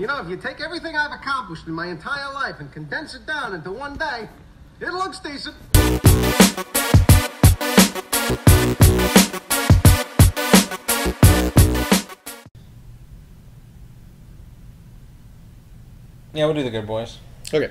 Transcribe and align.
You 0.00 0.06
know, 0.06 0.18
if 0.18 0.30
you 0.30 0.38
take 0.38 0.62
everything 0.62 0.96
I've 0.96 1.12
accomplished 1.12 1.66
in 1.66 1.74
my 1.74 1.88
entire 1.88 2.32
life 2.32 2.54
and 2.58 2.72
condense 2.72 3.14
it 3.14 3.26
down 3.26 3.52
into 3.52 3.70
one 3.70 3.98
day, 3.98 4.30
it 4.80 4.88
looks 4.94 5.18
decent. 5.18 5.54
Yeah, 16.32 16.46
we'll 16.46 16.54
do 16.54 16.62
the 16.62 16.70
good 16.70 16.86
boys. 16.86 17.18
Okay. 17.52 17.70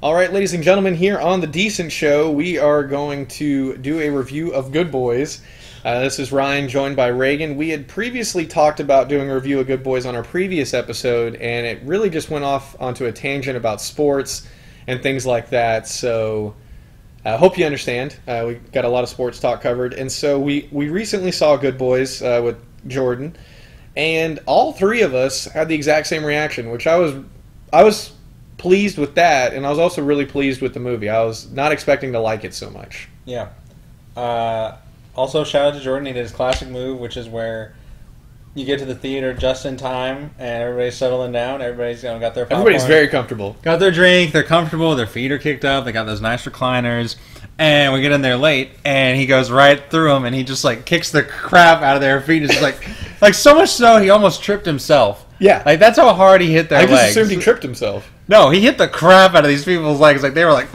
All 0.00 0.14
right, 0.14 0.32
ladies 0.32 0.54
and 0.54 0.62
gentlemen, 0.62 0.94
here 0.94 1.18
on 1.18 1.40
the 1.40 1.48
Decent 1.48 1.90
Show, 1.90 2.30
we 2.30 2.58
are 2.58 2.84
going 2.84 3.26
to 3.26 3.76
do 3.78 3.98
a 3.98 4.10
review 4.10 4.52
of 4.52 4.70
Good 4.70 4.92
Boys. 4.92 5.42
Uh, 5.86 6.00
this 6.00 6.18
is 6.18 6.32
Ryan, 6.32 6.68
joined 6.68 6.96
by 6.96 7.06
Reagan. 7.06 7.56
We 7.56 7.68
had 7.68 7.86
previously 7.86 8.44
talked 8.44 8.80
about 8.80 9.06
doing 9.06 9.30
a 9.30 9.34
review 9.36 9.60
of 9.60 9.68
Good 9.68 9.84
Boys 9.84 10.04
on 10.04 10.16
our 10.16 10.24
previous 10.24 10.74
episode, 10.74 11.36
and 11.36 11.64
it 11.64 11.80
really 11.84 12.10
just 12.10 12.28
went 12.28 12.44
off 12.44 12.74
onto 12.80 13.04
a 13.06 13.12
tangent 13.12 13.56
about 13.56 13.80
sports 13.80 14.48
and 14.88 15.00
things 15.00 15.24
like 15.24 15.50
that. 15.50 15.86
So 15.86 16.56
I 17.24 17.36
hope 17.36 17.56
you 17.56 17.64
understand. 17.64 18.16
Uh, 18.26 18.46
we 18.48 18.54
got 18.72 18.84
a 18.84 18.88
lot 18.88 19.04
of 19.04 19.08
sports 19.08 19.38
talk 19.38 19.60
covered, 19.60 19.94
and 19.94 20.10
so 20.10 20.40
we 20.40 20.68
we 20.72 20.88
recently 20.88 21.30
saw 21.30 21.56
Good 21.56 21.78
Boys 21.78 22.20
uh, 22.20 22.40
with 22.42 22.56
Jordan, 22.88 23.36
and 23.94 24.40
all 24.46 24.72
three 24.72 25.02
of 25.02 25.14
us 25.14 25.44
had 25.44 25.68
the 25.68 25.76
exact 25.76 26.08
same 26.08 26.24
reaction, 26.24 26.72
which 26.72 26.88
I 26.88 26.96
was 26.96 27.14
I 27.72 27.84
was 27.84 28.12
pleased 28.58 28.98
with 28.98 29.14
that, 29.14 29.54
and 29.54 29.64
I 29.64 29.70
was 29.70 29.78
also 29.78 30.02
really 30.02 30.26
pleased 30.26 30.60
with 30.60 30.74
the 30.74 30.80
movie. 30.80 31.08
I 31.08 31.22
was 31.22 31.48
not 31.52 31.70
expecting 31.70 32.10
to 32.10 32.18
like 32.18 32.42
it 32.42 32.54
so 32.54 32.70
much. 32.70 33.08
Yeah. 33.24 33.50
Uh, 34.16 34.78
also, 35.16 35.44
shout 35.44 35.66
out 35.68 35.74
to 35.74 35.80
Jordan. 35.80 36.06
He 36.06 36.12
did 36.12 36.22
his 36.22 36.32
classic 36.32 36.68
move, 36.68 36.98
which 37.00 37.16
is 37.16 37.28
where 37.28 37.74
you 38.54 38.64
get 38.64 38.78
to 38.78 38.84
the 38.84 38.94
theater 38.94 39.34
just 39.34 39.66
in 39.66 39.76
time, 39.76 40.30
and 40.38 40.62
everybody's 40.62 40.96
settling 40.96 41.32
down. 41.32 41.60
Everybody's 41.60 42.02
you 42.02 42.08
know, 42.10 42.18
got 42.18 42.34
their 42.34 42.44
popcorn, 42.46 42.60
Everybody's 42.62 42.86
very 42.86 43.08
comfortable. 43.08 43.56
got 43.62 43.80
their 43.80 43.90
drink. 43.90 44.32
They're 44.32 44.42
comfortable. 44.42 44.94
Their 44.94 45.06
feet 45.06 45.30
are 45.32 45.38
kicked 45.38 45.64
up. 45.64 45.84
They 45.84 45.92
got 45.92 46.04
those 46.04 46.20
nice 46.20 46.44
recliners. 46.46 47.16
And 47.58 47.92
we 47.94 48.02
get 48.02 48.12
in 48.12 48.20
there 48.20 48.36
late, 48.36 48.70
and 48.84 49.18
he 49.18 49.24
goes 49.26 49.50
right 49.50 49.82
through 49.90 50.10
them, 50.10 50.24
and 50.26 50.34
he 50.34 50.44
just 50.44 50.62
like 50.64 50.84
kicks 50.84 51.10
the 51.10 51.22
crap 51.22 51.80
out 51.82 51.96
of 51.96 52.02
their 52.02 52.20
feet. 52.20 52.42
It's 52.42 52.60
like, 52.60 52.76
like 53.22 53.32
so 53.34 53.54
much 53.54 53.70
so 53.70 53.96
he 53.98 54.10
almost 54.10 54.42
tripped 54.42 54.66
himself. 54.66 55.24
Yeah. 55.38 55.62
like 55.66 55.78
that's 55.78 55.98
how 55.98 56.12
hard 56.14 56.40
he 56.40 56.50
hit 56.52 56.70
their 56.70 56.78
I 56.78 56.82
just 56.86 56.92
legs. 56.92 57.10
assumed 57.16 57.30
he 57.30 57.36
tripped 57.38 57.62
himself. 57.62 58.10
no, 58.26 58.48
he 58.48 58.60
hit 58.62 58.78
the 58.78 58.88
crap 58.88 59.34
out 59.34 59.44
of 59.44 59.48
these 59.50 59.64
people's 59.66 60.00
legs. 60.00 60.22
Like 60.22 60.32
they 60.34 60.44
were 60.46 60.52
like, 60.52 60.68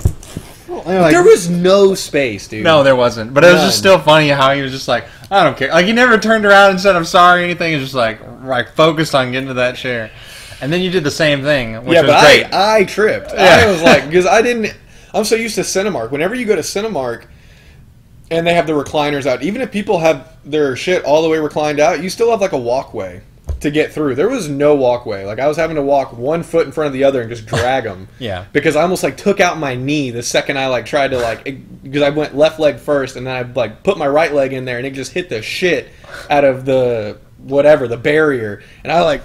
like 0.85 1.11
there 1.11 1.23
was 1.23 1.49
no 1.49 1.95
space, 1.95 2.47
dude. 2.47 2.63
No, 2.63 2.83
there 2.83 2.95
wasn't. 2.95 3.33
But 3.33 3.43
it 3.43 3.53
was 3.53 3.61
just 3.61 3.77
still 3.77 3.99
funny 3.99 4.29
how 4.29 4.53
he 4.53 4.61
was 4.61 4.71
just 4.71 4.87
like, 4.87 5.05
I 5.29 5.43
don't 5.43 5.57
care. 5.57 5.69
Like 5.69 5.85
he 5.85 5.93
never 5.93 6.17
turned 6.17 6.45
around 6.45 6.71
and 6.71 6.79
said 6.79 6.95
I'm 6.95 7.05
sorry 7.05 7.41
or 7.41 7.43
anything. 7.45 7.69
He 7.69 7.75
was 7.75 7.85
just 7.85 7.95
like 7.95 8.19
like 8.43 8.73
focused 8.73 9.15
on 9.15 9.31
getting 9.31 9.47
to 9.47 9.55
that 9.55 9.75
chair. 9.75 10.11
And 10.61 10.71
then 10.71 10.81
you 10.81 10.91
did 10.91 11.03
the 11.03 11.11
same 11.11 11.41
thing, 11.41 11.73
which 11.85 11.95
yeah, 11.95 12.01
was 12.01 12.11
but 12.11 12.21
great. 12.21 12.53
I, 12.53 12.79
I 12.79 12.83
tripped. 12.83 13.31
Yeah. 13.33 13.63
I 13.65 13.71
was 13.71 13.81
like, 13.81 14.05
because 14.07 14.25
I 14.25 14.41
didn't. 14.41 14.77
I'm 15.13 15.23
so 15.23 15.35
used 15.35 15.55
to 15.55 15.61
Cinemark. 15.61 16.11
Whenever 16.11 16.35
you 16.35 16.45
go 16.45 16.55
to 16.55 16.61
Cinemark, 16.61 17.25
and 18.29 18.45
they 18.45 18.53
have 18.53 18.67
the 18.67 18.73
recliners 18.73 19.25
out, 19.25 19.43
even 19.43 19.61
if 19.61 19.71
people 19.71 19.99
have 19.99 20.37
their 20.45 20.75
shit 20.75 21.03
all 21.03 21.21
the 21.21 21.29
way 21.29 21.39
reclined 21.39 21.79
out, 21.79 22.01
you 22.01 22.09
still 22.09 22.31
have 22.31 22.41
like 22.41 22.53
a 22.53 22.57
walkway 22.57 23.21
to 23.59 23.69
get 23.71 23.91
through. 23.93 24.15
There 24.15 24.29
was 24.29 24.49
no 24.49 24.75
walkway. 24.75 25.25
Like 25.25 25.39
I 25.39 25.47
was 25.47 25.57
having 25.57 25.75
to 25.75 25.81
walk 25.81 26.13
one 26.13 26.41
foot 26.43 26.65
in 26.65 26.71
front 26.71 26.87
of 26.87 26.93
the 26.93 27.03
other 27.03 27.21
and 27.21 27.29
just 27.29 27.45
drag 27.45 27.83
them. 27.83 28.07
Yeah. 28.19 28.45
Because 28.53 28.75
I 28.75 28.81
almost 28.83 29.03
like 29.03 29.17
took 29.17 29.39
out 29.39 29.57
my 29.57 29.75
knee 29.75 30.11
the 30.11 30.23
second 30.23 30.57
I 30.57 30.67
like 30.67 30.85
tried 30.85 31.09
to 31.11 31.17
like 31.19 31.43
because 31.83 32.01
I 32.03 32.09
went 32.09 32.35
left 32.35 32.59
leg 32.59 32.77
first 32.77 33.15
and 33.15 33.25
then 33.27 33.35
I 33.35 33.41
like 33.51 33.83
put 33.83 33.97
my 33.97 34.07
right 34.07 34.31
leg 34.33 34.53
in 34.53 34.65
there 34.65 34.77
and 34.77 34.85
it 34.85 34.93
just 34.93 35.11
hit 35.11 35.29
the 35.29 35.41
shit 35.41 35.89
out 36.29 36.43
of 36.43 36.65
the 36.65 37.19
whatever 37.39 37.87
the 37.87 37.97
barrier 37.97 38.61
and 38.83 38.91
I 38.91 39.01
like 39.01 39.21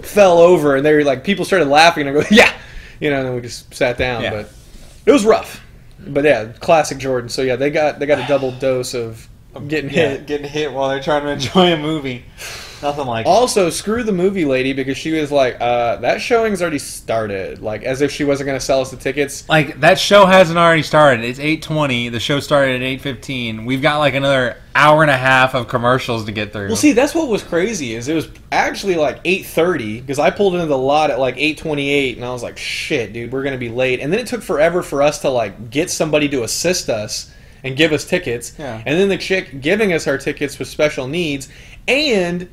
fell 0.00 0.38
over 0.38 0.74
and 0.74 0.84
they 0.84 0.92
were 0.92 1.04
like 1.04 1.22
people 1.22 1.44
started 1.44 1.68
laughing 1.68 2.06
and 2.08 2.16
I 2.18 2.20
go 2.22 2.26
yeah 2.34 2.52
you 3.00 3.10
know 3.10 3.18
and 3.18 3.26
then 3.28 3.34
we 3.36 3.40
just 3.40 3.72
sat 3.72 3.96
down 3.96 4.22
Yeah. 4.22 4.30
but 4.30 4.52
it 5.06 5.12
was 5.12 5.24
rough 5.24 5.64
but 6.00 6.24
yeah 6.24 6.46
classic 6.58 6.98
Jordan 6.98 7.28
so 7.28 7.42
yeah 7.42 7.54
they 7.56 7.70
got 7.70 8.00
they 8.00 8.06
got 8.06 8.18
a 8.18 8.26
double 8.26 8.50
dose 8.52 8.94
of 8.94 9.28
getting 9.68 9.90
yeah, 9.90 10.10
hit 10.10 10.26
getting 10.26 10.48
hit 10.48 10.72
while 10.72 10.88
they're 10.88 11.02
trying 11.02 11.22
to 11.22 11.30
enjoy 11.30 11.72
a 11.72 11.76
movie. 11.76 12.24
Nothing 12.84 13.06
like 13.06 13.26
Also, 13.26 13.70
screw 13.70 14.02
the 14.02 14.12
movie 14.12 14.44
lady 14.44 14.72
because 14.74 14.96
she 14.98 15.12
was 15.12 15.32
like, 15.32 15.56
uh, 15.60 15.96
that 15.96 16.20
showing's 16.20 16.60
already 16.60 16.78
started. 16.78 17.60
Like, 17.60 17.82
as 17.82 18.02
if 18.02 18.12
she 18.12 18.24
wasn't 18.24 18.46
going 18.46 18.58
to 18.58 18.64
sell 18.64 18.80
us 18.80 18.90
the 18.90 18.96
tickets. 18.96 19.48
like 19.48 19.80
that 19.80 19.98
show 19.98 20.26
hasn't 20.26 20.58
already 20.58 20.82
started. 20.82 21.24
It's 21.24 21.38
eight 21.40 21.62
twenty. 21.62 22.10
The 22.10 22.20
show 22.20 22.40
started 22.40 22.76
at 22.76 22.82
eight 22.82 23.00
fifteen. 23.00 23.64
We've 23.64 23.82
got 23.82 23.98
like 23.98 24.14
another 24.14 24.58
hour 24.76 25.02
and 25.02 25.10
a 25.10 25.16
half 25.16 25.54
of 25.54 25.66
commercials 25.66 26.26
to 26.26 26.32
get 26.32 26.52
through. 26.52 26.66
Well, 26.68 26.76
see, 26.76 26.92
that's 26.92 27.14
what 27.14 27.28
was 27.28 27.42
crazy 27.42 27.94
is 27.94 28.08
it 28.08 28.14
was 28.14 28.28
actually 28.50 28.96
like 28.96 29.22
8.30 29.22 30.00
because 30.00 30.18
I 30.18 30.30
pulled 30.30 30.54
into 30.54 30.66
the 30.66 30.76
lot 30.76 31.12
at 31.12 31.20
like 31.20 31.36
8.28 31.36 32.16
and 32.16 32.24
I 32.24 32.32
was 32.32 32.42
like, 32.42 32.58
shit, 32.58 33.12
dude, 33.12 33.30
we're 33.32 33.44
going 33.44 33.52
to 33.54 33.58
be 33.58 33.68
late. 33.68 34.00
And 34.00 34.12
then 34.12 34.18
it 34.18 34.26
took 34.26 34.42
forever 34.42 34.82
for 34.82 35.00
us 35.00 35.20
to 35.20 35.30
like 35.30 35.70
get 35.70 35.90
somebody 35.90 36.28
to 36.30 36.42
assist 36.42 36.88
us 36.88 37.32
and 37.62 37.76
give 37.76 37.92
us 37.92 38.04
tickets. 38.04 38.54
Yeah. 38.58 38.82
And 38.84 38.98
then 38.98 39.08
the 39.08 39.16
chick 39.16 39.60
giving 39.60 39.92
us 39.92 40.08
our 40.08 40.18
tickets 40.18 40.58
with 40.58 40.66
special 40.66 41.06
needs. 41.06 41.48
And 41.86 42.48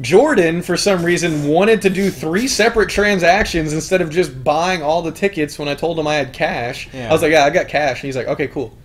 Jordan, 0.00 0.62
for 0.62 0.76
some 0.76 1.04
reason, 1.04 1.48
wanted 1.48 1.82
to 1.82 1.90
do 1.90 2.10
three 2.10 2.46
separate 2.46 2.88
transactions 2.88 3.72
instead 3.72 4.00
of 4.00 4.10
just 4.10 4.44
buying 4.44 4.82
all 4.82 5.02
the 5.02 5.10
tickets 5.10 5.58
when 5.58 5.68
I 5.68 5.74
told 5.74 5.98
him 5.98 6.06
I 6.06 6.14
had 6.14 6.32
cash. 6.32 6.88
Yeah. 6.92 7.08
I 7.08 7.12
was 7.12 7.22
like, 7.22 7.32
yeah, 7.32 7.44
I 7.44 7.50
got 7.50 7.68
cash. 7.68 8.00
And 8.00 8.06
he's 8.06 8.16
like, 8.16 8.28
okay, 8.28 8.46
cool. 8.46 8.76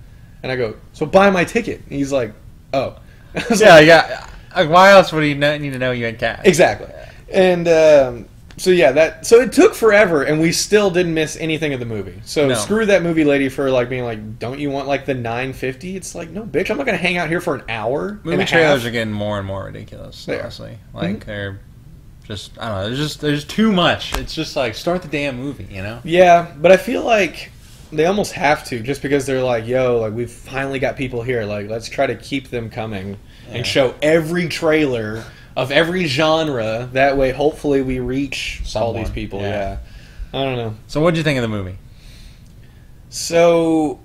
And 0.41 0.52
I 0.52 0.56
go, 0.56 0.75
so 0.94 1.06
buy 1.06 1.29
my 1.29 1.44
ticket. 1.44 1.81
And 1.81 1.91
he's 1.91 2.12
like, 2.12 2.34
oh. 2.73 2.97
Yeah, 3.56 3.75
like, 3.75 3.88
yeah. 3.88 4.28
Like, 4.56 4.69
why 4.69 4.91
else 4.91 5.12
would 5.12 5.23
he 5.23 5.34
know, 5.34 5.57
need 5.57 5.73
to 5.73 5.79
know 5.79 5.91
you 5.91 6.06
had 6.06 6.19
cash? 6.19 6.41
Exactly. 6.46 6.90
And 7.31 7.68
um, 7.68 8.25
so 8.58 8.69
yeah, 8.69 8.91
that 8.91 9.25
so 9.25 9.40
it 9.41 9.52
took 9.52 9.74
forever, 9.74 10.24
and 10.24 10.40
we 10.40 10.52
still 10.52 10.90
didn't 10.90 11.14
miss 11.14 11.36
anything 11.38 11.74
of 11.74 11.80
the 11.80 11.86
movie. 11.86 12.22
So 12.25 12.47
No. 12.47 12.56
screw 12.56 12.86
that 12.86 13.02
movie 13.03 13.24
lady 13.24 13.50
for 13.50 13.69
like 13.72 13.90
being 13.90 14.03
like, 14.03 14.40
"Don't 14.40 14.59
you 14.59 14.69
want 14.69 14.88
like 14.88 15.06
the 15.06 15.14
950?" 15.14 15.96
It's 15.96 16.16
like, 16.16 16.30
no, 16.30 16.44
bitch, 16.44 16.69
I'm 16.69 16.78
not 16.78 16.86
gonna 16.86 16.97
hang 16.97 17.18
out 17.18 17.30
here 17.30 17.41
for 17.41 17.56
an 17.56 17.64
hour. 17.69 18.09
and 18.09 18.25
Movie 18.25 18.46
trailers 18.46 18.81
half. 18.81 18.88
are 18.90 18.91
getting 18.91 19.14
more 19.14 19.38
and 19.38 19.47
more 19.47 19.66
ridiculous. 19.66 20.25
They 20.25 20.38
are. 20.38 20.41
honestly, 20.41 20.78
mm-hmm. 20.94 20.97
like 20.97 21.25
they're 21.25 21.59
just 22.28 22.52
I 22.59 22.68
don't 22.69 22.78
know. 22.78 22.86
There's 22.88 23.00
just 23.00 23.22
there's 23.22 23.44
too 23.46 23.72
much. 23.72 24.18
It's 24.18 24.34
just 24.34 24.56
like 24.56 24.75
start 24.75 25.02
the 25.02 25.08
damn 25.09 25.38
movie, 25.38 25.68
you 25.70 25.81
know? 25.84 26.00
Yeah, 26.03 26.52
but 26.58 26.72
I 26.72 26.78
feel 26.78 27.03
like 27.03 27.52
they 27.91 28.06
almost 28.06 28.31
have 28.34 28.66
to, 28.70 28.80
just 28.80 29.02
because 29.03 29.25
they're 29.25 29.44
like, 29.44 29.68
"Yo, 29.68 30.00
like 30.00 30.14
we've 30.14 30.31
finally 30.31 30.80
got 30.80 30.96
people 30.96 31.22
here. 31.22 31.44
Like, 31.44 31.70
let's 31.70 31.90
try 31.90 32.08
to 32.08 32.16
keep 32.16 32.50
them 32.50 32.70
coming 32.70 33.18
Yeah. 33.50 33.58
and 33.58 33.68
show 33.68 33.94
every 34.02 34.47
trailer 34.47 35.24
of 35.56 35.72
every 35.72 36.06
genre. 36.06 36.90
That 36.94 37.18
way, 37.18 37.31
hopefully, 37.31 37.81
we 37.81 38.00
reach 38.00 38.62
all 38.75 38.94
these 38.94 39.09
people." 39.09 39.41
yeah. 39.41 39.47
yeah. 39.50 39.78
I 40.34 40.44
don't 40.44 40.58
know. 40.58 40.75
So 40.88 41.00
what 41.00 41.12
did 41.12 41.19
you 41.19 41.24
think 41.24 41.38
of 41.38 41.44
the 41.44 41.47
movie? 41.47 41.78
So, 43.09 44.00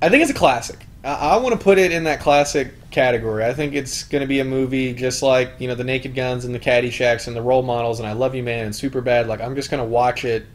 I 0.00 0.08
think 0.08 0.22
it's 0.22 0.32
a 0.32 0.34
classic. 0.34 0.84
I, 1.04 1.12
I 1.12 1.36
want 1.36 1.56
to 1.56 1.62
put 1.62 1.78
it 1.78 1.92
in 1.92 2.04
that 2.04 2.20
classic 2.20 2.72
category. 2.90 3.44
I 3.44 3.54
think 3.54 3.74
it's 3.74 4.02
going 4.02 4.22
to 4.22 4.26
be 4.26 4.40
a 4.40 4.44
movie 4.44 4.92
just 4.92 5.22
like 5.22 5.52
you 5.58 5.68
know 5.68 5.74
the 5.74 5.84
Naked 5.84 6.14
Guns 6.14 6.44
and 6.44 6.54
the 6.54 6.60
Caddyshack 6.60 7.26
and 7.26 7.36
the 7.36 7.42
Role 7.42 7.62
Models 7.62 8.00
and 8.00 8.08
I 8.08 8.12
Love 8.12 8.34
You 8.34 8.42
Man 8.42 8.66
and 8.66 8.74
Super 8.74 9.00
Bad. 9.00 9.28
Like 9.28 9.40
I'm 9.40 9.54
just 9.54 9.70
going 9.70 9.82
to 9.82 9.88
watch 9.88 10.24
it 10.24 10.46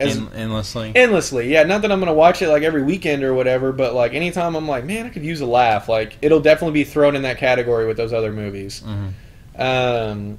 as 0.00 0.16
En- 0.16 0.28
endlessly. 0.34 0.92
endlessly. 0.94 1.52
Yeah, 1.52 1.62
not 1.64 1.82
that 1.82 1.92
I'm 1.92 2.00
going 2.00 2.08
to 2.08 2.14
watch 2.14 2.42
it 2.42 2.48
like 2.48 2.62
every 2.62 2.82
weekend 2.82 3.22
or 3.22 3.32
whatever, 3.34 3.72
but 3.72 3.94
like 3.94 4.12
anytime 4.14 4.54
I'm 4.56 4.66
like, 4.66 4.84
man, 4.84 5.06
I 5.06 5.08
could 5.10 5.24
use 5.24 5.40
a 5.40 5.46
laugh. 5.46 5.88
Like 5.88 6.16
it'll 6.22 6.40
definitely 6.40 6.74
be 6.74 6.84
thrown 6.84 7.14
in 7.16 7.22
that 7.22 7.38
category 7.38 7.86
with 7.86 7.96
those 7.96 8.12
other 8.12 8.32
movies. 8.32 8.82
Mhm. 8.84 9.60
Um, 9.60 10.38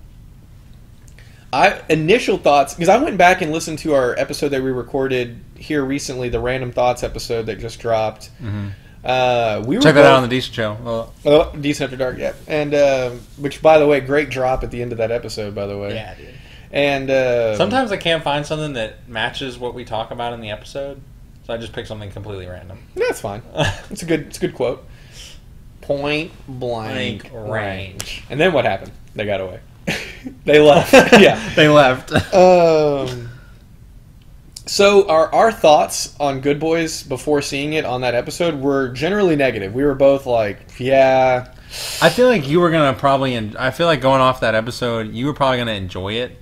I 1.53 1.81
initial 1.89 2.37
thoughts 2.37 2.73
because 2.73 2.89
I 2.89 2.97
went 2.97 3.17
back 3.17 3.41
and 3.41 3.51
listened 3.51 3.79
to 3.79 3.93
our 3.93 4.13
episode 4.19 4.49
that 4.49 4.61
we 4.61 4.71
recorded 4.71 5.39
here 5.57 5.85
recently, 5.85 6.27
the 6.27 6.39
random 6.39 6.71
thoughts 6.71 7.01
episode 7.03 7.45
that 7.45 7.59
just 7.59 7.79
dropped. 7.79 8.29
Mhm. 8.43 8.71
Uh, 9.05 9.63
we 9.65 9.77
were 9.77 9.81
Check 9.83 9.93
that 9.95 10.03
out 10.05 10.15
on 10.15 10.23
the 10.23 10.27
Decent 10.27 10.55
Show. 10.55 10.77
Well, 10.83 11.13
oh, 11.25 11.55
Decent 11.61 11.85
After 11.93 11.95
Dark, 11.95 12.17
yeah, 12.17 12.33
and 12.47 12.73
um 12.75 13.21
which 13.37 13.61
by 13.61 13.77
the 13.77 13.87
way, 13.87 13.99
great 14.01 14.29
drop 14.29 14.63
at 14.63 14.71
the 14.71 14.81
end 14.81 14.91
of 14.91 14.97
that 14.97 15.11
episode, 15.11 15.55
by 15.55 15.65
the 15.67 15.77
way. 15.77 15.93
Yeah, 15.93 16.13
dude. 16.15 16.27
And 16.75 17.09
uh, 17.09 17.55
Sometimes 17.55 17.91
I 17.93 17.97
can't 17.97 18.21
find 18.21 18.45
something 18.45 18.73
that 18.73 19.07
matches 19.07 19.57
what 19.57 19.73
we 19.73 19.85
talk 19.85 20.11
about 20.11 20.33
in 20.33 20.41
the 20.41 20.51
episode, 20.51 21.01
so 21.47 21.53
I 21.53 21.57
just 21.57 21.71
pick 21.71 21.87
something 21.87 22.11
completely 22.11 22.47
random. 22.47 22.79
that's 22.95 23.21
fine. 23.21 23.41
It's 23.89 24.03
a 24.03 24.05
good, 24.05 24.21
it's 24.27 24.37
a 24.37 24.41
good 24.41 24.53
quote. 24.53 24.85
Point 25.81 26.31
blank 26.47 27.31
Blank 27.31 27.33
range. 27.33 27.49
range. 27.49 28.23
And 28.29 28.39
then 28.39 28.51
what 28.51 28.65
happened? 28.65 28.91
They 29.15 29.25
got 29.25 29.39
away. 29.39 29.61
they 30.45 30.59
left. 30.59 30.91
yeah. 31.19 31.53
they 31.55 31.69
left. 31.69 32.11
Um. 32.33 33.29
So 34.65 35.07
our 35.07 35.31
our 35.33 35.51
thoughts 35.51 36.15
on 36.19 36.41
Good 36.41 36.59
Boys 36.59 37.03
before 37.03 37.41
seeing 37.43 37.73
it 37.73 37.85
on 37.85 38.01
that 38.01 38.15
episode 38.15 38.59
were 38.59 38.89
generally 38.89 39.35
negative. 39.35 39.73
We 39.75 39.83
were 39.83 39.93
both 39.95 40.25
like, 40.25 40.79
yeah, 40.79 41.53
I 42.01 42.09
feel 42.09 42.27
like 42.27 42.47
you 42.47 42.59
were 42.59 42.71
gonna 42.71 42.97
probably. 42.97 43.35
En- 43.35 43.55
I 43.59 43.69
feel 43.69 43.85
like 43.85 44.01
going 44.01 44.21
off 44.21 44.39
that 44.39 44.55
episode, 44.55 45.13
you 45.13 45.27
were 45.27 45.33
probably 45.33 45.59
gonna 45.59 45.73
enjoy 45.73 46.13
it. 46.13 46.35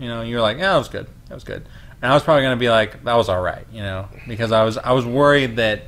You 0.00 0.08
know, 0.08 0.22
you 0.22 0.34
were 0.36 0.42
like, 0.42 0.58
"Yeah, 0.58 0.72
that 0.72 0.78
was 0.78 0.88
good. 0.88 1.06
That 1.28 1.34
was 1.34 1.44
good." 1.44 1.64
And 2.02 2.10
I 2.10 2.14
was 2.14 2.22
probably 2.22 2.42
gonna 2.42 2.56
be 2.56 2.70
like, 2.70 3.04
"That 3.04 3.14
was 3.14 3.28
all 3.28 3.40
right," 3.40 3.66
you 3.72 3.82
know, 3.82 4.08
because 4.26 4.50
I 4.52 4.64
was 4.64 4.78
I 4.78 4.92
was 4.92 5.04
worried 5.04 5.56
that 5.56 5.82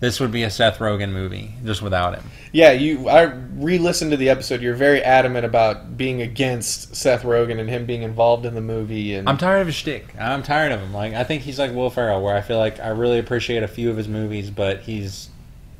this 0.00 0.20
would 0.20 0.30
be 0.30 0.42
a 0.42 0.50
Seth 0.50 0.78
Rogen 0.78 1.12
movie 1.12 1.54
just 1.64 1.80
without 1.80 2.14
him. 2.14 2.24
Yeah, 2.52 2.72
you. 2.72 3.08
I 3.08 3.22
re-listened 3.54 4.10
to 4.10 4.16
the 4.16 4.28
episode. 4.28 4.60
You're 4.60 4.74
very 4.74 5.02
adamant 5.02 5.46
about 5.46 5.96
being 5.96 6.20
against 6.20 6.94
Seth 6.94 7.22
Rogen 7.22 7.58
and 7.58 7.68
him 7.70 7.86
being 7.86 8.02
involved 8.02 8.44
in 8.44 8.54
the 8.54 8.60
movie. 8.60 9.14
And 9.14 9.28
I'm 9.28 9.38
tired 9.38 9.60
of 9.60 9.66
his 9.68 9.76
shtick. 9.76 10.14
I'm 10.18 10.42
tired 10.42 10.72
of 10.72 10.80
him. 10.80 10.92
Like 10.92 11.14
I 11.14 11.24
think 11.24 11.42
he's 11.42 11.58
like 11.58 11.72
Will 11.72 11.90
Ferrell, 11.90 12.22
where 12.22 12.36
I 12.36 12.42
feel 12.42 12.58
like 12.58 12.78
I 12.80 12.88
really 12.88 13.18
appreciate 13.18 13.62
a 13.62 13.68
few 13.68 13.88
of 13.90 13.96
his 13.96 14.08
movies, 14.08 14.50
but 14.50 14.80
he's 14.80 15.28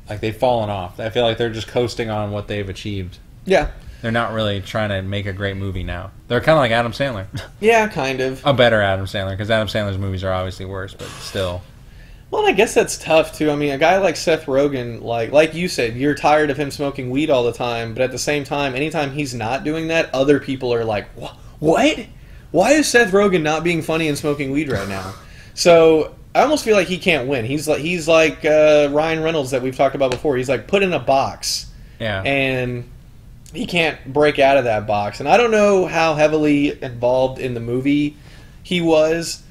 like 0.09 0.19
they've 0.19 0.35
fallen 0.35 0.69
off. 0.69 0.99
I 0.99 1.09
feel 1.09 1.23
like 1.23 1.37
they're 1.37 1.49
just 1.49 1.67
coasting 1.67 2.09
on 2.09 2.31
what 2.31 2.47
they've 2.47 2.67
achieved. 2.69 3.17
yeah, 3.45 3.69
They're 4.01 4.11
not 4.11 4.33
really 4.33 4.61
trying 4.61 4.89
to 4.89 5.01
make 5.01 5.25
a 5.25 5.33
great 5.33 5.57
movie 5.57 5.83
now. 5.83 6.11
They're 6.27 6.39
kind 6.41 6.57
of 6.57 6.59
like 6.61 6.71
Adam 6.71 6.91
Sandler, 6.91 7.25
yeah, 7.59 7.87
kind 7.87 8.21
of. 8.21 8.45
a 8.45 8.53
better 8.53 8.81
Adam 8.81 9.05
Sandler, 9.05 9.31
because 9.31 9.49
Adam 9.49 9.67
Sandler's 9.67 9.97
movies 9.97 10.23
are 10.23 10.31
obviously 10.31 10.65
worse, 10.65 10.93
but 10.93 11.07
still. 11.07 11.61
Well, 12.29 12.45
I 12.45 12.51
guess 12.51 12.73
that's 12.73 12.97
tough 12.97 13.35
too. 13.37 13.49
I 13.49 13.55
mean, 13.55 13.71
a 13.71 13.77
guy 13.77 13.97
like 13.99 14.15
Seth 14.17 14.45
Rogen, 14.45 15.01
like 15.01 15.31
like 15.31 15.53
you 15.53 15.67
said, 15.69 15.95
you're 15.95 16.13
tired 16.13 16.49
of 16.49 16.57
him 16.57 16.69
smoking 16.71 17.09
weed 17.09 17.29
all 17.29 17.43
the 17.43 17.53
time, 17.53 17.93
but 17.93 18.01
at 18.03 18.11
the 18.11 18.19
same 18.19 18.43
time, 18.43 18.75
anytime 18.75 19.11
he's 19.11 19.33
not 19.33 19.63
doing 19.63 19.87
that, 19.87 20.13
other 20.13 20.39
people 20.39 20.73
are 20.73 20.83
like, 20.83 21.07
"What? 21.59 22.05
Why 22.51 22.71
is 22.73 22.87
Seth 22.87 23.11
Rogen 23.11 23.41
not 23.43 23.63
being 23.63 23.81
funny 23.81 24.07
and 24.09 24.17
smoking 24.17 24.51
weed 24.51 24.69
right 24.69 24.87
now?" 24.89 25.13
So 25.53 26.15
I 26.35 26.41
almost 26.41 26.63
feel 26.65 26.75
like 26.75 26.87
he 26.87 26.97
can't 26.97 27.27
win. 27.29 27.45
He's 27.45 27.67
like 27.67 27.79
he's 27.79 28.07
like 28.09 28.43
uh, 28.45 28.89
Ryan 28.91 29.23
Reynolds 29.23 29.51
that 29.51 29.61
we've 29.61 29.75
talked 29.75 29.95
about 29.95 30.11
before. 30.11 30.35
He's 30.37 30.49
like 30.49 30.67
put 30.67 30.83
in 30.83 30.91
a 30.93 30.99
box, 30.99 31.67
Yeah. 31.99 32.21
and 32.23 32.83
he 33.53 33.65
can't 33.65 33.97
break 34.11 34.39
out 34.39 34.57
of 34.57 34.65
that 34.65 34.85
box. 34.87 35.19
And 35.19 35.27
I 35.29 35.37
don't 35.37 35.51
know 35.51 35.85
how 35.85 36.15
heavily 36.15 36.81
involved 36.81 37.39
in 37.39 37.53
the 37.53 37.59
movie 37.59 38.17
he 38.63 38.81
was, 38.81 39.41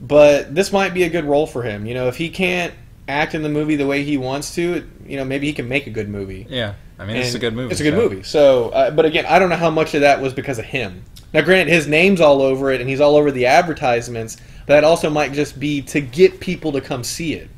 but 0.00 0.54
this 0.54 0.72
might 0.72 0.92
be 0.94 1.04
a 1.04 1.08
good 1.08 1.24
role 1.24 1.46
for 1.46 1.62
him. 1.62 1.86
You 1.86 1.94
know, 1.94 2.08
if 2.08 2.16
he 2.16 2.28
can't 2.28 2.74
act 3.08 3.34
in 3.34 3.42
the 3.42 3.48
movie 3.48 3.76
the 3.76 3.86
way 3.86 4.02
he 4.02 4.16
wants 4.18 4.54
to, 4.56 4.88
you 5.06 5.16
know, 5.16 5.24
maybe 5.24 5.46
he 5.46 5.52
can 5.52 5.68
make 5.68 5.86
a 5.86 5.90
good 5.90 6.08
movie. 6.08 6.46
yeah. 6.48 6.74
I 6.98 7.04
mean, 7.04 7.16
it's 7.16 7.34
a 7.34 7.38
good 7.38 7.54
movie. 7.54 7.70
It's 7.72 7.80
a 7.80 7.84
good 7.84 7.92
so- 7.92 8.00
movie. 8.08 8.22
So, 8.22 8.68
uh, 8.70 8.90
but 8.90 9.04
again, 9.04 9.26
I 9.26 9.38
don't 9.38 9.50
know 9.50 9.56
how 9.56 9.68
much 9.70 9.92
of 9.94 10.00
that 10.00 10.22
was 10.22 10.32
because 10.32 10.58
of 10.58 10.64
him. 10.64 11.04
Now, 11.34 11.42
granted, 11.42 11.70
his 11.70 11.86
name's 11.86 12.22
all 12.22 12.40
over 12.40 12.70
it, 12.70 12.80
and 12.80 12.88
he's 12.88 13.00
all 13.02 13.16
over 13.16 13.30
the 13.30 13.44
advertisements. 13.44 14.36
But 14.66 14.74
that 14.76 14.84
also 14.84 15.10
might 15.10 15.32
just 15.34 15.60
be 15.60 15.82
to 15.82 16.00
get 16.00 16.40
people 16.40 16.72
to 16.72 16.80
come 16.80 17.04
see 17.04 17.34
it, 17.34 17.50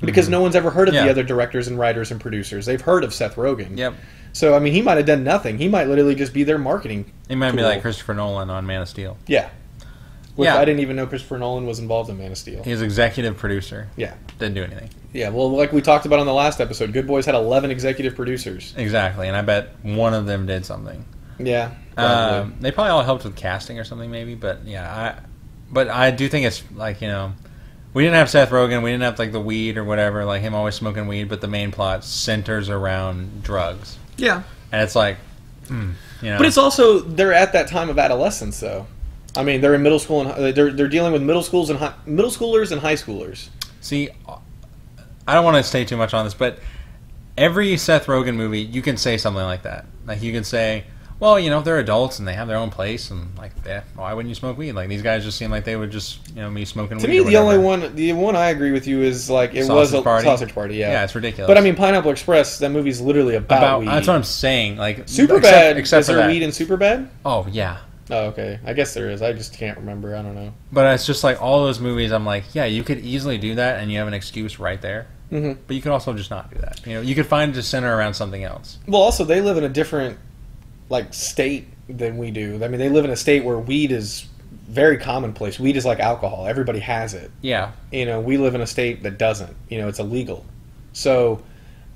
because 0.00 0.28
no 0.28 0.40
one's 0.40 0.56
ever 0.56 0.70
heard 0.70 0.88
of 0.88 0.94
Mm-hmm. 0.94 1.06
Yeah. 1.06 1.12
the 1.12 1.20
other 1.20 1.22
directors 1.22 1.68
and 1.68 1.78
writers 1.78 2.10
and 2.10 2.20
producers. 2.20 2.66
They've 2.66 2.80
heard 2.80 3.04
of 3.04 3.14
Seth 3.14 3.36
Rogen. 3.36 3.78
Yep. 3.78 3.94
So, 4.32 4.54
I 4.54 4.58
mean, 4.58 4.72
he 4.72 4.82
might 4.82 4.96
have 4.96 5.06
done 5.06 5.24
nothing. 5.24 5.58
He 5.58 5.68
might 5.68 5.88
literally 5.88 6.14
just 6.14 6.32
be 6.32 6.44
their 6.44 6.58
marketing. 6.58 7.10
He 7.28 7.34
might 7.34 7.52
be 7.52 7.62
like 7.62 7.82
Christopher 7.82 8.14
Nolan 8.14 8.50
on 8.50 8.66
Man 8.66 8.82
of 8.82 8.88
Steel. 8.88 9.16
Yeah. 9.26 9.48
Which 10.36 10.46
Yeah. 10.46 10.56
I 10.56 10.64
didn't 10.64 10.80
even 10.80 10.96
know 10.96 11.06
Christopher 11.06 11.38
Nolan 11.38 11.66
was 11.66 11.78
involved 11.80 12.08
in 12.10 12.16
Man 12.18 12.30
of 12.32 12.38
Steel. 12.38 12.62
He's 12.62 12.80
executive 12.82 13.36
producer. 13.36 13.88
Yeah. 13.96 14.14
Didn't 14.38 14.54
do 14.54 14.62
anything. 14.62 14.90
Yeah. 15.12 15.30
Well, 15.30 15.50
like 15.50 15.72
we 15.72 15.82
talked 15.82 16.06
about 16.06 16.20
on 16.20 16.26
the 16.26 16.32
last 16.32 16.60
episode, 16.60 16.92
Good 16.92 17.06
Boys 17.06 17.26
had 17.26 17.34
11 17.34 17.70
executive 17.70 18.14
producers. 18.14 18.72
Exactly, 18.76 19.26
and 19.28 19.36
I 19.36 19.42
bet 19.42 19.70
one 19.82 20.14
of 20.14 20.26
them 20.26 20.46
did 20.46 20.64
something. 20.64 21.04
Yeah. 21.38 21.72
probably. 21.94 22.38
Um, 22.38 22.54
they 22.60 22.70
probably 22.70 22.90
all 22.92 23.02
helped 23.02 23.24
with 23.24 23.34
casting 23.36 23.78
or 23.78 23.84
something, 23.84 24.10
maybe. 24.10 24.34
But 24.34 24.64
yeah, 24.64 24.90
I. 24.90 25.20
But 25.72 25.88
I 25.88 26.10
do 26.10 26.28
think 26.28 26.46
it's 26.46 26.62
like 26.74 27.00
you 27.00 27.08
know, 27.08 27.32
we 27.94 28.02
didn't 28.02 28.16
have 28.16 28.28
Seth 28.30 28.50
Rogen, 28.50 28.82
we 28.82 28.90
didn't 28.90 29.02
have 29.02 29.18
like 29.18 29.32
the 29.32 29.40
weed 29.40 29.76
or 29.78 29.84
whatever, 29.84 30.24
like 30.24 30.42
him 30.42 30.54
always 30.54 30.74
smoking 30.74 31.06
weed. 31.06 31.28
But 31.28 31.40
the 31.40 31.48
main 31.48 31.70
plot 31.72 32.04
centers 32.04 32.68
around 32.68 33.42
drugs, 33.42 33.98
yeah. 34.20 34.42
and 34.72 34.82
it's 34.82 34.94
like, 34.94 35.16
mm, 35.66 35.92
you 36.22 36.30
know, 36.30 36.38
But 36.38 36.46
it's 36.46 36.58
also 36.58 37.00
they're 37.00 37.32
at 37.32 37.52
that 37.52 37.68
time 37.68 37.88
of 37.88 37.98
adolescence, 37.98 38.60
though. 38.60 38.86
I 39.36 39.42
mean, 39.42 39.60
they're 39.60 39.74
in 39.74 39.82
middle 39.82 39.98
school 39.98 40.22
and 40.22 40.56
they're 40.56 40.72
they're 40.72 40.88
dealing 40.88 41.12
with 41.12 41.22
middle 41.22 41.42
schools 41.42 41.70
and 41.70 41.78
high, 41.78 41.94
middle 42.04 42.30
schoolers 42.30 42.72
and 42.72 42.80
high 42.80 42.94
schoolers. 42.94 43.48
See, 43.80 44.10
I 45.26 45.34
don't 45.34 45.44
want 45.44 45.56
to 45.56 45.62
say 45.62 45.84
too 45.84 45.96
much 45.96 46.12
on 46.14 46.24
this, 46.24 46.34
but 46.34 46.58
every 47.38 47.76
Seth 47.76 48.06
Rogen 48.06 48.36
movie, 48.36 48.60
you 48.60 48.82
can 48.82 48.96
say 48.96 49.16
something 49.16 49.42
like 49.42 49.62
that. 49.62 49.86
Like 50.06 50.22
you 50.22 50.32
can 50.32 50.44
say, 50.44 50.84
well, 51.20 51.38
you 51.38 51.50
know, 51.50 51.60
they're 51.60 51.78
adults 51.78 52.18
and 52.18 52.26
they 52.26 52.32
have 52.32 52.48
their 52.48 52.56
own 52.56 52.70
place, 52.70 53.10
and 53.10 53.36
like, 53.38 53.52
yeah, 53.64 53.82
why 53.94 54.12
wouldn't 54.14 54.28
you 54.30 54.34
smoke 54.34 54.58
weed? 54.58 54.72
Like 54.72 54.88
these 54.88 55.02
guys 55.02 55.22
just 55.22 55.38
seem 55.38 55.50
like 55.50 55.64
they 55.64 55.76
would 55.76 55.90
just, 55.92 56.26
you 56.30 56.36
know, 56.42 56.50
me 56.50 56.64
smoking 56.64 56.98
To 56.98 57.06
weed. 57.06 57.20
me, 57.24 57.30
the 57.30 57.36
only 57.36 57.58
one 57.58 57.94
the 57.94 58.12
one 58.14 58.34
I 58.34 58.48
agree 58.48 58.72
with 58.72 58.86
you 58.88 59.02
is 59.02 59.30
like 59.30 59.54
it 59.54 59.68
was 59.68 59.92
a 59.92 60.02
Party. 60.02 60.24
sausage 60.24 60.54
party. 60.54 60.76
Yeah. 60.76 60.90
Yeah, 60.92 61.04
it's 61.04 61.14
ridiculous. 61.14 61.46
But 61.48 61.58
I 61.58 61.60
mean, 61.60 61.76
Pineapple 61.76 62.10
Express. 62.10 62.58
That 62.58 62.70
movie's 62.70 63.00
literally 63.00 63.36
about, 63.36 63.58
about 63.58 63.80
weed. 63.80 63.88
that's 63.88 64.06
what 64.08 64.16
I'm 64.16 64.24
saying. 64.24 64.76
Like 64.78 65.06
Superbad. 65.06 65.36
except, 65.38 65.78
except 65.78 66.00
is 66.00 66.06
for 66.06 66.12
there 66.14 66.22
that. 66.22 66.28
weed 66.32 66.42
in 66.42 66.50
Superbad? 66.50 67.08
Oh 67.24 67.46
yeah, 67.50 67.78
Oh, 68.12 68.24
okay. 68.26 68.58
I 68.66 68.72
guess 68.72 68.92
there 68.92 69.08
is. 69.08 69.22
I 69.22 69.32
just 69.32 69.52
can't 69.52 69.78
remember. 69.78 70.16
I 70.16 70.22
don't 70.22 70.34
know. 70.34 70.52
but 70.72 70.92
it's 70.94 71.06
just 71.06 71.22
like 71.22 71.40
all 71.40 71.64
those 71.64 71.78
movies. 71.78 72.10
I'm 72.10 72.26
like, 72.26 72.42
yeah, 72.54 72.64
you 72.64 72.82
could 72.82 72.98
easily 72.98 73.38
do 73.38 73.54
that, 73.54 73.78
and 73.78 73.92
you 73.92 73.98
have 73.98 74.08
an 74.08 74.14
excuse 74.14 74.58
right 74.58 74.80
there. 74.82 75.06
hmm 75.28 75.52
But 75.68 75.76
you 75.76 75.82
could 75.82 75.92
also 75.92 76.12
just 76.14 76.28
not 76.30 76.50
do 76.52 76.58
that. 76.60 76.84
You 76.84 76.94
know, 76.94 77.00
you 77.02 77.14
could 77.14 77.26
find 77.26 77.54
to 77.54 77.62
center 77.62 77.94
around 77.96 78.14
something 78.14 78.42
else. 78.42 78.78
Well, 78.88 79.00
also 79.00 79.24
they 79.24 79.40
live 79.40 79.58
in 79.58 79.62
a 79.64 79.68
different 79.68 80.18
like 80.90 81.14
state 81.14 81.68
than 81.88 82.18
we 82.18 82.30
do. 82.30 82.62
I 82.62 82.68
mean, 82.68 82.78
they 82.78 82.90
live 82.90 83.06
in 83.06 83.10
a 83.10 83.16
state 83.16 83.44
where 83.44 83.58
weed 83.58 83.90
is 83.92 84.26
very 84.68 84.98
commonplace. 84.98 85.58
Weed 85.58 85.76
is 85.76 85.86
like 85.86 86.00
alcohol. 86.00 86.46
Everybody 86.46 86.80
has 86.80 87.14
it. 87.14 87.30
Yeah, 87.40 87.72
you 87.90 88.04
know, 88.04 88.20
we 88.20 88.36
live 88.36 88.54
in 88.54 88.60
a 88.60 88.66
state 88.66 89.02
that 89.04 89.16
doesn't. 89.16 89.56
You 89.68 89.78
know, 89.78 89.88
it's 89.88 89.98
illegal. 89.98 90.44
So 90.92 91.42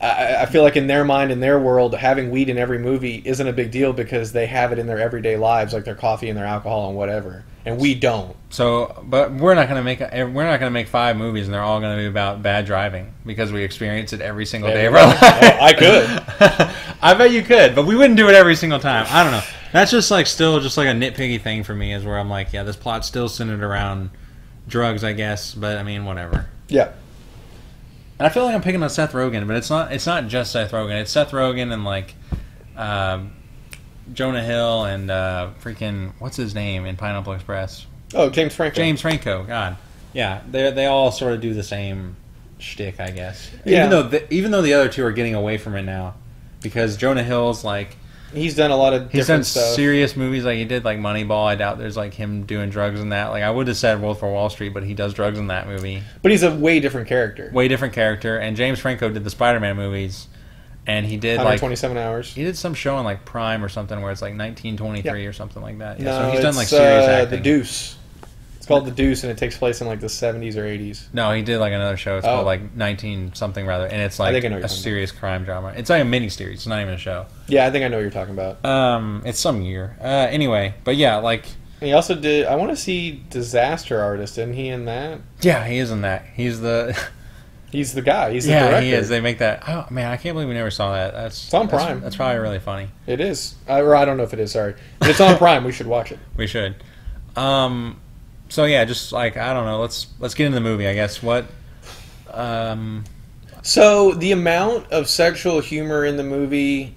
I, 0.00 0.36
I 0.42 0.46
feel 0.46 0.62
like 0.62 0.76
in 0.76 0.86
their 0.86 1.04
mind, 1.04 1.30
in 1.30 1.40
their 1.40 1.58
world, 1.58 1.94
having 1.94 2.30
weed 2.30 2.48
in 2.48 2.58
every 2.58 2.78
movie 2.78 3.22
isn't 3.24 3.46
a 3.46 3.52
big 3.52 3.70
deal 3.70 3.92
because 3.92 4.32
they 4.32 4.46
have 4.46 4.72
it 4.72 4.78
in 4.78 4.86
their 4.86 4.98
everyday 4.98 5.36
lives, 5.36 5.72
like 5.72 5.84
their 5.84 5.94
coffee 5.94 6.28
and 6.28 6.38
their 6.38 6.46
alcohol 6.46 6.88
and 6.88 6.96
whatever. 6.96 7.44
And 7.66 7.78
we 7.78 7.94
don't. 7.94 8.36
So, 8.50 9.02
but 9.04 9.32
we're 9.32 9.54
not 9.54 9.68
going 9.68 9.78
to 9.78 9.82
make 9.82 10.00
we're 10.00 10.44
not 10.44 10.60
going 10.60 10.70
to 10.70 10.70
make 10.70 10.86
five 10.86 11.16
movies, 11.16 11.46
and 11.46 11.54
they're 11.54 11.62
all 11.62 11.80
going 11.80 11.96
to 11.96 12.02
be 12.02 12.06
about 12.06 12.42
bad 12.42 12.66
driving 12.66 13.12
because 13.24 13.52
we 13.52 13.64
experience 13.64 14.12
it 14.12 14.20
every 14.20 14.44
single 14.44 14.70
day 14.70 14.86
of 14.86 14.94
our 14.94 15.06
life. 15.06 15.18
Oh, 15.22 15.58
I 15.60 15.72
could. 15.72 16.74
I 17.02 17.14
bet 17.14 17.30
you 17.30 17.42
could, 17.42 17.74
but 17.74 17.86
we 17.86 17.96
wouldn't 17.96 18.18
do 18.18 18.28
it 18.28 18.34
every 18.34 18.54
single 18.54 18.78
time. 18.78 19.06
I 19.08 19.22
don't 19.22 19.32
know. 19.32 19.42
That's 19.72 19.90
just 19.90 20.10
like 20.10 20.26
still 20.26 20.60
just 20.60 20.76
like 20.76 20.88
a 20.88 20.92
nitpicky 20.92 21.40
thing 21.40 21.64
for 21.64 21.74
me, 21.74 21.94
is 21.94 22.04
where 22.04 22.18
I'm 22.18 22.30
like, 22.30 22.52
yeah, 22.52 22.64
this 22.64 22.76
plot's 22.76 23.08
still 23.08 23.28
centered 23.28 23.62
around 23.62 24.10
drugs, 24.68 25.02
I 25.02 25.14
guess. 25.14 25.54
But 25.54 25.78
I 25.78 25.82
mean, 25.82 26.04
whatever. 26.04 26.46
Yeah. 26.68 26.92
And 28.18 28.26
I 28.26 28.28
feel 28.28 28.44
like 28.44 28.54
I'm 28.54 28.62
picking 28.62 28.82
on 28.82 28.90
Seth 28.90 29.12
Rogen, 29.12 29.46
but 29.46 29.56
it's 29.56 29.70
not. 29.70 29.90
It's 29.90 30.06
not 30.06 30.28
just 30.28 30.52
Seth 30.52 30.72
Rogen. 30.72 31.00
It's 31.00 31.10
Seth 31.10 31.30
Rogen 31.30 31.72
and 31.72 31.84
like 31.84 32.14
um, 32.76 33.32
Jonah 34.12 34.42
Hill 34.42 34.84
and 34.84 35.10
uh, 35.10 35.50
freaking 35.62 36.12
what's 36.18 36.36
his 36.36 36.54
name 36.54 36.84
in 36.86 36.96
Pineapple 36.96 37.32
Express. 37.32 37.86
Oh, 38.14 38.30
James 38.30 38.54
Franco. 38.54 38.76
James 38.76 39.00
Franco. 39.00 39.44
God, 39.44 39.76
yeah, 40.12 40.42
they 40.50 40.70
they 40.70 40.86
all 40.86 41.10
sort 41.10 41.32
of 41.32 41.40
do 41.40 41.54
the 41.54 41.62
same 41.62 42.16
shtick, 42.58 43.00
I 43.00 43.10
guess. 43.10 43.50
Yeah. 43.64 43.78
Even 43.78 43.90
though 43.90 44.02
the, 44.04 44.34
even 44.34 44.50
though 44.50 44.62
the 44.62 44.74
other 44.74 44.88
two 44.88 45.04
are 45.04 45.12
getting 45.12 45.34
away 45.34 45.58
from 45.58 45.74
it 45.76 45.82
now, 45.82 46.14
because 46.60 46.96
Jonah 46.96 47.24
Hill's 47.24 47.64
like 47.64 47.96
He's 48.34 48.56
done 48.56 48.72
a 48.72 48.76
lot 48.76 48.92
of 48.92 49.12
he's 49.12 49.28
done 49.28 49.44
stuff. 49.44 49.74
serious 49.74 50.16
movies, 50.16 50.44
like 50.44 50.56
he 50.56 50.64
did 50.64 50.84
like 50.84 50.98
Moneyball. 50.98 51.46
I 51.46 51.54
doubt 51.54 51.78
there's 51.78 51.96
like 51.96 52.14
him 52.14 52.44
doing 52.44 52.68
drugs 52.68 53.00
in 53.00 53.10
that. 53.10 53.26
Like 53.28 53.44
I 53.44 53.50
would 53.50 53.68
have 53.68 53.76
said 53.76 54.02
Wolf 54.02 54.18
for 54.20 54.32
Wall 54.32 54.50
Street, 54.50 54.70
but 54.74 54.82
he 54.82 54.92
does 54.92 55.14
drugs 55.14 55.38
in 55.38 55.46
that 55.48 55.68
movie. 55.68 56.02
but 56.20 56.32
he's 56.32 56.42
a 56.42 56.52
way 56.54 56.80
different 56.80 57.06
character. 57.06 57.50
Way 57.52 57.68
different 57.68 57.94
character. 57.94 58.36
And 58.36 58.56
James 58.56 58.80
Franco 58.80 59.08
did 59.08 59.22
the 59.22 59.30
Spider-Man 59.30 59.76
movies, 59.76 60.26
and 60.86 61.06
he 61.06 61.16
did 61.16 61.38
like 61.38 61.58
27 61.60 61.96
hours. 61.96 62.32
he 62.34 62.44
did 62.44 62.56
some 62.56 62.74
show 62.74 62.96
on 62.96 63.04
like 63.04 63.24
Prime 63.24 63.64
or 63.64 63.68
something 63.68 64.00
where 64.00 64.12
it's 64.12 64.22
like 64.22 64.36
1923 64.36 65.26
or 65.26 65.32
something 65.32 65.62
like 65.62 65.78
that. 65.78 65.98
Yeah, 65.98 66.04
no, 66.06 66.22
so 66.26 66.30
he's 66.32 66.40
done 66.40 66.54
like 66.56 66.68
serious 66.68 67.06
uh, 67.06 67.10
acting. 67.10 67.30
The 67.38 67.42
Deuce. 67.42 67.96
It's 68.56 68.68
called 68.68 68.86
The 68.86 68.92
Deuce, 68.92 69.24
and 69.24 69.30
it 69.30 69.36
takes 69.36 69.58
place 69.58 69.82
in 69.82 69.86
like 69.86 70.00
the 70.00 70.06
70s 70.06 70.56
or 70.56 70.62
80s. 70.64 71.12
No, 71.12 71.32
he 71.32 71.42
did 71.42 71.58
like 71.58 71.74
another 71.74 71.98
show. 71.98 72.16
It's 72.16 72.26
Oh. 72.26 72.30
called 72.36 72.46
like 72.46 72.74
19 72.74 73.34
something 73.34 73.66
rather, 73.66 73.84
and 73.86 74.00
it's 74.00 74.18
like 74.18 74.32
think 74.32 74.46
I 74.46 74.48
know 74.48 74.64
a 74.64 74.68
serious 74.70 75.12
crime 75.12 75.44
drama. 75.44 75.74
It's 75.76 75.90
like 75.90 76.00
a 76.00 76.04
mini 76.06 76.30
series. 76.30 76.60
It's 76.60 76.66
not 76.66 76.80
even 76.80 76.94
a 76.94 76.98
show. 76.98 77.26
Yeah, 77.46 77.66
I 77.66 77.70
think 77.70 77.84
I 77.84 77.88
know 77.88 77.96
what 77.98 78.02
you're 78.02 78.10
talking 78.10 78.32
about. 78.32 78.64
Um, 78.64 79.22
it's 79.26 79.38
some 79.38 79.60
year. 79.60 79.98
Uh, 80.00 80.04
anyway, 80.30 80.72
but 80.84 80.96
yeah, 80.96 81.16
like 81.16 81.44
And 81.82 81.88
he 81.88 81.92
also 81.92 82.14
did. 82.14 82.46
I 82.46 82.56
want 82.56 82.70
to 82.70 82.76
see 82.76 83.22
Disaster 83.28 84.00
Artist. 84.00 84.38
Isn't 84.38 84.54
he 84.54 84.68
in 84.68 84.86
that? 84.86 85.20
yeah, 85.42 85.66
he 85.66 85.76
is 85.76 85.90
in 85.90 86.00
that. 86.00 86.24
He's 86.34 86.62
the 86.62 86.98
He's 87.74 87.92
the 87.92 88.02
guy. 88.02 88.32
He's 88.32 88.44
the 88.44 88.52
yeah, 88.52 88.68
director. 88.68 88.86
he 88.86 88.92
is. 88.92 89.08
They 89.08 89.20
make 89.20 89.38
that. 89.38 89.64
Oh 89.68 89.86
man, 89.90 90.10
I 90.10 90.16
can't 90.16 90.34
believe 90.34 90.48
we 90.48 90.54
never 90.54 90.70
saw 90.70 90.92
that. 90.92 91.12
That's 91.12 91.44
It's 91.44 91.54
on 91.54 91.66
that's- 91.66 91.84
Prime. 91.84 92.00
That's, 92.00 92.16
probably 92.16 92.38
really 92.38 92.58
funny. 92.60 92.88
It 93.06 93.20
is. 93.20 93.54
I, 93.68 93.80
or 93.80 93.94
I 93.96 94.04
don't 94.04 94.16
know 94.16 94.22
if 94.22 94.32
it 94.32 94.38
is. 94.40 94.52
Sorry, 94.52 94.74
but 95.00 95.10
it's 95.10 95.20
on 95.20 95.36
Prime. 95.38 95.64
We 95.64 95.72
should 95.72 95.86
watch 95.86 96.12
it. 96.12 96.18
We 96.36 96.46
should. 96.46 96.76
Um, 97.36 98.00
so 98.48 98.64
yeah, 98.64 98.84
just 98.84 99.12
like 99.12 99.36
I 99.36 99.52
don't 99.52 99.66
know. 99.66 99.80
Let's 99.80 100.06
let's 100.20 100.34
get 100.34 100.46
into 100.46 100.54
the 100.56 100.60
movie. 100.60 100.86
I 100.86 100.94
guess 100.94 101.22
what. 101.22 101.46
Um, 102.30 103.04
So 103.62 104.12
the 104.12 104.32
amount 104.32 104.90
of 104.92 105.08
sexual 105.08 105.60
humor 105.60 106.04
in 106.04 106.16
the 106.16 106.22
movie, 106.22 106.94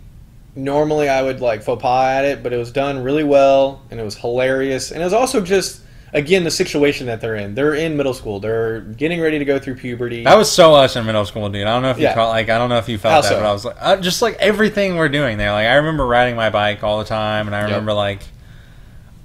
normally 0.56 1.08
I 1.10 1.22
would 1.24 1.40
like 1.40 1.64
faux 1.64 1.82
pas 1.82 2.06
at 2.20 2.26
it, 2.26 2.44
but 2.44 2.52
it 2.54 2.58
was 2.58 2.72
done 2.72 3.04
really 3.04 3.24
well 3.24 3.82
and 3.90 4.00
it 4.00 4.04
was 4.04 4.16
hilarious, 4.16 4.92
and 4.92 5.02
it 5.02 5.06
was 5.06 5.14
also 5.14 5.42
just 5.42 5.82
again 6.14 6.44
the 6.44 6.52
situation 6.52 7.08
that 7.08 7.20
they're 7.22 7.36
in. 7.36 7.54
They're 7.56 7.74
in 7.76 7.98
middle 7.98 8.14
school. 8.14 8.40
They're 8.40 8.82
getting 8.82 9.20
ready 9.22 9.40
to 9.40 9.46
go 9.46 9.60
through 9.60 9.76
puberty. 9.76 10.24
that 10.24 10.38
was 10.38 10.52
so 10.52 10.74
us 10.74 10.96
in 10.96 11.06
middle 11.06 11.26
school, 11.26 11.50
dude. 11.50 11.68
I 11.68 11.74
don't 11.74 11.82
know 11.84 11.92
if 11.92 11.98
you 11.98 12.04
Yeah. 12.04 12.14
felt 12.16 12.30
like 12.30 12.50
I 12.50 12.58
don't 12.58 12.70
know 12.70 12.78
if 12.78 12.88
you 12.90 12.98
felt 12.98 13.14
How 13.14 13.22
that, 13.22 13.28
so? 13.30 13.36
but 13.40 13.46
I 13.46 13.52
was 13.52 13.66
like 13.66 13.76
uh, 13.80 13.98
just 13.98 14.22
like 14.22 14.36
everything 14.40 14.96
we're 14.96 15.10
doing 15.10 15.38
there. 15.38 15.52
Like 15.52 15.68
I 15.68 15.76
remember 15.76 16.06
riding 16.08 16.36
my 16.36 16.50
bike 16.50 16.84
all 16.84 17.00
the 17.00 17.06
time, 17.06 17.48
and 17.48 17.56
I 17.56 17.60
Yep. 17.62 17.70
remember 17.70 17.94
like 17.94 18.22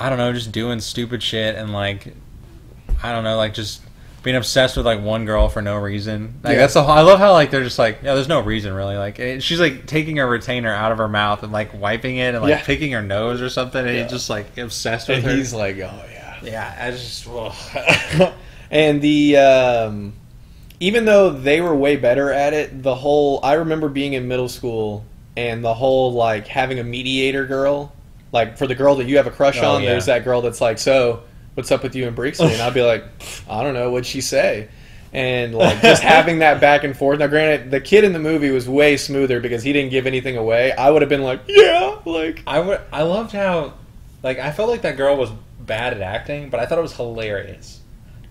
I 0.00 0.08
don't 0.08 0.18
know, 0.18 0.32
just 0.32 0.50
doing 0.50 0.80
stupid 0.80 1.22
shit 1.22 1.54
and 1.54 1.72
like 1.72 2.14
I 3.02 3.12
don't 3.12 3.24
know, 3.24 3.36
like 3.36 3.54
just 3.54 3.80
being 4.24 4.36
obsessed 4.36 4.76
with 4.76 4.86
like 4.86 5.00
one 5.00 5.24
girl 5.24 5.48
for 5.48 5.62
no 5.62 5.76
reason. 5.76 6.34
Like 6.44 6.52
Yeah. 6.54 6.58
that's 6.60 6.74
the 6.74 6.82
whole, 6.82 6.94
I 6.94 7.00
love 7.00 7.18
how 7.18 7.32
like 7.32 7.50
they're 7.50 7.64
just 7.64 7.78
like 7.78 7.98
yeah, 8.02 8.14
there's 8.14 8.28
no 8.28 8.40
reason 8.40 8.72
really. 8.72 8.96
Like 8.96 9.18
it, 9.20 9.42
she's 9.42 9.58
like 9.60 9.86
taking 9.86 10.18
a 10.18 10.26
retainer 10.26 10.72
out 10.72 10.90
of 10.92 10.98
her 10.98 11.08
mouth 11.08 11.42
and 11.44 11.52
like 11.52 11.78
wiping 11.80 12.16
it 12.16 12.34
and 12.34 12.42
like 12.42 12.50
Yeah. 12.50 12.62
picking 12.64 12.92
her 12.92 13.02
nose 13.02 13.40
or 13.40 13.48
something, 13.48 13.84
and 13.86 13.94
Yeah. 13.96 14.02
he's 14.02 14.10
just 14.12 14.28
like 14.30 14.56
obsessed 14.58 15.08
with 15.08 15.18
And 15.18 15.26
her. 15.26 15.34
he's 15.36 15.52
like, 15.54 15.76
oh 15.76 16.04
yeah. 16.12 16.21
Yeah, 16.44 16.74
I 16.78 16.90
just 16.90 17.26
ugh. 17.28 18.32
and 18.70 19.00
the 19.02 19.36
um, 19.36 20.12
even 20.80 21.04
though 21.04 21.30
they 21.30 21.60
were 21.60 21.74
way 21.74 21.96
better 21.96 22.32
at 22.32 22.52
it, 22.52 22.82
the 22.82 22.94
whole 22.94 23.40
I 23.42 23.54
remember 23.54 23.88
being 23.88 24.12
in 24.14 24.28
middle 24.28 24.48
school 24.48 25.04
and 25.36 25.64
the 25.64 25.74
whole 25.74 26.12
like 26.12 26.46
having 26.46 26.78
a 26.78 26.84
mediator 26.84 27.46
girl, 27.46 27.92
like 28.32 28.58
for 28.58 28.66
the 28.66 28.74
girl 28.74 28.96
that 28.96 29.06
you 29.06 29.16
have 29.16 29.26
a 29.26 29.30
crush 29.30 29.58
Oh, 29.60 29.76
on. 29.76 29.82
yeah. 29.82 29.90
There's 29.90 30.06
that 30.06 30.24
girl 30.24 30.42
that's 30.42 30.60
like, 30.60 30.78
so 30.78 31.22
what's 31.54 31.70
up 31.70 31.82
with 31.82 31.94
you 31.94 32.06
and 32.08 32.16
Brixlee? 32.16 32.52
And 32.52 32.60
I'd 32.62 32.74
be 32.74 32.82
like, 32.82 33.04
I 33.48 33.62
don't 33.62 33.74
know, 33.74 33.90
what'd 33.90 34.06
she 34.06 34.20
say? 34.20 34.68
And 35.12 35.54
like 35.54 35.80
just 35.82 36.02
having 36.16 36.38
that 36.40 36.60
back 36.60 36.84
and 36.84 36.96
forth. 36.96 37.18
Now, 37.18 37.26
granted, 37.26 37.70
the 37.70 37.80
kid 37.80 38.02
in 38.04 38.12
the 38.14 38.18
movie 38.18 38.50
was 38.50 38.66
way 38.68 38.96
smoother 38.96 39.40
because 39.40 39.62
he 39.62 39.72
didn't 39.72 39.90
give 39.90 40.06
anything 40.06 40.36
away. 40.38 40.72
I 40.72 40.90
would 40.90 41.02
have 41.02 41.08
been 41.10 41.22
like, 41.22 41.40
yeah, 41.46 41.98
like 42.06 42.42
I 42.46 42.58
would. 42.60 42.80
I 42.90 43.02
loved 43.02 43.32
how, 43.32 43.74
like, 44.22 44.38
I 44.38 44.50
felt 44.52 44.70
like 44.70 44.82
that 44.82 44.96
girl 44.96 45.16
was 45.18 45.30
bad 45.66 45.92
at 45.94 46.00
acting, 46.00 46.50
but 46.50 46.60
I 46.60 46.66
thought 46.66 46.78
it 46.78 46.82
was 46.82 46.94
hilarious. 46.96 47.80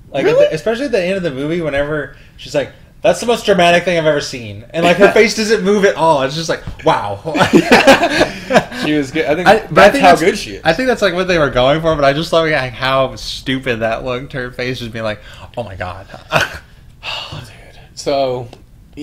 Like, 0.10 0.26
at 0.26 0.38
the, 0.38 0.54
especially 0.54 0.86
at 0.86 0.92
the 0.92 1.02
end 1.02 1.18
of 1.18 1.24
the 1.24 1.32
movie, 1.32 1.62
whenever 1.62 2.18
she's 2.36 2.54
like, 2.54 2.72
"That's 3.02 3.22
the 3.22 3.26
most 3.26 3.46
dramatic 3.46 3.84
thing 3.86 3.98
I've 3.98 4.06
ever 4.06 4.20
seen," 4.20 4.66
and 4.72 4.84
like 4.86 4.98
her 4.98 5.12
face 5.12 5.36
doesn't 5.38 5.64
move 5.64 5.86
at 5.86 5.96
all. 5.96 6.22
It's 6.24 6.36
just 6.36 6.50
like, 6.50 6.62
wow. 6.84 7.22
she 8.84 8.94
was 8.94 9.12
good. 9.12 9.26
I 9.26 9.36
think 9.36 9.48
I, 9.48 9.56
that's 9.60 9.78
I 9.78 9.90
think 9.92 10.04
how 10.04 10.16
that's- 10.16 10.20
good 10.20 10.38
she 10.38 10.56
is. 10.56 10.62
I 10.66 10.74
think 10.74 10.88
that's 10.88 11.02
like 11.02 11.14
what 11.14 11.28
they 11.30 11.38
were 11.38 11.50
going 11.50 11.80
for, 11.82 11.96
but 11.96 12.04
I 12.04 12.12
just 12.14 12.34
love 12.34 12.50
like, 12.50 12.74
how 12.74 13.16
stupid 13.16 13.80
that 13.80 14.04
looked. 14.04 14.34
Her 14.34 14.52
face 14.52 14.80
just 14.80 14.92
being 14.92 15.06
like, 15.06 15.22
"Oh 15.58 15.64
my 15.64 15.76
god." 15.76 16.08
Oh, 17.04 17.44
dude. 17.44 17.80
So, 17.96 18.48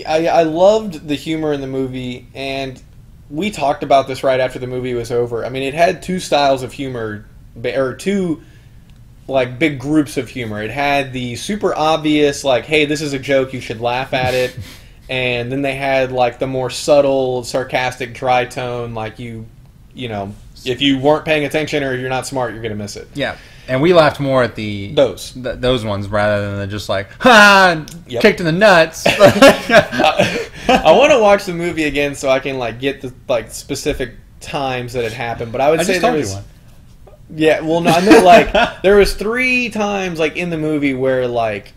I, 0.07 0.29
I 0.29 0.43
loved 0.45 1.09
the 1.09 1.17
humor 1.17 1.53
in 1.53 1.61
the 1.61 1.67
movie, 1.67 2.29
and 2.33 2.81
we 3.29 3.51
talked 3.51 3.83
about 3.83 4.07
this 4.07 4.23
right 4.23 4.39
after 4.39 4.61
the 4.61 4.69
movie 4.69 4.95
was 4.95 5.11
over. 5.11 5.45
I 5.45 5.49
mean, 5.49 5.65
it 5.65 5.75
had 5.75 6.01
two 6.01 6.21
styles 6.21 6.63
of 6.63 6.73
humor, 6.73 7.27
or 7.65 7.95
two 7.95 8.43
like 9.27 9.59
big 9.59 9.79
groups 9.79 10.17
of 10.17 10.29
humor. 10.29 10.63
It 10.63 10.71
had 10.71 11.13
the 11.13 11.37
super 11.37 11.75
obvious, 11.75 12.45
like, 12.45 12.65
"Hey, 12.65 12.85
this 12.87 13.03
is 13.03 13.13
a 13.13 13.19
joke, 13.19 13.53
you 13.53 13.61
should 13.61 13.81
laugh 13.81 14.15
at 14.15 14.33
it," 14.35 14.57
and 15.11 15.53
then 15.53 15.63
they 15.63 15.75
had 15.75 16.13
like 16.13 16.39
the 16.39 16.47
more 16.47 16.71
subtle, 16.71 17.45
sarcastic, 17.45 18.15
dry 18.15 18.45
tone, 18.47 18.95
like 18.95 19.19
you, 19.19 19.45
you 19.95 20.09
know, 20.09 20.35
if 20.65 20.81
you 20.81 20.99
weren't 20.99 21.25
paying 21.25 21.45
attention 21.45 21.83
or 21.85 21.95
you're 21.95 22.09
not 22.09 22.27
smart, 22.27 22.53
you're 22.55 22.63
gonna 22.63 22.75
miss 22.75 22.97
it. 22.97 23.07
yeah, 23.15 23.37
and 23.69 23.83
we 23.83 23.93
laughed 23.93 24.19
more 24.19 24.43
at 24.43 24.55
the 24.55 24.95
Those. 24.95 25.33
th- 25.33 25.57
those 25.59 25.85
ones 25.85 26.09
rather 26.09 26.51
than 26.51 26.59
the 26.61 26.67
just 26.67 26.89
like, 26.89 27.11
"Ha!" 27.21 27.85
Yep. 28.07 28.23
kicked 28.23 28.41
in 28.41 28.47
the 28.47 28.53
nuts. 28.53 29.05
I 29.07 30.93
want 30.93 31.13
to 31.13 31.19
watch 31.19 31.45
the 31.45 31.55
movie 31.55 31.85
again 31.85 32.15
so 32.15 32.29
I 32.29 32.41
can 32.41 32.59
like 32.59 32.81
get 32.81 33.01
the 33.01 33.13
like 33.29 33.51
specific 33.51 34.15
times 34.41 34.93
that 34.95 35.05
it 35.05 35.13
happened. 35.13 35.53
But 35.53 35.61
I 35.61 35.71
would 35.71 35.81
I 35.81 35.83
say 35.83 35.93
there 35.99 36.01
told 36.11 36.15
was 36.17 36.31
you 36.31 36.37
one. 36.37 36.45
Yeah. 37.35 37.61
Well, 37.61 37.81
no, 37.81 37.91
I 37.91 38.05
meant 38.05 38.25
like 38.25 38.83
there 38.83 38.97
was 38.97 39.15
three 39.15 39.69
times 39.71 40.19
like 40.19 40.37
in 40.37 40.51
the 40.51 40.59
movie 40.59 40.95
where 40.95 41.27
like 41.27 41.73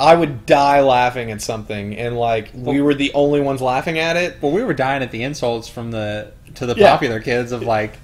I 0.00 0.14
would 0.14 0.46
die 0.46 0.80
laughing 0.80 1.30
at 1.30 1.40
something, 1.40 1.96
and 1.96 2.16
like 2.16 2.50
we 2.54 2.80
were 2.80 2.94
the 2.94 3.12
only 3.14 3.40
ones 3.40 3.60
laughing 3.62 3.98
at 3.98 4.16
it. 4.16 4.36
Well, 4.42 4.52
we 4.52 4.64
were 4.64 4.74
dying 4.74 5.02
at 5.02 5.10
the 5.12 5.22
insults 5.22 5.68
from 5.68 5.90
the 5.90 6.32
to 6.56 6.66
the 6.66 6.74
Yeah. 6.74 6.90
popular 6.92 7.20
kids 7.20 7.52
of 7.52 7.62
like, 7.62 7.98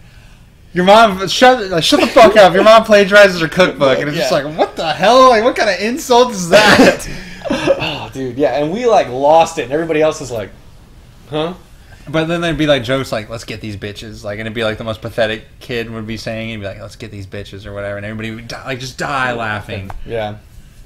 your 0.73 0.85
mom 0.85 1.27
shut 1.29 1.71
like, 1.71 1.83
shut 1.83 2.01
the 2.01 2.07
fuck 2.07 2.37
up. 2.37 2.55
Your 2.55 2.63
mom 2.65 2.85
plagiarizes 2.85 3.41
her 3.41 3.49
cookbook, 3.49 3.99
and 3.99 4.09
it's 4.09 4.17
just 4.19 4.31
Yeah. 4.31 4.43
like, 4.45 4.57
what 4.59 4.77
the 4.77 4.93
hell? 4.93 5.31
Like, 5.31 5.43
what 5.45 5.57
kind 5.57 5.69
of 5.71 5.81
insult 5.81 6.31
is 6.31 6.49
that? 6.51 7.09
oh, 7.51 8.11
dude, 8.13 8.39
yeah, 8.39 8.63
and 8.63 8.73
we 8.73 8.87
like 8.87 9.09
lost 9.09 9.59
it, 9.59 9.63
and 9.65 9.73
everybody 9.73 10.01
else 10.01 10.21
is 10.21 10.31
like, 10.31 10.51
huh? 11.31 11.55
But 12.11 12.27
then 12.27 12.41
there'd 12.41 12.59
be 12.59 12.67
like 12.67 12.83
jokes 12.85 13.13
like, 13.13 13.29
let's 13.29 13.45
get 13.45 13.61
these 13.61 13.77
bitches, 13.77 14.25
like, 14.25 14.39
and 14.39 14.47
it'd 14.47 14.55
be 14.55 14.65
like 14.65 14.79
the 14.79 14.85
most 14.85 15.01
pathetic 15.01 15.45
kid 15.61 15.91
would 15.91 16.07
be 16.07 16.17
saying, 16.17 16.53
and 16.53 16.61
be 16.61 16.67
like, 16.67 16.81
let's 16.81 16.97
get 16.97 17.11
these 17.11 17.27
bitches 17.27 17.67
or 17.67 17.73
whatever, 17.73 17.97
and 17.97 18.07
everybody 18.07 18.35
would 18.35 18.49
die, 18.49 18.65
like 18.65 18.81
just 18.81 18.99
die 18.99 19.33
laughing. 19.33 19.91
Yeah, 20.07 20.39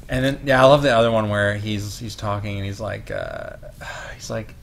And 0.09 0.25
then 0.25 0.41
yeah, 0.45 0.63
I 0.63 0.67
love 0.67 0.83
the 0.83 0.95
other 0.95 1.11
one 1.11 1.29
where 1.29 1.55
he's 1.57 1.99
he's 1.99 2.17
talking 2.17 2.57
and 2.57 2.67
he's 2.67 2.81
like 2.81 3.11
uh, 3.11 3.57
he's 4.15 4.31
like 4.31 4.55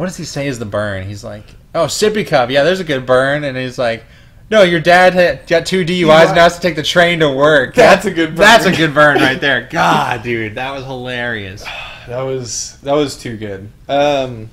what 0.00 0.06
does 0.06 0.16
he 0.16 0.24
say 0.24 0.46
is 0.46 0.58
the 0.58 0.64
burn? 0.64 1.06
He's 1.06 1.22
like, 1.22 1.44
"Oh, 1.74 1.84
sippy 1.84 2.26
cup. 2.26 2.48
Yeah, 2.48 2.62
there's 2.64 2.80
a 2.80 2.84
good 2.84 3.04
burn." 3.04 3.44
And 3.44 3.56
he's 3.56 3.78
like, 3.78 4.04
"No, 4.50 4.62
your 4.62 4.80
dad 4.80 5.12
had, 5.12 5.46
got 5.46 5.66
two 5.66 5.84
DUIs 5.84 6.26
and 6.26 6.36
now 6.36 6.44
has 6.44 6.54
to 6.54 6.60
take 6.60 6.76
the 6.76 6.82
train 6.82 7.20
to 7.20 7.30
work." 7.30 7.74
That's 7.74 8.06
a 8.06 8.10
good 8.10 8.28
burn. 8.30 8.36
That's 8.36 8.64
a 8.64 8.72
good 8.72 8.94
burn 8.94 9.18
right 9.18 9.40
there. 9.40 9.62
God, 9.70 10.22
dude, 10.22 10.54
that 10.54 10.72
was 10.72 10.84
hilarious. 10.84 11.64
that 12.08 12.22
was 12.22 12.78
that 12.82 12.94
was 12.94 13.16
too 13.16 13.36
good. 13.36 13.68
Um, 13.88 14.48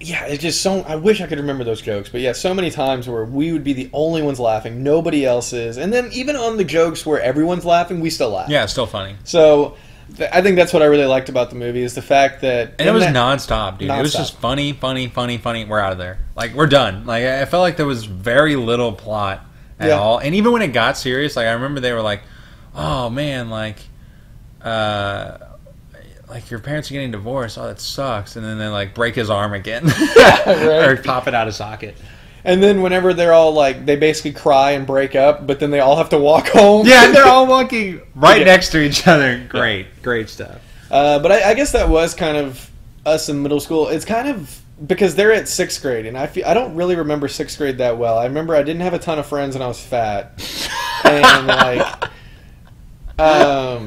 yeah, 0.00 0.26
it's 0.26 0.42
just 0.42 0.60
so. 0.60 0.80
I 0.82 0.96
wish 0.96 1.20
I 1.20 1.26
could 1.26 1.38
remember 1.38 1.64
those 1.64 1.80
jokes, 1.80 2.08
but 2.10 2.20
yeah, 2.20 2.32
so 2.32 2.52
many 2.52 2.70
times 2.70 3.08
where 3.08 3.24
we 3.24 3.52
would 3.52 3.64
be 3.64 3.72
the 3.72 3.88
only 3.92 4.20
ones 4.22 4.38
laughing, 4.38 4.82
nobody 4.82 5.24
else 5.24 5.52
is, 5.54 5.76
and 5.78 5.92
then 5.92 6.10
even 6.12 6.36
on 6.36 6.56
the 6.58 6.64
jokes 6.64 7.06
where 7.06 7.20
everyone's 7.20 7.64
laughing, 7.64 8.00
we 8.00 8.10
still 8.10 8.30
laugh. 8.30 8.48
Yeah, 8.50 8.62
it's 8.64 8.72
still 8.72 8.86
funny. 8.86 9.16
So 9.24 9.76
th- 10.18 10.28
I 10.32 10.42
think 10.42 10.56
that's 10.56 10.72
what 10.74 10.82
I 10.82 10.86
really 10.86 11.06
liked 11.06 11.30
about 11.30 11.48
the 11.48 11.56
movie 11.56 11.82
is 11.82 11.94
the 11.94 12.02
fact 12.02 12.42
that 12.42 12.74
And 12.78 12.88
it 12.88 12.92
was 12.92 13.04
that- 13.04 13.14
nonstop, 13.14 13.78
dude. 13.78 13.90
It 13.90 14.02
was 14.02 14.12
just 14.12 14.36
funny, 14.36 14.72
funny, 14.74 15.06
funny, 15.08 15.38
funny. 15.38 15.64
We're 15.64 15.80
out 15.80 15.92
of 15.92 15.98
there. 15.98 16.18
Like 16.36 16.52
we're 16.54 16.66
done. 16.66 17.06
Like 17.06 17.24
I 17.24 17.40
I 17.42 17.44
felt 17.46 17.62
like 17.62 17.76
there 17.78 17.86
was 17.86 18.04
very 18.04 18.56
little 18.56 18.92
plot 18.92 19.44
at 19.78 19.88
Yeah. 19.88 19.94
all. 19.98 20.18
And 20.18 20.34
even 20.34 20.52
when 20.52 20.60
it 20.60 20.74
got 20.74 20.98
serious, 20.98 21.36
like 21.36 21.46
I 21.46 21.52
remember 21.52 21.80
they 21.80 21.92
were 21.94 22.02
like, 22.02 22.20
"Oh 22.74 23.08
man, 23.08 23.48
like, 23.48 23.76
uh, 24.62 25.38
like 26.30 26.50
your 26.50 26.60
parents 26.60 26.90
are 26.90 26.94
getting 26.94 27.10
divorced. 27.10 27.58
Oh, 27.58 27.66
that 27.66 27.80
sucks." 27.80 28.36
And 28.36 28.44
then 28.44 28.58
they 28.58 28.68
like 28.68 28.94
break 28.94 29.14
his 29.14 29.28
arm 29.28 29.52
again, 29.52 29.84
right. 30.16 30.88
or 30.88 30.96
pop 31.02 31.28
it 31.28 31.34
out 31.34 31.48
of 31.48 31.54
socket. 31.54 31.96
And 32.42 32.62
then 32.62 32.80
whenever 32.80 33.12
they're 33.12 33.34
all 33.34 33.52
like, 33.52 33.84
they 33.84 33.96
basically 33.96 34.32
cry 34.32 34.70
and 34.70 34.86
break 34.86 35.14
up, 35.14 35.46
but 35.46 35.60
then 35.60 35.70
they 35.70 35.80
all 35.80 35.96
have 35.96 36.08
to 36.08 36.18
walk 36.18 36.48
home. 36.54 36.86
Yeah, 36.86 37.04
and 37.04 37.14
they're 37.14 37.26
all 37.26 37.46
walking 37.46 38.00
right 38.14 38.38
Yeah. 38.38 38.44
next 38.46 38.70
to 38.70 38.80
each 38.82 39.06
other. 39.06 39.44
Great, 39.48 40.02
great 40.02 40.30
stuff. 40.30 40.58
Uh, 40.90 41.18
but 41.18 41.30
I, 41.32 41.50
I 41.50 41.54
guess 41.54 41.72
that 41.72 41.88
was 41.90 42.14
kind 42.14 42.38
of 42.38 42.70
us 43.04 43.28
in 43.28 43.42
middle 43.42 43.60
school. 43.60 43.88
It's 43.88 44.06
kind 44.06 44.26
of 44.28 44.58
because 44.86 45.14
they're 45.14 45.32
at 45.34 45.48
sixth 45.48 45.82
grade, 45.82 46.06
and 46.06 46.16
I 46.16 46.26
feel 46.28 46.46
I 46.46 46.54
don't 46.54 46.74
really 46.74 46.96
remember 46.96 47.28
sixth 47.28 47.58
grade 47.58 47.76
that 47.78 47.98
well. 47.98 48.16
I 48.18 48.24
remember 48.24 48.54
I 48.56 48.62
didn't 48.62 48.80
have 48.80 48.94
a 48.94 48.98
ton 48.98 49.18
of 49.18 49.26
friends, 49.26 49.54
and 49.54 49.62
I 49.62 49.66
was 49.68 49.78
fat, 49.78 50.32
and 51.04 51.46
like, 51.46 52.04
um, 53.18 53.84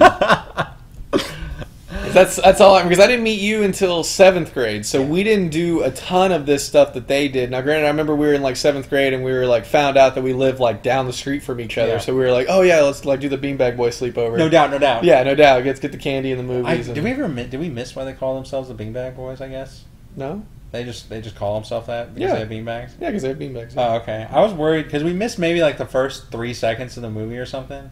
that's 2.13 2.35
that's 2.37 2.61
all. 2.61 2.75
I'm 2.75 2.87
because 2.87 3.03
I 3.03 3.07
didn't 3.07 3.23
meet 3.23 3.39
you 3.39 3.63
until 3.63 4.03
seventh 4.03 4.53
grade, 4.53 4.85
so 4.85 5.01
we 5.01 5.23
didn't 5.23 5.49
do 5.49 5.83
a 5.83 5.91
ton 5.91 6.31
of 6.31 6.45
this 6.45 6.65
stuff 6.65 6.93
that 6.93 7.07
they 7.07 7.27
did. 7.27 7.51
Now, 7.51 7.61
granted, 7.61 7.85
I 7.85 7.89
remember 7.89 8.15
we 8.15 8.27
were 8.27 8.33
in 8.33 8.41
like 8.41 8.55
seventh 8.55 8.89
grade, 8.89 9.13
and 9.13 9.23
we 9.23 9.31
were 9.31 9.45
like 9.45 9.65
found 9.65 9.97
out 9.97 10.15
that 10.15 10.23
we 10.23 10.33
lived 10.33 10.59
like 10.59 10.83
down 10.83 11.05
the 11.07 11.13
street 11.13 11.43
from 11.43 11.59
each 11.59 11.77
other, 11.77 11.93
Yeah. 11.93 11.97
so 11.99 12.13
we 12.15 12.21
were 12.21 12.31
like, 12.31 12.47
oh 12.49 12.61
yeah, 12.61 12.81
let's 12.81 13.03
like 13.05 13.19
do 13.19 13.29
the 13.29 13.37
beanbag 13.37 13.75
boy 13.75 13.89
sleepover. 13.89 14.37
No 14.37 14.49
doubt, 14.49 14.71
no 14.71 14.79
doubt. 14.79 15.03
Yeah, 15.03 15.23
no 15.23 15.35
doubt. 15.35 15.65
Let's 15.65 15.79
get 15.79 15.91
the 15.91 15.97
candy 15.97 16.31
in 16.31 16.37
the 16.47 16.53
I, 16.53 16.57
movies. 16.77 16.87
did 16.87 17.03
we 17.03 17.11
ever 17.11 17.27
mi- 17.27 17.47
did 17.47 17.59
we 17.59 17.69
miss 17.69 17.95
why 17.95 18.05
they 18.05 18.13
call 18.13 18.35
themselves 18.35 18.69
the 18.69 18.75
Beanbag 18.75 19.15
Boys? 19.15 19.41
I 19.41 19.49
guess 19.49 19.83
No. 20.15 20.43
they 20.71 20.83
just 20.83 21.09
they 21.09 21.21
just 21.21 21.35
call 21.35 21.55
themselves 21.55 21.87
that 21.87 22.13
because 22.15 22.29
Yeah. 22.29 22.33
they 22.33 22.39
have 22.41 22.49
beanbags. 22.49 22.91
Yeah, 22.99 23.09
because 23.09 23.23
they 23.23 23.29
have 23.29 23.37
beanbags. 23.39 23.73
Oh, 23.77 23.95
okay. 23.97 24.27
I 24.31 24.41
was 24.41 24.53
worried 24.53 24.83
because 24.85 25.03
we 25.03 25.13
missed 25.13 25.37
maybe 25.39 25.61
like 25.61 25.77
the 25.77 25.85
first 25.85 26.31
three 26.31 26.53
seconds 26.53 26.95
of 26.97 27.03
the 27.03 27.09
movie 27.09 27.37
or 27.37 27.45
something. 27.45 27.89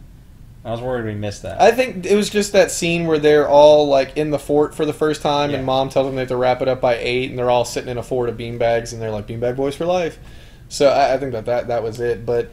I 0.64 0.70
was 0.70 0.80
worried 0.80 1.04
we 1.04 1.14
missed 1.14 1.42
that. 1.42 1.60
I 1.60 1.72
think 1.72 2.06
it 2.06 2.14
was 2.14 2.30
just 2.30 2.52
that 2.52 2.70
scene 2.70 3.06
where 3.06 3.18
they're 3.18 3.48
all 3.48 3.88
like 3.88 4.16
in 4.16 4.30
the 4.30 4.38
fort 4.38 4.74
for 4.74 4.86
the 4.86 4.92
first 4.92 5.20
time, 5.20 5.50
Yeah. 5.50 5.56
and 5.56 5.66
mom 5.66 5.88
tells 5.88 6.06
them 6.06 6.14
they 6.14 6.20
have 6.22 6.28
to 6.28 6.36
wrap 6.36 6.62
it 6.62 6.68
up 6.68 6.80
by 6.80 6.96
eight, 6.98 7.30
and 7.30 7.38
they're 7.38 7.50
all 7.50 7.64
sitting 7.64 7.90
in 7.90 7.98
a 7.98 8.02
fort 8.02 8.28
of 8.28 8.36
beanbags, 8.36 8.92
and 8.92 9.02
they're 9.02 9.10
like 9.10 9.26
beanbag 9.26 9.56
boys 9.56 9.74
for 9.74 9.86
life. 9.86 10.18
So 10.68 10.88
I, 10.88 11.14
I 11.14 11.18
think 11.18 11.32
that, 11.32 11.46
that 11.46 11.66
that 11.68 11.82
was 11.82 11.98
it. 12.00 12.24
But 12.24 12.50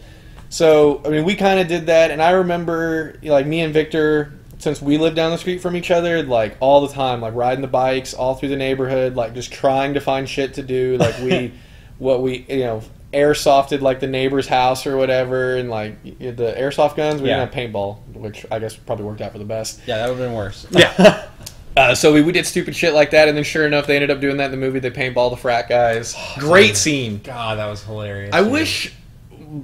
so 0.49 1.01
I 1.05 1.09
mean, 1.09 1.23
we 1.23 1.35
kind 1.35 1.59
of 1.59 1.67
did 1.67 1.85
that, 1.85 2.09
and 2.09 2.21
I 2.21 2.31
remember 2.31 3.15
like 3.21 3.45
me 3.45 3.61
and 3.61 3.71
Victor, 3.73 4.33
since 4.57 4.81
we 4.81 4.97
lived 4.97 5.15
down 5.15 5.29
the 5.31 5.37
street 5.37 5.61
from 5.61 5.75
each 5.75 5.91
other, 5.91 6.23
like 6.23 6.57
all 6.59 6.81
the 6.87 6.93
time, 6.93 7.21
like 7.21 7.35
riding 7.35 7.61
the 7.61 7.67
bikes 7.67 8.15
all 8.15 8.33
through 8.33 8.49
the 8.49 8.57
neighborhood, 8.57 9.15
like 9.15 9.35
just 9.35 9.53
trying 9.53 9.93
to 9.93 9.99
find 10.01 10.27
shit 10.27 10.55
to 10.55 10.63
do. 10.63 10.97
Like 10.97 11.17
we, 11.19 11.53
what 11.99 12.23
we 12.23 12.45
you 12.49 12.59
know. 12.61 12.81
Airsofted 13.13 13.81
like 13.81 13.99
the 13.99 14.07
neighbor's 14.07 14.47
house 14.47 14.85
or 14.85 14.95
whatever, 14.97 15.55
and 15.55 15.69
like 15.69 16.03
the 16.03 16.53
airsoft 16.57 16.95
guns. 16.95 17.21
We 17.21 17.29
Yeah. 17.29 17.45
didn't 17.45 17.53
have 17.55 17.71
paintball, 17.71 17.97
which 18.13 18.45
I 18.51 18.59
guess 18.59 18.75
probably 18.75 19.05
worked 19.05 19.21
out 19.21 19.31
for 19.31 19.39
the 19.39 19.45
best. 19.45 19.79
yeah, 19.87 19.97
that 19.97 20.09
would 20.09 20.17
have 20.19 20.27
been 20.27 20.35
worse. 20.35 20.67
Yeah. 20.71 21.25
Uh, 21.77 21.95
so 21.95 22.11
we, 22.13 22.21
we 22.21 22.31
did 22.33 22.45
stupid 22.45 22.75
shit 22.75 22.93
like 22.93 23.11
that, 23.11 23.27
and 23.29 23.37
then 23.37 23.43
sure 23.43 23.65
enough, 23.65 23.87
they 23.87 23.95
ended 23.95 24.11
up 24.11 24.19
doing 24.19 24.37
that 24.37 24.45
in 24.45 24.51
the 24.51 24.57
movie. 24.57 24.79
They 24.79 24.91
paintball 24.91 25.29
the 25.29 25.37
frat 25.37 25.69
guys. 25.69 26.13
Great 26.37 26.75
scene. 26.75 27.21
God, 27.23 27.57
that 27.57 27.67
was 27.67 27.83
hilarious. 27.83 28.33
I 28.33 28.41
dude. 28.43 28.51
wish, 28.51 28.93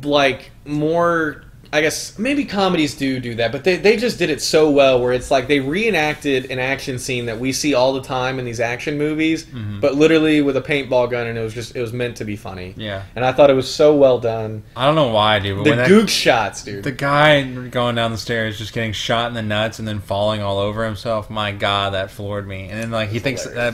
like, 0.04 0.52
more. 0.66 1.44
I 1.76 1.82
guess 1.82 2.18
maybe 2.18 2.46
comedies 2.46 2.96
do 2.96 3.20
do 3.20 3.36
that, 3.36 3.52
but 3.52 3.64
they, 3.64 3.76
they 3.76 3.98
just 3.98 4.18
did 4.18 4.30
it 4.30 4.42
so 4.42 4.70
well 4.72 5.00
where 5.02 5.14
it's 5.14 5.30
like 5.30 5.48
they 5.48 5.60
reenacted 5.60 6.50
an 6.50 6.58
action 6.60 6.98
scene 6.98 7.26
that 7.28 7.40
we 7.40 7.52
see 7.52 7.74
all 7.74 7.94
the 7.94 8.02
time 8.02 8.40
in 8.40 8.46
these 8.46 8.60
action 8.60 8.98
movies, 8.98 9.46
Mm-hmm. 9.46 9.80
but 9.82 9.96
literally 9.96 10.42
with 10.42 10.58
a 10.58 10.62
paintball 10.62 11.12
gun, 11.12 11.28
and 11.28 11.38
it 11.38 11.42
was 11.42 11.54
just 11.54 11.76
it 11.76 11.82
was 11.82 11.94
meant 11.94 12.18
to 12.18 12.26
be 12.26 12.36
funny. 12.36 12.74
Yeah. 12.78 13.04
and 13.16 13.24
I 13.26 13.32
thought 13.34 13.50
it 13.50 13.54
was 13.56 13.74
so 13.74 13.96
well 13.96 14.20
done. 14.20 14.64
I 14.76 14.86
don't 14.86 14.96
know 14.96 15.10
why, 15.12 15.40
dude. 15.40 15.64
But 15.64 15.76
The 15.76 15.84
gook 15.84 16.10
shots, 16.10 16.64
dude. 16.64 16.84
the 16.84 16.92
guy 16.92 17.44
going 17.70 17.96
down 17.96 18.12
the 18.12 18.18
stairs, 18.18 18.58
just 18.58 18.74
getting 18.74 18.94
shot 18.94 19.28
in 19.28 19.34
the 19.34 19.42
nuts 19.44 19.80
and 19.80 19.88
then 19.88 20.00
falling 20.00 20.42
all 20.42 20.58
over 20.58 20.86
himself. 20.86 21.30
My 21.30 21.52
God, 21.52 21.94
that 21.94 22.10
floored 22.10 22.48
me. 22.48 22.70
And 22.70 22.82
then 22.82 22.92
like 22.92 23.10
he 23.10 23.20
thinks 23.20 23.44
that. 23.46 23.74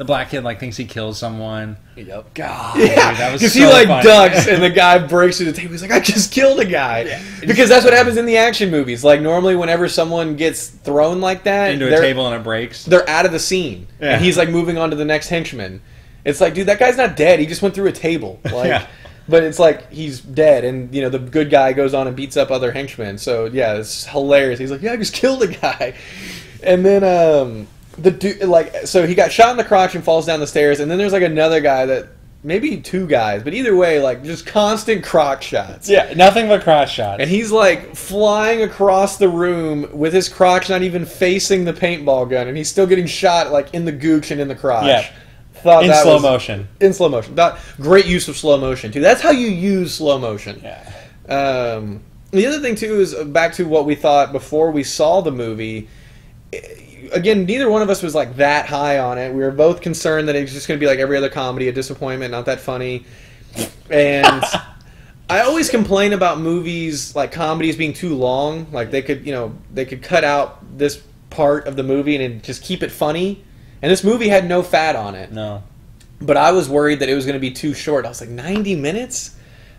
The 0.00 0.04
black 0.06 0.30
kid 0.30 0.42
like 0.44 0.58
thinks 0.58 0.78
he 0.78 0.86
kills 0.86 1.18
someone. 1.18 1.76
Yep. 1.94 2.32
God, 2.32 2.78
Yeah, 2.78 2.86
dude, 3.10 3.18
that 3.20 3.32
was 3.32 3.42
because 3.42 3.52
so 3.52 3.58
he 3.60 3.66
like 3.66 3.86
funny. 3.86 4.02
ducks 4.02 4.48
and 4.48 4.62
the 4.62 4.70
guy 4.84 4.96
breaks 4.96 5.36
through 5.36 5.44
the 5.46 5.52
table. 5.52 5.72
He's 5.72 5.82
like, 5.82 5.90
"I 5.90 6.00
just 6.00 6.32
killed 6.32 6.58
a 6.58 6.64
guy." 6.64 7.20
Because 7.42 7.68
that's 7.68 7.84
what 7.84 7.92
happens 7.92 8.16
in 8.16 8.24
the 8.24 8.38
action 8.38 8.70
movies. 8.70 9.04
Like 9.04 9.20
normally, 9.20 9.56
whenever 9.56 9.90
someone 9.90 10.36
gets 10.36 10.68
thrown 10.68 11.20
like 11.20 11.44
that 11.44 11.72
into 11.72 11.86
a 11.94 12.00
table 12.00 12.26
and 12.26 12.34
it 12.34 12.42
breaks. 12.42 12.86
they're 12.86 13.06
out 13.10 13.26
of 13.26 13.32
the 13.32 13.38
scene, 13.38 13.88
Yeah. 14.00 14.14
and 14.14 14.24
he's 14.24 14.38
like 14.38 14.48
moving 14.48 14.78
on 14.78 14.88
to 14.88 14.96
the 14.96 15.04
next 15.04 15.28
henchman. 15.28 15.82
It's 16.24 16.40
like, 16.40 16.54
dude, 16.54 16.68
that 16.68 16.78
guy's 16.78 16.96
not 16.96 17.14
dead. 17.14 17.38
He 17.38 17.44
just 17.44 17.60
went 17.60 17.74
through 17.74 17.88
a 17.88 17.92
table. 17.92 18.40
Like, 18.50 18.68
Yeah. 18.68 18.86
but 19.28 19.42
it's 19.42 19.58
like 19.58 19.92
he's 19.92 20.18
dead, 20.22 20.64
and 20.64 20.94
you 20.94 21.02
know 21.02 21.10
the 21.10 21.18
good 21.18 21.50
guy 21.50 21.74
goes 21.74 21.92
on 21.92 22.06
and 22.06 22.16
beats 22.16 22.38
up 22.38 22.50
other 22.50 22.72
henchmen. 22.72 23.18
So 23.18 23.44
yeah, 23.52 23.74
it's 23.74 24.06
hilarious. 24.06 24.58
He's 24.58 24.70
like, 24.70 24.80
yeah, 24.80 24.92
I 24.92 24.96
just 24.96 25.12
killed 25.12 25.42
a 25.42 25.48
guy, 25.48 25.92
and 26.62 26.86
then 26.86 27.04
um 27.04 27.66
the 28.02 28.10
dude 28.10 28.42
like 28.44 28.86
so 28.86 29.06
he 29.06 29.14
got 29.14 29.32
shot 29.32 29.50
in 29.50 29.56
the 29.56 29.64
crotch 29.64 29.94
and 29.94 30.04
falls 30.04 30.26
down 30.26 30.40
the 30.40 30.46
stairs, 30.46 30.80
and 30.80 30.90
then 30.90 30.98
there's 30.98 31.12
like 31.12 31.22
another 31.22 31.60
guy 31.60 31.86
that 31.86 32.08
maybe 32.42 32.80
two 32.80 33.06
guys, 33.06 33.42
but 33.42 33.52
either 33.52 33.76
way, 33.76 34.00
like 34.00 34.24
just 34.24 34.46
constant 34.46 35.04
crotch 35.04 35.44
shots. 35.44 35.88
Yeah, 35.88 36.12
nothing 36.14 36.48
but 36.48 36.62
cross 36.62 36.90
shots. 36.90 37.20
And 37.20 37.28
he's 37.28 37.52
like 37.52 37.94
flying 37.94 38.62
across 38.62 39.18
the 39.18 39.28
room 39.28 39.88
with 39.92 40.12
his 40.12 40.28
crotch 40.28 40.70
not 40.70 40.82
even 40.82 41.04
facing 41.04 41.64
the 41.64 41.72
paintball 41.72 42.30
gun, 42.30 42.48
and 42.48 42.56
he's 42.56 42.70
still 42.70 42.86
getting 42.86 43.06
shot 43.06 43.52
like 43.52 43.74
in 43.74 43.84
the 43.84 43.92
gooch 43.92 44.30
and 44.30 44.40
in 44.40 44.48
the 44.48 44.54
crotch. 44.54 44.86
Yeah. 44.86 45.10
Thought 45.54 45.84
in 45.84 45.92
slow 45.94 46.14
was- 46.14 46.22
motion. 46.22 46.68
In 46.80 46.94
slow 46.94 47.10
motion. 47.10 47.34
Thought, 47.36 47.58
great 47.76 48.06
use 48.06 48.28
of 48.28 48.36
slow 48.36 48.56
motion 48.58 48.90
too. 48.92 49.00
That's 49.00 49.20
how 49.20 49.30
you 49.32 49.48
use 49.48 49.94
slow 49.94 50.18
motion. 50.18 50.62
Yeah. 50.62 50.92
Um, 51.28 52.02
the 52.30 52.46
other 52.46 52.60
thing 52.60 52.74
too 52.76 53.00
is 53.00 53.14
back 53.14 53.52
to 53.54 53.64
what 53.64 53.84
we 53.84 53.94
thought 53.94 54.32
before 54.32 54.70
we 54.70 54.82
saw 54.84 55.20
the 55.20 55.32
movie. 55.32 55.88
Again, 57.12 57.44
neither 57.44 57.68
one 57.70 57.82
of 57.82 57.90
us 57.90 58.02
was 58.02 58.14
like 58.14 58.36
that 58.36 58.66
high 58.66 58.98
on 58.98 59.18
it. 59.18 59.32
We 59.32 59.40
were 59.42 59.50
both 59.50 59.80
concerned 59.80 60.28
that 60.28 60.36
it 60.36 60.42
was 60.42 60.52
just 60.52 60.68
going 60.68 60.78
to 60.78 60.84
be 60.84 60.88
like 60.88 60.98
every 60.98 61.16
other 61.16 61.28
comedy, 61.28 61.68
a 61.68 61.72
disappointment, 61.72 62.30
not 62.30 62.46
that 62.46 62.60
funny. 62.60 63.04
And 63.90 64.42
I 65.30 65.40
always 65.40 65.70
complain 65.70 66.12
about 66.12 66.38
movies 66.40 67.14
like 67.14 67.32
comedies 67.32 67.76
being 67.76 67.92
too 67.92 68.14
long. 68.14 68.70
Like 68.72 68.90
they 68.90 69.02
could, 69.02 69.26
you 69.26 69.32
know, 69.32 69.54
they 69.72 69.84
could 69.84 70.02
cut 70.02 70.24
out 70.24 70.78
this 70.78 71.02
part 71.30 71.66
of 71.66 71.76
the 71.76 71.82
movie 71.82 72.16
and 72.22 72.42
just 72.42 72.62
keep 72.62 72.82
it 72.82 72.90
funny. 72.90 73.44
And 73.82 73.90
this 73.90 74.04
movie 74.04 74.28
had 74.28 74.46
no 74.46 74.62
fat 74.62 74.94
on 74.94 75.14
it 75.14 75.32
No. 75.32 75.62
but 76.20 76.36
I 76.36 76.52
was 76.52 76.68
worried 76.68 76.98
that 77.00 77.08
it 77.08 77.14
was 77.14 77.24
going 77.24 77.34
to 77.34 77.40
be 77.40 77.50
too 77.50 77.72
short. 77.72 78.04
I 78.04 78.08
was 78.08 78.20
like, 78.20 78.28
90 78.30 78.74
minutes? 78.76 79.36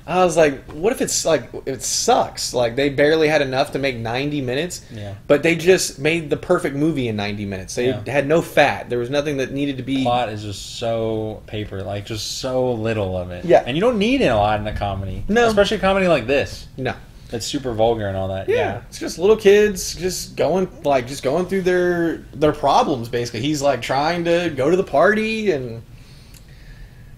I 0.07 0.23
was 0.25 0.35
like, 0.35 0.63
what 0.71 0.91
if 0.93 1.01
it's 1.01 1.25
like, 1.25 1.49
it 1.65 1.83
sucks? 1.83 2.53
Like, 2.53 2.75
they 2.75 2.89
barely 2.89 3.27
had 3.27 3.41
enough 3.41 3.71
to 3.73 3.79
make 3.79 3.97
90 3.97 4.41
minutes, 4.41 4.83
Yeah. 4.93 5.13
but 5.27 5.43
they 5.43 5.55
just 5.55 5.99
made 5.99 6.29
the 6.29 6.37
perfect 6.37 6.75
movie 6.75 7.07
in 7.07 7.15
90 7.15 7.45
minutes. 7.45 7.75
They 7.75 7.87
Yeah. 7.89 8.01
had 8.07 8.27
no 8.27 8.41
fat. 8.41 8.89
There 8.89 8.99
was 8.99 9.09
nothing 9.09 9.37
that 9.37 9.51
needed 9.51 9.77
to 9.77 9.83
be. 9.83 10.03
Plot 10.03 10.29
is 10.29 10.43
just 10.43 10.77
so 10.79 11.41
paper, 11.47 11.83
like 11.83 12.05
just 12.05 12.39
so 12.39 12.71
little 12.73 13.15
of 13.17 13.31
it. 13.31 13.45
Yeah. 13.45 13.63
And 13.65 13.77
you 13.77 13.81
don't 13.81 13.99
need 13.99 14.21
it 14.21 14.27
a 14.27 14.35
lot 14.35 14.59
in 14.59 14.67
a 14.67 14.75
comedy. 14.75 15.23
No. 15.27 15.47
Especially 15.47 15.77
a 15.77 15.81
comedy 15.81 16.07
like 16.07 16.27
this. 16.27 16.67
No. 16.77 16.93
it's 17.33 17.45
super 17.45 17.71
vulgar 17.73 18.07
and 18.07 18.17
all 18.17 18.27
that. 18.27 18.49
Yeah. 18.49 18.55
Yeah. 18.57 18.81
it's 18.89 18.99
just 18.99 19.17
little 19.17 19.37
kids 19.37 19.95
just 19.95 20.35
going 20.35 20.67
like 20.83 21.07
just 21.07 21.23
going 21.23 21.45
through 21.45 21.61
their 21.61 22.17
their 22.33 22.51
problems 22.51 23.07
basically. 23.07 23.39
He's 23.39 23.61
like 23.61 23.81
trying 23.81 24.25
to 24.25 24.51
go 24.53 24.69
to 24.69 24.75
the 24.75 24.83
party 24.83 25.51
and 25.51 25.81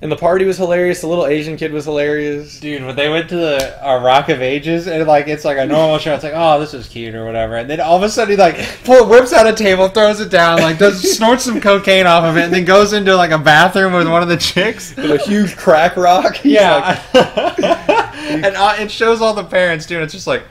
and 0.03 0.11
the 0.11 0.17
party 0.17 0.43
was 0.43 0.57
hilarious. 0.57 0.99
The 0.99 1.07
little 1.07 1.25
Asian 1.25 1.55
kid 1.55 1.71
was 1.71 1.85
hilarious. 1.85 2.59
Dude, 2.59 2.83
when 2.83 2.93
they 2.93 3.07
went 3.07 3.29
to 3.29 3.37
the 3.37 3.87
uh, 3.87 4.01
Rock 4.03 4.27
of 4.27 4.41
Ages, 4.41 4.85
and 4.87 5.07
like 5.07 5.29
it's 5.29 5.45
like 5.45 5.57
a 5.57 5.65
normal 5.65 5.97
show, 5.97 6.13
it's 6.13 6.25
like, 6.25 6.33
oh, 6.35 6.59
this 6.59 6.73
is 6.73 6.89
cute 6.89 7.15
or 7.15 7.23
whatever, 7.23 7.55
and 7.55 7.69
then 7.69 7.79
all 7.79 7.95
of 7.95 8.03
a 8.03 8.09
sudden 8.09 8.31
he 8.31 8.37
like 8.37 8.57
pull, 8.83 9.07
whips 9.07 9.31
out 9.31 9.47
a 9.47 9.53
table, 9.53 9.87
throws 9.87 10.19
it 10.19 10.29
down, 10.29 10.59
like 10.59 10.77
does 10.77 11.01
snorts 11.15 11.45
some 11.45 11.61
cocaine 11.61 12.05
off 12.05 12.25
of 12.25 12.35
it, 12.35 12.43
and 12.43 12.53
then 12.53 12.65
goes 12.65 12.91
into 12.91 13.15
like 13.15 13.31
a 13.31 13.37
bathroom 13.37 13.93
with 13.93 14.09
one 14.09 14.21
of 14.21 14.27
the 14.27 14.35
chicks. 14.35 14.93
With 14.97 15.09
a 15.09 15.17
huge 15.19 15.55
crack 15.55 15.95
rock. 15.95 16.35
He's 16.43 16.55
Yeah, 16.55 17.01
like, 17.13 17.63
and 17.63 18.57
uh, 18.57 18.75
it 18.79 18.91
shows 18.91 19.21
all 19.21 19.33
the 19.33 19.45
parents, 19.45 19.85
dude. 19.85 20.03
It's 20.03 20.11
just 20.11 20.27
like 20.27 20.43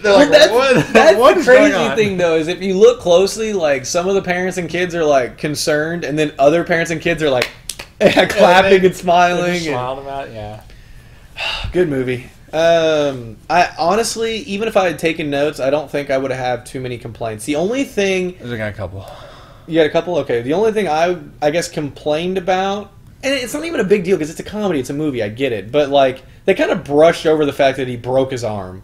they're 0.00 0.14
like, 0.14 0.30
that's, 0.30 0.52
what? 0.52 0.92
that's 0.92 1.18
what 1.18 1.36
the 1.36 1.44
crazy 1.44 1.94
thing, 1.96 2.16
though, 2.16 2.36
is 2.36 2.48
if 2.48 2.62
you 2.62 2.74
look 2.74 3.00
closely, 3.00 3.52
like 3.52 3.84
some 3.84 4.08
of 4.08 4.14
the 4.14 4.22
parents 4.22 4.56
and 4.56 4.68
kids 4.68 4.94
are 4.94 5.04
like 5.04 5.38
concerned, 5.38 6.04
and 6.04 6.16
then 6.16 6.32
other 6.38 6.62
parents 6.62 6.92
and 6.92 7.00
kids 7.00 7.20
are 7.20 7.30
like 7.30 7.50
clapping 8.28 8.74
and 8.74 8.82
They're 8.84 8.92
smiling. 8.94 9.52
just 9.54 9.66
and- 9.66 9.74
smiled 9.74 9.98
about 10.00 10.28
it, 10.28 10.34
yeah. 10.34 10.62
good 11.72 11.88
movie. 11.88 12.30
Um, 12.52 13.36
I 13.48 13.70
honestly, 13.78 14.38
even 14.38 14.66
if 14.66 14.76
I 14.76 14.86
had 14.86 14.98
taken 14.98 15.30
notes, 15.30 15.60
I 15.60 15.70
don't 15.70 15.88
think 15.90 16.10
I 16.10 16.18
would 16.18 16.32
have 16.32 16.64
too 16.64 16.80
many 16.80 16.98
complaints. 16.98 17.44
The 17.44 17.54
only 17.56 17.84
thing 17.84 18.36
There's 18.40 18.56
got 18.58 18.68
a 18.70 18.72
couple. 18.72 19.06
you 19.68 19.78
had 19.78 19.86
a 19.86 19.92
couple, 19.92 20.16
okay. 20.18 20.42
The 20.42 20.54
only 20.54 20.72
thing 20.72 20.88
I, 20.88 21.16
I 21.40 21.50
guess, 21.50 21.68
complained 21.68 22.38
about, 22.38 22.90
and 23.22 23.32
it's 23.32 23.54
not 23.54 23.64
even 23.64 23.78
a 23.78 23.84
big 23.84 24.02
deal 24.02 24.16
because 24.16 24.30
it's 24.30 24.40
a 24.40 24.44
comedy, 24.44 24.80
it's 24.80 24.90
a 24.90 24.94
movie, 24.94 25.22
I 25.22 25.28
get 25.28 25.52
it, 25.52 25.70
but 25.70 25.90
like 25.90 26.24
they 26.44 26.54
kind 26.54 26.72
of 26.72 26.82
brushed 26.82 27.24
over 27.26 27.44
the 27.46 27.52
fact 27.52 27.76
that 27.76 27.86
he 27.86 27.96
broke 27.96 28.32
his 28.32 28.42
arm. 28.42 28.82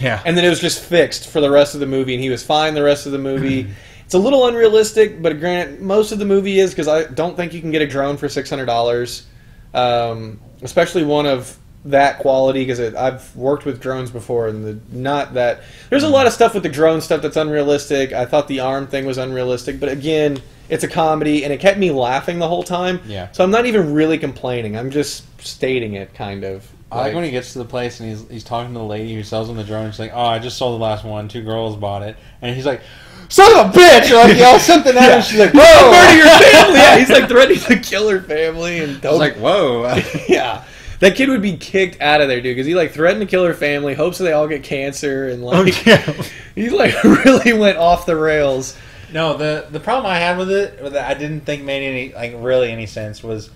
Yeah, 0.00 0.22
and 0.24 0.36
then 0.36 0.44
it 0.44 0.48
was 0.50 0.60
just 0.60 0.80
fixed 0.80 1.28
for 1.28 1.40
the 1.40 1.50
rest 1.50 1.74
of 1.74 1.80
the 1.80 1.86
movie, 1.86 2.14
and 2.14 2.22
he 2.22 2.30
was 2.30 2.44
fine 2.44 2.74
the 2.74 2.84
rest 2.84 3.06
of 3.06 3.10
the 3.12 3.18
movie. 3.18 3.66
it's 4.08 4.14
a 4.14 4.18
little 4.18 4.46
unrealistic, 4.46 5.20
but 5.20 5.38
granted, 5.38 5.82
most 5.82 6.12
of 6.12 6.18
the 6.18 6.24
movie 6.24 6.60
is 6.60 6.70
because 6.70 6.88
I 6.88 7.04
don't 7.04 7.36
think 7.36 7.52
you 7.52 7.60
can 7.60 7.70
get 7.70 7.82
a 7.82 7.86
drone 7.86 8.16
for 8.16 8.26
six 8.26 8.48
hundred 8.48 8.64
dollars, 8.64 9.26
um, 9.74 10.40
especially 10.62 11.04
one 11.04 11.26
of 11.26 11.58
that 11.84 12.18
quality. 12.18 12.62
Because 12.64 12.80
I've 12.94 13.36
worked 13.36 13.66
with 13.66 13.82
drones 13.82 14.10
before, 14.10 14.48
and 14.48 14.64
the 14.64 14.96
not 14.96 15.34
that 15.34 15.60
there's 15.90 16.04
a 16.04 16.08
lot 16.08 16.26
of 16.26 16.32
stuff 16.32 16.54
with 16.54 16.62
the 16.62 16.70
drone 16.70 17.02
stuff 17.02 17.20
that's 17.20 17.36
unrealistic. 17.36 18.14
I 18.14 18.24
thought 18.24 18.48
the 18.48 18.60
arm 18.60 18.86
thing 18.86 19.04
was 19.04 19.18
unrealistic, 19.18 19.78
but 19.78 19.90
again, 19.90 20.40
it's 20.70 20.84
a 20.84 20.88
comedy, 20.88 21.44
and 21.44 21.52
it 21.52 21.60
kept 21.60 21.78
me 21.78 21.90
laughing 21.90 22.38
the 22.38 22.48
whole 22.48 22.62
time. 22.62 23.00
Yeah. 23.04 23.30
So 23.32 23.44
I'm 23.44 23.50
not 23.50 23.66
even 23.66 23.92
really 23.92 24.16
complaining. 24.16 24.74
I'm 24.74 24.90
just 24.90 25.26
stating 25.44 25.96
it, 25.96 26.14
kind 26.14 26.44
of. 26.44 26.66
I 26.90 27.00
like 27.00 27.14
when 27.14 27.24
he 27.24 27.30
gets 27.30 27.52
to 27.52 27.58
the 27.58 27.66
place 27.66 28.00
and 28.00 28.08
he's 28.08 28.26
he's 28.30 28.44
talking 28.44 28.72
to 28.72 28.78
the 28.78 28.86
lady 28.86 29.14
who 29.14 29.22
sells 29.22 29.50
him 29.50 29.56
the 29.56 29.64
drone. 29.64 29.90
She's 29.90 30.00
like, 30.00 30.12
"Oh, 30.14 30.24
I 30.24 30.38
just 30.38 30.56
sold 30.56 30.80
the 30.80 30.82
last 30.82 31.04
one. 31.04 31.28
Two 31.28 31.42
girls 31.42 31.76
bought 31.76 32.00
it," 32.00 32.16
and 32.40 32.56
he's 32.56 32.64
like, 32.64 32.80
"Son 33.28 33.58
of 33.58 33.74
a 33.74 33.78
bitch!" 33.78 34.10
Or 34.10 34.28
like 34.28 34.36
yells 34.36 34.62
something 34.66 34.96
at 34.96 35.12
her. 35.12 35.22
She's 35.22 35.38
like, 35.38 35.52
Whoa! 35.52 35.60
"Whoa!" 35.62 35.90
Murder 35.92 36.16
your 36.16 36.26
family! 36.38 36.78
Yeah, 36.78 36.98
he's 36.98 37.10
like 37.10 37.28
threatening 37.28 37.60
to 37.60 37.78
kill 37.78 38.08
her 38.08 38.20
family, 38.20 38.78
and 38.80 39.04
I 39.04 39.10
was 39.10 39.18
like, 39.18 39.36
"Whoa!" 39.36 39.82
yeah, 40.28 40.64
that 41.00 41.14
kid 41.16 41.28
would 41.28 41.42
be 41.42 41.56
kicked 41.56 42.00
out 42.00 42.20
of 42.20 42.28
there, 42.28 42.40
dude, 42.40 42.54
because 42.56 42.66
he 42.66 42.74
like 42.74 42.92
threatened 42.92 43.20
to 43.20 43.26
kill 43.26 43.44
her 43.44 43.54
family, 43.54 43.94
hopes 43.94 44.18
that 44.18 44.24
they 44.24 44.32
all 44.32 44.48
get 44.48 44.62
cancer, 44.62 45.28
and 45.28 45.42
Oh, 45.42 45.46
like 45.48 45.86
yeah. 45.86 46.12
he 46.54 46.70
like 46.70 47.02
really 47.04 47.52
went 47.52 47.78
off 47.78 48.06
the 48.06 48.16
rails. 48.16 48.76
No, 49.12 49.36
the 49.36 49.66
the 49.70 49.80
problem 49.80 50.06
I 50.12 50.18
had 50.18 50.36
with 50.36 50.50
it 50.50 50.82
that 50.92 51.10
I 51.10 51.14
didn't 51.14 51.40
think 51.42 51.62
made 51.64 51.82
any 51.86 52.12
like 52.14 52.34
really 52.36 52.70
any 52.70 52.86
sense 52.86 53.22
was 53.22 53.48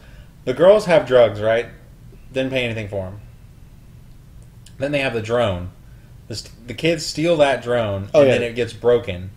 the 0.45 0.55
girls 0.55 0.87
have 0.87 1.07
drugs, 1.07 1.41
right? 1.41 1.67
Didn't 2.33 2.51
pay 2.51 2.65
anything 2.65 2.89
for 2.89 3.05
them. 3.05 3.21
Then 4.79 4.93
they 4.93 5.01
have 5.01 5.13
the 5.15 5.21
drone. 5.23 5.71
The, 6.29 6.49
the 6.67 6.75
kids 6.75 7.05
steal 7.05 7.37
that 7.37 7.63
drone, 7.63 8.09
Oh, 8.15 8.21
and 8.21 8.29
yeah. 8.29 8.39
then 8.39 8.43
it 8.45 8.55
gets 8.55 8.73
broken. 8.73 9.31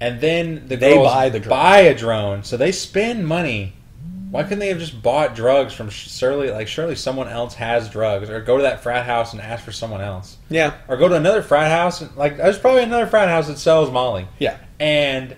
And 0.00 0.20
then 0.20 0.68
the 0.68 0.76
They 0.76 0.94
girls 0.94 1.06
buy 1.08 1.28
the 1.28 1.40
buy 1.40 1.78
a 1.80 1.94
drone, 1.96 2.44
so 2.44 2.56
they 2.56 2.70
spend 2.72 3.26
money. 3.26 3.72
Why 4.30 4.42
couldn't 4.42 4.58
they 4.58 4.68
have 4.68 4.78
just 4.78 5.02
bought 5.02 5.34
drugs 5.34 5.72
from 5.72 5.88
surely 5.88 6.50
like 6.50 6.68
surely 6.68 6.94
someone 6.94 7.28
else 7.28 7.54
has 7.54 7.88
drugs, 7.88 8.28
or 8.30 8.40
go 8.40 8.56
to 8.58 8.62
that 8.64 8.82
frat 8.82 9.06
house 9.06 9.32
and 9.32 9.40
ask 9.40 9.64
for 9.64 9.72
someone 9.72 10.00
else, 10.02 10.36
Yeah, 10.50 10.74
or 10.86 10.96
go 10.98 11.08
to 11.08 11.14
another 11.14 11.42
frat 11.42 11.70
house 11.70 12.00
and 12.02 12.14
like 12.16 12.36
there's 12.36 12.58
probably 12.58 12.82
another 12.82 13.06
frat 13.06 13.28
house 13.28 13.46
that 13.48 13.58
sells 13.58 13.90
Molly. 13.90 14.28
Yeah, 14.38 14.58
and 14.78 15.34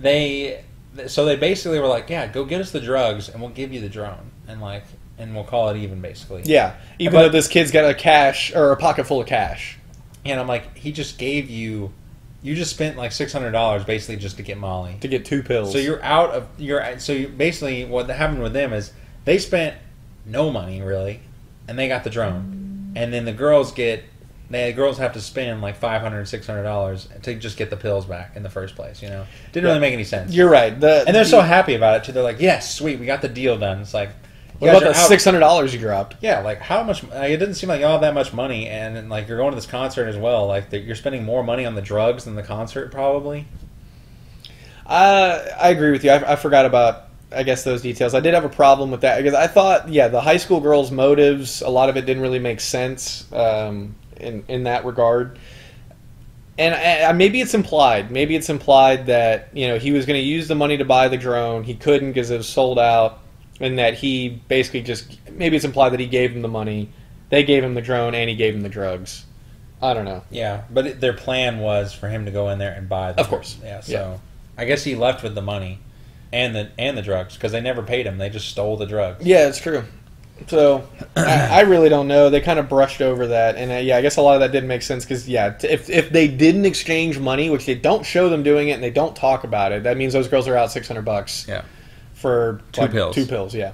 they 0.00 0.64
so 1.06 1.24
they 1.24 1.36
basically 1.36 1.78
were 1.78 1.86
like 1.86 2.08
yeah 2.10 2.26
go 2.26 2.44
get 2.44 2.60
us 2.60 2.70
the 2.70 2.80
drugs 2.80 3.28
and 3.28 3.40
we'll 3.40 3.50
give 3.50 3.72
you 3.72 3.80
the 3.80 3.88
drone. 3.88 4.30
And 4.48 4.60
like 4.60 4.84
and 5.18 5.34
we'll 5.34 5.44
call 5.44 5.68
it 5.68 5.76
even 5.76 6.00
basically. 6.00 6.42
Yeah. 6.44 6.74
Even 6.98 7.12
But- 7.12 7.22
though 7.24 7.28
this 7.28 7.46
kid's 7.48 7.70
got 7.70 7.88
a 7.88 7.94
cash 7.94 8.54
or 8.54 8.72
a 8.72 8.76
pocket 8.76 9.06
full 9.06 9.20
of 9.20 9.26
cash. 9.26 9.78
and 10.24 10.38
i'm 10.40 10.46
like 10.48 10.76
he 10.76 10.92
just 10.92 11.18
gave 11.18 11.50
you 11.50 11.92
you 12.42 12.54
just 12.56 12.70
spent 12.72 12.96
like 12.96 13.12
$600 13.12 13.86
basically 13.86 14.16
just 14.16 14.36
to 14.36 14.42
get 14.42 14.58
molly 14.58 14.96
to 15.00 15.08
get 15.08 15.24
two 15.24 15.42
pills. 15.42 15.72
so 15.72 15.78
you're 15.78 16.02
out 16.02 16.30
of 16.30 16.46
you're 16.58 16.98
so 16.98 17.12
you 17.12 17.28
basically 17.28 17.84
what 17.84 18.08
happened 18.10 18.42
with 18.42 18.52
them 18.52 18.72
is 18.72 18.92
they 19.24 19.38
spent 19.38 19.76
no 20.26 20.50
money 20.50 20.82
really 20.82 21.20
and 21.68 21.78
they 21.78 21.88
got 21.88 22.04
the 22.04 22.10
drone 22.10 22.92
and 22.96 23.12
then 23.12 23.24
the 23.24 23.32
girls 23.32 23.72
get 23.72 24.04
they 24.50 24.70
the 24.70 24.76
girls 24.76 24.98
have 24.98 25.12
to 25.14 25.20
spend 25.20 25.62
like 25.62 25.76
500 25.76 26.26
$600 26.26 27.22
to 27.22 27.34
just 27.36 27.56
get 27.56 27.70
the 27.70 27.76
pills 27.76 28.04
back 28.04 28.36
in 28.36 28.42
the 28.42 28.50
first 28.50 28.74
place 28.76 29.00
you 29.02 29.08
know 29.08 29.24
didn't 29.52 29.66
really 29.68 29.80
make 29.80 29.94
any 29.94 30.04
sense 30.04 30.32
you're 30.34 30.50
right. 30.50 30.78
The 30.78 31.04
And 31.06 31.14
they're 31.14 31.24
the- 31.24 31.30
so 31.30 31.40
happy 31.40 31.74
about 31.74 31.96
it 31.98 32.04
too. 32.04 32.12
They're 32.12 32.22
like, 32.22 32.40
"Yes, 32.40 32.74
sweet, 32.74 32.98
we 32.98 33.06
got 33.06 33.22
the 33.22 33.28
deal 33.28 33.56
done." 33.58 33.80
It's 33.80 33.94
like, 33.94 34.10
What 34.62 34.82
about 34.82 34.94
that 34.94 34.96
six 35.08 35.24
hundred 35.24 35.40
dollars 35.40 35.72
you 35.74 35.80
dropped? 35.80 36.16
Yeah, 36.20 36.40
like 36.40 36.60
how 36.60 36.82
much? 36.82 37.02
Like, 37.04 37.30
it 37.30 37.38
didn't 37.38 37.54
seem 37.54 37.68
like 37.68 37.80
y'all 37.80 37.98
that 37.98 38.14
much 38.14 38.32
money, 38.32 38.68
and, 38.68 38.96
and, 38.96 39.10
like 39.10 39.28
you're 39.28 39.36
going 39.38 39.50
to 39.50 39.56
this 39.56 39.66
concert 39.66 40.06
as 40.06 40.16
well. 40.16 40.46
Like 40.46 40.70
that 40.70 40.80
you're 40.84 40.96
spending 40.96 41.24
more 41.24 41.42
money 41.42 41.64
on 41.66 41.74
the 41.74 41.82
drugs 41.82 42.24
than 42.24 42.34
the 42.34 42.42
concert, 42.42 42.90
probably. 42.92 43.46
Uh, 44.86 45.44
I 45.60 45.70
agree 45.70 45.90
with 45.90 46.04
you. 46.04 46.10
I, 46.10 46.32
I 46.32 46.36
forgot 46.36 46.66
about, 46.66 47.08
I 47.30 47.44
guess, 47.44 47.64
those 47.64 47.82
details. 47.82 48.14
I 48.14 48.20
did 48.20 48.34
have 48.34 48.44
a 48.44 48.48
problem 48.48 48.90
with 48.90 49.02
that 49.02 49.16
because 49.16 49.34
I 49.34 49.46
thought, 49.46 49.88
yeah, 49.88 50.08
the 50.08 50.20
high 50.20 50.36
school 50.36 50.60
girls' 50.60 50.90
motives, 50.90 51.62
a 51.62 51.68
lot 51.68 51.88
of 51.88 51.96
it 51.96 52.04
didn't 52.04 52.22
really 52.22 52.38
make 52.40 52.60
sense 52.60 53.30
um, 53.32 53.94
in 54.16 54.44
in 54.48 54.64
that 54.64 54.84
regard. 54.84 55.38
And 56.58 56.74
I, 56.74 57.08
I- 57.08 57.12
maybe 57.12 57.40
it's 57.40 57.54
implied. 57.54 58.10
Maybe 58.10 58.36
it's 58.36 58.50
implied 58.50 59.06
that 59.06 59.48
you 59.54 59.68
know 59.68 59.78
he 59.78 59.92
was 59.92 60.04
going 60.06 60.20
to 60.20 60.24
use 60.26 60.48
the 60.48 60.54
money 60.54 60.76
to 60.76 60.84
buy 60.84 61.08
the 61.08 61.16
drone. 61.16 61.64
He 61.64 61.74
couldn't 61.74 62.10
because 62.12 62.30
it 62.30 62.36
was 62.36 62.48
sold 62.48 62.78
out, 62.78 63.20
and 63.62 63.78
that 63.78 63.94
he 63.94 64.28
basically 64.48 64.82
just 64.82 65.18
maybe 65.30 65.56
it's 65.56 65.64
implied 65.64 65.90
that 65.90 66.00
he 66.00 66.06
gave 66.06 66.32
him 66.32 66.42
the 66.42 66.48
money. 66.48 66.90
They 67.30 67.44
gave 67.44 67.64
him 67.64 67.74
the 67.74 67.80
drone, 67.80 68.14
and 68.14 68.28
he 68.28 68.36
gave 68.36 68.54
him 68.54 68.60
the 68.60 68.68
drugs. 68.68 69.24
I 69.80 69.94
don't 69.94 70.04
know. 70.04 70.22
Yeah, 70.30 70.62
but 70.70 70.86
it, 70.86 71.00
their 71.00 71.14
plan 71.14 71.58
was 71.58 71.92
for 71.92 72.08
him 72.08 72.26
to 72.26 72.30
go 72.30 72.50
in 72.50 72.58
there 72.58 72.72
and 72.72 72.88
buy. 72.88 73.12
The 73.12 73.20
Of 73.20 73.28
course. 73.28 73.58
Yeah. 73.62 73.80
So 73.80 73.92
Yeah. 73.92 74.18
I 74.58 74.64
guess 74.66 74.84
he 74.84 74.94
left 74.94 75.22
with 75.22 75.34
the 75.34 75.42
money, 75.42 75.78
and 76.32 76.54
the 76.54 76.70
and 76.78 76.96
the 76.98 77.02
drugs 77.02 77.34
because 77.34 77.52
they 77.52 77.60
never 77.60 77.82
paid 77.82 78.06
him. 78.06 78.18
They 78.18 78.28
just 78.28 78.48
stole 78.48 78.76
the 78.76 78.86
drugs. 78.86 79.24
Yeah, 79.24 79.48
it's 79.48 79.58
true. 79.58 79.84
So 80.48 80.86
I, 81.16 81.48
I 81.48 81.60
really 81.60 81.88
don't 81.88 82.08
know. 82.08 82.28
They 82.28 82.40
kind 82.40 82.58
of 82.58 82.68
brushed 82.68 83.00
over 83.00 83.28
that, 83.28 83.56
and 83.56 83.70
uh, 83.70 83.76
yeah, 83.76 83.96
I 83.96 84.02
guess 84.02 84.16
a 84.16 84.22
lot 84.22 84.34
of 84.34 84.40
that 84.40 84.50
didn't 84.52 84.68
make 84.68 84.82
sense 84.82 85.04
because 85.04 85.28
yeah, 85.28 85.50
t- 85.50 85.68
if 85.68 85.88
if 85.88 86.10
they 86.10 86.26
didn't 86.28 86.64
exchange 86.64 87.18
money, 87.18 87.48
which 87.48 87.64
they 87.66 87.74
don't 87.74 88.04
show 88.04 88.28
them 88.28 88.42
doing 88.42 88.68
it, 88.68 88.72
and 88.72 88.82
they 88.82 88.90
don't 88.90 89.14
talk 89.14 89.44
about 89.44 89.72
it, 89.72 89.84
that 89.84 89.96
means 89.96 90.12
those 90.12 90.28
girls 90.28 90.48
are 90.48 90.56
out 90.56 90.70
six 90.72 90.88
hundred 90.88 91.04
bucks 91.04 91.46
Yeah. 91.48 91.62
For 92.22 92.60
Two 92.72 92.88
pills. 92.88 93.14
Two 93.14 93.26
pills, 93.26 93.54
yeah. 93.54 93.72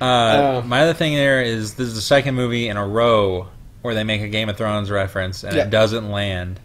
Uh, 0.00 0.04
Uh, 0.04 0.62
my 0.64 0.80
other 0.82 0.94
thing 0.94 1.14
there 1.14 1.42
is 1.42 1.74
this 1.74 1.88
is 1.88 1.94
the 1.94 2.00
second 2.00 2.34
movie 2.34 2.68
in 2.68 2.76
a 2.76 2.86
row 2.86 3.48
where 3.82 3.94
they 3.94 4.04
make 4.04 4.22
a 4.22 4.28
Game 4.28 4.48
of 4.48 4.56
Thrones 4.56 4.90
reference 4.90 5.44
and 5.44 5.54
Yeah. 5.56 5.64
it 5.64 5.70
doesn't 5.70 6.10
land. 6.10 6.60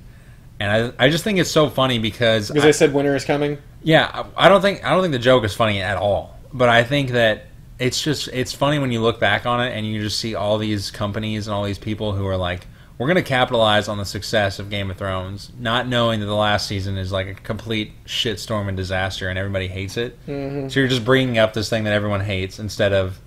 And 0.59 0.93
I, 0.99 1.05
I 1.05 1.09
just 1.09 1.23
think 1.23 1.39
it's 1.39 1.51
so 1.51 1.69
funny 1.69 1.99
because 1.99 2.47
Because 2.47 2.63
I- 2.63 2.67
they 2.67 2.71
said 2.71 2.93
winter 2.93 3.15
is 3.15 3.25
coming. 3.25 3.57
Yeah, 3.83 4.09
I 4.37 4.45
I 4.45 4.49
don't 4.49 4.61
think 4.61 4.85
I 4.85 4.91
don't 4.91 5.01
think 5.01 5.11
the 5.13 5.19
joke 5.19 5.43
is 5.43 5.53
funny 5.53 5.81
at 5.81 5.97
all. 5.97 6.37
But 6.53 6.69
I 6.69 6.83
think 6.83 7.09
that 7.11 7.45
it's 7.79 8.01
just 8.01 8.29
it's 8.29 8.53
funny 8.53 8.77
when 8.79 8.91
you 8.91 9.01
look 9.01 9.19
back 9.19 9.45
on 9.45 9.59
it 9.61 9.75
and 9.75 9.85
you 9.85 9.99
just 10.01 10.19
see 10.19 10.35
all 10.35 10.57
these 10.59 10.91
companies 10.91 11.47
and 11.47 11.53
all 11.55 11.63
these 11.63 11.79
people 11.79 12.13
who 12.13 12.25
are 12.27 12.37
like, 12.37 12.67
we're 13.03 13.13
going 13.13 13.21
to 13.21 13.29
capitalize 13.29 13.89
on 13.89 13.97
the 13.97 14.05
success 14.05 14.59
of 14.59 14.69
Game 14.69 14.89
of 14.89 14.95
Thrones, 14.95 15.51
not 15.59 15.89
knowing 15.89 16.21
that 16.21 16.25
the 16.25 16.33
last 16.33 16.67
season 16.67 16.97
is 16.97 17.11
like 17.11 17.27
a 17.27 17.33
complete 17.33 17.91
shitstorm 18.05 18.69
and 18.69 18.77
disaster 18.77 19.27
and 19.27 19.37
everybody 19.37 19.67
hates 19.67 19.97
it. 19.97 20.17
Mm-hmm. 20.25 20.69
So 20.69 20.79
you're 20.79 20.87
just 20.87 21.03
bringing 21.03 21.37
up 21.37 21.51
this 21.53 21.69
thing 21.69 21.83
that 21.83 21.91
everyone 21.91 22.21
hates 22.21 22.59
instead 22.59 22.93
of 22.93 23.19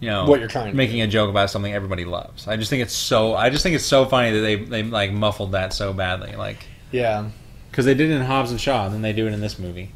you 0.00 0.08
know 0.08 0.24
What 0.24 0.40
you're 0.40 0.48
trying 0.48 0.70
to 0.70 0.76
making 0.78 1.02
a 1.02 1.06
joke 1.06 1.28
about 1.28 1.50
something 1.50 1.74
everybody 1.74 2.06
loves. 2.06 2.48
I 2.48 2.56
just 2.56 2.70
think 2.70 2.80
it's 2.80 2.94
so 2.94 3.34
I 3.34 3.50
just 3.50 3.62
think 3.62 3.76
it's 3.76 3.84
so 3.84 4.06
funny 4.06 4.30
that 4.30 4.40
they 4.40 4.54
they 4.54 4.82
like 4.82 5.12
muffled 5.12 5.52
that 5.52 5.74
so 5.74 5.92
badly 5.92 6.34
like 6.34 6.64
Yeah, 6.90 7.28
because 7.70 7.84
they 7.84 7.92
did 7.92 8.10
it 8.10 8.14
in 8.14 8.22
Hobbs 8.22 8.50
and 8.50 8.58
Shaw 8.58 8.86
and 8.86 8.94
then 8.94 9.02
they 9.02 9.12
do 9.12 9.26
it 9.26 9.34
in 9.34 9.42
this 9.42 9.58
movie. 9.58 9.90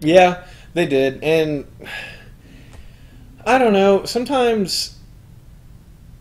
yeah, 0.00 0.44
they 0.72 0.86
did, 0.86 1.22
and 1.22 1.66
I 3.46 3.58
don't 3.58 3.72
know. 3.72 4.06
Sometimes 4.06 4.93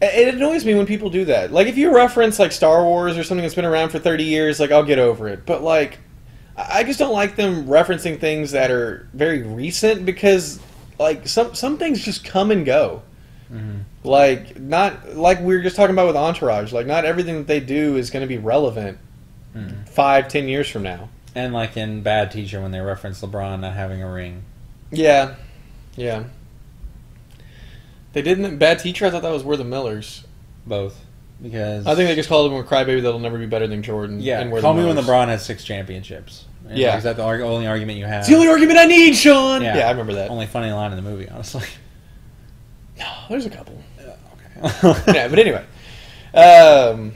it 0.06 0.36
annoys 0.36 0.66
me 0.66 0.76
when 0.76 0.86
people 0.86 1.10
do 1.10 1.26
that. 1.26 1.52
Like 1.52 1.68
if 1.68 1.78
you 1.78 1.94
reference 1.96 2.40
like 2.40 2.52
Star 2.52 2.84
Wars 2.84 3.18
or 3.18 3.24
something 3.24 3.44
that's 3.44 3.56
been 3.56 3.66
around 3.66 3.90
for 3.90 4.00
thirty 4.00 4.24
years, 4.24 4.60
like 4.60 4.72
I'll 4.72 4.84
get 4.84 5.00
over 5.00 5.28
it. 5.28 5.46
But 5.46 5.62
like, 5.64 6.00
I 6.58 6.84
just 6.84 7.00
don't 7.00 7.14
like 7.14 7.36
them 7.36 7.66
referencing 7.68 8.20
things 8.20 8.52
that 8.52 8.72
are 8.72 9.08
very 9.14 9.44
recent 9.44 10.06
because 10.06 10.60
like 11.00 11.28
some 11.28 11.54
some 11.56 11.78
things 11.78 12.04
just 12.04 12.24
come 12.26 12.52
and 12.52 12.66
go. 12.66 13.02
Like 14.04 14.60
not 14.60 15.16
like 15.16 15.40
we 15.40 15.56
were 15.56 15.62
just 15.62 15.76
talking 15.76 15.94
about 15.94 16.08
with 16.08 16.16
Entourage. 16.16 16.74
Like 16.74 16.88
not 16.88 17.06
everything 17.06 17.38
that 17.38 17.48
they 17.48 17.60
do 17.60 17.96
is 17.98 18.10
going 18.10 18.22
to 18.22 18.28
be 18.28 18.38
relevant 18.38 18.98
Mhm. 19.56 19.88
five, 19.88 20.28
ten 20.28 20.48
years 20.48 20.68
from 20.68 20.82
now. 20.84 21.10
And 21.36 21.54
like 21.54 21.78
in 21.78 22.02
Bad 22.02 22.32
Teacher 22.32 22.60
when 22.62 22.72
they 22.72 22.80
reference 22.80 23.22
LeBron 23.22 23.60
not 23.60 23.74
having 23.74 24.02
a 24.02 24.12
ring. 24.12 24.44
Yeah, 24.92 25.36
yeah. 25.96 26.24
They 28.14 28.22
didn't. 28.22 28.58
Bad 28.58 28.80
teacher. 28.80 29.06
I 29.06 29.10
thought 29.10 29.24
that 29.24 29.32
was 29.32 29.44
We're 29.44 29.58
the 29.58 29.64
Millers. 29.64 30.24
Both. 30.66 31.00
Because 31.42 31.86
I 31.88 31.96
think 31.96 32.08
they 32.08 32.16
just 32.16 32.30
called 32.30 32.52
him 32.52 32.58
a 32.58 32.64
crybaby 32.64 33.02
that'll 33.02 33.20
never 33.20 33.38
be 33.38 33.48
better 33.48 33.68
than 33.68 33.84
Jordan. 33.84 34.22
Yeah, 34.22 34.40
and 34.40 34.52
We're 34.52 34.62
call 34.62 34.74
the 34.74 34.82
me 34.82 34.86
when 34.88 34.96
Millers. 34.96 35.10
LeBron 35.10 35.28
has 35.28 35.44
six 35.46 35.64
championships. 35.66 36.46
And 36.70 36.78
Yeah. 36.78 36.96
Is 36.96 37.04
that 37.04 37.18
the 37.18 37.24
arg- 37.24 37.42
only 37.42 37.68
argument 37.68 37.98
you 38.00 38.06
have? 38.06 38.20
It's 38.20 38.30
the 38.30 38.36
only 38.36 38.48
argument 38.48 38.80
I 38.80 38.86
need, 38.86 39.16
Sean. 39.16 39.62
Yeah. 39.62 39.80
I 39.88 39.92
remember 39.92 40.14
that. 40.14 40.30
Only 40.30 40.46
funny 40.46 40.72
line 40.72 40.92
in 40.92 40.96
the 40.96 41.10
movie, 41.10 41.28
honestly. 41.28 41.66
No, 42.98 43.06
there's 43.30 43.46
a 43.46 43.50
couple. 43.50 43.76
okay. 44.00 45.14
yeah, 45.14 45.28
but 45.28 45.40
anyway. 45.40 45.66
Um, 46.34 47.14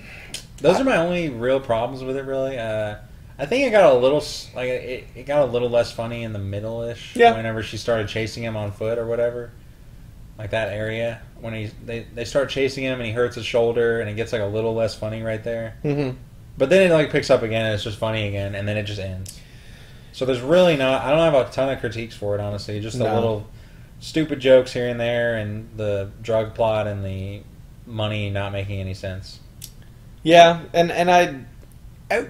Those 0.57 0.79
are 0.79 0.83
my 0.83 0.97
only 0.97 1.29
real 1.29 1.59
problems 1.59 2.03
with 2.03 2.17
it, 2.17 2.25
really. 2.25 2.57
Uh, 2.57 2.95
I 3.39 3.45
think 3.45 3.67
it 3.67 3.69
got 3.69 3.93
a 3.93 3.97
little 3.97 4.17
s- 4.17 4.49
like 4.55 4.69
it, 4.69 5.07
it 5.15 5.25
got 5.27 5.43
a 5.43 5.51
little 5.51 5.69
less 5.69 5.91
funny 5.91 6.23
in 6.23 6.33
the 6.33 6.39
middle 6.39 6.81
ish. 6.81 7.15
Yeah. 7.15 7.35
Whenever 7.37 7.61
she 7.61 7.77
started 7.77 8.07
chasing 8.07 8.43
him 8.43 8.57
on 8.57 8.71
foot 8.71 8.97
or 8.97 9.05
whatever, 9.05 9.51
like 10.37 10.51
that 10.51 10.69
area 10.71 11.21
when 11.39 11.53
he 11.53 11.71
they 11.85 12.05
they 12.13 12.25
start 12.25 12.49
chasing 12.49 12.83
him 12.83 12.99
and 12.99 13.05
he 13.07 13.11
hurts 13.13 13.35
his 13.35 13.45
shoulder 13.45 13.99
and 14.01 14.09
it 14.09 14.15
gets 14.15 14.31
like 14.33 14.41
a 14.41 14.45
little 14.45 14.73
less 14.73 14.95
funny 14.95 15.21
right 15.21 15.43
there. 15.43 15.75
mhm. 15.83 16.15
But 16.57 16.69
then 16.69 16.89
it 16.89 16.93
like 16.93 17.11
picks 17.11 17.29
up 17.29 17.43
again 17.43 17.65
and 17.65 17.73
it's 17.75 17.83
just 17.83 17.97
funny 17.99 18.27
again 18.27 18.55
and 18.55 18.67
then 18.67 18.77
it 18.77 18.83
just 18.83 18.99
ends. 18.99 19.39
So 20.13 20.25
there's 20.25 20.41
really 20.41 20.77
not 20.77 21.03
I 21.03 21.09
don't 21.11 21.19
have 21.19 21.33
a 21.33 21.51
ton 21.51 21.69
of 21.69 21.79
critiques 21.79 22.15
for 22.15 22.35
it 22.35 22.41
honestly. 22.41 22.79
Just 22.79 22.97
the 22.97 23.03
No. 23.05 23.13
little 23.15 23.47
stupid 23.99 24.39
jokes 24.39 24.73
here 24.73 24.87
and 24.87 24.99
there 24.99 25.37
and 25.37 25.69
the 25.75 26.09
drug 26.21 26.53
plot 26.55 26.87
and 26.87 27.03
the 27.05 27.41
money 27.85 28.29
not 28.29 28.51
making 28.51 28.79
any 28.79 28.93
sense. 28.93 29.39
Yeah, 30.23 30.61
and 30.73 30.91
and 30.91 31.09
I, 31.09 31.35
I, 32.11 32.27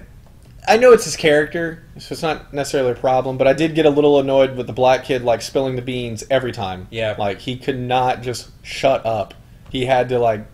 I 0.68 0.76
know 0.76 0.92
it's 0.92 1.04
his 1.04 1.16
character, 1.16 1.82
so 1.98 2.12
it's 2.12 2.22
not 2.22 2.52
necessarily 2.52 2.92
a 2.92 2.94
problem. 2.94 3.38
But 3.38 3.46
I 3.48 3.52
did 3.52 3.74
get 3.74 3.86
a 3.86 3.90
little 3.90 4.20
annoyed 4.20 4.56
with 4.56 4.66
the 4.66 4.72
black 4.72 5.04
kid 5.04 5.22
like 5.22 5.42
spilling 5.42 5.76
the 5.76 5.82
beans 5.82 6.24
every 6.30 6.52
time. 6.52 6.86
Yeah. 6.90 7.16
like 7.18 7.40
he 7.40 7.56
could 7.56 7.78
not 7.78 8.22
just 8.22 8.50
shut 8.64 9.04
up. 9.06 9.34
He 9.70 9.86
had 9.86 10.08
to 10.10 10.18
like 10.18 10.46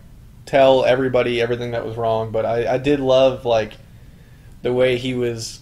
tell 0.45 0.85
everybody 0.85 1.41
everything 1.41 1.71
that 1.71 1.85
was 1.85 1.97
wrong. 1.97 2.31
But 2.31 2.45
I, 2.45 2.75
I 2.75 2.77
did 2.77 2.99
love 2.99 3.45
like 3.45 3.73
the 4.61 4.73
way 4.73 4.97
he 4.97 5.13
was. 5.13 5.59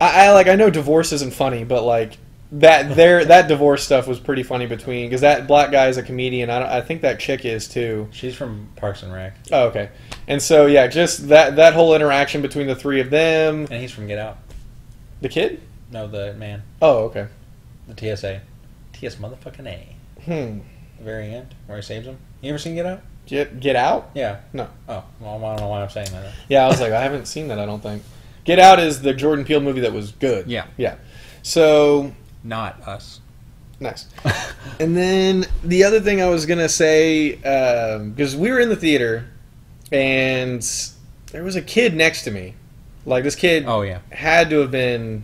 I, 0.00 0.26
I 0.26 0.32
like 0.32 0.48
I 0.48 0.54
know 0.54 0.70
divorce 0.70 1.12
isn't 1.12 1.34
funny, 1.34 1.64
but 1.64 1.84
like 1.84 2.18
that 2.50 2.96
there 2.96 3.24
that 3.26 3.46
divorce 3.48 3.84
stuff 3.84 4.06
was 4.08 4.18
pretty 4.18 4.42
funny 4.42 4.66
between 4.66 5.06
because 5.06 5.20
that 5.20 5.46
black 5.46 5.70
guy 5.70 5.88
is 5.88 5.96
a 5.98 6.02
comedian. 6.02 6.48
I, 6.48 6.78
I 6.78 6.80
think 6.80 7.02
that 7.02 7.20
chick 7.20 7.44
is 7.44 7.68
too. 7.68 8.08
She's 8.10 8.34
from 8.34 8.68
Parks 8.76 9.02
and 9.02 9.12
Rec 9.12 9.36
Oh, 9.52 9.66
okay. 9.68 9.90
And 10.26 10.40
so 10.42 10.66
yeah, 10.66 10.86
just 10.86 11.28
that 11.28 11.56
that 11.56 11.74
whole 11.74 11.94
interaction 11.94 12.40
between 12.40 12.66
the 12.66 12.74
three 12.74 13.00
of 13.00 13.10
them. 13.10 13.66
and 13.70 13.80
he's 13.82 13.92
from 13.92 14.06
Get 14.06 14.18
Out. 14.18 14.38
The 15.20 15.28
kid? 15.28 15.60
No, 15.90 16.06
the 16.06 16.32
man, 16.34 16.62
Oh, 16.80 17.04
okay. 17.04 17.26
the 17.86 18.16
TSA, 18.16 18.40
TS 18.92 19.16
motherfucking 19.16 19.66
A. 19.66 19.96
Hmm. 20.24 20.58
The 20.98 21.04
very 21.04 21.32
end 21.34 21.54
where 21.66 21.76
he 21.78 21.82
saves 21.82 22.06
him. 22.06 22.18
You 22.40 22.50
ever 22.50 22.58
seen 22.58 22.74
Get 22.74 22.86
Out? 22.86 23.00
Get 23.26 23.60
Get 23.60 23.76
Out? 23.76 24.10
Yeah. 24.14 24.40
No. 24.54 24.68
Oh, 24.88 25.04
well, 25.20 25.36
I 25.44 25.50
don't 25.52 25.60
know 25.60 25.68
why 25.68 25.82
I'm 25.82 25.90
saying 25.90 26.10
that. 26.12 26.32
Yeah, 26.48 26.64
I 26.64 26.68
was 26.68 26.80
like, 26.80 26.92
I 26.92 27.02
haven't 27.02 27.26
seen 27.26 27.48
that. 27.48 27.58
I 27.58 27.66
don't 27.66 27.82
think. 27.82 28.02
Get 28.44 28.58
Out 28.58 28.78
is 28.80 29.02
the 29.02 29.12
Jordan 29.12 29.44
Peele 29.44 29.60
movie 29.60 29.80
that 29.80 29.92
was 29.92 30.12
good. 30.12 30.46
Yeah. 30.48 30.66
Yeah. 30.78 30.96
So 31.42 32.12
Not 32.48 32.80
us. 32.88 33.20
nice. 33.80 34.06
and 34.80 34.96
then 34.96 35.44
the 35.62 35.84
other 35.84 36.00
thing 36.00 36.20
I 36.22 36.28
was 36.28 36.46
gonna 36.46 36.68
say 36.68 37.36
because 37.36 38.34
we 38.36 38.50
were 38.50 38.58
in 38.58 38.68
the 38.70 38.76
theater 38.76 39.26
and 39.92 40.62
there 41.32 41.44
was 41.44 41.56
a 41.56 41.62
kid 41.62 41.94
next 41.94 42.24
to 42.24 42.30
me. 42.30 42.54
Like 43.06 43.22
this 43.24 43.36
kid 43.36 43.64
Oh 43.66 43.82
yeah. 43.82 44.00
had 44.10 44.50
to 44.50 44.58
have 44.60 44.70
been 44.70 45.22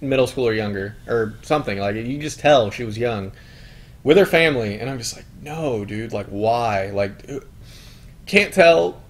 middle 0.00 0.26
school 0.26 0.46
or 0.48 0.54
younger 0.54 0.96
or 1.06 1.34
something. 1.42 1.78
Like 1.78 1.94
you 1.96 2.18
just 2.18 2.40
tell 2.40 2.70
she 2.70 2.84
was 2.84 2.96
young 2.98 3.32
with 4.04 4.16
her 4.16 4.26
family, 4.26 4.80
and 4.80 4.90
I'm 4.90 4.98
just 4.98 5.14
like, 5.14 5.24
no, 5.42 5.84
dude. 5.84 6.12
Like 6.12 6.26
why? 6.26 6.90
Like 6.90 7.12
uh, 7.30 7.38
can't 8.26 8.52
tell 8.52 9.00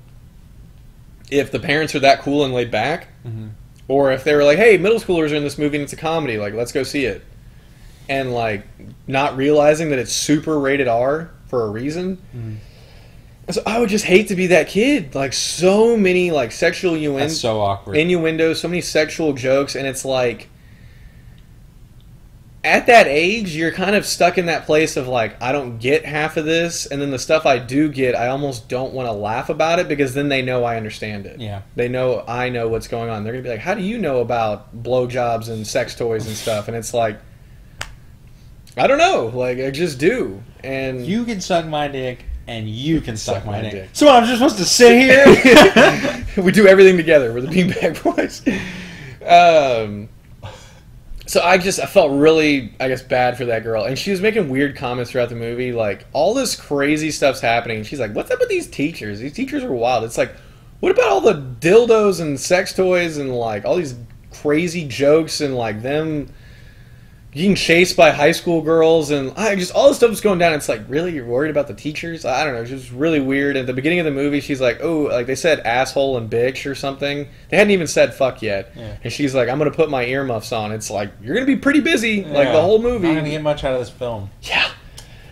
if 1.31 1.51
the 1.51 1.59
parents 1.59 1.95
are 1.95 2.01
that 2.01 2.21
cool 2.21 2.45
and 2.45 2.53
laid 2.53 2.71
back, 2.71 3.09
Mhm. 3.27 3.51
or 3.89 4.13
if 4.13 4.23
they 4.25 4.35
were 4.35 4.45
like, 4.45 4.59
hey, 4.59 4.77
middle 4.77 4.99
schoolers 4.99 5.33
are 5.33 5.37
in 5.37 5.45
this 5.45 5.57
movie 5.57 5.77
and 5.79 5.85
it's 5.85 5.95
a 5.95 5.97
comedy. 5.97 6.37
Like 6.37 6.53
let's 6.55 6.73
go 6.73 6.83
see 6.83 7.07
it, 7.07 7.25
and 8.13 8.33
like 8.35 8.67
not 9.07 9.37
realizing 9.37 9.91
that 9.91 9.99
it's 9.99 10.13
super 10.13 10.59
rated 10.59 10.87
R 10.87 11.31
for 11.47 11.65
a 11.65 11.71
reason. 11.71 12.19
Mm. 12.37 12.57
And 13.47 13.55
So 13.55 13.63
I 13.67 13.81
would 13.81 13.89
just 13.89 14.05
hate 14.05 14.29
to 14.29 14.37
be 14.37 14.49
that 14.49 14.69
kid. 14.69 15.15
Like 15.15 15.33
so 15.33 15.97
many 15.97 16.31
like 16.31 16.53
sexual 16.53 16.95
innuendo 16.95 17.29
so 17.29 17.61
awkward. 17.61 17.97
innuendo, 17.97 18.55
so 18.55 18.69
many 18.69 18.83
sexual 18.83 19.33
jokes, 19.33 19.75
and 19.75 19.87
it's 19.87 20.05
like 20.05 20.49
at 22.65 22.87
that 22.87 23.09
age, 23.09 23.57
you're 23.57 23.73
kind 23.73 23.97
of 23.97 24.07
stuck 24.07 24.39
in 24.39 24.47
that 24.47 24.67
place 24.67 24.97
of 24.97 25.09
like, 25.09 25.41
I 25.43 25.51
don't 25.51 25.79
get 25.79 26.05
half 26.05 26.37
of 26.37 26.45
this, 26.45 26.87
and 26.87 27.03
then 27.03 27.11
the 27.11 27.19
stuff 27.19 27.45
I 27.45 27.59
do 27.59 27.89
get, 27.89 28.15
I 28.15 28.29
almost 28.29 28.69
don't 28.69 28.93
want 28.93 29.09
to 29.09 29.13
laugh 29.13 29.49
about 29.49 29.81
it 29.81 29.89
because 29.89 30.15
then 30.15 30.29
they 30.29 30.43
know 30.43 30.63
I 30.63 30.77
understand 30.77 31.27
it. 31.27 31.41
yeah. 31.41 31.63
They 31.75 31.89
know 31.89 32.23
I 32.29 32.51
know 32.51 32.69
what's 32.69 32.89
going 32.89 33.11
on. 33.11 33.25
They're 33.25 33.33
gonna 33.33 33.43
be 33.43 33.49
like, 33.49 33.61
"How 33.61 33.75
do 33.75 33.83
you 33.83 33.99
know 33.99 34.21
about 34.21 34.83
blowjobs 34.83 35.49
and 35.49 35.67
sex 35.67 35.95
toys 35.95 36.27
and 36.27 36.37
stuff?" 36.37 36.69
And 36.69 36.77
it's 36.77 36.95
like, 36.95 37.19
I 38.77 38.87
don't 38.87 38.99
know. 38.99 39.27
Like 39.35 39.59
I 39.59 39.71
just 39.71 39.99
do, 39.99 40.43
and 40.65 41.07
You 41.07 41.25
can 41.25 41.41
suck 41.41 41.67
my 41.67 41.89
dick, 41.89 42.25
and 42.47 42.69
you 42.69 43.01
can 43.01 43.17
suck, 43.17 43.37
Suck 43.37 43.47
my, 43.47 43.53
my 43.53 43.63
dick. 43.63 43.73
dick. 43.73 43.91
So 43.93 44.09
I'm 44.09 44.25
just 44.25 44.39
supposed 44.39 44.59
to 44.59 44.65
sit 44.65 44.99
here? 44.99 46.27
we 46.43 46.53
do 46.53 46.67
everything 46.67 46.97
together. 46.97 47.33
We're 47.33 47.43
the 47.43 47.49
Beanbag 47.49 48.03
Boys. 48.03 48.43
Um, 49.27 50.09
so 51.27 51.41
I 51.43 51.59
just 51.59 51.81
I 51.81 51.87
felt 51.87 52.13
really 52.13 52.75
I 52.81 52.89
guess 52.89 53.03
bad 53.03 53.37
for 53.37 53.45
that 53.47 53.63
girl, 53.63 53.85
and 53.85 53.99
she 53.99 54.11
was 54.11 54.21
making 54.21 54.49
weird 54.49 54.77
comments 54.77 55.11
throughout 55.11 55.29
the 55.29 55.37
movie. 55.37 55.73
Like 55.73 56.07
all 56.13 56.35
this 56.35 56.57
crazy 56.57 57.11
stuff's 57.11 57.41
happening, 57.41 57.85
she's 57.85 58.01
like, 58.01 58.15
"What's 58.15 58.31
up 58.31 58.41
with 58.41 58.49
these 58.49 58.67
teachers? 58.67 59.21
These 59.21 59.35
teachers 59.35 59.63
are 59.63 59.73
wild." 59.73 60.05
It's 60.05 60.19
like, 60.19 60.35
what 60.81 60.93
about 60.93 61.09
all 61.09 61.21
the 61.21 61.35
dildos 61.61 62.21
and 62.21 62.39
sex 62.41 62.75
toys 62.75 63.19
and 63.19 63.35
like 63.35 63.65
all 63.65 63.77
these 63.77 63.95
crazy 64.33 64.89
jokes 64.89 65.41
and 65.41 65.55
like 65.57 65.83
them 65.83 66.29
getting 67.33 67.55
chased 67.55 67.97
by 67.97 68.11
high 68.11 68.33
school 68.33 68.61
girls 68.61 69.11
and 69.11 69.33
I 69.37 69.57
just 69.57 69.73
all 69.73 69.89
this 69.89 69.97
stuff 69.97 70.11
was 70.11 70.21
going 70.21 70.39
down. 70.39 70.53
It's 70.53 70.69
like, 70.69 70.83
really, 70.87 71.15
you're 71.15 71.27
worried 71.27 71.51
about 71.51 71.67
the 71.67 71.75
teachers? 71.75 72.25
I 72.25 72.45
don't 72.45 72.53
know. 72.55 72.61
It's 72.61 72.71
just 72.71 72.93
really 72.93 73.21
weird. 73.21 73.57
At 73.57 73.67
the 73.67 73.73
beginning 73.73 73.99
of 74.01 74.05
the 74.05 74.11
movie, 74.11 74.41
she's 74.41 74.61
like, 74.61 74.81
oh, 74.83 75.05
like 75.05 75.27
they 75.27 75.35
said 75.35 75.61
asshole 75.61 76.19
and 76.19 76.31
bitch 76.31 76.71
or 76.71 76.75
something. 76.75 77.27
They 77.49 77.57
hadn't 77.57 77.71
even 77.71 77.87
said 77.87 78.15
fuck 78.15 78.43
yet. 78.43 78.73
Yeah. 78.77 78.97
And 79.03 79.13
she's 79.13 79.35
like, 79.35 79.49
I'm 79.49 79.59
gonna 79.59 79.71
put 79.71 79.91
my 79.91 80.05
earmuffs 80.05 80.53
on. 80.53 80.73
It's 80.73 80.91
like 80.91 81.11
you're 81.23 81.35
gonna 81.35 81.47
be 81.47 81.57
pretty 81.57 81.81
busy, 81.81 82.25
like 82.25 82.49
the 82.49 82.61
whole 82.61 82.81
movie. 82.81 83.09
Not 83.09 83.17
gonna 83.17 83.31
get 83.31 83.43
much 83.43 83.65
out 83.65 83.73
of 83.73 83.81
this 83.81 83.91
film. 83.91 84.31
Yeah. 84.43 84.71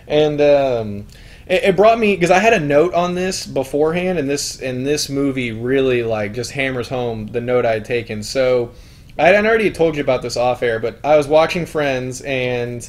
And 0.07 0.41
um, 0.41 1.07
it, 1.47 1.65
it 1.65 1.77
brought 1.77 1.99
me 1.99 2.15
because 2.15 2.31
I 2.31 2.39
had 2.39 2.55
a 2.55 2.61
note 2.61 2.95
on 2.95 3.15
this 3.15 3.47
beforehand, 3.47 4.19
and 4.19 4.29
this 4.29 4.63
and 4.63 4.87
this 4.87 5.11
movie 5.11 5.53
really 5.53 6.03
like 6.03 6.33
just 6.33 6.53
hammers 6.53 6.89
home 6.89 7.27
the 7.27 7.43
note 7.43 7.67
I 7.67 7.73
had 7.73 7.85
taken. 7.85 8.23
So 8.23 8.73
I 9.19 9.35
already 9.35 9.71
told 9.71 9.97
you 9.97 10.03
about 10.03 10.23
this 10.23 10.37
off 10.37 10.63
air, 10.63 10.79
but 10.79 10.99
I 11.05 11.17
was 11.17 11.27
watching 11.29 11.67
Friends, 11.67 12.21
and 12.23 12.89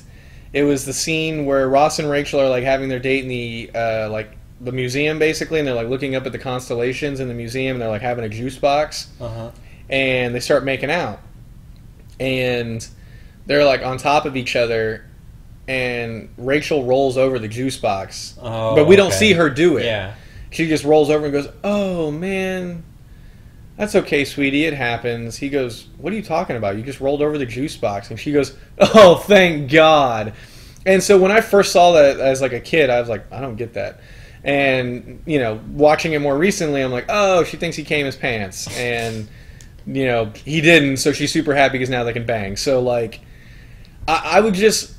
it 0.54 0.64
was 0.64 0.86
the 0.86 0.94
scene 0.94 1.46
where 1.46 1.68
Ross 1.68 2.00
and 2.00 2.10
Rachel 2.10 2.40
are 2.40 2.50
like 2.50 2.64
having 2.64 2.90
their 2.90 3.00
date 3.00 3.24
in 3.24 3.30
the 3.30 3.72
uh, 3.74 4.10
like 4.10 4.38
the 4.62 4.72
museum 4.72 5.18
basically, 5.20 5.60
and 5.60 5.68
they're 5.68 5.76
like 5.76 5.88
looking 5.90 6.16
up 6.16 6.26
at 6.26 6.32
the 6.32 6.38
constellations 6.40 7.20
in 7.20 7.28
the 7.28 7.34
museum, 7.34 7.76
and 7.76 7.82
they're 7.82 7.90
like 7.90 8.02
having 8.02 8.24
a 8.26 8.30
juice 8.30 8.58
box 8.58 9.08
Uh 9.20 9.28
huh. 9.28 9.52
and 9.90 10.36
they 10.36 10.40
start 10.40 10.64
making 10.64 10.92
out 10.92 11.20
and 12.20 12.88
they're 13.48 13.66
like 13.66 13.82
on 13.84 13.98
top 13.98 14.26
of 14.26 14.36
each 14.38 14.56
other 14.56 15.04
and 15.68 16.30
rachel 16.38 16.84
rolls 16.86 17.18
over 17.18 17.40
the 17.40 17.48
juice 17.48 17.78
box 17.78 18.36
Oh, 18.42 18.76
but 18.76 18.86
we 18.88 18.96
don't 18.96 19.08
okay. 19.08 19.16
see 19.18 19.34
her 19.34 19.50
do 19.50 19.78
it 19.78 19.86
Yeah. 19.86 20.14
she 20.52 20.68
just 20.68 20.84
rolls 20.84 21.10
over 21.10 21.26
and 21.26 21.34
goes 21.34 21.48
oh 21.64 22.12
man 22.12 22.84
that's 23.82 23.96
okay 23.96 24.24
sweetie 24.24 24.66
it 24.66 24.76
happens. 24.76 25.36
He 25.36 25.50
goes 25.50 25.88
what 25.98 26.14
are 26.14 26.16
you 26.16 26.22
talking 26.22 26.56
about? 26.56 26.78
You 26.78 26.84
just 26.84 27.00
rolled 27.00 27.24
over 27.24 27.40
the 27.40 27.48
juice 27.48 27.76
box. 27.76 28.12
And 28.12 28.20
she 28.20 28.32
goes 28.32 28.56
oh 28.78 29.16
thank 29.26 29.72
god. 29.72 30.34
And 30.86 31.02
so 31.02 31.18
when 31.18 31.32
i 31.32 31.42
first 31.42 31.72
saw 31.72 31.94
that 31.94 32.20
as 32.20 32.42
like 32.42 32.54
a 32.54 32.60
kid 32.60 32.92
i 32.92 33.00
was 33.00 33.10
like 33.10 33.26
i 33.34 33.42
don't 33.42 33.56
get 33.56 33.74
that. 33.74 34.02
And 34.44 35.24
you 35.26 35.40
know 35.40 35.60
watching 35.70 36.14
it 36.14 36.20
more 36.20 36.38
recently 36.38 36.84
i'm 36.84 36.92
like 36.92 37.06
oh 37.10 37.44
she 37.44 37.58
thinks 37.58 37.76
he 37.76 37.84
came 37.84 38.06
his 38.06 38.16
pants. 38.16 38.68
And 38.78 39.28
you 39.88 40.06
know 40.06 40.32
he 40.46 40.62
didn't 40.62 40.98
so 40.98 41.12
she's 41.12 41.34
super 41.34 41.56
happy 41.56 41.80
because 41.80 41.90
now 41.90 42.04
they 42.04 42.14
can 42.14 42.26
bang. 42.28 42.58
So 42.58 42.84
like 42.84 43.22
i, 44.08 44.34
I 44.36 44.42
would 44.42 44.54
just 44.54 44.94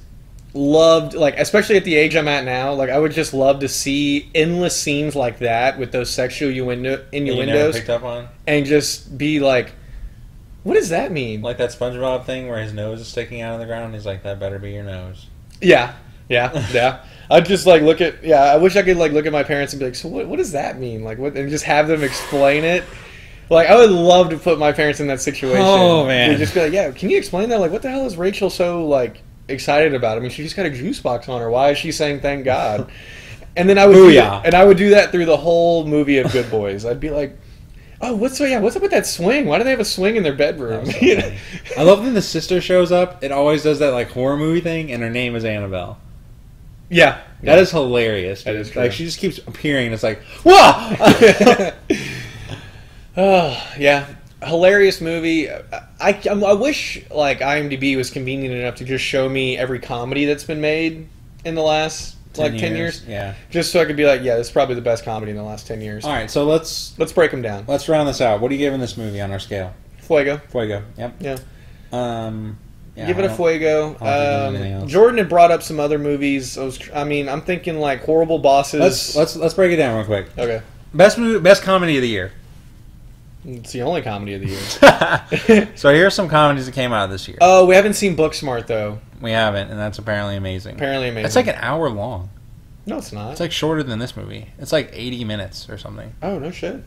loved 0.55 1.15
like 1.15 1.39
especially 1.39 1.79
at 1.79 1.85
the 1.85 1.95
age 1.95 2.15
i'm 2.15 2.29
at 2.29 2.45
now 2.45 2.75
like 2.75 2.91
i 2.91 2.99
would 2.99 3.13
just 3.13 3.33
love 3.33 3.61
to 3.61 3.69
see 3.69 4.31
endless 4.35 4.79
scenes 4.79 5.17
like 5.17 5.39
that 5.39 5.79
with 5.79 5.93
those 5.93 6.11
sexual 6.11 6.51
innuendo, 6.51 7.03
innuendos 7.11 7.75
picked 7.75 7.89
up 7.89 8.03
on? 8.03 8.29
and 8.47 8.67
just 8.67 9.17
be 9.17 9.41
like 9.41 9.73
what 10.63 10.75
does 10.75 10.91
that 10.91 11.11
mean? 11.11 11.43
Like 11.43 11.59
that 11.59 11.71
SpongeBob 11.71 12.25
thing 12.25 12.49
where 12.49 12.63
his 12.63 12.73
nose 12.73 13.01
is 13.01 13.09
sticking 13.09 13.41
out 13.41 13.55
of 13.55 13.61
the 13.61 13.67
ground. 13.67 13.95
He's 13.95 14.07
like, 14.07 14.23
"That 14.23 14.39
better 14.39 14.59
be 14.59 14.73
your 14.73 14.85
nose." 14.85 15.27
yeah. 15.61 15.95
Yeah. 16.29 16.67
Yeah. 16.73 17.05
I'd 17.31 17.47
just 17.47 17.67
like 17.67 17.83
look 17.83 18.01
at 18.01 18.23
yeah 18.23 18.43
i 18.43 18.57
wish 18.57 18.77
i 18.77 18.83
could 18.83 18.99
like 18.99 19.13
look 19.13 19.25
at 19.27 19.33
my 19.33 19.43
parents 19.43 19.73
and 19.73 19.81
be 19.81 19.87
like 19.87 19.95
so 19.95 20.09
what, 20.09 20.27
what 20.27 20.37
does 20.37 20.53
that 20.53 20.79
mean? 20.79 21.03
Like 21.03 21.19
what 21.19 21.37
and 21.37 21.49
just 21.51 21.65
have 21.65 21.89
them 21.89 22.03
explain 22.03 22.65
it. 22.65 22.85
Like 23.49 23.69
i 23.69 23.77
would 23.77 23.91
love 23.91 24.31
to 24.31 24.39
put 24.39 24.59
my 24.59 24.73
parents 24.73 25.01
in 25.01 25.07
that 25.09 25.21
situation. 25.21 25.59
Oh, 25.61 26.07
man. 26.07 26.31
And 26.31 26.39
just 26.39 26.55
be 26.55 26.61
like 26.61 26.73
yeah 26.73 26.91
can 26.91 27.11
you 27.11 27.19
explain 27.19 27.49
that? 27.49 27.61
Like 27.61 27.73
what 27.73 27.83
the 27.83 27.91
hell 27.91 28.07
is 28.07 28.17
rachel 28.17 28.51
so 28.51 28.87
like 28.87 29.23
excited 29.53 29.95
about 29.95 30.17
i 30.17 30.21
mean 30.21 30.31
she 30.31 30.43
just 30.43 30.57
got 30.57 30.67
a 30.67 30.71
juice 30.71 31.01
box 31.01 31.29
on 31.29 31.41
her 31.41 31.51
why 31.51 31.71
is 31.71 31.79
she 31.79 31.93
saying 31.93 32.21
thank 32.21 32.45
god 32.45 32.91
and 33.57 33.69
then 33.69 33.79
i 33.79 33.87
would 33.87 33.95
do, 33.95 34.09
Booyah. 34.11 34.43
and 34.45 34.55
i 34.55 34.65
would 34.65 34.77
do 34.77 34.91
that 34.91 35.11
through 35.13 35.27
the 35.27 35.37
whole 35.37 35.87
movie 35.87 36.19
of 36.19 36.33
good 36.33 36.51
boys 36.51 36.85
i'd 36.85 36.99
be 37.01 37.11
like 37.11 37.39
oh 38.01 38.17
what's 38.17 38.37
so 38.37 38.45
yeah 38.45 38.59
what's 38.59 38.75
up 38.75 38.83
with 38.83 38.91
that 38.91 39.07
swing 39.07 39.47
why 39.47 39.59
do 39.59 39.65
they 39.65 39.71
have 39.71 39.79
a 39.81 39.85
swing 39.85 40.17
in 40.17 40.23
their 40.23 40.35
bedroom 40.35 40.85
so 40.91 40.99
You 40.99 41.17
know? 41.19 41.33
I 41.79 41.83
love 41.83 42.01
when 42.01 42.15
the 42.15 42.23
sister 42.23 42.61
shows 42.61 42.91
up. 42.91 43.23
It 43.23 43.31
always 43.31 43.63
does 43.63 43.79
that 43.79 43.91
like 43.93 44.11
horror 44.11 44.37
movie 44.37 44.61
thing, 44.61 44.91
and 44.91 45.03
her 45.03 45.11
name 45.11 45.37
is 45.37 45.45
Annabelle. 45.45 45.99
yeah 46.91 47.21
That 47.45 47.59
is 47.61 47.71
hilarious. 47.71 48.43
That 48.43 48.53
dude. 48.53 48.61
is 48.63 48.71
true. 48.71 48.83
Like 48.83 48.93
she 48.93 49.05
just 49.05 49.19
keeps 49.21 49.39
appearing, 49.39 49.87
and 49.87 49.95
it's 49.95 50.03
like, 50.03 50.21
whoa. 50.45 51.71
Oh 53.17 53.73
yeah, 53.79 54.07
hilarious 54.47 55.01
movie. 55.01 55.51
I, 55.51 55.61
I 56.01 56.21
I 56.29 56.53
wish 56.55 57.03
like 57.11 57.41
IMDb 57.41 57.97
was 57.97 58.11
convenient 58.11 58.55
enough 58.55 58.77
to 58.77 58.85
just 58.85 59.05
show 59.05 59.29
me 59.29 59.57
every 59.57 59.79
comedy 59.81 60.25
that's 60.25 60.45
been 60.45 60.61
made 60.61 61.09
in 61.45 61.55
the 61.55 61.63
last 61.63 62.17
like 62.37 62.57
ten 62.57 62.75
years, 62.77 63.05
Yeah. 63.07 63.35
just 63.51 63.73
so 63.73 63.81
I 63.81 63.85
could 63.85 63.97
be 63.97 64.07
like, 64.07 64.23
yeah, 64.23 64.37
this 64.37 64.47
is 64.47 64.53
probably 64.53 64.75
the 64.75 64.81
best 64.81 65.05
comedy 65.05 65.31
in 65.33 65.37
the 65.37 65.43
last 65.43 65.67
ten 65.67 65.81
years. 65.83 66.05
All 66.05 66.13
right, 66.13 66.31
so 66.31 66.45
let's 66.45 66.99
Let's 66.99 67.13
break 67.13 67.31
them 67.31 67.43
down. 67.43 67.65
let's 67.69 67.89
round 67.89 68.09
this 68.09 68.21
out. 68.21 68.41
What 68.41 68.51
are 68.51 68.55
you 68.55 68.61
giving 68.61 68.81
this 68.81 68.97
movie 68.97 69.21
on 69.21 69.31
our 69.33 69.39
scale? 69.39 69.75
Fuego. 69.99 70.39
Fuego. 70.49 70.83
Yep. 70.99 71.15
Yeah. 71.21 71.39
Um. 71.93 72.59
Yeah, 72.97 73.07
Give 73.07 73.19
it 73.21 73.25
a 73.25 73.35
fuego. 73.35 73.85
I 73.85 73.89
don't 73.89 73.99
think 73.99 74.01
there's 74.03 74.55
anything 74.55 74.83
Um. 74.83 74.89
Jordan 74.89 75.19
had 75.19 75.29
brought 75.31 75.51
up 75.51 75.63
some 75.63 75.81
other 75.81 75.99
movies. 75.99 76.59
I, 76.59 76.65
was, 76.65 76.79
I 76.95 77.05
mean, 77.05 77.27
I'm 77.29 77.41
thinking 77.41 77.79
like 77.81 78.05
horrible 78.05 78.39
bosses. 78.39 78.81
Let's 78.81 79.17
let's 79.17 79.37
let's 79.37 79.55
break 79.55 79.73
it 79.73 79.77
down 79.77 79.97
real 79.97 80.05
quick. 80.05 80.27
okay. 80.39 80.61
Best 80.95 81.17
movie, 81.17 81.41
best 81.41 81.63
comedy 81.63 81.97
of 81.97 82.03
the 82.03 82.09
year. 82.09 82.33
It's 83.45 83.73
the 83.73 83.83
only 83.83 84.03
comedy 84.03 84.35
of 84.35 84.41
the 84.41 84.49
year. 84.49 85.69
so 85.77 85.93
here's 85.93 86.15
some 86.15 86.29
comedies 86.29 86.67
that 86.67 86.75
came 86.75 86.93
out 86.93 87.11
this 87.11 87.27
year. 87.27 87.39
oh, 87.41 87.67
we 87.67 87.75
haven't 87.75 87.95
seen 87.95 88.17
Booksmart 88.17 88.67
though. 88.67 89.01
we 89.21 89.33
haven't, 89.33 89.71
and 89.71 89.79
that's 89.79 89.99
apparently 89.99 90.37
amazing. 90.37 90.77
Apparently 90.77 91.09
amazing. 91.09 91.27
It's 91.27 91.37
like 91.37 91.49
an 91.49 91.57
hour 91.57 91.89
long. 91.91 92.31
no, 92.87 92.99
it's 92.99 93.13
not. 93.13 93.33
It's 93.33 93.41
like 93.41 93.53
shorter 93.53 93.83
than 93.83 93.99
this 93.99 94.17
movie. 94.17 94.49
It's 94.59 94.73
like 94.73 94.91
80 94.93 95.25
minutes 95.25 95.69
or 95.69 95.77
something. 95.79 96.15
oh 96.23 96.39
no 96.39 96.51
shit. 96.51 96.83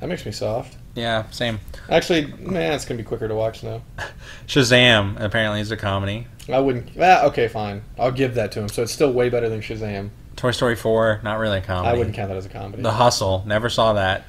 That 0.00 0.08
makes 0.08 0.24
me 0.24 0.32
soft. 0.32 0.76
Yeah, 0.94 1.28
same. 1.30 1.58
Actually, 1.90 2.26
man, 2.38 2.72
it's 2.72 2.84
gonna 2.84 2.98
be 2.98 3.04
quicker 3.04 3.26
to 3.26 3.34
watch 3.34 3.62
now. 3.62 3.82
Shazam 4.46 5.18
apparently 5.20 5.60
is 5.60 5.70
a 5.70 5.76
comedy. 5.76 6.26
I 6.48 6.60
wouldn't. 6.60 6.90
Ah, 7.00 7.24
okay, 7.26 7.48
fine. 7.48 7.82
I'll 7.98 8.12
give 8.12 8.34
that 8.34 8.52
to 8.52 8.60
him. 8.60 8.68
So 8.68 8.82
it's 8.82 8.92
still 8.92 9.12
way 9.12 9.28
better 9.28 9.48
than 9.48 9.60
Shazam. 9.60 10.10
Toy 10.36 10.52
Story 10.52 10.76
4, 10.76 11.20
not 11.24 11.38
really 11.40 11.58
a 11.58 11.60
comedy. 11.60 11.88
I 11.88 11.98
wouldn't 11.98 12.14
count 12.14 12.28
that 12.28 12.36
as 12.36 12.46
a 12.46 12.48
comedy. 12.48 12.80
The 12.82 12.92
Hustle, 12.92 13.42
never 13.46 13.68
saw 13.68 13.94
that. 13.94 14.24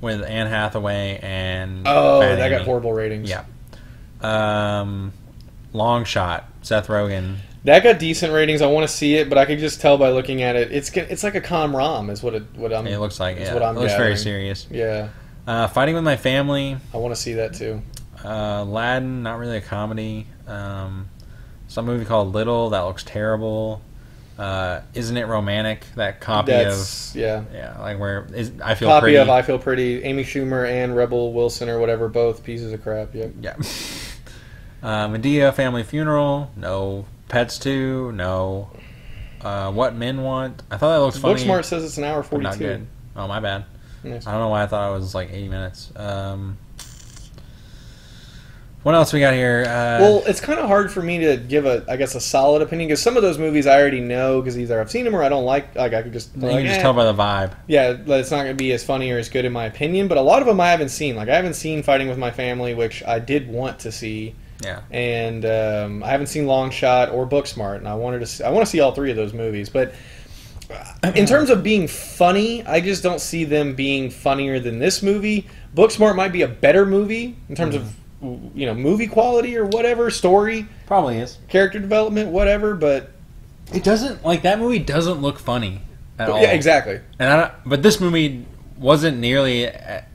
With 0.00 0.22
Anne 0.22 0.46
Hathaway 0.46 1.18
and 1.22 1.86
oh, 1.86 2.20
Fat 2.20 2.36
that 2.36 2.48
got 2.48 2.62
horrible 2.62 2.92
ratings. 2.92 3.28
Yeah. 3.28 3.44
Um, 4.22 5.12
Long 5.72 6.04
Shot, 6.04 6.48
Seth 6.62 6.88
Rogen. 6.88 7.36
that 7.64 7.82
got 7.82 7.98
decent 7.98 8.32
ratings. 8.32 8.62
I 8.62 8.66
want 8.66 8.88
to 8.88 8.94
see 8.94 9.16
it, 9.16 9.28
but 9.28 9.38
I 9.38 9.44
could 9.44 9.58
just 9.58 9.80
tell 9.80 9.98
by 9.98 10.10
looking 10.10 10.42
at 10.42 10.56
it. 10.56 10.72
It's 10.72 10.90
it's 10.90 11.22
like 11.22 11.34
a 11.34 11.40
com 11.40 11.76
rom, 11.76 12.10
is 12.10 12.22
what 12.22 12.34
it 12.34 12.44
what 12.54 12.72
I'm. 12.72 12.86
It 12.86 12.98
looks 12.98 13.20
like 13.20 13.38
yeah. 13.38 13.52
what 13.54 13.62
I'm 13.62 13.76
it 13.76 13.80
looks 13.80 13.94
very 13.94 14.16
serious. 14.16 14.66
Yeah, 14.70 15.08
Uh, 15.46 15.66
Fighting 15.68 15.94
with 15.94 16.04
My 16.04 16.16
Family, 16.16 16.76
I 16.92 16.96
want 16.96 17.14
to 17.14 17.20
see 17.20 17.34
that 17.34 17.54
too. 17.54 17.82
uh, 18.24 18.62
Aladdin, 18.62 19.22
not 19.22 19.38
really 19.38 19.58
a 19.58 19.60
comedy. 19.62 20.26
Um, 20.46 21.08
some 21.68 21.86
movie 21.86 22.04
called 22.04 22.34
Little 22.34 22.70
that 22.70 22.80
looks 22.80 23.04
terrible. 23.04 23.82
Uh, 24.40 24.80
Isn't 24.94 25.18
it 25.18 25.26
romantic? 25.26 25.84
That 25.96 26.18
copy 26.22 26.52
of 26.52 26.64
That's 26.64 27.14
yeah. 27.14 27.40
of 27.40 27.52
yeah, 27.52 27.78
like 27.78 27.98
where 27.98 28.26
is 28.32 28.50
I 28.64 28.74
feel 28.74 28.88
Copy 28.88 29.02
pretty. 29.02 29.16
of 29.18 29.28
I 29.28 29.42
Feel 29.42 29.58
Pretty. 29.58 30.02
Amy 30.02 30.24
Schumer 30.24 30.66
and 30.66 30.96
Rebel 30.96 31.34
Wilson 31.34 31.68
or 31.68 31.78
whatever, 31.78 32.08
both 32.08 32.42
pieces 32.42 32.72
of 32.72 32.82
crap. 32.82 33.14
Yep. 33.14 33.32
Yeah. 33.42 33.56
uh, 34.82 35.08
Madea 35.08 35.52
Family 35.52 35.82
Funeral, 35.82 36.50
no. 36.56 37.04
Pets 37.28 37.58
2, 37.58 38.12
no. 38.12 38.70
Uh, 39.42 39.70
what 39.72 39.94
Men 39.94 40.22
Want. 40.22 40.62
I 40.70 40.78
thought 40.78 40.94
that 40.94 41.00
looked 41.04 41.18
funny. 41.18 41.44
Booksmart 41.44 41.66
says 41.66 41.84
it's 41.84 41.98
an 41.98 42.04
hour 42.04 42.22
but 42.22 42.28
forty 42.30 42.44
not 42.44 42.58
good. 42.58 42.86
Oh 43.16 43.28
my 43.28 43.40
bad. 43.40 43.66
Nice. 44.02 44.26
I 44.26 44.32
don't 44.32 44.40
know 44.40 44.48
why 44.48 44.62
I 44.62 44.66
thought 44.66 44.88
it 44.90 44.94
was 44.98 45.14
like 45.14 45.30
80 45.30 45.48
minutes. 45.48 45.92
Um, 45.96 46.56
what 48.82 48.94
else 48.94 49.12
we 49.12 49.20
got 49.20 49.34
here? 49.34 49.64
Uh, 49.66 49.98
Well, 50.00 50.22
it's 50.26 50.40
kind 50.40 50.58
of 50.58 50.66
hard 50.66 50.90
for 50.90 51.02
me 51.02 51.18
to 51.18 51.36
give 51.36 51.66
a, 51.66 51.84
I 51.88 51.96
guess, 51.96 52.14
a 52.14 52.20
solid 52.20 52.62
opinion 52.62 52.88
because 52.88 53.02
some 53.02 53.16
of 53.16 53.22
those 53.22 53.36
movies 53.38 53.66
I 53.66 53.78
already 53.80 54.00
know 54.00 54.40
because 54.40 54.58
either 54.58 54.80
I've 54.80 54.90
seen 54.90 55.04
them 55.04 55.14
or 55.14 55.22
I 55.22 55.28
don't 55.28 55.44
like. 55.44 55.74
Like 55.74 55.92
I 55.92 56.02
could 56.02 56.12
just, 56.12 56.34
you 56.34 56.42
like, 56.42 56.52
can 56.52 56.66
just 56.66 56.78
eh. 56.78 56.82
tell 56.82 56.94
by 56.94 57.04
the 57.04 57.14
vibe. 57.14 57.52
yeah, 57.66 57.90
it's 57.90 58.30
not 58.30 58.44
going 58.44 58.56
to 58.56 58.62
be 58.62 58.72
as 58.72 58.82
funny 58.82 59.10
or 59.10 59.18
as 59.18 59.28
good 59.28 59.44
in 59.44 59.52
my 59.52 59.66
opinion. 59.66 60.08
But 60.08 60.18
a 60.18 60.22
lot 60.22 60.40
of 60.40 60.46
them 60.46 60.60
I 60.60 60.70
haven't 60.70 60.88
seen. 60.90 61.14
Like 61.16 61.28
I 61.28 61.36
haven't 61.36 61.54
seen 61.54 61.82
Fighting 61.82 62.08
with 62.08 62.18
My 62.18 62.30
Family, 62.30 62.74
which 62.74 63.02
I 63.04 63.18
did 63.18 63.48
want 63.48 63.80
to 63.80 63.92
see, 63.92 64.34
Yeah. 64.62 64.80
and 64.90 65.44
um, 65.44 66.02
I 66.02 66.08
haven't 66.08 66.28
seen 66.28 66.46
Long 66.46 66.70
Shot 66.70 67.10
or 67.10 67.26
Booksmart, 67.26 67.76
and 67.76 67.88
I 67.88 67.94
wanted 67.94 68.20
to. 68.20 68.26
See, 68.26 68.44
I 68.44 68.50
want 68.50 68.64
to 68.64 68.70
see 68.70 68.80
all 68.80 68.92
three 68.92 69.10
of 69.10 69.16
those 69.16 69.32
movies, 69.32 69.68
but. 69.68 69.94
In 71.02 71.26
terms 71.26 71.50
of 71.50 71.64
being 71.64 71.88
funny, 71.88 72.64
I 72.64 72.80
just 72.80 73.02
don't 73.02 73.20
see 73.20 73.42
them 73.42 73.74
being 73.74 74.08
funnier 74.08 74.60
than 74.60 74.78
this 74.78 75.02
movie. 75.02 75.48
Booksmart 75.74 76.14
might 76.14 76.30
be 76.30 76.42
a 76.42 76.48
better 76.48 76.86
movie 76.86 77.36
in 77.48 77.56
terms 77.56 77.74
of 77.74 77.92
you 78.22 78.66
know 78.66 78.74
movie 78.74 79.06
quality 79.06 79.56
or 79.56 79.64
whatever 79.64 80.10
story 80.10 80.66
Probably 80.86 81.18
is. 81.18 81.38
character 81.48 81.78
development 81.78 82.30
whatever 82.30 82.74
but 82.74 83.10
It 83.72 83.82
doesn't 83.84 84.24
like 84.24 84.42
that 84.42 84.58
movie 84.58 84.78
doesn't 84.78 85.22
look 85.22 85.38
funny 85.38 85.80
at 86.18 86.28
all. 86.28 86.40
yeah 86.40 86.50
exactly 86.52 87.00
And 87.18 87.30
I 87.32 87.36
don't, 87.40 87.52
but 87.66 87.82
this 87.82 88.00
movie 88.00 88.44
wasn't 88.76 89.18
nearly 89.18 89.66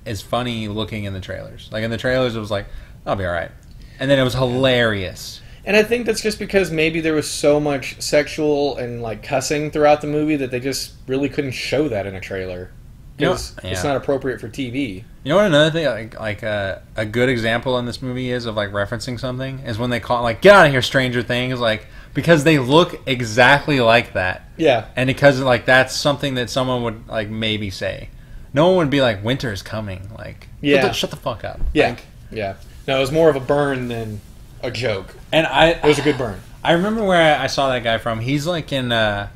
as 0.06 0.22
funny 0.22 0.68
looking 0.68 1.04
in 1.04 1.14
the 1.14 1.20
trailers. 1.22 1.70
Like 1.72 1.84
in 1.84 1.92
the 1.92 1.98
trailers, 1.98 2.36
it 2.36 2.40
was 2.40 2.50
like, 2.50 2.66
"I'll 3.06 3.16
be 3.16 3.24
all 3.26 3.32
right," 3.32 3.52
and 4.00 4.10
then 4.10 4.18
it 4.18 4.24
was 4.24 4.34
hilarious. 4.34 5.40
and 5.66 5.76
i 5.78 5.84
think 5.84 6.06
that's 6.08 6.22
just 6.22 6.38
because 6.40 6.70
maybe 6.72 7.00
there 7.02 7.14
was 7.14 7.30
so 7.30 7.60
much 7.60 8.00
sexual 8.02 8.76
and 8.78 9.02
like 9.04 9.22
cussing 9.24 9.70
throughout 9.72 10.02
the 10.02 10.08
movie 10.08 10.36
that 10.36 10.50
they 10.52 10.60
just 10.60 10.94
really 11.08 11.30
couldn't 11.30 11.52
show 11.52 11.88
that 11.90 12.06
in 12.08 12.16
a 12.16 12.20
trailer 12.22 12.72
You 13.18 13.28
know- 13.28 13.38
yeah. 13.64 13.70
it's 13.72 13.84
not 13.84 13.96
appropriate 13.96 14.42
for 14.42 14.50
tv 14.50 15.04
You 15.24 15.30
know 15.30 15.38
what? 15.38 15.46
Another 15.46 15.72
thing, 15.72 15.86
like, 15.86 16.20
like 16.20 16.44
uh, 16.44 16.80
a 16.98 17.06
good 17.06 17.30
example 17.30 17.78
in 17.80 17.86
this 17.86 18.02
movie 18.02 18.30
is 18.32 18.46
of 18.46 18.56
like 18.56 18.72
referencing 18.72 19.20
something 19.20 19.60
is 19.60 19.78
when 19.80 19.90
they 19.90 20.00
call 20.02 20.22
like, 20.22 20.42
"Get 20.42 20.54
out 20.56 20.66
of 20.66 20.72
here, 20.72 20.82
Stranger 20.82 21.22
Things!" 21.22 21.60
Like 21.60 21.88
because 22.14 22.44
they 22.44 22.60
look 22.60 23.00
exactly 23.08 23.80
like 23.80 24.14
that, 24.14 24.44
yeah 24.58 24.86
and 24.96 25.08
because 25.08 25.40
like 25.42 25.66
that's 25.66 25.96
something 25.96 26.36
that 26.36 26.50
someone 26.50 26.84
would 26.84 27.08
like 27.08 27.30
maybe 27.30 27.70
say. 27.70 28.10
No 28.54 28.68
one 28.68 28.78
would 28.78 28.90
be 28.90 29.02
like, 29.02 29.24
"Winter 29.24 29.52
is 29.52 29.62
coming." 29.62 30.10
Like, 30.18 30.48
Yeah. 30.62 30.82
shut 30.82 30.88
the, 30.90 30.94
shut 30.94 31.10
the 31.12 31.18
fuck 31.18 31.44
up. 31.44 31.60
yeah 31.74 31.90
Like, 31.90 32.04
yeah 32.32 32.56
no 32.88 32.98
it 32.98 33.00
was 33.02 33.12
more 33.12 33.30
of 33.30 33.36
a 33.36 33.40
burn 33.42 33.88
than 33.88 34.22
a 34.64 34.72
joke 34.72 35.14
and 35.32 35.46
I, 35.48 35.70
it 35.72 35.84
was 35.84 36.00
a 36.00 36.02
good 36.02 36.18
burn 36.18 36.40
I 36.64 36.72
remember 36.74 37.04
where 37.04 37.38
I 37.40 37.46
saw 37.48 37.70
that 37.70 37.84
guy 37.84 37.98
from. 38.00 38.20
He's 38.22 38.48
like 38.48 38.72
in, 38.72 38.92
uh, 38.92 39.28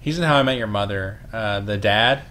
he's 0.00 0.18
in 0.18 0.24
How 0.24 0.36
I 0.36 0.42
Met 0.42 0.56
Your 0.56 0.66
Mother, 0.66 1.18
uh, 1.32 1.60
the 1.60 1.76
dad, 1.76 2.22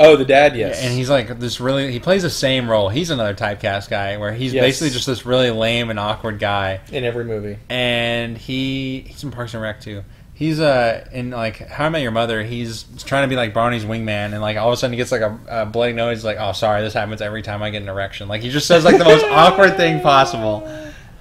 oh 0.00 0.16
the 0.16 0.24
dad 0.24 0.56
yes 0.56 0.82
and 0.82 0.92
he's 0.92 1.08
like 1.08 1.38
this 1.38 1.60
really. 1.60 1.92
He 1.92 2.00
plays 2.00 2.22
the 2.22 2.30
same 2.30 2.68
role. 2.68 2.88
He's 2.88 3.10
another 3.10 3.34
typecast 3.34 3.88
guy 3.88 4.16
where 4.16 4.32
he's 4.32 4.52
Yes. 4.52 4.64
basically 4.64 4.90
just 4.90 5.06
this 5.06 5.24
really 5.24 5.50
lame 5.50 5.90
and 5.90 5.98
awkward 6.00 6.38
guy, 6.40 6.80
in 6.90 7.04
every 7.04 7.24
movie 7.24 7.58
and 7.68 8.36
he 8.36 9.04
he's 9.06 9.22
in 9.22 9.30
Parks 9.30 9.54
and 9.54 9.62
Rec 9.62 9.80
too. 9.80 10.02
He's 10.34 10.58
uh 10.58 11.06
in 11.12 11.30
like 11.30 11.58
How 11.68 11.84
I 11.84 11.88
Met 11.90 12.00
Your 12.00 12.12
Mother. 12.12 12.42
He's 12.42 12.84
trying 13.04 13.24
to 13.24 13.28
be 13.28 13.36
like 13.36 13.52
Barney's 13.52 13.84
wingman, 13.84 14.32
and 14.32 14.40
like 14.40 14.56
all 14.56 14.68
of 14.68 14.72
a 14.72 14.76
sudden 14.78 14.94
he 14.94 14.96
gets 14.96 15.12
like 15.12 15.20
a, 15.20 15.38
a 15.48 15.66
bloody 15.66 15.92
nose. 15.92 16.16
He's 16.18 16.24
like, 16.24 16.38
"Oh, 16.40 16.52
sorry, 16.52 16.80
this 16.80 16.94
happens 16.94 17.20
every 17.20 17.42
time 17.42 17.62
I 17.62 17.68
get 17.68 17.82
an 17.82 17.88
erection." 17.90 18.26
Like 18.26 18.40
he 18.40 18.48
just 18.48 18.66
says 18.66 18.82
like 18.82 18.96
the 18.96 19.04
most 19.04 19.24
awkward 19.30 19.76
thing 19.76 20.00
possible. 20.00 20.66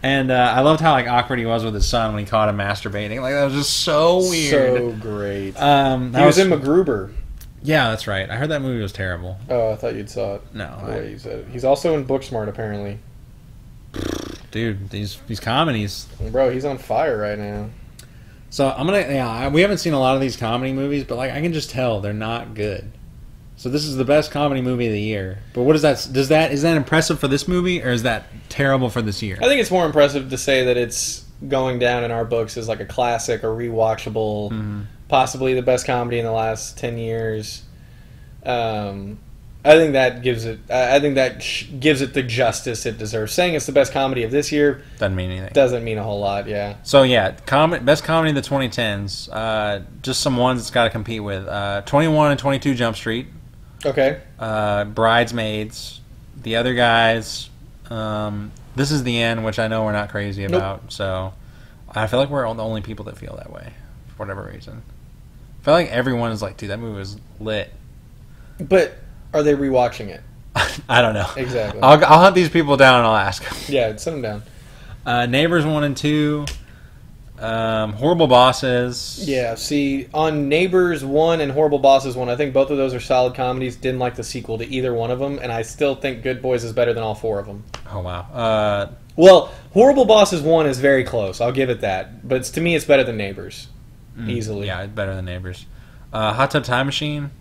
And 0.01 0.31
uh, 0.31 0.53
I 0.55 0.61
loved 0.61 0.79
how 0.79 0.93
like 0.93 1.07
awkward 1.09 1.39
he 1.39 1.45
was 1.45 1.65
with 1.65 1.73
his 1.73 1.85
son 1.85 2.13
when 2.13 2.23
he 2.23 2.29
caught 2.29 2.47
him 2.47 2.55
masturbating. 2.55 3.19
Like 3.21 3.33
that 3.33 3.43
was 3.43 3.55
just 3.55 3.81
so 3.81 4.19
weird. 4.19 4.77
so 4.77 4.91
great 4.93 5.51
um, 5.61 6.13
he 6.13 6.23
was 6.23 6.37
in 6.37 6.47
MacGruber. 6.47 7.11
Yeah, 7.63 7.89
that's 7.89 8.07
right. 8.07 8.29
I 8.29 8.35
heard 8.35 8.49
that 8.49 8.61
movie 8.61 8.81
was 8.81 8.91
terrible. 8.91 9.37
Oh, 9.49 9.71
I 9.71 9.75
thought 9.75 9.95
you'd 9.95 10.09
saw 10.09 10.35
it. 10.35 10.41
No, 10.53 10.77
The 10.85 10.91
I- 10.91 10.95
way 10.97 11.11
you 11.11 11.17
said 11.17 11.39
it. 11.39 11.47
He's 11.51 11.63
also 11.65 11.93
in 11.97 12.05
Booksmart, 12.05 12.47
apparently. 12.47 12.99
dude, 14.51 14.89
these 14.89 15.19
these 15.27 15.39
comedies. 15.39 16.07
Bro, 16.31 16.51
he's 16.51 16.65
on 16.65 16.77
fire 16.77 17.17
right 17.17 17.37
now. 17.37 17.69
So 18.49 18.69
I'm 18.69 18.85
gonna 18.85 18.99
yeah. 19.01 19.49
We 19.49 19.61
haven't 19.61 19.77
seen 19.79 19.93
a 19.93 19.99
lot 19.99 20.15
of 20.15 20.21
these 20.21 20.35
comedy 20.37 20.73
movies, 20.73 21.03
but 21.03 21.17
like 21.17 21.31
I 21.31 21.41
can 21.41 21.53
just 21.53 21.69
tell 21.69 22.01
they're 22.01 22.13
not 22.13 22.53
good. 22.53 22.91
So 23.57 23.67
this 23.69 23.83
is 23.83 23.97
the 23.97 24.05
best 24.05 24.31
comedy 24.31 24.61
movie 24.61 24.87
of 24.87 24.93
the 24.93 25.01
year. 25.01 25.39
But 25.53 25.63
what 25.63 25.75
is 25.75 25.81
that? 25.81 26.07
Does 26.11 26.29
that 26.29 26.51
is 26.51 26.61
that 26.61 26.77
impressive 26.77 27.19
for 27.19 27.27
this 27.27 27.47
movie, 27.47 27.83
or 27.83 27.89
is 27.89 28.03
that 28.03 28.27
terrible 28.49 28.89
for 28.89 29.01
this 29.01 29.21
year? 29.21 29.37
I 29.41 29.45
think 29.47 29.59
it's 29.61 29.71
more 29.71 29.85
impressive 29.85 30.29
to 30.29 30.37
say 30.37 30.65
that 30.65 30.77
it's 30.77 31.25
going 31.47 31.79
down 31.79 32.03
in 32.03 32.11
our 32.11 32.25
books 32.25 32.57
as 32.57 32.67
like 32.67 32.79
a 32.79 32.85
classic 32.85 33.43
or 33.43 33.49
rewatchable, 33.49 34.51
Mhm. 34.51 34.85
Possibly 35.09 35.53
the 35.53 35.61
best 35.61 35.85
comedy 35.85 36.19
in 36.19 36.25
the 36.25 36.31
last 36.31 36.77
ten 36.77 36.97
years. 36.97 37.63
Um, 38.45 39.19
I 39.65 39.71
think 39.73 39.91
that 39.93 40.21
gives 40.21 40.45
it. 40.45 40.59
I 40.71 41.01
think 41.01 41.15
that 41.15 41.43
sh- 41.43 41.65
gives 41.79 42.01
it 42.01 42.13
the 42.13 42.23
justice 42.23 42.85
it 42.85 42.97
deserves. 42.97 43.33
Saying 43.33 43.55
it's 43.55 43.65
the 43.65 43.73
best 43.73 43.91
comedy 43.91 44.23
of 44.23 44.31
this 44.31 44.53
year 44.53 44.83
Doesn't 44.97 45.15
mean 45.17 45.31
anything. 45.31 45.51
doesn't 45.51 45.83
mean 45.83 45.97
a 45.97 46.03
whole 46.03 46.21
lot. 46.21 46.47
Yeah. 46.47 46.77
So 46.83 47.03
yeah, 47.03 47.31
com- 47.45 47.83
best 47.83 48.05
comedy 48.05 48.29
of 48.29 48.41
the 48.41 48.49
2010s. 48.49 49.27
Uh, 49.29 49.81
just 50.01 50.21
some 50.21 50.37
ones 50.37 50.61
it's 50.61 50.71
got 50.71 50.85
to 50.85 50.89
compete 50.89 51.21
with. 51.21 51.45
Uh, 51.45 51.81
21 51.81 52.31
and 52.31 52.39
22 52.39 52.73
Jump 52.75 52.95
Street. 52.95 53.27
Okay. 53.85 54.21
uh, 54.39 54.85
Bridesmaids, 54.85 55.99
the 56.41 56.55
other 56.55 56.73
guys. 56.73 57.49
Um, 57.89 58.51
this 58.77 58.91
is 58.91 59.03
the 59.03 59.21
end, 59.21 59.43
which 59.43 59.59
I 59.59 59.67
know 59.67 59.83
we're 59.83 59.91
not 59.91 60.09
crazy 60.09 60.43
Nope. 60.43 60.51
about. 60.57 60.91
So 60.93 61.33
I 61.93 62.07
feel 62.07 62.19
like 62.19 62.29
we're 62.29 62.43
the 62.53 62.63
only 62.63 62.81
people 62.81 63.05
that 63.05 63.17
feel 63.17 63.35
that 63.35 63.51
way 63.51 63.73
for 64.15 64.23
whatever 64.23 64.43
reason. 64.53 64.83
I 65.59 65.63
feel 65.65 65.73
like 65.73 65.89
everyone 65.89 66.31
is 66.31 66.41
like, 66.41 66.57
dude, 66.57 66.69
that 66.69 66.79
movie 66.79 66.97
was 66.97 67.17
lit. 67.39 67.71
But 68.59 68.95
are 69.33 69.43
they 69.43 69.53
rewatching 69.53 70.07
it? 70.07 70.21
I 70.89 71.01
don't 71.01 71.13
know. 71.13 71.29
Exactly. 71.35 71.81
I'll, 71.81 72.03
I'll 72.05 72.19
hunt 72.19 72.35
these 72.35 72.49
people 72.49 72.77
down 72.77 72.99
and 72.99 73.07
I'll 73.07 73.15
ask. 73.15 73.69
Yeah, 73.69 73.95
send 73.97 74.15
them 74.17 74.21
down. 74.21 74.43
Uh, 75.05 75.25
Neighbors 75.25 75.65
one 75.65 75.83
and 75.83 75.95
two. 75.95 76.45
Um, 77.39 77.93
horrible 77.93 78.27
bosses. 78.27 79.23
Yeah, 79.25 79.55
see, 79.55 80.07
on 80.13 80.49
Neighbors 80.49 81.05
1 81.05 81.39
and 81.39 81.49
Horrible 81.49 81.79
Bosses 81.79 82.13
1, 82.17 82.27
I 82.27 82.35
think 82.35 82.53
both 82.53 82.69
of 82.69 82.75
those 82.75 82.93
are 82.93 82.99
solid 82.99 83.33
comedies. 83.33 83.77
Didn't 83.77 83.99
like 83.99 84.15
the 84.15 84.25
sequel 84.25 84.57
to 84.57 84.67
either 84.67 84.93
one 84.93 85.09
of 85.09 85.19
them, 85.19 85.39
and 85.41 85.49
I 85.49 85.61
still 85.61 85.95
think 85.95 86.21
Good 86.21 86.41
Boys 86.41 86.65
is 86.65 86.73
better 86.73 86.93
than 86.93 87.01
all 87.01 87.15
four 87.15 87.39
of 87.39 87.45
them. 87.45 87.63
Oh 87.93 88.01
wow. 88.01 88.19
Uh, 88.33 88.91
Well, 89.15 89.53
Horrible 89.71 90.03
Bosses 90.03 90.41
1 90.41 90.65
is 90.67 90.79
very 90.79 91.05
close, 91.05 91.39
I'll 91.39 91.53
give 91.53 91.69
it 91.69 91.79
that. 91.79 92.27
But 92.27 92.39
it's, 92.39 92.49
to 92.51 92.61
me, 92.61 92.75
it's 92.75 92.83
better 92.83 93.05
than 93.05 93.15
Neighbors. 93.15 93.67
Easily. 94.27 94.63
Mm, 94.63 94.67
yeah, 94.67 94.85
better 94.87 95.15
than 95.15 95.25
Neighbors. 95.25 95.65
Uh, 96.11 96.33
Hot 96.33 96.51
Tub 96.51 96.63
Time 96.63 96.85
Machine. 96.85 97.31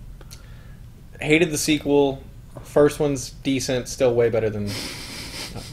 Hated 1.20 1.50
the 1.50 1.58
sequel. 1.58 2.22
First 2.62 3.00
one's 3.00 3.30
decent, 3.30 3.88
still 3.88 4.14
way 4.14 4.28
better 4.30 4.50
than 4.50 4.66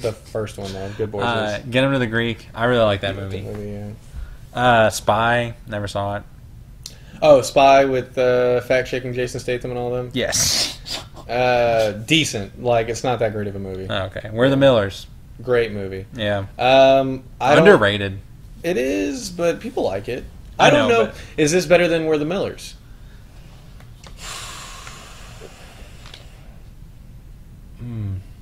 the 0.02 0.14
first 0.32 0.58
one, 0.58 0.72
though. 0.74 0.90
Good 0.98 1.12
Boys 1.12 1.24
Uh. 1.24 1.62
Get 1.70 1.84
him 1.84 1.92
to 1.94 2.00
the 2.00 2.08
Greek. 2.08 2.48
I 2.54 2.66
really 2.66 2.84
like 2.84 3.02
that 3.02 3.16
movie. 3.16 3.40
yeah. 3.40 3.90
Uh, 4.54 4.90
Spy. 4.90 5.54
Never 5.68 5.88
saw 5.88 6.18
it. 6.18 6.24
Oh, 7.22 7.42
Spy 7.42 7.86
with 7.86 8.18
uh, 8.18 8.62
fact 8.62 8.88
checking 8.90 9.14
Jason 9.14 9.40
Statham 9.40 9.72
and 9.72 9.78
all 9.80 9.92
them. 9.92 10.12
Yes. 10.14 10.72
Uh, 11.28 11.92
decent. 11.94 12.62
Like, 12.62 12.88
it's 12.88 13.04
not 13.04 13.18
that 13.18 13.32
great 13.34 13.48
of 13.48 13.56
a 13.56 13.60
movie. 13.60 13.88
Oh, 13.90 14.04
okay. 14.16 14.30
We're 14.32 14.48
the 14.48 14.58
Millers. 14.58 15.08
Great 15.42 15.72
movie. 15.72 16.06
Yeah. 16.14 16.46
Um, 16.60 17.24
I 17.42 17.58
Underrated. 17.58 18.20
It 18.62 18.78
is, 18.78 19.32
but 19.32 19.60
people 19.60 19.82
like 19.82 20.08
it. 20.08 20.24
I 20.60 20.68
I, 20.68 20.70
don't 20.70 20.90
know, 20.90 21.06
know. 21.06 21.12
Is 21.38 21.52
this 21.52 21.66
better 21.66 21.88
than 21.88 22.06
We're 22.06 22.18
the 22.18 22.26
Millers? 22.26 22.76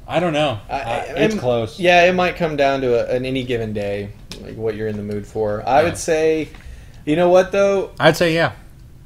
I 0.07 0.19
don't 0.19 0.33
know. 0.33 0.59
I- 0.69 0.81
Uh, 0.81 1.03
it's 1.17 1.35
close. 1.35 1.79
Yeah, 1.79 2.03
it 2.03 2.13
might 2.13 2.35
come 2.35 2.55
down 2.55 2.81
to 2.81 3.09
a, 3.09 3.15
an 3.15 3.25
any 3.25 3.43
given 3.43 3.73
day, 3.73 4.09
like 4.41 4.55
what 4.55 4.75
you're 4.75 4.87
in 4.87 4.97
the 4.97 5.03
mood 5.03 5.25
for. 5.25 5.63
I 5.67 5.79
Yeah. 5.79 5.83
would 5.85 5.97
say, 5.97 6.49
you 7.05 7.15
know 7.15 7.29
what 7.29 7.51
though? 7.51 7.91
I'd 7.99 8.17
say 8.17 8.33
yeah, 8.33 8.51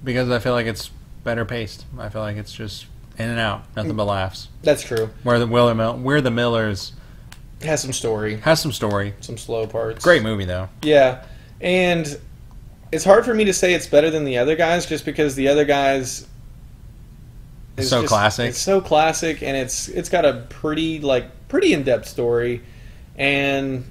because 0.03 0.29
I 0.29 0.39
feel 0.39 0.53
like 0.53 0.65
it's 0.65 0.89
better 1.23 1.45
paced. 1.45 1.85
I 1.99 2.09
feel 2.09 2.21
like 2.21 2.37
it's 2.37 2.51
just 2.51 2.87
in 3.17 3.29
and 3.29 3.39
out, 3.39 3.63
nothing 3.75 3.95
but 3.95 4.05
laughs. 4.05 4.49
That's 4.63 4.83
true. 4.83 5.09
Where 5.23 5.39
the 5.39 5.47
Willer 5.47 5.75
Mill, 5.75 5.97
We're 5.97 6.21
the 6.21 6.31
Millers 6.31 6.93
has 7.61 7.81
some 7.81 7.93
story, 7.93 8.37
has 8.37 8.59
some 8.59 8.71
story. 8.71 9.13
some 9.21 9.37
slow 9.37 9.65
parts. 9.67 10.03
Great 10.03 10.23
movie 10.23 10.45
though. 10.45 10.69
Yeah, 10.81 11.23
and 11.61 12.19
it's 12.91 13.03
hard 13.03 13.25
for 13.25 13.33
me 13.33 13.45
to 13.45 13.53
say 13.53 13.73
it's 13.73 13.87
better 13.87 14.09
than 14.09 14.23
the 14.25 14.37
other 14.37 14.55
guys, 14.55 14.85
just 14.85 15.05
because 15.05 15.35
the 15.35 15.47
other 15.49 15.65
guys. 15.65 16.25
is 17.77 17.89
So 17.89 18.01
just- 18.01 18.09
classic. 18.11 18.49
It's 18.49 18.57
so 18.57 18.81
classic, 18.81 19.43
and 19.43 19.55
it's 19.55 19.87
it's 19.89 20.09
got 20.09 20.25
a 20.25 20.45
pretty 20.49 20.99
like 20.99 21.25
pretty 21.47 21.73
in 21.73 21.83
depth 21.83 22.07
story, 22.07 22.61
and 23.17 23.83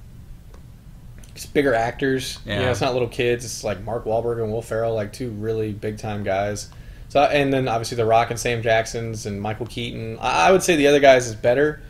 it's 1.34 1.46
bigger 1.46 1.74
actors. 1.74 2.38
You 2.46 2.52
Yeah. 2.52 2.62
know, 2.62 2.70
it's 2.70 2.80
not 2.80 2.92
little 2.94 3.08
kids. 3.08 3.44
It's 3.44 3.62
like 3.62 3.82
Mark 3.84 4.04
Wahlberg 4.04 4.42
and 4.42 4.50
Will 4.52 4.62
Ferrell, 4.62 4.94
like 4.94 5.12
two 5.12 5.30
really 5.30 5.72
big 5.72 5.98
time 5.98 6.24
guys. 6.24 6.68
So 7.08 7.22
and 7.22 7.52
then 7.52 7.68
obviously 7.68 7.96
The 7.96 8.04
Rock 8.06 8.30
and 8.30 8.40
Sam 8.40 8.62
Jackson's 8.62 9.26
and 9.26 9.40
Michael 9.40 9.66
Keaton. 9.66 10.18
I, 10.20 10.48
I 10.48 10.52
would 10.52 10.62
say 10.62 10.76
the 10.76 10.88
other 10.88 10.98
guys 11.00 11.26
is 11.28 11.34
better, 11.36 11.80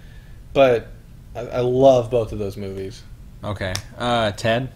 but 0.52 0.88
I, 1.34 1.40
I 1.46 1.60
love 1.60 2.10
both 2.10 2.32
of 2.32 2.38
those 2.38 2.56
movies. 2.56 3.02
Okay. 3.42 3.72
Uh, 3.98 4.32
Ted. 4.32 4.68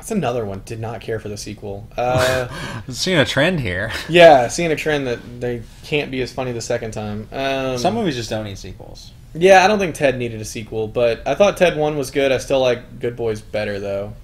That's 0.00 0.12
another 0.12 0.46
one. 0.46 0.62
Did 0.64 0.80
not 0.80 1.02
care 1.02 1.20
for 1.20 1.28
the 1.28 1.36
sequel. 1.36 1.86
Uh, 1.94 2.48
Seeing 2.88 3.18
a 3.18 3.24
trend 3.26 3.60
here. 3.60 3.92
yeah, 4.08 4.48
seeing 4.48 4.72
a 4.72 4.76
trend 4.76 5.06
that 5.06 5.18
they 5.40 5.62
can't 5.84 6.10
be 6.10 6.22
as 6.22 6.32
funny 6.32 6.52
the 6.52 6.62
second 6.62 6.92
time. 6.92 7.28
Um, 7.30 7.76
Some 7.76 7.94
movies 7.94 8.16
just 8.16 8.30
don't 8.30 8.44
need 8.44 8.56
sequels. 8.56 9.10
yeah, 9.34 9.62
I 9.62 9.68
don't 9.68 9.78
think 9.78 9.94
Ted 9.94 10.16
needed 10.16 10.40
a 10.40 10.44
sequel, 10.46 10.88
but 10.88 11.20
I 11.28 11.34
thought 11.34 11.58
Ted 11.58 11.76
One 11.76 11.98
was 11.98 12.10
good. 12.10 12.32
I 12.32 12.38
still 12.38 12.60
like 12.60 12.98
Good 12.98 13.14
Boys 13.14 13.42
better 13.42 13.78
though. 13.78 14.14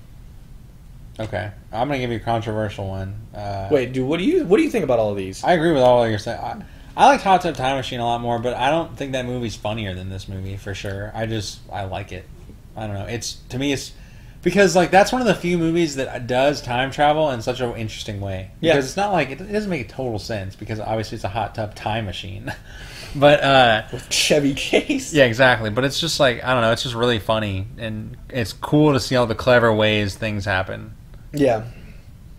Okay. 1.21 1.51
I'm 1.73 1.89
gonna 1.89 1.99
give 1.99 2.11
you 2.11 2.17
a 2.17 2.21
controversial 2.21 2.89
one. 2.89 3.15
Uh, 3.35 3.69
Wait, 3.71 3.93
dude, 3.93 4.09
what 4.09 4.17
do 4.19 4.25
you 4.25 4.47
what 4.47 4.57
do 4.57 4.63
you 4.63 4.71
think 4.71 4.85
about 4.85 4.99
all 4.99 5.11
of 5.11 5.19
these? 5.19 5.45
I 5.45 5.53
agree 5.53 5.73
with 5.73 5.83
all 5.83 6.03
of 6.05 6.09
your 6.09 6.19
saying. 6.19 6.41
I, 6.41 6.63
I 6.97 7.07
liked 7.09 7.23
Hot 7.25 7.43
Tub 7.43 7.55
Time 7.55 7.77
Machine 7.77 8.01
a 8.01 8.05
lot 8.07 8.23
more, 8.23 8.39
but 8.39 8.55
I 8.55 8.71
don't 8.71 8.97
think 8.97 9.13
that 9.13 9.27
movie's 9.27 9.57
funnier 9.57 9.95
than 9.95 10.09
this 10.09 10.27
movie 10.27 10.57
for 10.57 10.75
sure. 10.75 11.13
I 11.15 11.27
just 11.27 11.61
I 11.71 11.85
like 11.85 12.13
it. 12.13 12.27
I 12.75 12.87
don't 12.87 12.95
know. 12.95 13.05
It's 13.07 13.35
to 13.51 13.59
me 13.59 13.73
it's 13.75 13.93
because 14.47 14.77
like 14.77 14.93
that's 14.93 15.11
one 15.11 15.21
of 15.21 15.27
the 15.27 15.35
few 15.35 15.59
movies 15.59 15.97
that 15.97 16.29
does 16.29 16.63
time 16.63 16.93
travel 16.93 17.33
in 17.33 17.43
such 17.43 17.59
an 17.61 17.75
interesting 17.75 18.21
way. 18.21 18.53
Yeah. 18.61 18.75
Because 18.75 18.85
it's 18.87 18.97
not 18.97 19.11
like 19.13 19.31
it, 19.31 19.41
it 19.41 19.51
doesn't 19.53 19.69
make 19.69 19.89
total 19.89 20.21
sense 20.21 20.55
because 20.55 20.79
obviously 20.79 21.17
it's 21.17 21.25
a 21.25 21.29
hot 21.29 21.57
tub 21.57 21.75
time 21.75 22.05
machine. 22.07 22.55
But 23.15 23.43
uh, 23.43 23.85
with 23.93 24.11
Chevy 24.11 24.53
Chase. 24.53 25.15
yeah, 25.15 25.25
exactly. 25.25 25.71
But 25.71 25.85
it's 25.85 25.99
just 25.99 26.21
like 26.21 26.45
I 26.45 26.53
don't 26.53 26.61
know. 26.61 26.73
It's 26.73 26.83
just 26.83 26.95
really 26.95 27.19
funny, 27.19 27.67
and 27.79 28.15
it's 28.29 28.53
cool 28.53 28.93
to 28.93 29.01
see 29.01 29.17
all 29.17 29.27
the 29.27 29.35
clever 29.35 29.73
ways 29.73 30.15
things 30.17 30.45
happen. 30.45 30.93
Yeah. 31.33 31.65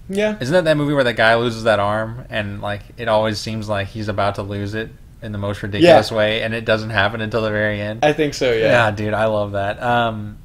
Yeah. 0.08 0.38
Isn't 0.40 0.54
that 0.54 0.66
that 0.66 0.78
movie 0.78 0.94
where 0.94 1.04
that 1.06 1.16
guy 1.16 1.34
loses 1.36 1.64
that 1.64 1.80
arm, 1.80 2.26
and 2.30 2.62
like 2.62 2.82
it 2.98 3.08
always 3.08 3.40
seems 3.40 3.68
like 3.68 3.88
he's 3.88 4.08
about 4.08 4.36
to 4.36 4.44
lose 4.44 4.76
it 4.76 4.92
in 5.24 5.32
the 5.32 5.40
most 5.40 5.64
ridiculous 5.64 6.12
way, 6.12 6.44
and 6.44 6.54
it 6.54 6.64
doesn't 6.64 6.92
happen 6.92 7.22
until 7.22 7.42
the 7.42 7.50
very 7.50 7.82
end. 7.82 8.06
I 8.06 8.14
think 8.14 8.36
so, 8.36 8.52
Yeah, 8.54 8.66
yeah. 8.86 8.92
dude, 8.92 9.16
I 9.16 9.26
love 9.26 9.54
that. 9.54 9.82
Um, 9.82 10.38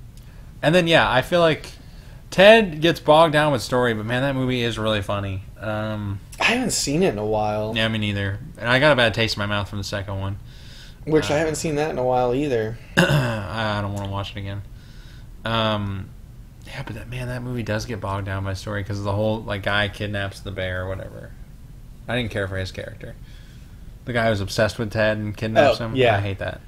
and 0.63 0.75
then 0.75 0.87
yeah, 0.87 1.11
I 1.11 1.23
feel 1.23 1.41
like 1.41 1.71
Ted 2.31 2.81
gets 2.81 3.01
bogged 3.01 3.33
down 3.33 3.53
with 3.53 3.63
story, 3.63 3.95
but 3.95 4.07
man, 4.07 4.23
that 4.23 4.35
movie 4.35 4.63
is 4.63 4.79
really 4.79 5.03
funny. 5.03 5.43
Um, 5.61 6.21
I 6.41 6.45
haven't 6.45 6.73
seen 6.73 7.03
it 7.03 7.11
in 7.13 7.19
a 7.19 7.27
while. 7.27 7.73
yeah, 7.77 7.87
me 7.89 7.99
neither. 7.99 8.39
And 8.59 8.69
I 8.69 8.79
got 8.81 8.93
a 8.93 8.97
bad 8.97 9.15
taste 9.15 9.37
in 9.37 9.41
my 9.41 9.47
mouth 9.47 9.69
from 9.69 9.79
the 9.79 9.85
second 9.85 10.19
one. 10.21 10.39
Which 11.05 11.31
I 11.31 11.39
haven't 11.39 11.57
seen 11.57 11.75
that 11.77 11.91
in 11.91 11.99
a 11.99 12.05
while 12.05 12.35
either. 12.35 12.79
I 12.97 13.81
don't 13.83 13.93
want 13.93 14.05
to 14.07 14.11
watch 14.11 14.31
it 14.31 14.39
again. 14.39 14.63
Um, 15.45 16.09
yeah, 16.67 16.83
but 16.85 16.95
that 16.95 17.09
man, 17.09 17.29
that 17.29 17.43
movie 17.43 17.63
does 17.65 17.85
get 17.87 18.01
bogged 18.01 18.27
down 18.27 18.45
by 18.45 18.55
story 18.55 18.83
because 18.83 19.03
the 19.03 19.13
whole 19.13 19.43
like 19.43 19.63
guy 19.65 19.89
kidnaps 19.89 20.41
the 20.41 20.53
bear 20.53 20.85
or 20.85 20.89
whatever. 20.89 21.33
I 22.09 22.17
didn't 22.17 22.31
care 22.31 22.47
for 22.49 22.57
his 22.57 22.71
character. 22.73 23.15
The 24.05 24.13
guy 24.13 24.29
who's 24.29 24.41
obsessed 24.41 24.79
with 24.79 24.93
Ted 24.93 25.19
and 25.19 25.37
kidnaps 25.37 25.81
Oh, 25.81 25.87
him. 25.87 25.97
yeah. 25.97 26.17
I 26.17 26.21
hate 26.21 26.39
that. 26.39 26.61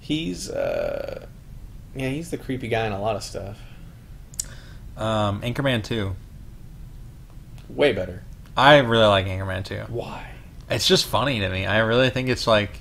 He's 0.00 0.48
uh 0.50 1.26
yeah, 1.94 2.08
he's 2.08 2.30
the 2.30 2.38
creepy 2.38 2.68
guy 2.68 2.86
in 2.86 2.92
a 2.92 3.00
lot 3.00 3.16
of 3.16 3.22
stuff. 3.22 3.58
Um, 4.96 5.40
Anchorman 5.42 5.82
two. 5.82 6.14
Way 7.68 7.92
better. 7.92 8.22
I 8.56 8.78
really 8.78 9.06
like 9.06 9.26
Anchorman 9.26 9.64
two. 9.64 9.80
Why? 9.88 10.26
It's 10.68 10.86
just 10.86 11.06
funny 11.06 11.40
to 11.40 11.48
me. 11.48 11.66
I 11.66 11.78
really 11.78 12.10
think 12.10 12.28
it's 12.28 12.46
like 12.46 12.80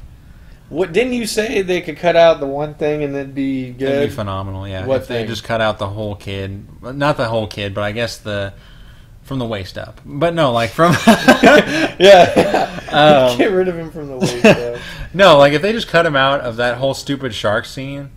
What 0.70 0.91
didn't 0.93 1.14
you 1.14 1.26
say 1.26 1.62
they 1.62 1.82
could 1.82 1.97
cut 1.97 2.16
out 2.16 2.39
the 2.39 2.45
one 2.47 2.74
thing 2.76 3.03
and 3.03 3.16
then 3.16 3.32
be 3.32 3.66
it'd 3.70 3.80
good? 3.80 4.10
be 4.10 4.14
phenomenal. 4.16 4.68
Yeah, 4.68 4.86
What 4.86 5.01
if 5.03 5.07
they 5.07 5.26
just 5.26 5.43
cut 5.43 5.62
out 5.62 5.80
the 5.80 5.88
whole 5.88 6.16
kid, 6.16 6.66
not 6.82 7.18
the 7.18 7.28
whole 7.28 7.47
kid, 7.47 7.74
but 7.74 7.84
I 7.84 7.91
guess 7.91 8.18
the 8.18 8.53
from 9.24 9.38
the 9.39 9.45
waist 9.45 9.78
up. 9.78 10.01
But 10.05 10.34
no, 10.34 10.51
like 10.51 10.72
from 10.72 10.93
yeah. 11.07 12.76
Um, 12.89 13.38
Get 13.38 13.51
rid 13.51 13.68
of 13.68 13.78
him 13.78 13.91
from 13.91 14.07
the 14.07 14.18
waist 14.18 14.43
up. 14.43 14.82
no, 15.14 15.38
like 15.38 15.53
if 15.53 15.62
they 15.62 15.72
just 15.72 15.88
cut 15.88 16.07
him 16.07 16.16
out 16.16 16.41
of 16.41 16.55
that 16.57 16.78
whole 16.78 16.95
stupid 16.95 17.36
shark 17.36 17.66
scene. 17.66 18.10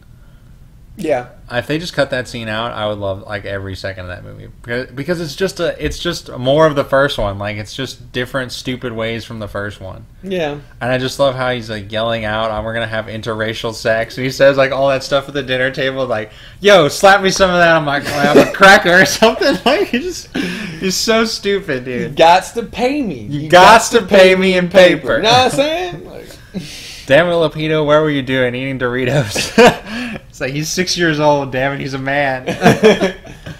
Yeah. 0.97 1.29
If 1.51 1.67
they 1.67 1.79
just 1.79 1.95
cut 1.95 2.11
that 2.11 2.29
scene 2.29 2.49
out, 2.49 2.73
I 2.73 2.87
would 2.87 2.99
love 2.99 3.23
like 3.23 3.45
every 3.47 3.75
second 3.77 4.05
of 4.05 4.09
that 4.09 4.25
movie 4.25 4.49
because 4.63 4.91
because 4.91 5.21
it's 5.23 5.35
just 5.35 5.59
a 5.59 5.75
it's 5.83 5.99
just 5.99 6.31
more 6.37 6.67
of 6.67 6.77
the 6.77 6.85
first 6.85 7.17
one. 7.19 7.39
Like 7.39 7.57
it's 7.57 7.75
just 7.75 8.13
different 8.13 8.53
stupid 8.53 8.93
ways 8.93 9.25
from 9.25 9.39
the 9.39 9.49
first 9.49 9.81
one. 9.81 10.05
Yeah. 10.23 10.59
And 10.81 10.93
I 10.93 10.99
just 10.99 11.19
love 11.19 11.35
how 11.35 11.51
he's 11.51 11.71
like 11.71 11.91
yelling 11.91 12.25
out, 12.27 12.51
"Oh, 12.51 12.63
"We're 12.63 12.75
gonna 12.75 12.87
have 12.87 13.07
interracial 13.07 13.75
sex," 13.75 14.17
and 14.19 14.25
he 14.25 14.31
says 14.31 14.57
like 14.59 14.71
all 14.71 14.89
that 14.89 15.03
stuff 15.03 15.29
at 15.29 15.35
the 15.35 15.43
dinner 15.43 15.71
table, 15.71 16.07
like, 16.07 16.31
"Yo, 16.61 16.89
slap 16.89 17.23
me 17.23 17.31
some 17.31 17.51
of 17.51 17.57
that 17.57 17.75
on 17.77 17.85
my 17.85 17.97
on 18.29 18.39
a 18.39 18.53
cracker 18.53 19.01
or 19.01 19.07
something." 19.07 19.57
Like 19.65 19.89
he 19.89 19.99
just 20.01 20.35
he's 20.37 20.97
so 20.97 21.25
stupid, 21.25 21.87
You 21.87 22.09
dude. 22.09 22.17
gots 22.17 22.53
to 22.55 22.63
pay 22.65 23.01
me. 23.03 23.21
You 23.21 23.49
gots 23.49 23.91
to 23.93 24.05
pay 24.07 24.35
me 24.35 24.57
in 24.59 24.69
paper. 24.69 25.17
You 25.17 25.23
know 25.23 25.31
what 25.33 25.45
I'm 25.45 25.51
saying? 25.51 26.05
Like, 26.53 26.63
Damn 27.07 27.27
it, 27.27 27.33
Lapito, 27.33 27.85
where 27.85 28.01
were 28.01 28.11
you 28.11 28.23
doing 28.23 28.55
eating 28.55 28.79
Doritos? 28.79 29.53
it's 30.29 30.41
like 30.41 30.53
he's 30.53 30.69
six 30.69 30.97
years 30.97 31.19
old. 31.19 31.51
Damn 31.51 31.73
it, 31.73 31.81
he's 31.81 31.95
a 31.95 31.99
man. 31.99 32.49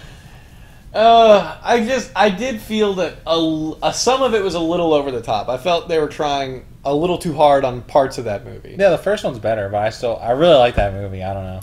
uh, 0.93 1.57
I 1.61 1.85
just 1.85 2.11
I 2.15 2.29
did 2.29 2.61
feel 2.61 2.93
that 2.95 3.17
a, 3.27 3.73
a, 3.83 3.93
some 3.93 4.21
of 4.23 4.33
it 4.33 4.43
was 4.43 4.55
a 4.55 4.59
little 4.59 4.93
over 4.93 5.11
the 5.11 5.21
top. 5.21 5.49
I 5.49 5.57
felt 5.57 5.89
they 5.89 5.99
were 5.99 6.07
trying 6.07 6.65
a 6.85 6.95
little 6.95 7.17
too 7.17 7.33
hard 7.33 7.65
on 7.65 7.81
parts 7.81 8.17
of 8.17 8.25
that 8.25 8.45
movie. 8.45 8.75
yeah, 8.79 8.89
the 8.89 8.97
first 8.97 9.23
one's 9.23 9.39
better, 9.39 9.67
but 9.69 9.81
I 9.81 9.89
still 9.89 10.17
I 10.17 10.31
really 10.31 10.57
like 10.57 10.75
that 10.75 10.93
movie. 10.93 11.23
I 11.23 11.33
don't 11.33 11.45
know. 11.45 11.59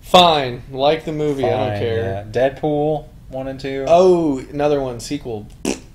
Fine, 0.00 0.62
like 0.70 1.04
the 1.04 1.12
movie, 1.12 1.44
I 1.44 1.70
don't 1.70 1.78
care. 1.78 2.02
yeah. 2.02 2.24
Deadpool 2.30 3.08
one 3.28 3.48
and 3.48 3.60
two. 3.60 3.84
Oh, 3.88 4.38
another 4.38 4.80
one 4.80 5.00
sequel. 5.00 5.48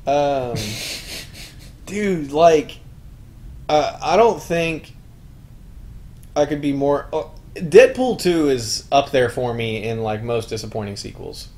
Um, 0.05 0.55
dude, 1.85 2.31
like, 2.31 2.77
uh, 3.67 3.97
I 4.01 4.17
don't 4.17 4.41
think 4.41 4.93
I 6.39 6.45
could 6.45 6.61
be 6.61 6.73
more. 6.73 7.07
Oh, 7.13 7.31
Deadpool 7.55 8.19
two 8.19 8.49
is 8.49 8.87
up 8.91 9.11
there 9.11 9.29
for 9.29 9.53
me 9.53 9.83
in 9.83 10.01
like 10.01 10.23
most 10.23 10.49
disappointing 10.49 10.95
sequels. 10.95 11.49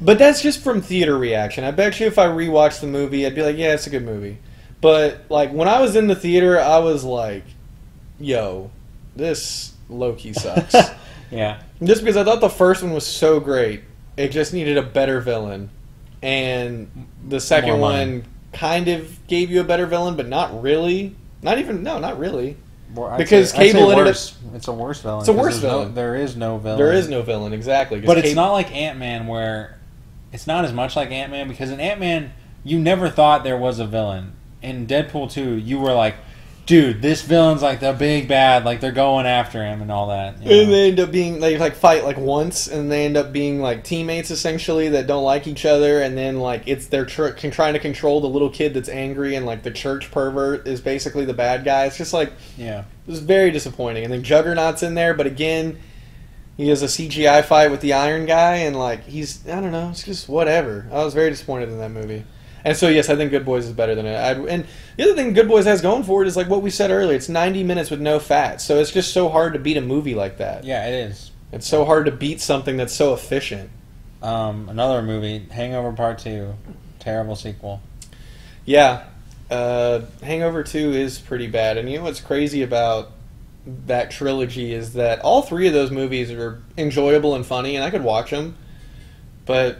But 0.00 0.18
that's 0.18 0.42
just 0.42 0.60
from 0.62 0.82
theater 0.82 1.16
reaction. 1.16 1.62
I 1.64 1.70
bet 1.70 2.00
you 2.00 2.06
if 2.06 2.18
I 2.18 2.26
rewatched 2.26 2.80
the 2.80 2.88
movie, 2.88 3.24
I'd 3.24 3.34
be 3.34 3.42
like, 3.42 3.56
yeah, 3.56 3.74
it's 3.74 3.86
a 3.86 3.90
good 3.90 4.04
movie. 4.04 4.38
But 4.80 5.24
like 5.28 5.52
when 5.52 5.68
I 5.68 5.80
was 5.80 5.94
in 5.94 6.08
the 6.08 6.16
theater, 6.16 6.60
I 6.60 6.78
was 6.78 7.04
like, 7.04 7.44
yo, 8.18 8.70
this 9.14 9.74
Loki 9.88 10.32
sucks. 10.32 10.74
yeah. 11.30 11.62
Just 11.82 12.02
because 12.02 12.16
I 12.16 12.24
thought 12.24 12.40
the 12.40 12.50
first 12.50 12.82
one 12.82 12.92
was 12.92 13.06
so 13.06 13.38
great, 13.38 13.82
it 14.16 14.28
just 14.28 14.52
needed 14.52 14.76
a 14.76 14.82
better 14.82 15.20
villain, 15.20 15.70
and 16.22 17.08
the 17.26 17.40
second 17.40 17.80
one 17.80 18.24
kind 18.52 18.88
of 18.88 19.26
gave 19.26 19.50
you 19.50 19.60
a 19.60 19.64
better 19.64 19.86
villain, 19.86 20.16
but 20.16 20.28
not 20.28 20.62
really. 20.62 21.16
Not 21.42 21.58
even 21.58 21.82
no, 21.82 21.98
not 21.98 22.18
really. 22.18 22.56
I'd 22.96 23.18
Because 23.18 23.50
say- 23.50 23.72
Cable 23.72 23.90
ended 23.90 24.08
up- 24.08 24.16
It's 24.54 24.68
a 24.68 24.72
worse 24.72 25.00
villain. 25.00 25.20
It's 25.20 25.28
a 25.28 25.32
worse 25.32 25.54
there's 25.54 25.62
no- 25.62 25.68
villain. 25.70 25.94
there 25.94 26.14
is 26.14 26.36
no 26.36 26.58
villain. 26.58 26.78
There 26.78 26.92
is 26.92 27.08
no 27.08 27.22
villain 27.22 27.52
exactly. 27.52 28.00
But 28.00 28.18
it's 28.18 28.34
not 28.34 28.52
like 28.52 28.74
Ant 28.74 28.98
Man 28.98 29.26
where 29.26 29.78
it's 30.32 30.46
not 30.46 30.64
as 30.64 30.72
much 30.72 30.96
like 30.96 31.10
Ant 31.10 31.30
Man 31.30 31.48
because 31.48 31.70
in 31.70 31.80
Ant 31.80 32.00
Man 32.00 32.32
you 32.64 32.78
never 32.78 33.08
thought 33.08 33.44
there 33.44 33.56
was 33.56 33.78
a 33.78 33.86
villain. 33.86 34.32
In 34.62 34.86
Deadpool 34.86 35.30
two, 35.30 35.54
you 35.54 35.80
were 35.80 35.92
like, 35.92 36.14
dude, 36.66 37.02
this 37.02 37.22
villain's 37.22 37.62
like 37.62 37.80
the 37.80 37.92
big 37.92 38.28
bad, 38.28 38.64
like 38.64 38.80
they're 38.80 38.92
going 38.92 39.26
after 39.26 39.64
him 39.64 39.82
and 39.82 39.90
all 39.90 40.08
that. 40.08 40.42
you 40.42 40.50
And 40.50 40.68
know? 40.68 40.74
they 40.74 40.88
end 40.88 41.00
up 41.00 41.10
being 41.10 41.40
they 41.40 41.58
like 41.58 41.74
fight 41.74 42.04
like 42.04 42.16
once, 42.16 42.68
and 42.68 42.90
they 42.90 43.04
end 43.04 43.16
up 43.16 43.32
being 43.32 43.60
like 43.60 43.84
teammates 43.84 44.30
essentially 44.30 44.88
that 44.90 45.06
don't 45.06 45.24
like 45.24 45.46
each 45.46 45.64
other, 45.64 46.00
and 46.00 46.16
then 46.16 46.38
like 46.38 46.62
it's 46.66 46.86
they're 46.86 47.06
tr- 47.06 47.28
trying 47.30 47.74
to 47.74 47.78
control 47.80 48.20
the 48.20 48.28
little 48.28 48.50
kid 48.50 48.74
that's 48.74 48.88
angry, 48.88 49.34
and 49.34 49.46
like 49.46 49.62
the 49.62 49.70
church 49.70 50.10
pervert 50.10 50.66
is 50.66 50.80
basically 50.80 51.24
the 51.24 51.34
bad 51.34 51.64
guy. 51.64 51.86
It's 51.86 51.96
just 51.96 52.12
like 52.12 52.32
yeah. 52.56 52.80
It 52.80 53.10
was 53.10 53.20
very 53.20 53.50
disappointing. 53.50 54.04
And 54.04 54.12
then 54.12 54.22
Juggernaut's 54.22 54.84
in 54.84 54.94
there, 54.94 55.12
but 55.12 55.26
again, 55.26 55.78
he 56.56 56.68
has 56.68 56.82
a 56.82 56.86
CGI 56.86 57.44
fight 57.44 57.70
with 57.72 57.80
the 57.80 57.92
Iron 57.94 58.26
Guy, 58.26 58.56
and 58.56 58.76
like 58.76 59.04
he's 59.04 59.46
I 59.48 59.60
don't 59.60 59.72
know, 59.72 59.90
it's 59.90 60.04
just 60.04 60.28
whatever. 60.28 60.86
I 60.92 61.04
was 61.04 61.14
very 61.14 61.30
disappointed 61.30 61.68
in 61.70 61.78
that 61.78 61.90
movie. 61.90 62.24
And 62.64 62.76
so 62.76 62.88
yes, 62.88 63.08
I 63.08 63.16
think 63.16 63.30
Good 63.30 63.44
Boys 63.44 63.66
is 63.66 63.72
better 63.72 63.94
than 63.94 64.06
it. 64.06 64.16
I'd, 64.16 64.36
and 64.38 64.66
the 64.96 65.04
other 65.04 65.14
thing 65.14 65.32
Good 65.32 65.48
Boys 65.48 65.64
has 65.64 65.80
going 65.80 66.04
for 66.04 66.22
it 66.22 66.28
is 66.28 66.36
like 66.36 66.48
what 66.48 66.62
we 66.62 66.70
said 66.70 66.90
earlier. 66.90 67.16
It's 67.16 67.28
90 67.28 67.64
minutes 67.64 67.90
with 67.90 68.00
no 68.00 68.18
fat, 68.18 68.60
so 68.60 68.78
it's 68.78 68.90
just 68.90 69.12
so 69.12 69.28
hard 69.28 69.52
to 69.54 69.58
beat 69.58 69.76
a 69.76 69.80
movie 69.80 70.14
like 70.14 70.38
that. 70.38 70.64
Yeah, 70.64 70.86
it 70.86 71.10
is. 71.10 71.32
It's 71.50 71.66
so 71.66 71.84
hard 71.84 72.06
to 72.06 72.12
beat 72.12 72.40
something 72.40 72.76
that's 72.76 72.94
so 72.94 73.12
efficient. 73.12 73.70
Um, 74.22 74.68
another 74.68 75.02
movie, 75.02 75.46
Hangover 75.50 75.92
Part 75.92 76.18
Two, 76.18 76.54
terrible 77.00 77.36
sequel. 77.36 77.80
Yeah, 78.64 79.04
uh, 79.50 80.02
Hangover 80.22 80.62
Two 80.62 80.92
is 80.92 81.18
pretty 81.18 81.48
bad. 81.48 81.76
And 81.76 81.90
you 81.90 81.98
know 81.98 82.04
what's 82.04 82.20
crazy 82.20 82.62
about 82.62 83.10
that 83.86 84.10
trilogy 84.10 84.72
is 84.72 84.94
that 84.94 85.20
all 85.20 85.42
three 85.42 85.66
of 85.66 85.72
those 85.72 85.90
movies 85.90 86.30
are 86.30 86.62
enjoyable 86.78 87.34
and 87.34 87.44
funny, 87.44 87.76
and 87.76 87.84
I 87.84 87.90
could 87.90 88.02
watch 88.02 88.30
them, 88.30 88.56
but 89.44 89.78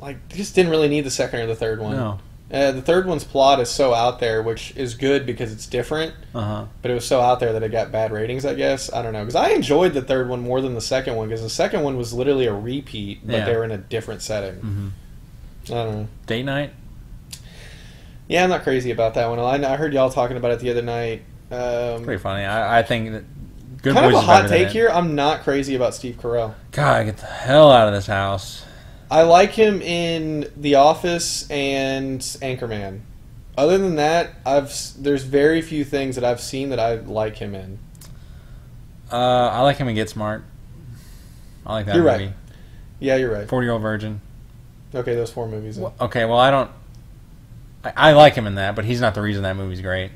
like 0.00 0.28
just 0.30 0.54
didn't 0.54 0.70
really 0.70 0.88
need 0.88 1.02
the 1.02 1.10
second 1.10 1.40
or 1.40 1.46
the 1.46 1.54
third 1.56 1.80
one. 1.80 1.96
No. 1.96 2.18
Uh, 2.52 2.72
the 2.72 2.82
third 2.82 3.06
one's 3.06 3.22
plot 3.22 3.60
is 3.60 3.68
so 3.68 3.94
out 3.94 4.18
there, 4.18 4.42
which 4.42 4.74
is 4.76 4.94
good 4.96 5.24
because 5.24 5.52
it's 5.52 5.66
different, 5.68 6.14
Uh 6.34 6.40
huh. 6.40 6.64
but 6.82 6.90
it 6.90 6.94
was 6.94 7.04
so 7.06 7.20
out 7.20 7.38
there 7.38 7.52
that 7.52 7.62
it 7.62 7.70
got 7.70 7.92
bad 7.92 8.10
ratings. 8.10 8.44
I 8.44 8.54
guess 8.54 8.92
I 8.92 9.02
don't 9.02 9.12
know 9.12 9.20
because 9.20 9.36
I 9.36 9.50
enjoyed 9.50 9.92
the 9.94 10.02
third 10.02 10.28
one 10.28 10.40
more 10.40 10.60
than 10.60 10.74
the 10.74 10.80
second 10.80 11.14
one 11.14 11.28
because 11.28 11.42
the 11.42 11.48
second 11.50 11.82
one 11.84 11.96
was 11.96 12.12
literally 12.12 12.46
a 12.46 12.52
repeat, 12.52 13.24
but 13.24 13.36
Yeah. 13.36 13.44
they 13.44 13.56
were 13.56 13.62
in 13.64 13.70
a 13.70 13.78
different 13.78 14.20
setting. 14.22 14.54
hmm 14.56 14.88
I 15.66 15.74
don't 15.84 15.92
know. 15.94 16.08
Date 16.26 16.42
night. 16.42 16.72
Yeah, 18.26 18.44
I'm 18.44 18.50
not 18.50 18.62
crazy 18.62 18.90
about 18.90 19.14
that 19.14 19.28
one. 19.28 19.38
I, 19.38 19.72
I 19.72 19.76
heard 19.76 19.92
y'all 19.92 20.10
talking 20.10 20.36
about 20.36 20.52
it 20.52 20.60
the 20.60 20.70
other 20.70 20.82
night. 20.82 21.22
Um, 21.50 22.04
Pretty 22.04 22.20
funny. 22.22 22.44
I, 22.44 22.78
I 22.80 22.82
think 22.82 23.12
that 23.12 23.24
Good 23.82 23.94
kind 23.94 24.06
of 24.06 24.12
a 24.12 24.20
hot 24.20 24.48
take 24.48 24.68
here. 24.68 24.88
I'm 24.88 25.14
not 25.14 25.42
crazy 25.42 25.74
about 25.74 25.94
Steve 25.94 26.16
Carell. 26.20 26.54
God, 26.72 27.06
get 27.06 27.16
the 27.18 27.26
hell 27.26 27.70
out 27.70 27.88
of 27.88 27.94
this 27.94 28.06
house. 28.06 28.64
I 29.10 29.22
like 29.22 29.50
him 29.50 29.82
in 29.82 30.50
The 30.56 30.76
Office 30.76 31.50
and 31.50 32.20
Anchorman. 32.20 33.00
Other 33.58 33.76
than 33.76 33.96
that, 33.96 34.36
I've 34.46 34.72
there's 34.98 35.24
very 35.24 35.60
few 35.60 35.84
things 35.84 36.14
that 36.14 36.24
I've 36.24 36.40
seen 36.40 36.70
that 36.70 36.78
I 36.78 36.94
like 36.94 37.36
him 37.36 37.54
in. 37.54 37.78
Uh, 39.10 39.16
I 39.16 39.62
like 39.62 39.76
him 39.76 39.88
in 39.88 39.96
Get 39.96 40.08
Smart. 40.08 40.44
I 41.66 41.72
like 41.74 41.86
that 41.86 41.96
You're 41.96 42.04
right. 42.04 42.20
movie. 42.20 42.34
Yeah, 43.00 43.16
you're 43.16 43.32
right. 43.32 43.48
Forty 43.48 43.66
Year 43.66 43.72
Old 43.72 43.82
Virgin. 43.82 44.20
Okay, 44.94 45.14
those 45.14 45.32
four 45.32 45.48
movies. 45.48 45.78
Well, 45.78 45.94
okay, 46.00 46.24
well 46.24 46.38
I 46.38 46.50
don't. 46.50 46.70
I, 47.84 47.92
I 47.96 48.12
like 48.12 48.34
him 48.34 48.46
in 48.46 48.54
that, 48.54 48.76
but 48.76 48.84
he's 48.84 49.00
not 49.00 49.14
the 49.14 49.22
reason 49.22 49.42
that 49.42 49.56
movie's 49.56 49.80
great. 49.80 50.12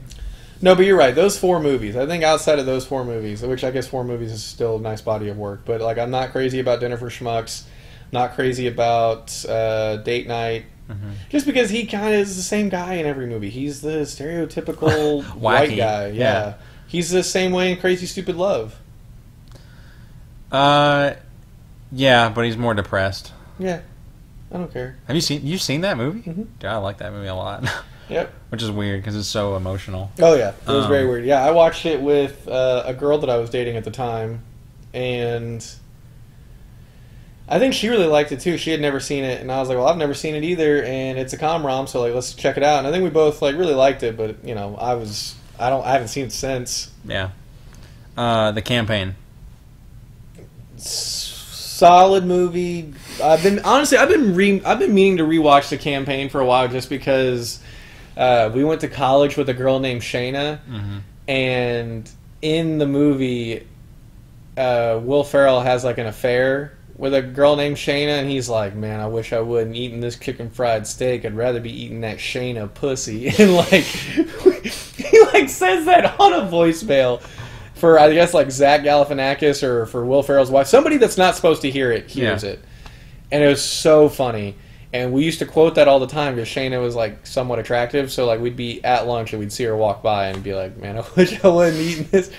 No, 0.63 0.75
but 0.75 0.87
you're 0.87 0.97
right. 0.97 1.15
Those 1.15 1.37
four 1.37 1.61
movies. 1.61 1.97
I 1.97 2.07
think 2.07 2.23
outside 2.23 2.59
of 2.59 2.67
those 2.67 2.87
four 2.87 3.05
movies, 3.05 3.43
which 3.43 3.65
I 3.65 3.71
guess 3.71 3.89
four 3.89 4.05
movies 4.05 4.33
is 4.33 4.43
still 4.43 4.77
a 4.77 4.81
nice 4.81 5.01
body 5.01 5.29
of 5.29 5.37
work, 5.37 5.63
but 5.65 5.81
like 5.81 5.99
I'm 5.99 6.11
not 6.11 6.31
crazy 6.31 6.61
about 6.61 6.81
Dinner 6.81 6.97
for 6.97 7.11
Schmucks. 7.11 7.65
Not 8.15 8.35
crazy 8.37 8.69
about 8.69 9.45
uh, 9.45 9.97
Date 9.99 10.29
Night. 10.29 10.65
Just 11.31 11.47
because 11.47 11.69
he 11.71 11.85
kind 11.87 12.15
of 12.15 12.21
is 12.21 12.37
the 12.37 12.43
same 12.43 12.69
guy 12.69 12.95
in 12.95 13.07
every 13.07 13.27
movie. 13.27 13.51
He's 13.51 13.81
the 13.81 14.03
stereotypical 14.07 15.25
white 15.35 15.71
guy. 15.77 16.07
Yeah. 16.09 16.13
yeah. 16.13 16.55
He's 16.87 17.11
the 17.11 17.25
same 17.25 17.51
way 17.51 17.73
in 17.73 17.79
Crazy 17.79 18.07
Stupid 18.07 18.37
Love. 18.37 18.77
Uh, 20.53 21.15
yeah, 21.91 22.29
but 22.29 22.45
he's 22.45 22.57
more 22.57 22.75
depressed. 22.75 23.33
Yeah. 23.59 23.81
I 24.53 24.59
don't 24.59 24.73
care. 24.73 24.97
Have 25.09 25.17
you 25.17 25.23
seen 25.23 25.45
you've 25.45 25.63
seen 25.63 25.81
that 25.81 25.97
movie? 25.97 26.21
Mhm. 26.21 26.47
Dude, 26.61 26.65
I 26.71 26.77
like 26.77 26.99
that 26.99 27.13
movie 27.13 27.29
a 27.29 27.35
lot. 27.35 27.69
Yep. 28.11 28.35
Which 28.51 28.63
is 28.63 28.71
weird 28.71 29.01
because 29.01 29.17
it's 29.17 29.27
so 29.27 29.57
emotional. 29.57 30.11
Oh 30.21 30.35
yeah, 30.35 30.51
it 30.51 30.69
was 30.69 30.85
Um, 30.85 30.91
very 30.91 31.07
weird. 31.07 31.25
Yeah, 31.25 31.43
I 31.43 31.53
watched 31.53 31.87
it 31.87 32.03
with 32.03 32.47
uh, 32.47 32.83
a 32.85 32.93
girl 32.93 33.17
that 33.17 33.31
I 33.31 33.39
was 33.39 33.49
dating 33.49 33.79
at 33.79 33.85
the 33.85 33.91
time, 33.91 34.43
and 34.93 35.67
I 37.49 37.59
think 37.59 37.75
she 37.75 37.89
really 37.89 38.07
liked 38.07 38.33
it 38.33 38.41
too. 38.41 38.57
She 38.57 38.71
had 38.71 38.81
never 38.81 39.01
seen 39.01 39.23
it, 39.25 39.41
and 39.41 39.53
I 39.53 39.59
was 39.61 39.69
like, 39.69 39.77
"Well, 39.77 39.87
I've 39.87 39.99
never 39.99 40.15
seen 40.15 40.35
it 40.35 40.45
either, 40.45 40.83
and 40.83 41.19
it's 41.19 41.33
a 41.35 41.39
com 41.39 41.65
rom, 41.65 41.87
so 41.87 42.01
like, 42.01 42.15
let's 42.15 42.33
check 42.35 42.57
it 42.57 42.63
out." 42.63 42.79
And 42.79 42.87
I 42.87 42.91
think 42.91 43.05
we 43.05 43.11
both 43.11 43.43
like 43.43 43.57
really 43.57 43.75
liked 43.75 44.03
it, 44.03 44.17
but 44.17 44.43
you 44.45 44.55
know, 44.55 44.77
I 44.77 44.95
was 44.95 45.35
I 45.59 45.69
don't 45.71 45.85
I 45.85 45.93
haven't 45.93 46.09
seen 46.09 46.25
it 46.27 46.33
since. 46.33 46.91
Yeah. 47.05 47.31
Uh, 48.17 48.53
the 48.53 48.63
campaign. 48.63 49.15
S- 50.77 51.31
Solid 51.75 52.25
movie. 52.25 52.95
I've 53.23 53.43
been 53.43 53.59
honestly, 53.61 53.99
I've 53.99 54.09
been 54.09 54.35
re- 54.35 54.63
I've 54.65 54.79
been 54.79 54.95
meaning 54.95 55.17
to 55.19 55.25
rewatch 55.25 55.69
the 55.71 55.77
campaign 55.77 56.29
for 56.31 56.41
a 56.41 56.47
while 56.47 56.69
just 56.69 56.89
because 56.89 57.61
uh, 58.17 58.51
we 58.55 58.63
went 58.65 58.81
to 58.83 58.89
college 58.89 59.37
with 59.37 59.49
a 59.49 59.55
girl 59.55 59.81
named 59.81 60.01
Shayna. 60.01 60.61
Mm-hmm. 60.71 60.99
and 61.29 62.11
in 62.43 62.79
the 62.79 62.87
movie, 62.87 63.67
uh, 64.57 65.01
Will 65.03 65.25
Ferrell 65.25 65.61
has 65.63 65.83
like 65.85 65.99
an 65.99 66.07
affair 66.07 66.77
with 66.97 67.13
a 67.15 67.23
girl 67.23 67.57
named 67.57 67.77
Shayna, 67.77 68.19
and 68.21 68.29
he's 68.31 68.49
like, 68.49 68.75
"Man, 68.75 69.01
I 69.01 69.07
wish 69.07 69.33
I 69.33 69.41
wouldn't 69.41 69.75
eating 69.77 70.01
this 70.01 70.17
chicken 70.19 70.51
fried 70.51 70.87
steak. 70.87 71.25
I'd 71.25 71.35
rather 71.37 71.61
be 71.61 71.71
eating 71.73 72.01
that 72.03 72.19
Shayna 72.19 72.73
pussy." 72.73 73.29
And 73.39 73.55
like, 73.55 73.83
he 73.85 75.21
like 75.33 75.49
says 75.49 75.85
that 75.87 76.19
on 76.21 76.33
a 76.33 76.51
voicemail 76.51 77.21
for 77.75 77.99
I 77.99 78.13
guess 78.13 78.33
like 78.35 78.51
Zach 78.51 78.83
Galifianakis 78.83 79.63
or 79.63 79.87
for 79.87 80.05
Will 80.07 80.23
Ferrell's 80.23 80.51
wife, 80.51 80.67
somebody 80.69 80.97
that's 80.97 81.17
not 81.19 81.35
supposed 81.35 81.63
to 81.63 81.71
hear 81.71 81.91
it 81.93 82.11
hears 82.11 82.45
Yeah. 82.45 82.51
it, 82.51 82.65
and 83.33 83.43
it 83.43 83.49
was 83.49 83.63
so 83.63 84.09
funny. 84.09 84.57
And 84.93 85.13
we 85.13 85.25
used 85.25 85.41
to 85.41 85.45
quote 85.47 85.75
that 85.75 85.89
all 85.89 85.99
the 85.99 86.07
time 86.07 86.37
because 86.37 86.49
Shayna 86.49 86.81
was 86.81 86.95
like 86.95 87.27
somewhat 87.27 87.59
attractive. 87.59 88.13
So 88.13 88.27
like 88.27 88.39
we'd 88.39 88.55
be 88.55 88.83
at 88.85 89.09
lunch 89.09 89.33
and 89.33 89.41
we'd 89.41 89.51
see 89.53 89.65
her 89.65 89.77
walk 89.77 90.05
by 90.05 90.29
and 90.29 90.41
be 90.45 90.55
like, 90.55 90.77
"Man, 90.77 90.97
I 90.97 91.05
wish 91.17 91.43
I 91.45 91.49
wasn't 91.49 91.83
eating 91.83 92.09
this." 92.13 92.31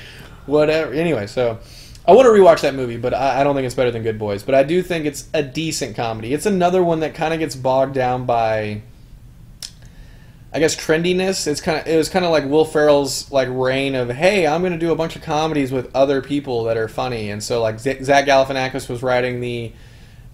Whatever. 0.45 0.93
Anyway, 0.93 1.27
so 1.27 1.59
I 2.07 2.11
want 2.11 2.25
to 2.25 2.29
rewatch 2.29 2.61
that 2.61 2.75
movie, 2.75 2.97
but 2.97 3.13
I, 3.13 3.41
I 3.41 3.43
don't 3.43 3.55
think 3.55 3.65
it's 3.65 3.75
better 3.75 3.91
than 3.91 4.03
Good 4.03 4.19
Boys. 4.19 4.43
But 4.43 4.55
I 4.55 4.63
do 4.63 4.81
think 4.83 5.05
it's 5.05 5.27
a 5.33 5.41
decent 5.41 5.95
comedy. 5.95 6.33
It's 6.33 6.45
another 6.45 6.83
one 6.83 6.99
that 6.99 7.15
kind 7.15 7.33
of 7.33 7.39
gets 7.39 7.55
bogged 7.55 7.95
down 7.95 8.25
by, 8.25 8.83
I 10.53 10.59
guess, 10.59 10.75
trendiness. 10.75 11.47
It's 11.47 11.61
kind 11.61 11.79
of 11.79 11.87
it 11.87 11.97
was 11.97 12.09
kind 12.09 12.23
of 12.23 12.31
like 12.31 12.45
Will 12.45 12.65
Ferrell's 12.65 13.31
like 13.31 13.49
reign 13.51 13.95
of, 13.95 14.09
"Hey, 14.11 14.45
I'm 14.45 14.61
going 14.61 14.73
to 14.73 14.79
do 14.79 14.91
a 14.91 14.95
bunch 14.95 15.15
of 15.15 15.23
comedies 15.23 15.71
with 15.71 15.93
other 15.95 16.21
people 16.21 16.65
that 16.65 16.77
are 16.77 16.87
funny." 16.87 17.31
And 17.31 17.43
so 17.43 17.61
like 17.61 17.79
Z- 17.79 18.03
Zach 18.03 18.25
Galifianakis 18.25 18.87
was 18.87 19.01
writing 19.01 19.39
the 19.39 19.73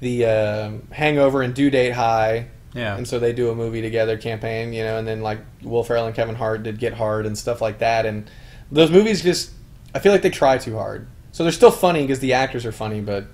the 0.01 0.25
uh, 0.25 0.71
Hangover 0.91 1.41
and 1.41 1.53
Due 1.53 1.69
Date 1.69 1.93
High. 1.93 2.47
Yeah. 2.73 2.97
And 2.97 3.07
so 3.07 3.19
they 3.19 3.33
do 3.33 3.49
a 3.49 3.55
movie 3.55 3.81
together 3.81 4.17
campaign, 4.17 4.73
you 4.73 4.83
know, 4.83 4.97
and 4.97 5.07
then 5.07 5.21
like 5.21 5.39
Will 5.61 5.83
Ferrell 5.83 6.05
and 6.05 6.15
Kevin 6.15 6.35
Hart 6.35 6.63
did 6.63 6.79
Get 6.79 6.93
Hard 6.93 7.25
and 7.25 7.37
stuff 7.37 7.61
like 7.61 7.79
that. 7.79 8.05
And 8.05 8.29
those 8.71 8.89
movies 8.89 9.21
just, 9.21 9.51
I 9.93 9.99
feel 9.99 10.11
like 10.11 10.21
they 10.21 10.29
try 10.29 10.57
too 10.57 10.77
hard. 10.77 11.07
So 11.41 11.45
they're 11.45 11.51
still 11.51 11.71
funny 11.71 12.01
because 12.03 12.19
the 12.19 12.33
actors 12.33 12.67
are 12.67 12.71
funny, 12.71 13.01
but 13.01 13.25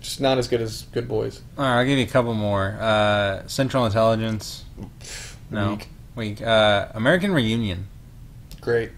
just 0.00 0.18
not 0.18 0.38
as 0.38 0.48
good 0.48 0.62
as 0.62 0.84
Good 0.92 1.06
Boys. 1.06 1.42
All 1.58 1.64
right, 1.64 1.80
I'll 1.80 1.84
give 1.84 1.98
you 1.98 2.04
a 2.06 2.08
couple 2.08 2.32
more. 2.32 2.74
Uh, 2.80 3.46
Central 3.48 3.84
Intelligence. 3.84 4.64
No. 5.50 5.72
Weak. 5.72 5.88
Weak. 6.16 6.40
Uh, 6.40 6.86
American 6.94 7.34
Reunion. 7.34 7.86
Great. 8.62 8.92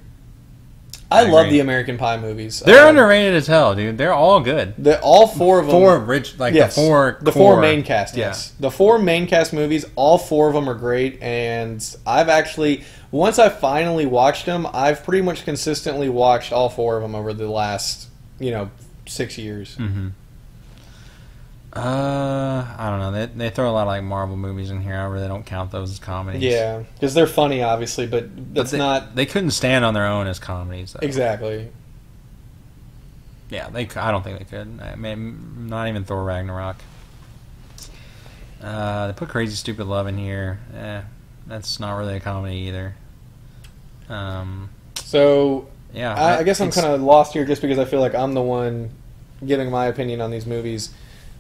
I, 1.10 1.22
I 1.24 1.28
love 1.28 1.50
the 1.50 1.58
American 1.58 1.98
Pie 1.98 2.18
movies. 2.18 2.60
They're 2.60 2.86
Uh, 2.86 2.90
underrated 2.90 3.34
as 3.34 3.48
hell, 3.48 3.74
dude. 3.74 3.98
They're 3.98 4.14
all 4.14 4.38
good. 4.38 4.74
The, 4.78 5.00
all 5.00 5.26
four 5.26 5.58
of 5.58 5.66
them. 5.66 5.72
Four 5.72 5.98
rich, 5.98 6.38
like 6.38 6.54
yes, 6.54 6.76
the 6.76 6.82
four, 6.82 7.18
the 7.20 7.32
core. 7.32 7.54
four 7.54 7.60
main 7.60 7.82
cast. 7.82 8.16
Yeah. 8.16 8.26
Yes, 8.28 8.52
the 8.60 8.70
four 8.70 9.00
main 9.00 9.26
cast 9.26 9.52
movies. 9.52 9.84
All 9.96 10.18
four 10.18 10.46
of 10.46 10.54
them 10.54 10.68
are 10.70 10.74
great, 10.74 11.20
and 11.20 11.84
I've 12.06 12.28
actually 12.28 12.84
once 13.10 13.40
I 13.40 13.48
finally 13.48 14.06
watched 14.06 14.46
them, 14.46 14.68
I've 14.72 15.02
pretty 15.02 15.22
much 15.22 15.44
consistently 15.44 16.08
watched 16.08 16.52
all 16.52 16.68
four 16.68 16.94
of 16.94 17.02
them 17.02 17.16
over 17.16 17.32
the 17.34 17.48
last 17.50 18.06
you 18.43 18.51
know 18.51 18.70
six 19.07 19.38
years. 19.38 19.76
Mm-hmm. 19.76 20.09
Uh, 21.74 22.66
I 22.78 22.90
don't 22.90 22.99
know. 22.99 23.12
They 23.12 23.26
they 23.26 23.51
throw 23.51 23.70
a 23.70 23.72
lot 23.72 23.82
of 23.82 23.86
like 23.88 24.03
Marvel 24.03 24.36
movies 24.36 24.70
in 24.70 24.82
here. 24.82 24.95
I 24.95 25.05
really 25.05 25.28
don't 25.28 25.47
count 25.47 25.70
those 25.70 25.90
as 25.90 25.99
comedies. 25.99 26.43
Yeah, 26.43 26.82
because 26.95 27.14
they're 27.14 27.26
funny, 27.26 27.62
obviously, 27.62 28.07
but 28.07 28.34
but 28.34 28.55
that's 28.55 28.70
they, 28.72 28.78
not 28.78 29.14
They 29.16 29.24
couldn't 29.24 29.53
stand 29.53 29.84
on 29.84 29.95
their 29.95 30.07
own 30.07 30.26
as 30.26 30.38
comedies. 30.38 30.93
Though. 30.93 31.01
exactly. 31.03 31.70
Yeah, 33.49 33.70
they. 33.70 33.88
I 33.97 34.11
don't 34.11 34.22
think 34.22 34.38
they 34.38 34.45
could. 34.45 34.80
I 34.82 34.97
mean, 34.97 35.68
not 35.68 35.88
even 35.88 36.05
Thor 36.05 36.24
Ragnarok. 36.24 36.76
Uh, 38.62 39.09
they 39.09 39.12
put 39.14 39.28
Crazy 39.28 39.57
Stupid 39.57 39.86
Love 39.86 40.07
in 40.07 40.18
here. 40.18 40.61
Eh, 40.74 41.01
that's 41.47 41.80
not 41.80 41.97
really 41.97 42.16
a 42.16 42.20
comedy 42.20 42.57
either. 42.57 42.95
Um, 44.09 44.70
So 44.95 45.68
yeah, 45.93 46.14
I, 46.14 46.38
I 46.38 46.43
guess 46.43 46.61
I'm 46.61 46.70
kind 46.70 46.86
of 46.86 47.01
lost 47.03 47.32
here, 47.32 47.45
just 47.45 47.62
because 47.62 47.78
I 47.78 47.84
feel 47.84 48.01
like 48.01 48.14
I'm 48.14 48.34
the 48.34 48.43
one 48.43 48.90
giving 49.45 49.70
my 49.70 49.86
opinion 49.86 50.20
on 50.20 50.30
these 50.30 50.47
movies. 50.47 50.90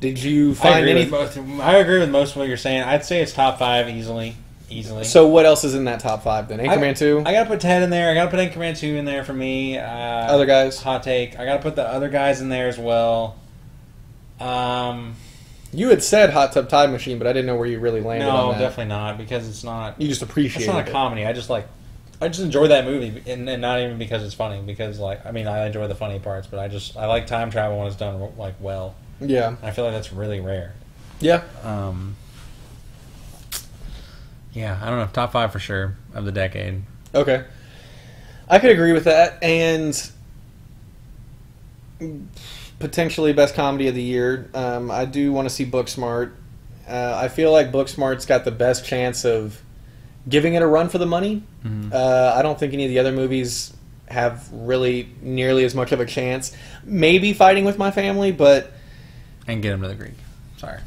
Did 0.00 0.20
you 0.22 0.54
find 0.54 0.80
agree, 0.80 0.90
any? 0.90 1.10
with 1.10 1.36
most, 1.36 1.60
I 1.60 1.76
agree 1.76 2.00
with 2.00 2.10
most 2.10 2.32
of 2.32 2.38
what 2.38 2.48
you're 2.48 2.56
saying. 2.56 2.82
I'd 2.82 3.04
say 3.04 3.22
it's 3.22 3.32
top 3.32 3.58
five 3.58 3.88
easily. 3.88 4.36
Easily. 4.68 5.04
So 5.04 5.28
what 5.28 5.44
else 5.44 5.64
is 5.64 5.74
in 5.74 5.84
that 5.84 6.00
top 6.00 6.24
five 6.24 6.48
then? 6.48 6.58
Anchorman 6.58 6.90
I, 6.90 6.92
two, 6.94 7.22
I 7.26 7.32
gotta 7.32 7.48
put 7.48 7.60
Ted 7.60 7.82
in 7.82 7.90
there. 7.90 8.10
I 8.10 8.14
gotta 8.14 8.30
put 8.30 8.40
Anchorman 8.40 8.76
two 8.76 8.96
in 8.96 9.04
there 9.04 9.22
for 9.22 9.34
me. 9.34 9.78
Uh, 9.78 9.84
other 9.84 10.46
guys. 10.46 10.80
hot 10.82 11.02
take. 11.02 11.38
I 11.38 11.44
gotta 11.44 11.62
put 11.62 11.76
the 11.76 11.86
other 11.86 12.08
guys 12.08 12.40
in 12.40 12.48
there 12.48 12.68
as 12.68 12.78
well. 12.78 13.36
Um, 14.40 15.14
You 15.72 15.90
had 15.90 16.02
said 16.02 16.30
Hot 16.30 16.52
Tub 16.52 16.68
Time 16.68 16.90
Machine, 16.90 17.18
but 17.18 17.26
I 17.26 17.32
didn't 17.32 17.46
know 17.46 17.56
where 17.56 17.66
you 17.66 17.78
really 17.78 18.00
landed 18.00 18.26
no, 18.26 18.30
on 18.30 18.52
that. 18.52 18.58
definitely 18.60 18.86
not 18.86 19.18
because 19.18 19.48
it's 19.48 19.62
not. 19.62 20.00
You 20.00 20.08
just 20.08 20.22
appreciate 20.22 20.62
it. 20.62 20.64
It's 20.64 20.72
not 20.72 20.88
a 20.88 20.90
comedy. 20.90 21.24
I 21.24 21.32
just 21.32 21.50
like. 21.50 21.68
I 22.22 22.28
just 22.28 22.40
enjoy 22.40 22.68
that 22.68 22.84
movie, 22.84 23.20
and, 23.30 23.48
and 23.48 23.60
not 23.60 23.80
even 23.80 23.98
because 23.98 24.22
it's 24.22 24.34
funny. 24.34 24.62
Because 24.62 25.00
like, 25.00 25.26
I 25.26 25.32
mean, 25.32 25.48
I 25.48 25.66
enjoy 25.66 25.88
the 25.88 25.94
funny 25.96 26.20
parts, 26.20 26.46
but 26.46 26.60
I 26.60 26.68
just 26.68 26.96
I 26.96 27.06
like 27.06 27.26
time 27.26 27.50
travel 27.50 27.78
when 27.78 27.88
it's 27.88 27.96
done 27.96 28.32
like 28.36 28.54
well. 28.60 28.94
Yeah, 29.20 29.56
I 29.62 29.72
feel 29.72 29.84
like 29.84 29.94
that's 29.94 30.12
really 30.12 30.40
rare. 30.40 30.74
yeah. 31.20 31.42
Um, 31.64 32.16
yeah, 34.52 34.78
I 34.82 34.88
don't 34.88 34.98
know. 34.98 35.08
Top 35.12 35.32
five 35.32 35.50
for 35.52 35.58
sure 35.58 35.96
of 36.14 36.24
the 36.24 36.32
decade. 36.32 36.82
Okay, 37.14 37.44
I 38.48 38.58
could 38.60 38.70
agree 38.70 38.92
with 38.92 39.04
that, 39.04 39.42
and 39.42 40.10
potentially 42.78 43.32
best 43.32 43.54
comedy 43.54 43.88
of 43.88 43.94
the 43.94 44.02
year. 44.02 44.48
Um, 44.54 44.90
I 44.90 45.06
do 45.06 45.32
want 45.32 45.48
to 45.48 45.54
see 45.54 45.64
Booksmart. 45.64 46.32
Uh, 46.88 47.18
I 47.20 47.28
feel 47.28 47.52
like 47.52 47.72
Booksmart's 47.72 48.26
got 48.26 48.44
the 48.44 48.50
best 48.50 48.84
chance 48.84 49.24
of 49.24 49.60
giving 50.28 50.54
it 50.54 50.62
a 50.62 50.66
run 50.66 50.88
for 50.88 50.98
the 50.98 51.06
money. 51.06 51.42
Mhm. 51.66 51.92
Uh, 51.92 52.34
I 52.36 52.42
don't 52.42 52.58
think 52.58 52.72
any 52.72 52.84
of 52.84 52.90
the 52.90 52.98
other 52.98 53.12
movies 53.12 53.72
have 54.08 54.46
really 54.52 55.08
nearly 55.22 55.64
as 55.64 55.74
much 55.74 55.90
of 55.92 56.00
a 56.00 56.06
chance. 56.06 56.52
Maybe 56.84 57.32
Fighting 57.32 57.64
with 57.64 57.78
My 57.78 57.90
Family, 57.90 58.30
but 58.32 58.72
And 59.48 59.62
get 59.62 59.72
him 59.72 59.82
to 59.82 59.88
the 59.88 59.94
Greek. 59.94 60.14
Sorry. 60.58 60.78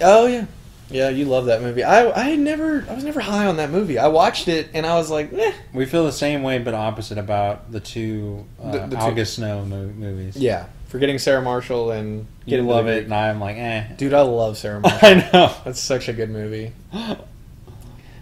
Oh 0.00 0.26
yeah, 0.26 0.44
yeah. 0.90 1.08
You 1.08 1.24
love 1.24 1.46
that 1.46 1.62
movie. 1.62 1.82
I 1.82 2.10
I 2.10 2.24
had 2.30 2.38
never 2.38 2.84
I 2.88 2.94
was 2.94 3.02
never 3.02 3.20
high 3.20 3.46
on 3.46 3.56
that 3.56 3.70
movie. 3.70 3.98
I 3.98 4.08
watched 4.08 4.46
it 4.48 4.68
and 4.74 4.84
I 4.86 4.94
was 4.94 5.10
like, 5.10 5.32
eh. 5.32 5.52
We 5.72 5.86
feel 5.86 6.04
the 6.04 6.12
same 6.12 6.42
way, 6.42 6.58
but 6.58 6.74
opposite 6.74 7.18
about 7.18 7.72
the 7.72 7.80
two 7.80 8.44
uh, 8.62 8.72
The- 8.72 8.78
the 8.88 8.96
two- 8.96 9.02
Aldous 9.02 9.32
Snow 9.34 9.64
mo- 9.64 9.86
movies. 9.96 10.36
yeah. 10.36 10.66
Forgetting 10.88 11.18
Sarah 11.18 11.42
Marshall 11.42 11.90
and 11.90 12.26
you 12.44 12.50
Getting 12.50 12.66
love 12.66 12.86
it, 12.86 12.92
Greek. 12.94 13.04
and 13.06 13.14
I'm 13.14 13.40
like, 13.40 13.56
eh. 13.56 13.84
Dude, 13.96 14.14
I 14.14 14.20
love 14.20 14.56
Sarah 14.56 14.80
Marshall. 14.82 14.98
I 15.08 15.14
know. 15.32 15.52
That's 15.64 15.80
such 15.80 16.08
a 16.08 16.12
good 16.12 16.30
movie. 16.30 16.72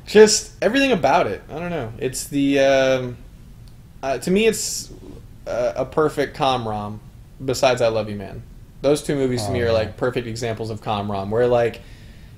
Just 0.07 0.53
everything 0.63 0.93
about 0.93 1.27
it. 1.27 1.43
I 1.49 1.59
don't 1.59 1.71
know. 1.71 1.93
It's 1.99 2.27
the 2.27 2.59
um, 2.61 3.17
uh, 4.03 4.19
to 4.19 4.31
me, 4.31 4.47
it's 4.47 4.93
uh, 5.47 5.73
a 5.77 5.85
perfect 5.85 6.37
com 6.37 6.69
rom. 6.69 7.01
Besides, 7.45 7.81
I 7.83 7.89
Love 7.89 8.09
You 8.09 8.17
Man. 8.17 8.43
Those 8.83 9.03
two 9.03 9.15
movies 9.15 9.43
to 9.45 9.49
Oh, 9.49 9.53
me 9.53 9.63
are 9.63 9.67
yeah. 9.67 9.73
like 9.73 9.97
perfect 9.97 10.27
examples 10.27 10.71
of 10.71 10.83
com 10.83 11.11
rom, 11.11 11.31
where 11.31 11.47
like 11.47 11.81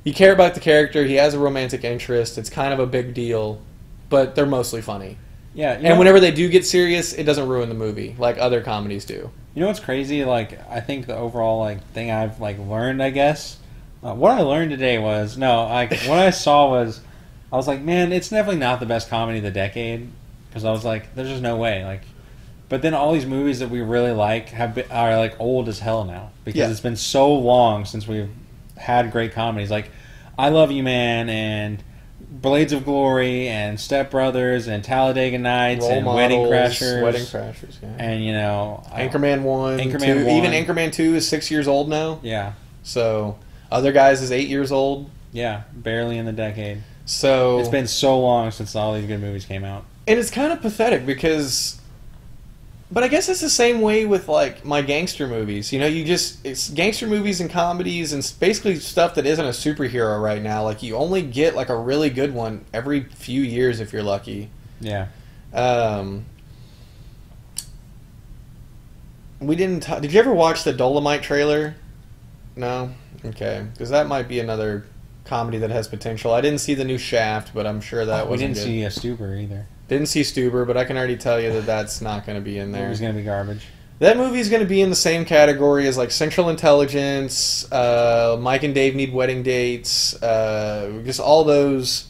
you 0.05 0.15
care 0.15 0.33
about 0.33 0.55
the 0.55 0.61
character, 0.61 1.05
he 1.05 1.15
has 1.15 1.35
a 1.35 1.39
romantic 1.39 1.83
interest, 1.83 2.39
it's 2.39 2.49
kind 2.49 2.73
of 2.73 2.79
a 2.79 2.87
big 2.87 3.13
deal, 3.15 3.61
but 4.09 4.37
they're 4.37 4.47
mostly 4.47 4.81
funny. 4.81 5.19
Yeah, 5.55 5.73
and 5.73 5.83
know, 5.83 5.99
whenever 5.99 6.21
they 6.21 6.31
do 6.31 6.49
get 6.49 6.65
serious, 6.65 7.13
it 7.15 7.25
doesn't 7.25 7.49
ruin 7.49 7.69
the 7.69 7.75
movie 7.75 8.15
like 8.19 8.39
other 8.39 8.61
comedies 8.61 9.05
do. 9.05 9.31
you 9.55 9.61
know 9.61 9.67
what's 9.67 9.81
crazy? 9.81 10.25
Like, 10.25 10.61
I 10.71 10.81
think 10.81 11.07
the 11.07 11.17
overall 11.17 11.59
like 11.61 11.83
thing 11.93 12.11
I've 12.13 12.41
like 12.41 12.59
learned, 12.61 13.03
I 13.03 13.11
guess, 13.11 13.59
uh, 14.05 14.15
what 14.15 14.33
I 14.33 14.43
learned 14.43 14.71
today 14.71 14.99
was 14.99 15.37
no, 15.37 15.65
like 15.65 15.91
what 16.03 16.19
I 16.21 16.31
saw 16.31 16.71
was, 16.71 17.01
I 17.53 17.57
was 17.57 17.67
like, 17.69 17.81
man, 17.81 18.13
it's 18.13 18.29
definitely 18.29 18.61
not 18.61 18.81
the 18.81 18.87
best 18.87 19.09
comedy 19.09 19.39
of 19.39 19.45
the 19.45 19.51
decade 19.51 20.11
because 20.49 20.65
I 20.65 20.73
was 20.73 20.85
like, 20.85 21.15
there's 21.15 21.29
just 21.29 21.43
no 21.43 21.57
way, 21.57 21.85
like. 21.85 22.03
But 22.69 22.83
then 22.83 22.95
all 22.95 23.13
these 23.13 23.27
movies 23.27 23.61
that 23.61 23.71
we 23.71 23.81
really 23.81 24.11
like 24.11 24.49
have 24.49 24.75
been, 24.75 24.91
are 24.91 25.17
like 25.17 25.39
old 25.39 25.69
as 25.69 25.79
hell 25.79 26.05
now 26.05 26.31
because 26.45 26.59
Yeah. 26.59 26.69
it's 26.71 26.81
been 26.81 26.97
so 26.97 27.33
long 27.33 27.85
since 27.85 28.09
we've 28.09 28.29
had 28.77 29.13
great 29.13 29.33
comedies. 29.33 29.71
Like, 29.71 29.91
I 30.37 30.49
Love 30.49 30.73
You 30.73 30.83
Man 30.83 31.29
and 31.29 31.81
Blades 32.29 32.73
of 32.73 32.85
Glory 32.85 33.47
and 33.47 33.79
Step 33.79 34.11
Brothers 34.11 34.67
and 34.67 34.83
Talladega 34.83 35.39
Nights 35.39 35.83
Role 35.85 35.93
and 35.93 36.07
Wedding 36.07 36.41
Crashers. 36.41 37.03
Wedding 37.05 37.23
Crashers. 37.23 37.77
Yeah. 37.81 37.89
And 38.01 38.25
you 38.25 38.33
know, 38.33 38.83
Anchorman 38.89 39.43
one, 39.43 39.79
Anchorman 39.79 40.01
two, 40.05 40.25
1. 40.27 40.29
even 40.29 40.51
Anchorman 40.51 40.93
two 40.93 41.15
is 41.15 41.29
six 41.29 41.53
years 41.53 41.69
old 41.69 41.89
now. 41.89 42.19
Yeah, 42.25 42.55
So 42.83 43.39
other 43.71 43.93
guys 43.93 44.23
is 44.23 44.33
eight 44.33 44.49
years 44.49 44.73
old. 44.73 45.09
yeah, 45.33 45.63
barely 45.73 46.19
in 46.19 46.27
the 46.27 46.33
decade. 46.33 46.83
So 47.07 47.61
It's 47.61 47.69
been 47.69 47.87
so 47.87 48.19
long 48.21 48.51
since 48.51 48.75
all 48.77 48.93
these 48.95 49.07
good 49.07 49.21
movies 49.21 49.45
came 49.47 49.65
out. 49.65 49.85
and 50.07 50.19
it's 50.19 50.31
kind 50.31 50.53
of 50.53 50.61
pathetic 50.61 51.07
because 51.07 51.81
but 52.93 53.03
i 53.03 53.09
guess 53.09 53.29
it's 53.29 53.41
the 53.41 53.51
same 53.51 53.81
way 53.81 54.05
with 54.07 54.29
like 54.29 54.65
my 54.65 54.81
gangster 54.81 55.27
movies 55.27 55.73
you 55.73 55.81
know 55.81 55.87
you 55.89 56.05
just 56.05 56.39
it's 56.47 56.69
gangster 56.71 57.09
movies 57.09 57.41
and 57.41 57.51
comedies 57.51 58.13
and 58.13 58.23
basically 58.39 58.77
stuff 58.77 59.17
that 59.17 59.27
isn't 59.27 59.45
a 59.45 59.49
superhero 59.51 60.23
right 60.23 60.41
now 60.41 60.63
like 60.63 60.85
you 60.85 60.95
only 60.95 61.21
get 61.23 61.57
like 61.57 61.69
a 61.69 61.77
really 61.77 62.11
good 62.11 62.33
one 62.33 62.65
every 62.73 63.03
few 63.03 63.43
years 63.43 63.81
if 63.81 63.93
you're 63.93 64.05
lucky. 64.05 64.51
Yeah, 64.81 65.09
um 65.53 66.25
we 69.41 69.57
didn't 69.57 69.83
t- 69.83 70.01
did 70.01 70.13
you 70.13 70.21
ever 70.21 70.33
watch 70.33 70.65
the 70.65 70.73
Dolemite 70.73 71.23
trailer? 71.23 71.75
No? 72.55 72.91
Okay 73.25 73.67
because 73.73 73.91
that 73.91 74.07
might 74.07 74.29
be 74.29 74.39
another 74.41 74.85
comedy 75.27 75.59
that 75.59 75.71
has 75.71 75.89
potential 75.89 76.33
i 76.33 76.41
didn't 76.41 76.59
see 76.61 76.75
the 76.75 76.85
new 76.85 76.99
shaft 76.99 77.53
but 77.55 77.67
i'm 77.67 77.81
sure 77.81 78.05
that 78.05 78.23
Oh, 78.23 78.25
we 78.27 78.31
wasn't 78.33 78.55
didn't 78.55 78.67
good. 78.67 79.01
see 79.01 79.09
a 79.11 79.15
Stuber 79.17 79.43
either. 79.43 79.67
Didn't 79.89 80.07
see 80.09 80.23
Stuber, 80.23 80.67
but 80.67 80.77
I 80.77 80.85
can 80.85 80.97
already 80.97 81.17
tell 81.17 81.41
you 81.41 81.53
that 81.53 81.65
that's 81.65 82.01
not 82.01 82.27
going 82.27 82.37
to 82.37 82.43
be 82.45 82.59
in 82.59 82.73
there. 82.73 82.89
was 82.89 83.01
gonna 83.01 83.13
be 83.13 83.23
garbage. 83.23 83.67
That 84.01 84.17
movie's 84.17 84.49
going 84.51 84.61
to 84.63 84.69
be 84.69 84.81
in 84.83 84.91
the 84.91 84.97
same 84.97 85.25
category 85.25 85.87
as 85.87 85.97
like 85.97 86.11
Central 86.11 86.49
Intelligence, 86.51 87.71
uh, 87.73 88.37
Mike 88.41 88.63
and 88.65 88.75
Dave 88.75 88.95
Need 88.97 89.13
Wedding 89.13 89.43
Dates, 89.45 90.21
uh, 90.23 91.01
just 91.05 91.21
all 91.21 91.45
those 91.45 92.09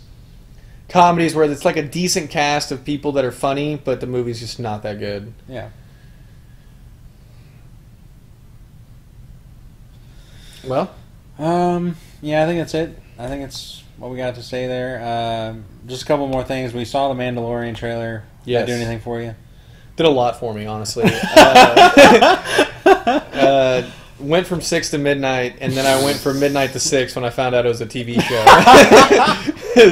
comedies 0.88 1.34
where 1.34 1.44
it's 1.50 1.64
like 1.66 1.76
a 1.76 1.82
decent 1.86 2.30
cast 2.30 2.72
of 2.72 2.82
people 2.82 3.12
that 3.12 3.24
are 3.26 3.30
funny, 3.30 3.76
but 3.76 4.00
the 4.00 4.06
movie's 4.06 4.40
just 4.40 4.58
not 4.58 4.82
that 4.82 4.98
good. 4.98 5.32
Yeah. 5.46 5.68
Well, 10.64 10.94
Um. 11.38 11.96
Yeah, 12.22 12.42
I 12.42 12.46
think 12.46 12.58
that's 12.58 12.74
it. 12.74 12.98
I 13.18 13.28
think 13.28 13.42
it's 13.44 13.82
what 13.96 14.10
we 14.10 14.16
got 14.18 14.34
to 14.34 14.42
say 14.42 14.66
there. 14.66 15.02
Um, 15.50 15.64
just 15.86 16.02
a 16.02 16.06
couple 16.06 16.26
more 16.28 16.44
things. 16.44 16.74
We 16.74 16.84
saw 16.84 17.12
the 17.12 17.18
Mandalorian 17.20 17.74
trailer. 17.76 18.24
Did 18.44 18.50
Yes. 18.52 18.60
that 18.62 18.66
do 18.66 18.72
anything 18.74 19.00
for 19.00 19.20
you? 19.20 19.34
did 19.96 20.04
a 20.04 20.10
lot 20.10 20.38
for 20.38 20.52
me, 20.52 20.66
honestly. 20.66 21.04
Uh, 22.86 23.20
uh, 23.34 23.90
went 24.20 24.46
from 24.46 24.60
six 24.60 24.90
to 24.90 24.98
midnight, 24.98 25.56
and 25.60 25.72
then 25.72 25.84
I 25.86 26.02
went 26.04 26.18
from 26.18 26.38
midnight 26.38 26.72
to 26.72 26.78
six 26.80 27.14
when 27.16 27.24
I 27.24 27.30
found 27.30 27.54
out 27.54 27.66
it 27.66 27.68
was 27.68 27.80
a 27.80 27.86
TV 27.86 28.20
show. 28.20 28.44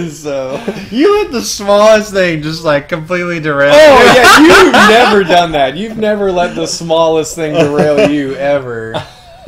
so, 0.11 0.63
You 0.91 1.23
let 1.23 1.33
the 1.33 1.43
smallest 1.43 2.13
thing 2.13 2.43
just 2.43 2.65
like 2.65 2.89
completely 2.89 3.41
derail. 3.41 3.73
oh 3.75 4.15
yeah, 4.15 4.41
you've 4.65 4.73
never 4.73 5.25
done 5.25 5.53
that. 5.53 5.77
You've 5.77 5.97
never 5.99 6.31
let 6.31 6.55
the 6.55 6.67
smallest 6.67 7.35
thing 7.35 7.55
derail 7.55 8.11
you 8.11 8.35
ever. 8.37 8.95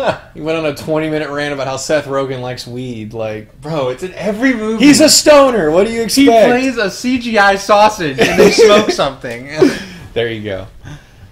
You 0.35 0.43
went 0.45 0.59
on 0.59 0.67
a 0.67 0.75
twenty-minute 0.75 1.31
rant 1.31 1.55
about 1.55 1.67
how 1.67 1.77
Seth 1.79 2.05
Rogen 2.05 2.41
likes 2.43 2.67
weed. 2.67 3.15
Like, 3.15 3.59
bro, 3.61 3.89
it's 3.89 4.03
in 4.03 4.13
every 4.15 4.53
movie. 4.55 4.85
he's 4.85 5.01
a 5.01 5.09
stoner. 5.09 5.71
What 5.71 5.87
do 5.87 5.93
you 5.93 6.03
expect? 6.03 6.19
he 6.19 6.27
plays 6.29 6.77
a 6.77 6.87
CGI 6.87 7.57
sausage 7.59 8.19
and 8.19 8.39
they 8.39 8.51
smoke 8.51 8.91
something. 9.03 9.49
There 10.13 10.29
you 10.31 10.43
go. 10.45 10.67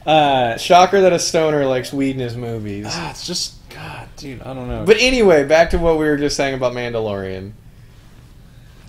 Uh, 0.07 0.59
Shocker 0.59 1.01
that 1.01 1.12
a 1.14 1.18
stoner 1.18 1.64
likes 1.64 1.91
weed 1.91 2.11
in 2.16 2.18
his 2.18 2.37
movies. 2.37 2.85
ah, 2.91 3.11
it's 3.11 3.27
just 3.27 3.55
God, 3.70 4.09
dude. 4.16 4.43
I 4.43 4.53
don't 4.53 4.68
know. 4.68 4.85
But 4.85 4.99
anyway, 5.01 5.45
back 5.45 5.70
to 5.70 5.79
what 5.79 5.99
we 5.99 6.05
were 6.05 6.18
just 6.18 6.37
saying 6.37 6.53
about 6.55 6.75
Mandalorian. 6.75 7.53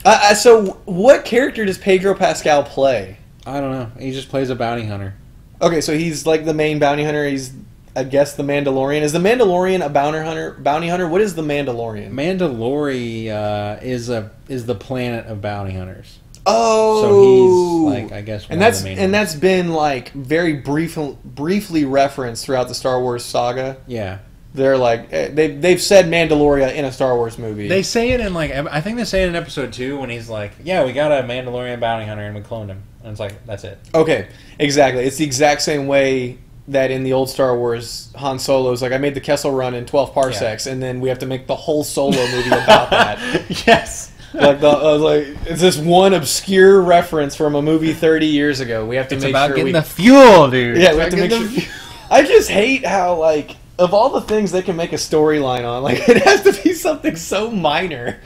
Uh, 0.04 0.20
uh, 0.22 0.34
so, 0.34 0.74
what 0.84 1.24
character 1.26 1.64
does 1.64 1.78
Pedro 1.78 2.14
Pascal 2.14 2.64
play? 2.64 3.18
I 3.46 3.62
don't 3.62 3.72
know. 3.72 3.90
He 3.98 4.12
just 4.12 4.28
plays 4.30 4.50
a 4.50 4.56
bounty 4.56 4.86
hunter. 4.86 5.16
Okay, 5.62 5.80
so 5.80 5.98
he's 5.98 6.26
like 6.28 6.44
the 6.44 6.54
main 6.54 6.78
bounty 6.80 7.04
hunter. 7.06 7.26
He's, 7.26 7.54
I 7.96 8.04
guess, 8.04 8.36
the 8.36 8.44
Mandalorian. 8.44 9.02
Is 9.02 9.14
the 9.14 9.20
Mandalorian 9.20 9.86
a 9.86 9.90
bounty 9.90 10.20
hunter? 10.20 10.52
Bounty 10.60 10.88
hunter? 10.90 11.08
What 11.08 11.22
is 11.22 11.36
the 11.36 11.42
Mandalorian? 11.42 12.12
Mandalore 12.12 13.30
uh, 13.32 13.80
is 13.82 14.10
a 14.10 14.32
is 14.50 14.66
the 14.66 14.76
planet 14.76 15.26
of 15.28 15.42
bounty 15.42 15.74
hunters. 15.74 16.20
oh, 16.46 17.02
So 17.02 17.94
he's 17.96 18.04
like, 18.12 18.12
I 18.12 18.22
guess, 18.22 18.48
and 18.50 18.62
that's 18.62 18.80
of 18.80 18.84
the 18.84 18.90
main 18.90 19.00
and 19.00 19.14
that's 19.14 19.36
been 19.36 19.72
like 19.72 20.12
very 20.12 20.54
brief, 20.54 20.98
briefly 21.24 21.86
referenced 21.86 22.46
throughout 22.46 22.68
the 22.68 22.76
Star 22.76 23.02
Wars 23.02 23.24
saga. 23.24 23.78
yeah. 23.88 24.20
They're 24.54 24.78
like 24.78 25.12
eh, 25.12 25.32
they 25.34 25.48
they've 25.54 25.82
said 25.82 26.06
Mandalorian 26.06 26.74
in 26.76 26.86
a 26.86 26.92
Star 26.94 27.14
Wars 27.18 27.38
movie. 27.38 27.68
They 27.68 27.84
say 27.84 28.12
it 28.12 28.22
in 28.22 28.34
like 28.34 28.52
I 28.52 28.80
think 28.80 28.96
they 28.96 29.04
say 29.04 29.24
it 29.24 29.28
in 29.28 29.36
episode 29.36 29.74
two 29.74 30.00
when 30.00 30.10
he's 30.10 30.30
like, 30.30 30.54
"Yeah, 30.64 30.86
we 30.86 30.94
got 30.94 31.12
a 31.12 31.28
Mandalorian 31.28 31.82
bounty 31.82 32.06
hunter 32.06 32.24
and 32.24 32.34
we 32.34 32.40
cloned 32.40 32.68
him," 32.68 32.84
and 33.04 33.12
it's 33.12 33.20
like 33.20 33.46
that's 33.46 33.66
it. 33.66 33.78
Okay, 33.94 34.30
exactly. 34.58 35.04
It's 35.04 35.18
the 35.18 35.26
exact 35.26 35.62
same 35.62 35.88
way 35.88 36.38
that 36.68 36.90
in 36.92 37.04
the 37.04 37.14
old 37.14 37.30
Star 37.30 37.56
Wars, 37.58 38.12
Han 38.16 38.40
Solo's 38.40 38.82
like, 38.82 38.92
I 38.92 38.98
made 38.98 39.14
the 39.14 39.22
Kessel 39.22 39.52
Run 39.52 39.74
in 39.76 39.86
12 39.86 40.14
parsecs, 40.14 40.66
and 40.66 40.82
then 40.82 41.00
we 41.00 41.10
have 41.10 41.20
to 41.20 41.26
make 41.26 41.46
the 41.48 41.56
whole 41.56 41.84
Solo 41.84 42.18
movie 42.32 42.48
about 42.50 42.90
that. 42.90 43.20
yes. 43.68 44.12
like, 44.34 44.60
the, 44.60 44.70
uh, 44.70 44.98
like 44.98 45.28
it's 45.46 45.62
this 45.62 45.78
one 45.78 46.14
obscure 46.14 46.82
reference 46.82 47.36
from 47.36 47.56
a 47.56 47.62
movie 47.62 47.94
30 47.94 48.26
years 48.26 48.60
ago. 48.60 48.86
We 48.86 48.96
have 48.96 49.08
to 49.10 49.16
It's 49.16 49.24
make 49.24 49.32
about 49.32 49.48
sure 49.48 49.56
getting 49.58 49.74
we, 49.74 49.80
the 49.80 49.84
fuel, 49.84 50.50
dude. 50.50 50.78
yeah, 50.78 50.88
It's 50.88 50.96
we 50.96 51.02
have 51.02 51.10
to 51.12 51.18
make 51.18 51.32
sure. 51.32 51.74
I 52.10 52.24
just 52.24 52.50
hate 52.50 52.86
how 52.86 53.16
like 53.16 53.56
of 53.78 53.94
all 53.94 54.10
the 54.10 54.22
things 54.22 54.52
they 54.52 54.62
can 54.62 54.76
make 54.76 54.92
a 54.94 54.98
storyline 54.98 55.68
on, 55.70 55.84
like 55.84 56.00
it 56.10 56.24
has 56.24 56.42
to 56.44 56.64
be 56.64 56.74
something 56.74 57.16
so 57.16 57.50
minor, 57.52 58.20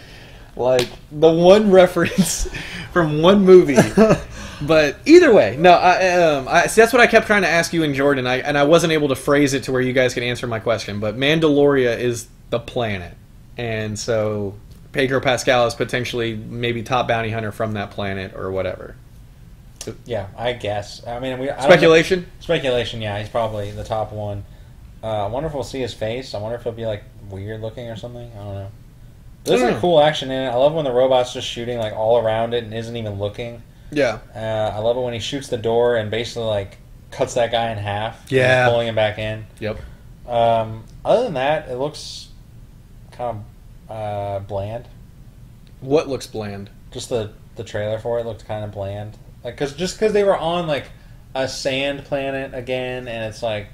like 0.56 0.88
the 1.12 1.32
one 1.32 1.72
reference 1.72 2.50
from 2.92 3.22
one 3.22 3.44
movie. 3.46 3.78
But 4.62 4.98
either 5.06 5.34
way, 5.34 5.56
no. 5.58 5.72
I, 5.72 6.22
um, 6.22 6.48
I 6.48 6.68
see. 6.68 6.82
That's 6.82 6.92
what 6.92 7.02
I 7.02 7.08
kept 7.08 7.28
trying 7.28 7.44
to 7.44 7.48
ask 7.48 7.72
you 7.72 7.84
and 7.84 7.96
Jordan. 7.96 8.28
I 8.28 8.38
and 8.40 8.58
I 8.58 8.64
wasn't 8.64 8.94
able 8.94 9.08
to 9.10 9.16
phrase 9.16 9.54
it 9.54 9.64
to 9.64 9.72
where 9.72 9.82
you 9.82 9.94
guys 9.94 10.14
could 10.14 10.24
answer 10.24 10.48
my 10.48 10.60
question. 10.60 11.00
But 11.00 11.18
Mandaloria 11.18 11.98
is 11.98 12.28
the 12.50 12.60
planet, 12.60 13.16
and 13.58 13.98
so 13.98 14.56
Pedro 14.92 15.22
Pascal 15.22 15.68
is 15.68 15.76
potentially 15.76 16.36
maybe 16.36 16.84
top 16.84 17.08
bounty 17.08 17.30
hunter 17.30 17.52
from 17.52 17.74
that 17.74 17.92
planet 17.92 18.34
or 18.36 18.52
whatever. 18.52 18.96
Yeah, 20.06 20.28
I 20.38 20.54
guess. 20.54 21.06
I 21.08 21.20
mean, 21.20 21.40
we 21.40 21.50
I 21.50 21.62
Speculation. 21.62 22.28
Speculation. 22.40 23.02
Yeah, 23.02 23.18
he's 23.20 23.30
probably 23.30 23.72
the 23.72 23.84
top 23.84 24.12
one. 24.12 24.44
Uh, 25.02 25.26
I 25.26 25.28
wonder 25.28 25.48
if 25.48 25.54
we'll 25.54 25.64
see 25.64 25.80
his 25.80 25.94
face. 25.94 26.34
I 26.34 26.40
wonder 26.40 26.58
if 26.58 26.64
he'll 26.64 26.74
be 26.74 26.86
like 26.86 27.04
weird 27.30 27.62
looking 27.62 27.88
or 27.90 27.96
something. 27.96 28.30
I 28.34 28.44
don't 28.44 28.56
know. 28.56 28.72
There's 29.46 29.62
like 29.62 29.76
know. 29.76 29.80
cool 29.80 30.02
action 30.02 30.32
in 30.32 30.48
it. 30.48 30.50
I 30.50 30.56
love 30.56 30.74
when 30.74 30.84
the 30.84 30.92
robot's 30.92 31.34
just 31.34 31.48
shooting 31.48 31.78
like 31.78 31.94
all 31.94 32.18
around 32.18 32.54
it 32.54 32.64
and 32.64 32.74
isn't 32.74 32.96
even 32.96 33.14
looking. 33.14 33.62
Yeah. 33.92 34.20
Uh, 34.36 34.74
I 34.76 34.80
love 34.80 34.98
it 34.98 35.02
when 35.02 35.14
he 35.14 35.20
shoots 35.20 35.48
the 35.48 35.58
door 35.58 35.96
and 35.96 36.12
basically 36.12 36.44
like 36.44 36.78
cuts 37.12 37.34
that 37.36 37.52
guy 37.52 37.72
in 37.72 37.78
half. 37.78 38.32
Yeah. 38.32 38.70
pulling 38.70 38.88
him 38.88 38.96
back 38.96 39.18
in. 39.18 39.46
Yep. 39.60 39.80
Um, 40.28 40.84
other 41.04 41.24
than 41.24 41.34
that, 41.34 41.70
it 41.70 41.76
looks 41.76 42.30
kind 43.12 43.44
of 43.90 43.96
uh, 43.96 44.40
bland. 44.40 44.88
What 45.82 46.08
looks 46.08 46.28
bland? 46.28 46.70
Just 46.92 47.10
the 47.10 47.32
the 47.56 47.64
trailer 47.64 48.00
for 48.00 48.20
it 48.20 48.26
looked 48.26 48.46
kind 48.46 48.64
of 48.64 48.72
bland. 48.72 49.18
Like, 49.44 49.58
cause 49.58 49.74
just 49.74 49.98
because 49.98 50.14
they 50.14 50.24
were 50.24 50.38
on 50.38 50.68
like 50.68 50.86
a 51.36 51.48
sand 51.48 52.06
planet 52.06 52.54
again, 52.54 53.08
and 53.08 53.26
it's 53.26 53.42
like 53.42 53.68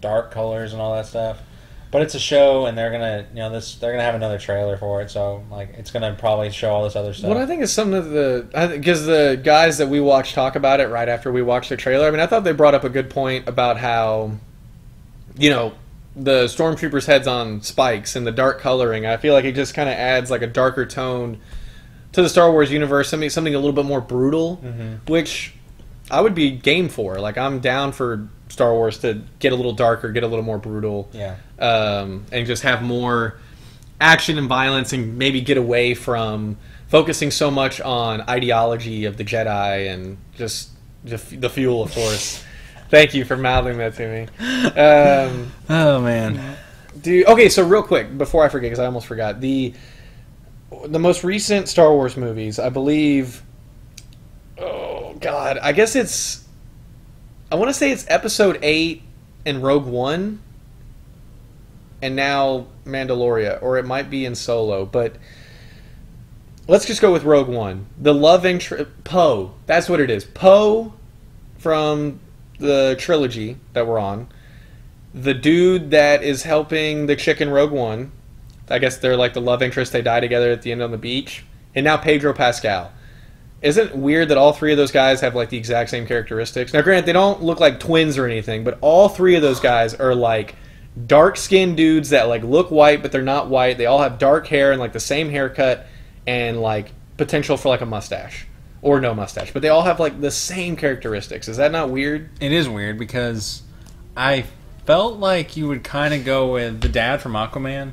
dark 0.00 0.30
colors 0.30 0.72
and 0.72 0.80
all 0.80 0.94
that 0.94 1.06
stuff. 1.06 1.40
But 1.92 2.02
it's 2.02 2.14
a 2.14 2.20
show, 2.20 2.66
and 2.66 2.78
they're 2.78 2.92
gonna, 2.92 3.26
you 3.32 3.40
know, 3.40 3.50
this 3.50 3.74
they're 3.74 3.90
gonna 3.90 4.04
have 4.04 4.14
another 4.14 4.38
trailer 4.38 4.76
for 4.76 5.02
it, 5.02 5.10
so 5.10 5.42
like 5.50 5.70
it's 5.76 5.90
gonna 5.90 6.14
probably 6.16 6.50
show 6.50 6.70
all 6.70 6.84
this 6.84 6.94
other 6.94 7.12
stuff. 7.12 7.26
What 7.28 7.36
I 7.36 7.46
think 7.46 7.62
is 7.62 7.72
some 7.72 7.92
of 7.94 8.10
the 8.10 8.46
because 8.76 9.06
the 9.06 9.40
guys 9.42 9.78
that 9.78 9.88
we 9.88 9.98
watched 9.98 10.34
talk 10.36 10.54
about 10.54 10.78
it 10.78 10.88
right 10.88 11.08
after 11.08 11.32
we 11.32 11.42
watched 11.42 11.68
the 11.70 11.76
trailer. 11.76 12.06
I 12.06 12.10
mean, 12.12 12.20
I 12.20 12.26
thought 12.26 12.44
they 12.44 12.52
brought 12.52 12.74
up 12.74 12.84
a 12.84 12.88
good 12.88 13.10
point 13.10 13.48
about 13.48 13.76
how, 13.76 14.32
you 15.36 15.50
know, 15.50 15.72
the 16.14 16.44
stormtroopers' 16.44 17.06
heads 17.06 17.26
on 17.26 17.60
spikes 17.62 18.14
and 18.14 18.24
the 18.24 18.32
dark 18.32 18.60
coloring. 18.60 19.04
I 19.06 19.16
feel 19.16 19.34
like 19.34 19.44
it 19.44 19.56
just 19.56 19.74
kind 19.74 19.88
of 19.88 19.96
adds 19.96 20.30
like 20.30 20.42
a 20.42 20.46
darker 20.46 20.86
tone 20.86 21.38
to 22.12 22.22
the 22.22 22.28
Star 22.28 22.52
Wars 22.52 22.70
universe. 22.70 23.08
Something 23.08 23.30
something 23.30 23.54
a 23.54 23.58
little 23.58 23.72
bit 23.72 23.84
more 23.84 24.00
brutal, 24.00 24.60
Mhm. 24.64 25.08
which 25.08 25.54
I 26.10 26.20
would 26.20 26.34
be 26.34 26.50
game 26.50 26.88
for. 26.88 27.18
Like 27.18 27.38
I'm 27.38 27.60
down 27.60 27.92
for 27.92 28.28
Star 28.48 28.72
Wars 28.72 28.98
to 28.98 29.22
get 29.38 29.52
a 29.52 29.56
little 29.56 29.72
darker, 29.72 30.10
get 30.10 30.22
a 30.22 30.26
little 30.26 30.44
more 30.44 30.58
brutal 30.58 31.08
yeah, 31.12 31.36
um, 31.58 32.24
and 32.32 32.46
just 32.46 32.62
have 32.62 32.82
more 32.82 33.38
action 34.00 34.38
and 34.38 34.48
violence 34.48 34.92
and 34.92 35.18
maybe 35.18 35.40
get 35.40 35.56
away 35.56 35.94
from 35.94 36.56
focusing 36.88 37.30
so 37.30 37.50
much 37.50 37.80
on 37.80 38.22
ideology 38.22 39.04
of 39.04 39.16
the 39.16 39.24
Jedi 39.24 39.92
and 39.92 40.18
just 40.36 40.70
the, 41.04 41.16
the 41.16 41.48
fuel, 41.48 41.82
of 41.82 41.92
course. 41.92 42.44
Thank 42.90 43.14
you 43.14 43.24
for 43.24 43.36
mouthing 43.36 43.78
that 43.78 43.94
to 43.94 44.08
me. 44.08 44.22
Um, 44.80 45.52
oh 45.68 46.00
man, 46.00 46.56
do 47.00 47.24
okay. 47.28 47.48
So 47.48 47.64
real 47.64 47.84
quick 47.84 48.18
before 48.18 48.44
I 48.44 48.48
forget, 48.48 48.66
because 48.66 48.80
I 48.80 48.86
almost 48.86 49.06
forgot 49.06 49.40
the 49.40 49.72
the 50.86 50.98
most 50.98 51.22
recent 51.22 51.68
Star 51.68 51.92
Wars 51.92 52.16
movies. 52.16 52.58
I 52.58 52.68
believe. 52.68 53.42
God, 55.20 55.58
I 55.58 55.72
guess 55.72 55.94
it's. 55.96 56.46
I 57.52 57.56
want 57.56 57.68
to 57.68 57.74
say 57.74 57.90
it's 57.90 58.06
Episode 58.08 58.58
Eight 58.62 59.02
and 59.44 59.62
Rogue 59.62 59.86
One, 59.86 60.40
and 62.00 62.16
now 62.16 62.66
Mandaloria, 62.86 63.62
or 63.62 63.76
it 63.76 63.84
might 63.84 64.08
be 64.08 64.24
in 64.24 64.34
Solo. 64.34 64.86
But 64.86 65.16
let's 66.66 66.86
just 66.86 67.02
go 67.02 67.12
with 67.12 67.24
Rogue 67.24 67.48
One. 67.48 67.86
The 67.98 68.14
love 68.14 68.46
interest 68.46 68.90
Poe. 69.04 69.52
That's 69.66 69.88
what 69.88 70.00
it 70.00 70.10
is. 70.10 70.24
Poe 70.24 70.94
from 71.58 72.20
the 72.58 72.96
trilogy 72.98 73.56
that 73.74 73.86
we're 73.86 73.98
on. 73.98 74.28
The 75.12 75.34
dude 75.34 75.90
that 75.90 76.22
is 76.22 76.44
helping 76.44 77.06
the 77.06 77.16
chick 77.16 77.40
in 77.40 77.50
Rogue 77.50 77.72
One. 77.72 78.12
I 78.70 78.78
guess 78.78 78.98
they're 78.98 79.16
like 79.16 79.34
the 79.34 79.40
love 79.40 79.62
interest. 79.62 79.92
They 79.92 80.02
die 80.02 80.20
together 80.20 80.50
at 80.50 80.62
the 80.62 80.72
end 80.72 80.80
on 80.80 80.92
the 80.92 80.98
beach. 80.98 81.44
And 81.74 81.84
now 81.84 81.96
Pedro 81.96 82.32
Pascal. 82.32 82.92
Isn't 83.62 83.94
weird 83.94 84.28
that 84.28 84.38
all 84.38 84.52
three 84.52 84.72
of 84.72 84.78
those 84.78 84.90
guys 84.92 85.20
have 85.20 85.34
like 85.34 85.50
the 85.50 85.58
exact 85.58 85.90
same 85.90 86.06
characteristics? 86.06 86.72
Now, 86.72 86.80
granted, 86.80 87.06
they 87.06 87.12
don't 87.12 87.42
look 87.42 87.60
like 87.60 87.78
twins 87.78 88.16
or 88.16 88.26
anything, 88.26 88.64
but 88.64 88.78
all 88.80 89.08
three 89.08 89.36
of 89.36 89.42
those 89.42 89.60
guys 89.60 89.94
are 89.94 90.14
like 90.14 90.56
dark 91.06 91.36
skinned 91.36 91.76
dudes 91.76 92.10
that 92.10 92.28
like 92.28 92.42
look 92.42 92.70
white, 92.70 93.02
but 93.02 93.12
they're 93.12 93.22
not 93.22 93.48
white. 93.48 93.76
They 93.76 93.86
all 93.86 94.00
have 94.00 94.18
dark 94.18 94.46
hair 94.46 94.72
and 94.72 94.80
like 94.80 94.92
the 94.92 95.00
same 95.00 95.28
haircut 95.28 95.86
and 96.26 96.60
like 96.60 96.92
potential 97.16 97.56
for 97.56 97.68
like 97.68 97.82
a 97.82 97.86
mustache 97.86 98.46
or 98.82 99.00
no 99.00 99.14
mustache, 99.14 99.52
but 99.52 99.60
they 99.62 99.68
all 99.68 99.82
have 99.82 100.00
like 100.00 100.20
the 100.20 100.30
same 100.30 100.74
characteristics. 100.74 101.48
Is 101.48 101.58
that 101.58 101.70
not 101.70 101.90
weird? 101.90 102.30
It 102.40 102.52
is 102.52 102.68
weird 102.68 102.98
because 102.98 103.62
I 104.16 104.46
felt 104.86 105.18
like 105.18 105.56
you 105.56 105.68
would 105.68 105.84
kind 105.84 106.14
of 106.14 106.24
go 106.24 106.54
with 106.54 106.80
the 106.80 106.88
dad 106.88 107.20
from 107.20 107.32
Aquaman 107.32 107.92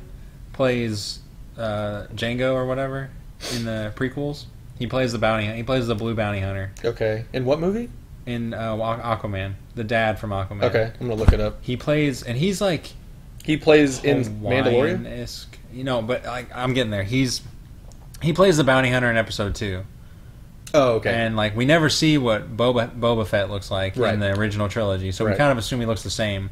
plays 0.54 1.20
uh, 1.58 2.06
Jango 2.14 2.54
or 2.54 2.66
whatever 2.66 3.10
in 3.54 3.64
the 3.64 3.92
prequels. 3.94 4.46
He 4.78 4.86
plays 4.86 5.12
the 5.12 5.18
bounty. 5.18 5.46
He 5.46 5.62
plays 5.62 5.86
the 5.86 5.94
blue 5.94 6.14
bounty 6.14 6.40
hunter 6.40 6.70
Okay. 6.84 7.24
In 7.32 7.44
what 7.44 7.60
movie? 7.60 7.90
in 8.26 8.52
uh, 8.52 8.74
Aqu- 8.76 9.02
Aquaman. 9.02 9.54
The 9.74 9.84
dad 9.84 10.18
from 10.18 10.30
Aquaman. 10.30 10.64
Okay, 10.64 10.92
I'm 11.00 11.08
gonna 11.08 11.14
look 11.18 11.32
it 11.32 11.40
up. 11.40 11.58
He 11.62 11.76
plays, 11.76 12.22
and 12.22 12.36
he's 12.36 12.60
like 12.60 12.92
He 13.44 13.56
plays 13.56 14.04
in 14.04 14.24
Mandalorian. 14.42 15.46
You 15.72 15.84
know, 15.84 16.02
but 16.02 16.24
like 16.24 16.54
I'm 16.54 16.74
getting 16.74 16.90
there. 16.90 17.02
He's 17.04 17.40
he 18.22 18.32
plays 18.32 18.56
the 18.56 18.64
bounty 18.64 18.90
hunter 18.90 19.08
in 19.10 19.16
episode 19.16 19.54
two, 19.54 19.84
Oh, 20.74 20.94
okay. 20.96 21.10
and 21.12 21.36
like 21.36 21.56
we 21.56 21.64
never 21.64 21.88
see 21.88 22.18
what 22.18 22.54
Boba 22.56 22.90
Boba 22.98 23.26
Fett 23.26 23.48
looks 23.50 23.70
like 23.70 23.96
Right. 23.96 24.12
in 24.12 24.20
the 24.20 24.38
original 24.38 24.68
trilogy, 24.68 25.12
so 25.12 25.24
we 25.24 25.30
Right. 25.30 25.38
kind 25.38 25.50
of 25.52 25.56
assume 25.58 25.80
he 25.80 25.86
looks 25.86 26.02
the 26.02 26.10
same 26.10 26.50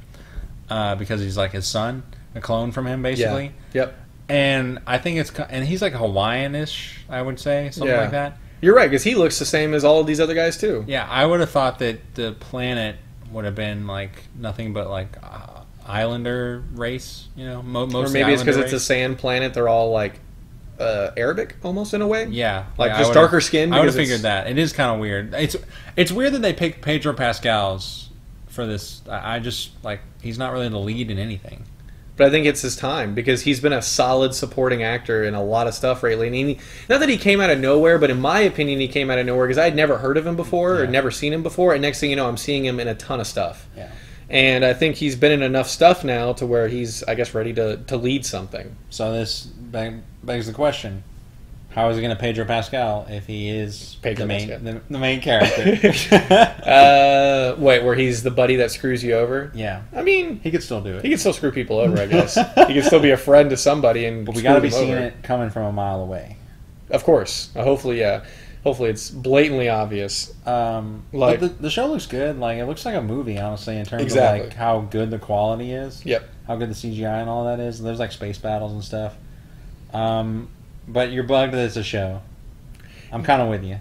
uh, 0.71 0.95
because 0.95 1.21
he's 1.21 1.37
like 1.37 1.53
his 1.53 1.67
son, 1.67 2.03
a 2.35 2.41
clone 2.41 2.73
from 2.73 2.87
him, 2.87 3.03
basically. 3.03 3.53
Yep. 3.75 3.95
And 4.29 4.81
I 4.87 4.99
think 4.99 5.19
it's 5.19 5.31
and 5.39 5.65
he's 5.65 5.81
like 5.83 5.93
Hawaiian-ish, 5.93 6.99
I 7.09 7.23
would 7.23 7.39
say, 7.39 7.71
something 7.71 7.89
Yeah. 7.95 8.01
like 8.03 8.11
that. 8.11 8.39
You're 8.61 8.75
right, 8.75 8.89
because 8.91 9.05
he 9.05 9.15
looks 9.15 9.39
the 9.39 9.45
same 9.45 9.75
as 9.75 9.85
all 9.85 10.01
of 10.01 10.07
these 10.07 10.19
other 10.21 10.35
guys 10.35 10.57
too. 10.57 10.85
Yeah, 10.89 11.07
I 11.09 11.25
would 11.27 11.41
have 11.41 11.51
thought 11.51 11.79
that 11.81 12.15
the 12.15 12.33
planet 12.41 12.97
would 13.31 13.45
have 13.45 13.55
been 13.55 13.87
like 13.87 14.11
nothing 14.37 14.73
but 14.73 14.89
like 14.89 15.17
uh, 15.23 15.61
islander 15.87 16.63
race, 16.75 17.29
you 17.37 17.45
know, 17.47 17.63
mo- 17.63 17.85
Or 17.85 17.87
most 17.87 18.13
maybe 18.13 18.33
it's 18.33 18.43
because 18.43 18.57
it's 18.57 18.73
a 18.73 18.81
sand 18.81 19.19
planet. 19.19 19.55
They're 19.55 19.69
all 19.69 19.91
like 19.93 20.19
uh, 20.81 21.11
Arabic, 21.17 21.55
almost 21.63 21.95
in 21.95 22.03
a 22.03 22.07
way. 22.07 22.27
Yeah, 22.27 22.65
Like, 22.79 22.91
yeah, 22.91 22.99
just 22.99 23.13
darker 23.15 23.41
skin 23.41 23.73
I 23.73 23.79
would 23.79 23.87
have 23.87 23.95
figured 23.95 24.21
that. 24.23 24.47
It 24.49 24.59
is 24.59 24.73
kind 24.73 24.91
of 24.93 25.01
weird. 25.01 25.33
It's 25.35 25.57
it's 25.97 26.11
weird 26.13 26.33
that 26.33 26.43
they 26.43 26.53
picked 26.53 26.83
Pedro 26.83 27.13
Pascal's 27.13 28.11
for 28.49 28.67
this. 28.67 29.03
I 29.09 29.37
I 29.37 29.39
just 29.39 29.71
like 29.85 30.01
he's 30.23 30.39
not 30.39 30.53
really 30.53 30.69
the 30.69 30.79
lead 30.79 31.11
in 31.11 31.19
anything. 31.19 31.65
But 32.17 32.27
I 32.27 32.31
think 32.31 32.47
it's 32.47 32.63
his 32.63 32.77
time 32.77 33.15
because 33.15 33.43
he's 33.43 33.61
been 33.61 33.75
a 33.75 33.83
solid 33.83 34.35
supporting 34.35 34.83
actor 34.83 35.25
in 35.25 35.35
a 35.35 35.45
lot 35.45 35.67
of 35.67 35.75
stuff 35.75 36.03
lately. 36.03 36.29
And 36.29 36.35
he, 36.35 36.59
not 36.89 37.01
that 37.01 37.11
he 37.11 37.19
came 37.19 37.41
out 37.41 37.51
of 37.51 37.59
nowhere, 37.59 37.99
but 37.99 38.11
in 38.11 38.21
my 38.21 38.41
opinion, 38.41 38.81
he 38.81 38.89
came 38.89 39.11
out 39.11 39.19
of 39.19 39.27
nowhere 39.27 39.47
because 39.47 39.59
I 39.59 39.65
had 39.65 39.77
never 39.77 39.99
heard 39.99 40.17
of 40.17 40.27
him 40.27 40.35
before 40.35 40.81
or 40.81 40.87
never 40.87 41.11
seen 41.11 41.33
him 41.33 41.43
before. 41.43 41.75
And 41.75 41.83
next 41.83 42.01
thing 42.01 42.11
you 42.11 42.17
know, 42.17 42.27
I'm 42.27 42.39
seeing 42.39 42.65
him 42.65 42.81
in 42.81 42.89
a 42.89 42.95
ton 42.95 43.21
of 43.21 43.27
stuff. 43.27 43.67
Yeah. 43.77 43.91
And 44.29 44.65
I 44.65 44.73
think 44.73 44.97
he's 44.97 45.15
been 45.15 45.31
in 45.31 45.43
enough 45.43 45.69
stuff 45.69 46.05
now 46.05 46.33
to 46.35 46.47
where 46.47 46.69
he's, 46.69 47.03
I 47.05 47.15
guess, 47.15 47.35
ready 47.35 47.53
to, 47.55 47.77
to 47.77 47.97
lead 47.97 48.25
something. 48.27 48.75
So 48.91 49.13
this 49.13 49.45
beg- 49.45 50.03
begs 50.25 50.47
the 50.47 50.53
question: 50.53 51.05
How 51.77 51.89
is 51.91 51.97
he 51.97 52.03
going 52.03 52.17
to 52.17 52.19
Pedro 52.21 52.45
Pascal 52.47 53.07
if 53.09 53.27
he 53.27 53.51
is 53.51 53.99
Pedro 54.01 54.23
the 54.25 54.27
main 54.27 54.49
the, 54.65 54.81
the 54.91 54.99
main 54.99 55.21
character? 55.21 55.77
Uh, 56.67 57.55
wait, 57.59 57.85
where 57.85 57.95
he's 57.95 58.23
the 58.23 58.31
buddy 58.31 58.57
that 58.57 58.71
screws 58.73 59.05
you 59.05 59.15
over? 59.15 59.53
yeah, 59.55 59.83
I 59.95 60.03
mean, 60.03 60.41
he 60.41 60.51
could 60.51 60.63
still 60.63 60.81
do 60.81 60.97
it. 60.97 61.05
he 61.05 61.11
could 61.11 61.21
still 61.21 61.33
screw 61.33 61.53
people 61.53 61.79
over, 61.79 61.99
I 61.99 62.07
guess. 62.07 62.35
he 62.67 62.75
could 62.75 62.85
still 62.85 62.99
be 63.01 63.11
a 63.11 63.17
friend 63.17 63.51
to 63.51 63.57
somebody 63.57 64.07
and 64.07 64.25
but 64.27 64.35
we 64.35 64.43
got 64.43 64.55
to 64.55 64.61
be 64.61 64.71
seeing 64.71 64.93
over. 64.95 65.03
it 65.05 65.23
coming 65.23 65.51
from 65.51 65.65
a 65.65 65.73
mile 65.73 66.01
away. 66.01 66.37
Of 66.91 67.05
course. 67.05 67.51
Uh, 67.55 67.63
hopefully, 67.63 68.01
yeah. 68.01 68.25
Hopefully, 68.65 68.91
it's 68.91 69.11
blatantly 69.11 69.69
obvious. 69.69 70.33
Um, 70.47 71.05
Like- 71.13 71.41
but 71.41 71.57
the, 71.59 71.63
the 71.65 71.71
show 71.71 71.87
looks 71.87 72.07
good. 72.07 72.39
Like 72.39 72.59
it 72.59 72.65
looks 72.67 72.85
like 72.85 72.97
a 72.97 73.03
movie, 73.03 73.39
honestly, 73.39 73.77
in 73.77 73.85
terms 73.85 74.03
Exactly. 74.03 74.41
of 74.41 74.47
like 74.47 74.57
how 74.57 74.81
good 74.81 75.11
the 75.11 75.19
quality 75.19 75.73
is. 75.73 76.05
Yep. 76.05 76.29
How 76.49 76.57
good 76.57 76.71
the 76.71 76.75
CGI 76.75 77.21
and 77.21 77.29
all 77.31 77.45
that 77.45 77.61
is. 77.61 77.81
There's 77.83 77.99
like 78.01 78.13
space 78.13 78.39
battles 78.39 78.73
and 78.73 78.83
stuff. 78.83 79.15
Um, 79.93 80.49
but 80.89 81.11
you're 81.11 81.25
bugged 81.25 81.53
that 81.53 81.65
it's 81.65 81.77
a 81.77 81.83
show. 81.83 82.23
I'm 83.13 83.23
kind 83.23 83.43
of 83.43 83.49
with 83.49 83.65
you. 83.65 83.79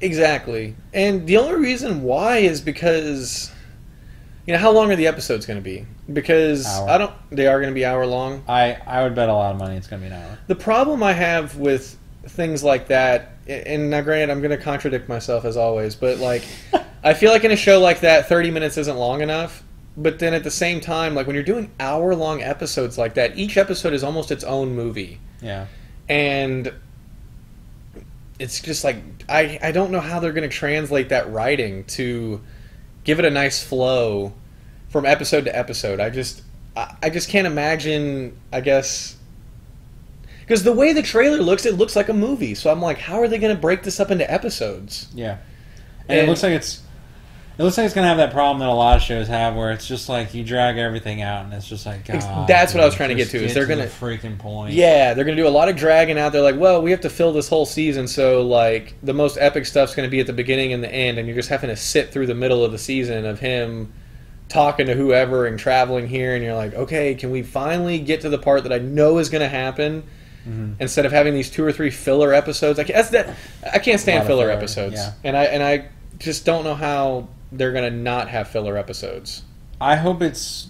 Exactly. 0.00 0.74
And 0.92 1.26
the 1.26 1.36
only 1.36 1.60
reason 1.60 2.02
why 2.02 2.38
is 2.38 2.60
because 2.60 3.50
you 4.46 4.52
know 4.52 4.58
how 4.58 4.70
long 4.70 4.90
are 4.90 4.96
the 4.96 5.06
episodes 5.06 5.46
going 5.46 5.58
to 5.58 5.62
be? 5.62 5.86
Because 6.12 6.66
Hour. 6.66 6.88
I 6.88 6.98
don't 6.98 7.12
they 7.30 7.46
are 7.46 7.60
going 7.60 7.70
to 7.70 7.74
be 7.74 7.84
hour 7.84 8.06
long. 8.06 8.42
I 8.48 8.78
I 8.86 9.02
would 9.02 9.14
bet 9.14 9.28
a 9.28 9.34
lot 9.34 9.52
of 9.52 9.58
money 9.58 9.76
it's 9.76 9.86
gonna 9.86 10.00
be 10.00 10.08
an 10.08 10.14
hour. 10.14 10.38
The 10.46 10.56
problem 10.56 11.02
I 11.02 11.12
have 11.12 11.56
with 11.56 11.96
things 12.26 12.62
like 12.62 12.88
that 12.88 13.32
and 13.46 13.90
now 13.90 14.00
granted 14.00 14.30
I'm 14.30 14.40
going 14.40 14.56
to 14.56 14.62
contradict 14.62 15.08
myself 15.08 15.44
as 15.44 15.56
always, 15.56 15.94
but 15.94 16.18
like 16.18 16.44
I 17.02 17.14
feel 17.14 17.30
like 17.30 17.44
in 17.44 17.50
a 17.50 17.56
show 17.56 17.80
like 17.80 18.00
that 18.00 18.28
30 18.28 18.50
minutes 18.50 18.76
isn't 18.78 18.96
long 18.96 19.20
enough. 19.22 19.64
But 19.96 20.18
then 20.18 20.34
at 20.34 20.44
the 20.44 20.50
same 20.50 20.80
time, 20.80 21.14
like 21.14 21.26
when 21.26 21.34
you're 21.34 21.42
doing 21.42 21.70
hour 21.80 22.14
long 22.14 22.42
episodes 22.42 22.96
like 22.96 23.14
that, 23.14 23.36
each 23.36 23.56
episode 23.56 23.92
is 23.92 24.04
almost 24.04 24.30
its 24.30 24.44
own 24.44 24.74
movie. 24.74 25.18
Yeah. 25.42 25.66
And 26.10 26.74
it's 28.40 28.60
just 28.60 28.82
like 28.84 28.96
I, 29.28 29.58
I 29.62 29.70
don't 29.70 29.92
know 29.92 30.00
how 30.00 30.18
they're 30.18 30.32
going 30.32 30.48
to 30.48 30.54
translate 30.54 31.10
that 31.10 31.32
writing 31.32 31.84
to 31.84 32.42
give 33.04 33.20
it 33.20 33.24
a 33.24 33.30
nice 33.30 33.62
flow 33.62 34.34
from 34.88 35.06
episode 35.06 35.44
to 35.44 35.56
episode. 35.56 36.00
I 36.00 36.10
just 36.10 36.42
I, 36.76 36.96
I 37.04 37.10
just 37.10 37.30
can't 37.30 37.46
imagine. 37.46 38.36
I 38.52 38.60
guess 38.60 39.16
because 40.40 40.64
the 40.64 40.72
way 40.72 40.92
the 40.92 41.02
trailer 41.02 41.38
looks, 41.38 41.64
it 41.64 41.74
looks 41.76 41.94
like 41.94 42.08
a 42.08 42.12
movie. 42.12 42.56
So 42.56 42.70
I'm 42.70 42.82
like, 42.82 42.98
how 42.98 43.20
are 43.20 43.28
they 43.28 43.38
going 43.38 43.54
to 43.54 43.60
break 43.60 43.84
this 43.84 44.00
up 44.00 44.10
into 44.10 44.28
episodes? 44.30 45.06
Yeah. 45.14 45.38
And, 46.08 46.18
it 46.18 46.28
looks 46.28 46.42
like 46.42 46.52
it's 46.52 46.82
it 47.60 47.64
looks 47.64 47.76
like 47.76 47.84
it's 47.84 47.94
gonna 47.94 48.06
have 48.06 48.16
that 48.16 48.32
problem 48.32 48.60
that 48.60 48.68
a 48.68 48.72
lot 48.72 48.96
of 48.96 49.02
shows 49.02 49.28
have, 49.28 49.54
where 49.54 49.70
it's 49.70 49.86
just 49.86 50.08
like 50.08 50.32
you 50.32 50.42
drag 50.42 50.78
everything 50.78 51.20
out, 51.20 51.44
and 51.44 51.52
it's 51.52 51.68
just 51.68 51.84
like 51.84 52.06
God. 52.06 52.48
that's 52.48 52.72
what 52.72 52.82
I 52.82 52.86
was 52.86 52.94
trying 52.94 53.10
to 53.10 53.14
get 53.14 53.28
to, 53.30 53.44
is 53.44 53.52
they're 53.52 53.66
the 53.66 53.74
gonna- 53.76 53.86
freaking 53.86 54.38
point. 54.38 54.72
Yeah, 54.72 55.12
they're 55.12 55.24
going 55.26 55.36
to 55.36 55.42
do 55.42 55.46
a 55.46 55.50
lot 55.50 55.68
of 55.68 55.76
dragging 55.76 56.18
out. 56.18 56.32
They're 56.32 56.40
like, 56.42 56.56
well, 56.58 56.80
we 56.80 56.90
have 56.90 57.02
to 57.02 57.10
fill 57.10 57.32
this 57.32 57.48
whole 57.48 57.66
season, 57.66 58.08
so 58.08 58.42
like 58.42 58.94
the 59.02 59.12
most 59.12 59.36
epic 59.38 59.66
stuff's 59.66 59.94
going 59.94 60.06
to 60.06 60.10
be 60.10 60.20
at 60.20 60.26
the 60.26 60.32
beginning 60.32 60.72
and 60.72 60.82
the 60.82 60.90
end, 60.90 61.18
and 61.18 61.28
you're 61.28 61.36
just 61.36 61.50
having 61.50 61.68
to 61.68 61.76
sit 61.76 62.12
through 62.12 62.26
the 62.28 62.34
middle 62.34 62.64
of 62.64 62.72
the 62.72 62.78
season 62.78 63.26
of 63.26 63.38
him 63.40 63.92
talking 64.48 64.86
to 64.86 64.94
whoever 64.94 65.46
and 65.46 65.58
traveling 65.58 66.08
here, 66.08 66.34
and 66.34 66.42
you're 66.42 66.54
like, 66.56 66.74
okay, 66.74 67.14
can 67.14 67.30
we 67.30 67.42
finally 67.42 67.98
get 67.98 68.22
to 68.22 68.28
the 68.30 68.38
part 68.38 68.62
that 68.64 68.72
I 68.72 68.78
know 68.78 69.18
is 69.18 69.28
going 69.28 69.42
to 69.42 69.48
happen? 69.48 70.02
Mhm. 70.48 70.76
Instead 70.80 71.04
of 71.04 71.12
having 71.12 71.34
these 71.34 71.50
two 71.50 71.62
or 71.62 71.70
three 71.70 71.90
filler 71.90 72.32
episodes, 72.32 72.78
I 72.78 72.84
can't, 72.84 72.96
that's 72.96 73.10
that. 73.10 73.36
I 73.70 73.78
can't 73.78 74.00
stand 74.00 74.26
filler, 74.26 74.44
filler, 74.46 74.50
episodes, 74.50 74.94
yeah. 74.94 75.12
and 75.22 75.36
I 75.36 75.44
and 75.44 75.62
I 75.62 75.84
just 76.18 76.46
don't 76.46 76.64
know 76.64 76.74
how 76.74 77.28
they're 77.52 77.72
going 77.72 77.90
to 77.90 77.96
not 77.96 78.28
have 78.28 78.48
filler 78.48 78.76
episodes. 78.76 79.42
I 79.80 79.96
hope 79.96 80.22
it's. 80.22 80.68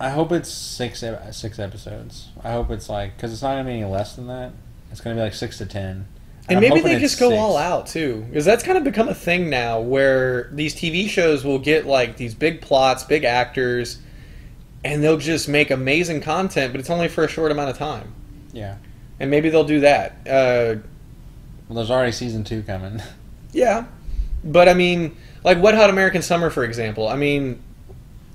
I 0.00 0.10
hope 0.10 0.30
it's 0.30 0.48
six 0.48 1.02
six 1.32 1.58
episodes. 1.58 2.28
I 2.44 2.52
hope 2.52 2.70
it's 2.70 2.88
like 2.88 3.16
because 3.16 3.32
it's 3.32 3.42
not 3.42 3.54
gonna 3.54 3.64
be 3.64 3.72
any 3.72 3.84
less 3.84 4.14
than 4.14 4.28
that. 4.28 4.52
It's 4.92 5.00
gonna 5.00 5.16
be 5.16 5.22
like 5.22 5.34
six 5.34 5.58
to 5.58 5.66
ten. 5.66 6.06
And 6.48 6.58
I'm 6.58 6.60
maybe 6.60 6.80
they 6.80 6.98
just 7.00 7.18
go 7.18 7.30
six. 7.30 7.38
all 7.38 7.56
out 7.56 7.88
too, 7.88 8.24
because 8.28 8.44
that's 8.44 8.62
kind 8.62 8.78
of 8.78 8.84
become 8.84 9.08
a 9.08 9.14
thing 9.14 9.50
now, 9.50 9.80
where 9.80 10.50
these 10.52 10.74
TV 10.74 11.08
shows 11.08 11.44
will 11.44 11.58
get 11.58 11.84
like 11.84 12.16
these 12.16 12.34
big 12.34 12.60
plots, 12.60 13.02
big 13.04 13.24
actors, 13.24 13.98
and 14.84 15.02
they'll 15.02 15.18
just 15.18 15.48
make 15.48 15.70
amazing 15.70 16.20
content, 16.20 16.72
but 16.72 16.80
it's 16.80 16.90
only 16.90 17.08
for 17.08 17.24
a 17.24 17.28
short 17.28 17.50
amount 17.50 17.70
of 17.70 17.76
time. 17.76 18.14
Yeah. 18.52 18.76
And 19.20 19.30
maybe 19.30 19.50
they'll 19.50 19.64
do 19.64 19.80
that. 19.80 20.12
Uh, 20.26 20.80
Well, 21.68 21.76
there's 21.76 21.90
already 21.90 22.12
season 22.12 22.44
two 22.44 22.62
coming. 22.62 23.02
yeah, 23.52 23.86
but 24.44 24.68
I 24.68 24.74
mean, 24.74 25.16
like 25.44 25.62
Wet 25.62 25.74
Hot 25.74 25.90
American 25.90 26.22
Summer, 26.22 26.50
for 26.50 26.64
example. 26.64 27.08
I 27.08 27.16
mean, 27.16 27.62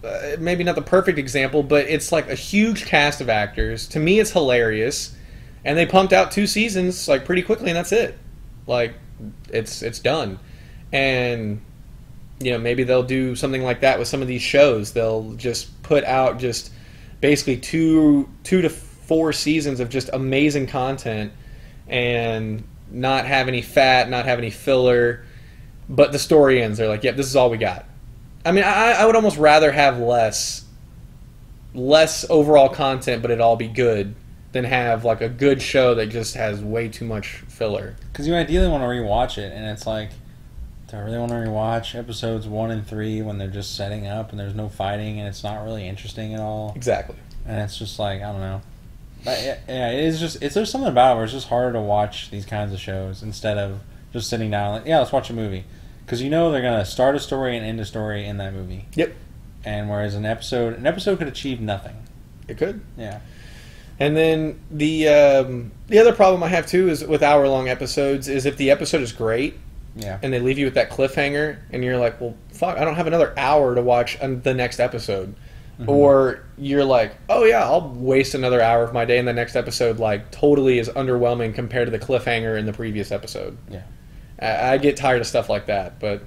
uh, 0.03 0.35
maybe 0.39 0.63
not 0.63 0.75
the 0.75 0.81
perfect 0.81 1.17
example, 1.17 1.63
but 1.63 1.85
it's 1.87 2.11
like 2.11 2.29
a 2.29 2.35
huge 2.35 2.85
cast 2.85 3.21
of 3.21 3.29
actors. 3.29 3.87
To 3.89 3.99
me, 3.99 4.19
it's 4.19 4.31
hilarious, 4.31 5.15
and 5.63 5.77
they 5.77 5.85
pumped 5.85 6.13
out 6.13 6.31
two 6.31 6.47
seasons 6.47 7.07
like 7.07 7.25
pretty 7.25 7.41
quickly, 7.41 7.69
and 7.69 7.77
that's 7.77 7.91
it. 7.91 8.17
Like, 8.67 8.95
it's 9.49 9.81
it's 9.81 9.99
done, 9.99 10.39
and 10.91 11.61
you 12.39 12.51
know 12.51 12.57
maybe 12.57 12.83
they'll 12.83 13.03
do 13.03 13.35
something 13.35 13.63
like 13.63 13.81
that 13.81 13.99
with 13.99 14.07
some 14.07 14.21
of 14.21 14.27
these 14.27 14.41
shows. 14.41 14.91
They'll 14.93 15.33
just 15.33 15.81
put 15.83 16.03
out 16.03 16.39
just 16.39 16.71
basically 17.21 17.57
two 17.57 18.29
two 18.43 18.61
to 18.61 18.69
four 18.69 19.31
seasons 19.31 19.79
of 19.79 19.89
just 19.89 20.09
amazing 20.11 20.67
content, 20.67 21.31
and 21.87 22.63
not 22.91 23.25
have 23.25 23.47
any 23.47 23.61
fat, 23.61 24.09
not 24.09 24.25
have 24.25 24.37
any 24.37 24.49
filler. 24.49 25.25
But 25.89 26.11
the 26.11 26.19
story 26.19 26.61
ends. 26.61 26.77
They're 26.77 26.87
like, 26.87 27.03
"Yep, 27.03 27.17
this 27.17 27.27
is 27.27 27.35
all 27.35 27.49
we 27.49 27.57
got." 27.57 27.85
I 28.45 28.51
mean, 28.51 28.63
I, 28.63 28.91
I 28.91 29.05
would 29.05 29.15
almost 29.15 29.37
rather 29.37 29.71
have 29.71 29.99
less, 29.99 30.65
less 31.73 32.29
overall 32.29 32.69
content, 32.69 33.21
but 33.21 33.31
it 33.31 33.39
all 33.39 33.55
be 33.55 33.67
good, 33.67 34.15
than 34.53 34.63
have 34.63 35.03
like 35.03 35.21
a 35.21 35.29
good 35.29 35.61
show 35.61 35.95
that 35.95 36.07
just 36.07 36.35
has 36.35 36.61
way 36.63 36.87
too 36.87 37.05
much 37.05 37.43
filler. 37.47 37.95
Because 38.11 38.27
you 38.27 38.35
ideally 38.35 38.69
want 38.69 38.83
to 38.83 38.87
rewatch 38.87 39.37
it, 39.37 39.51
and 39.51 39.65
it's 39.65 39.85
like, 39.85 40.11
do 40.87 40.97
I 40.97 41.01
really 41.01 41.17
want 41.17 41.31
to 41.31 41.37
rewatch 41.37 41.97
episodes 41.97 42.47
one 42.47 42.69
and 42.69 42.87
three 42.87 43.21
when 43.21 43.39
they're 43.39 43.47
just 43.47 43.75
setting 43.75 44.05
up 44.05 44.29
and 44.29 44.39
there's 44.39 44.53
no 44.53 44.69
fighting 44.69 45.19
and 45.19 45.27
it's 45.27 45.43
not 45.43 45.63
really 45.63 45.87
interesting 45.87 46.33
at 46.35 46.39
all? 46.39 46.71
Exactly. 46.75 47.15
And 47.45 47.61
it's 47.61 47.77
just 47.77 47.99
like 47.99 48.21
I 48.21 48.31
don't 48.31 48.41
know. 48.41 48.61
But 49.25 49.41
yeah, 49.41 49.57
yeah, 49.67 49.89
it 49.89 50.03
is 50.03 50.19
just 50.19 50.41
it's 50.41 50.53
there's 50.53 50.69
something 50.69 50.89
about 50.89 51.13
it 51.13 51.15
where 51.15 51.23
it's 51.23 51.33
just 51.33 51.47
harder 51.47 51.73
to 51.73 51.81
watch 51.81 52.29
these 52.29 52.45
kinds 52.45 52.73
of 52.73 52.79
shows 52.79 53.23
instead 53.23 53.57
of 53.57 53.79
just 54.13 54.29
sitting 54.29 54.49
down 54.51 54.73
like 54.73 54.85
yeah 54.85 54.99
let's 54.99 55.11
watch 55.11 55.29
a 55.29 55.33
movie 55.33 55.65
because 56.05 56.21
you 56.21 56.29
know 56.29 56.51
they're 56.51 56.61
gonna 56.61 56.85
start 56.85 57.15
a 57.15 57.19
story 57.19 57.57
and 57.57 57.65
end 57.65 57.79
a 57.79 57.85
story 57.85 58.25
in 58.25 58.37
that 58.37 58.53
movie. 58.53 58.85
Yep. 58.95 59.13
And 59.65 59.89
whereas 59.89 60.15
an 60.15 60.25
episode 60.25 60.73
an 60.77 60.85
episode 60.87 61.17
could 61.19 61.27
achieve 61.27 61.59
nothing. 61.59 61.95
It 62.47 62.57
could. 62.57 62.81
Yeah. 62.97 63.21
And 63.99 64.17
then 64.17 64.59
the 64.71 65.07
um, 65.07 65.71
the 65.87 65.99
other 65.99 66.13
problem 66.13 66.43
I 66.43 66.47
have 66.49 66.67
too 66.67 66.89
is 66.89 67.05
with 67.05 67.23
hour 67.23 67.47
long 67.47 67.69
episodes 67.69 68.27
is 68.27 68.45
if 68.45 68.57
the 68.57 68.71
episode 68.71 69.01
is 69.01 69.11
great 69.13 69.55
Yeah. 69.95 70.19
and 70.21 70.33
they 70.33 70.39
leave 70.39 70.57
you 70.57 70.65
with 70.65 70.73
that 70.73 70.89
cliffhanger 70.89 71.57
and 71.71 71.83
you're 71.83 71.97
like, 71.97 72.19
well, 72.19 72.35
fuck, 72.51 72.77
I 72.77 72.83
don't 72.85 72.95
have 72.95 73.07
another 73.07 73.33
hour 73.37 73.75
to 73.75 73.81
watch 73.81 74.17
the 74.19 74.53
next 74.53 74.79
episode. 74.79 75.35
Mm-hmm. 75.79 75.89
Or 75.89 76.43
you're 76.57 76.83
like, 76.85 77.15
oh 77.29 77.45
yeah, 77.45 77.63
I'll 77.63 77.89
waste 77.89 78.35
another 78.35 78.61
hour 78.61 78.83
of 78.83 78.93
my 78.93 79.05
day, 79.05 79.17
and 79.17 79.27
the 79.27 79.33
next 79.33 79.55
episode 79.55 79.97
like 79.99 80.29
totally 80.31 80.77
is 80.77 80.87
underwhelming 80.89 81.55
compared 81.55 81.87
to 81.87 81.91
the 81.91 82.03
cliffhanger 82.03 82.59
in 82.59 82.65
the 82.67 82.73
previous 82.73 83.11
episode. 83.11 83.57
Yeah. 83.71 83.81
I, 84.43 84.73
I 84.73 84.77
get 84.77 84.97
tired 84.97 85.21
of 85.21 85.27
stuff 85.27 85.49
like 85.49 85.67
that, 85.67 85.99
but 85.99 86.21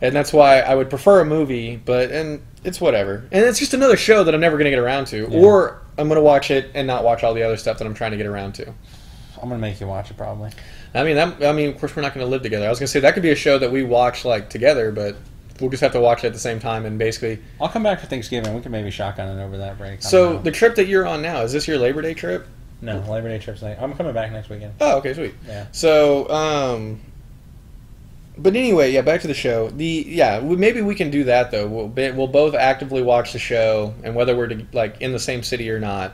and 0.00 0.14
that's 0.14 0.32
why 0.32 0.60
I 0.60 0.74
would 0.74 0.90
prefer 0.90 1.20
a 1.20 1.24
movie, 1.24 1.76
but 1.76 2.10
and 2.10 2.42
it's 2.64 2.80
whatever. 2.80 3.24
And 3.32 3.44
it's 3.44 3.58
just 3.58 3.74
another 3.74 3.96
show 3.96 4.24
that 4.24 4.34
I'm 4.34 4.40
never 4.40 4.58
gonna 4.58 4.70
get 4.70 4.78
around 4.78 5.06
to, 5.08 5.28
Yeah. 5.30 5.38
or 5.40 5.82
I'm 5.98 6.08
gonna 6.08 6.22
watch 6.22 6.50
it 6.50 6.70
and 6.74 6.86
not 6.86 7.04
watch 7.04 7.24
all 7.24 7.34
the 7.34 7.42
other 7.42 7.56
stuff 7.56 7.78
that 7.78 7.86
I'm 7.86 7.94
trying 7.94 8.10
to 8.12 8.16
get 8.16 8.26
around 8.26 8.52
to. 8.56 8.66
I'm 8.68 9.48
gonna 9.48 9.58
make 9.58 9.80
you 9.80 9.86
watch 9.86 10.10
it 10.10 10.16
probably. 10.16 10.50
I 10.94 11.04
mean, 11.04 11.16
that, 11.16 11.44
I 11.44 11.52
mean, 11.52 11.68
of 11.68 11.78
course, 11.78 11.94
we're 11.94 12.00
not 12.00 12.14
going 12.14 12.24
to 12.24 12.30
live 12.30 12.40
together. 12.42 12.64
I 12.64 12.70
was 12.70 12.78
going 12.78 12.86
to 12.86 12.92
say 12.92 13.00
that 13.00 13.12
could 13.12 13.22
be 13.22 13.30
a 13.30 13.36
show 13.36 13.58
that 13.58 13.70
we 13.70 13.82
watch 13.82 14.24
like 14.24 14.48
together, 14.48 14.90
but 14.90 15.14
we'll 15.60 15.68
just 15.68 15.82
have 15.82 15.92
to 15.92 16.00
watch 16.00 16.24
it 16.24 16.28
at 16.28 16.32
the 16.32 16.38
same 16.38 16.58
time. 16.58 16.86
And 16.86 16.98
basically, 16.98 17.38
I'll 17.60 17.68
come 17.68 17.82
back 17.82 18.00
for 18.00 18.06
Thanksgiving. 18.06 18.54
We 18.54 18.62
can 18.62 18.72
maybe 18.72 18.90
shotgun 18.90 19.38
it 19.38 19.44
over 19.44 19.58
that 19.58 19.76
break. 19.76 20.02
So 20.02 20.38
the 20.38 20.50
trip 20.50 20.74
that 20.76 20.86
you're 20.86 21.06
on 21.06 21.20
now 21.20 21.42
is 21.42 21.52
this 21.52 21.68
your 21.68 21.76
Labor 21.76 22.00
Day 22.00 22.14
trip? 22.14 22.46
No 22.80 22.98
Labor 23.10 23.28
Day 23.28 23.38
trip's 23.38 23.62
like 23.62 23.80
I'm 23.80 23.94
coming 23.94 24.12
back 24.12 24.30
next 24.32 24.48
weekend. 24.48 24.74
Oh, 24.80 24.98
okay, 24.98 25.14
sweet. 25.14 25.34
Yeah. 25.46 25.66
So, 25.72 26.28
um, 26.28 27.00
but 28.38 28.54
anyway, 28.54 28.92
yeah, 28.92 29.00
back 29.00 29.22
to 29.22 29.26
the 29.28 29.34
show. 29.34 29.70
The 29.70 30.04
yeah, 30.06 30.40
we, 30.40 30.56
maybe 30.56 30.82
we 30.82 30.94
can 30.94 31.10
do 31.10 31.24
that 31.24 31.50
though. 31.50 31.66
We'll 31.66 31.88
be, 31.88 32.10
we'll 32.10 32.26
both 32.26 32.54
actively 32.54 33.02
watch 33.02 33.32
the 33.32 33.38
show, 33.38 33.94
and 34.04 34.14
whether 34.14 34.36
we're 34.36 34.48
to, 34.48 34.66
like 34.72 35.00
in 35.00 35.12
the 35.12 35.18
same 35.18 35.42
city 35.42 35.70
or 35.70 35.78
not, 35.80 36.12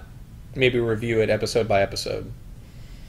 maybe 0.55 0.79
review 0.79 1.21
it 1.21 1.31
episode 1.31 1.67
by 1.67 1.83
episode, 1.83 2.31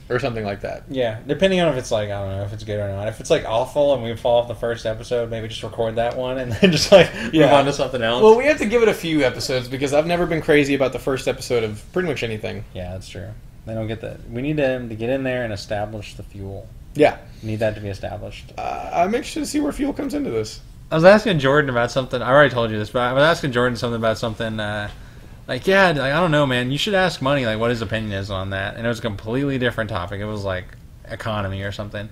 or 0.08 0.18
something 0.18 0.44
like 0.44 0.62
that. 0.62 0.82
Yeah, 0.90 1.20
depending 1.28 1.60
on 1.60 1.68
if 1.68 1.76
it's 1.76 1.92
like 1.92 2.10
I 2.10 2.20
don't 2.20 2.36
know 2.38 2.42
if 2.42 2.52
it's 2.52 2.64
good 2.64 2.80
or 2.80 2.88
not. 2.88 3.06
If 3.06 3.20
it's 3.20 3.30
like 3.30 3.44
awful 3.44 3.94
and 3.94 4.02
we 4.02 4.16
fall 4.16 4.42
off 4.42 4.48
the 4.48 4.54
first 4.56 4.84
episode, 4.84 5.30
maybe 5.30 5.46
just 5.46 5.62
record 5.62 5.94
that 5.94 6.16
one 6.16 6.38
and 6.38 6.50
then 6.60 6.72
just 6.72 6.90
like 6.90 7.14
move 7.14 7.34
Yeah. 7.34 7.54
on 7.56 7.66
to 7.66 7.72
something 7.72 8.02
else. 8.02 8.20
Well, 8.20 8.36
we 8.36 8.46
have 8.46 8.58
to 8.58 8.66
give 8.66 8.82
it 8.82 8.88
a 8.88 8.94
few 8.94 9.22
episodes 9.22 9.68
because 9.68 9.92
I've 9.94 10.08
never 10.08 10.26
been 10.26 10.42
crazy 10.42 10.74
about 10.74 10.92
the 10.92 10.98
first 10.98 11.28
episode 11.28 11.62
of 11.62 11.84
pretty 11.92 12.08
much 12.08 12.24
anything. 12.24 12.64
yeah, 12.74 12.90
that's 12.92 13.08
true. 13.08 13.28
They 13.66 13.74
don't 13.74 13.86
get 13.86 14.00
that. 14.02 14.28
We 14.30 14.42
need 14.42 14.56
them 14.56 14.88
to 14.88 14.94
get 14.94 15.10
in 15.10 15.22
there 15.22 15.44
and 15.44 15.52
establish 15.52 16.14
the 16.14 16.22
fuel. 16.22 16.68
Yeah, 16.94 17.18
Need 17.42 17.56
that 17.56 17.74
to 17.74 17.80
be 17.80 17.88
established. 17.88 18.52
uh, 18.56 18.90
I'm 18.92 19.14
interested 19.14 19.40
to 19.40 19.46
see 19.46 19.58
where 19.60 19.72
fuel 19.72 19.92
comes 19.92 20.14
into 20.14 20.30
this. 20.30 20.60
I 20.92 20.94
was 20.94 21.04
asking 21.04 21.40
Jordan 21.40 21.70
about 21.70 21.90
something. 21.90 22.22
I 22.22 22.30
already 22.30 22.54
told 22.54 22.70
you 22.70 22.78
this, 22.78 22.90
but 22.90 23.00
I 23.02 23.12
was 23.12 23.22
asking 23.22 23.50
Jordan 23.52 23.76
something 23.76 23.96
about 23.96 24.16
something. 24.18 24.60
Uh, 24.60 24.88
like, 25.48 25.66
yeah, 25.66 25.88
like, 25.88 25.98
I 25.98 26.20
don't 26.20 26.30
know, 26.30 26.46
man. 26.46 26.70
You 26.70 26.78
should 26.78 26.94
ask 26.94 27.20
Money 27.20 27.46
like 27.46 27.58
what 27.58 27.70
his 27.70 27.82
opinion 27.82 28.12
is 28.12 28.30
on 28.30 28.50
that. 28.50 28.76
And 28.76 28.84
it 28.86 28.88
was 28.88 29.00
a 29.00 29.02
completely 29.02 29.58
different 29.58 29.90
topic. 29.90 30.20
It 30.20 30.24
was 30.24 30.44
like 30.44 30.66
economy 31.06 31.62
or 31.62 31.72
something. 31.72 32.08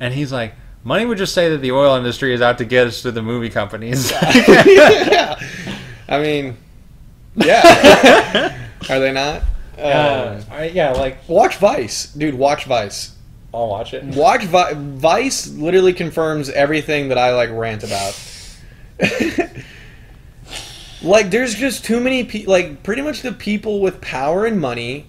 And 0.00 0.12
he's 0.12 0.32
like, 0.32 0.54
Money 0.84 1.06
would 1.06 1.18
just 1.18 1.32
say 1.32 1.48
that 1.50 1.58
the 1.58 1.72
oil 1.72 1.96
industry 1.96 2.34
is 2.34 2.42
out 2.42 2.58
to 2.58 2.64
get 2.66 2.86
us 2.88 3.00
through 3.00 3.12
the 3.12 3.22
movie 3.22 3.48
companies. 3.48 4.10
yeah, 4.22 5.40
I 6.08 6.20
mean, 6.20 6.56
yeah, 7.36 8.68
are 8.90 9.00
they 9.00 9.12
not? 9.12 9.42
Uh, 9.78 10.36
Um, 10.40 10.44
I- 10.50 10.68
yeah, 10.68 10.92
like 10.92 11.18
watch 11.28 11.56
Vice, 11.56 12.12
dude. 12.12 12.34
Watch 12.34 12.64
Vice. 12.64 13.12
I'll 13.54 13.68
watch 13.68 13.94
it. 13.94 14.04
Watch 14.04 14.42
Vi- 14.44 14.74
Vice. 14.74 15.48
Literally 15.48 15.92
confirms 15.94 16.50
everything 16.50 17.08
that 17.08 17.18
I 17.18 17.32
like 17.34 17.50
rant 17.50 17.84
about. 17.84 18.18
like, 21.02 21.30
there's 21.30 21.54
just 21.54 21.84
too 21.84 22.00
many 22.00 22.24
people. 22.24 22.52
Like, 22.52 22.82
pretty 22.82 23.02
much 23.02 23.22
the 23.22 23.32
people 23.32 23.80
with 23.80 24.00
power 24.00 24.44
and 24.46 24.60
money 24.60 25.06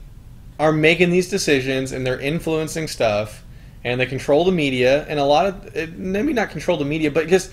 are 0.60 0.72
making 0.72 1.10
these 1.12 1.30
decisions, 1.30 1.92
and 1.92 2.06
they're 2.06 2.20
influencing 2.20 2.88
stuff, 2.88 3.44
and 3.84 4.00
they 4.00 4.06
control 4.06 4.46
the 4.46 4.52
media, 4.52 5.06
and 5.08 5.20
a 5.20 5.24
lot 5.26 5.46
of 5.46 5.76
eh, 5.76 5.88
maybe 5.96 6.34
not 6.34 6.50
control 6.50 6.78
the 6.78 6.86
media, 6.86 7.12
but 7.12 7.28
just 7.28 7.52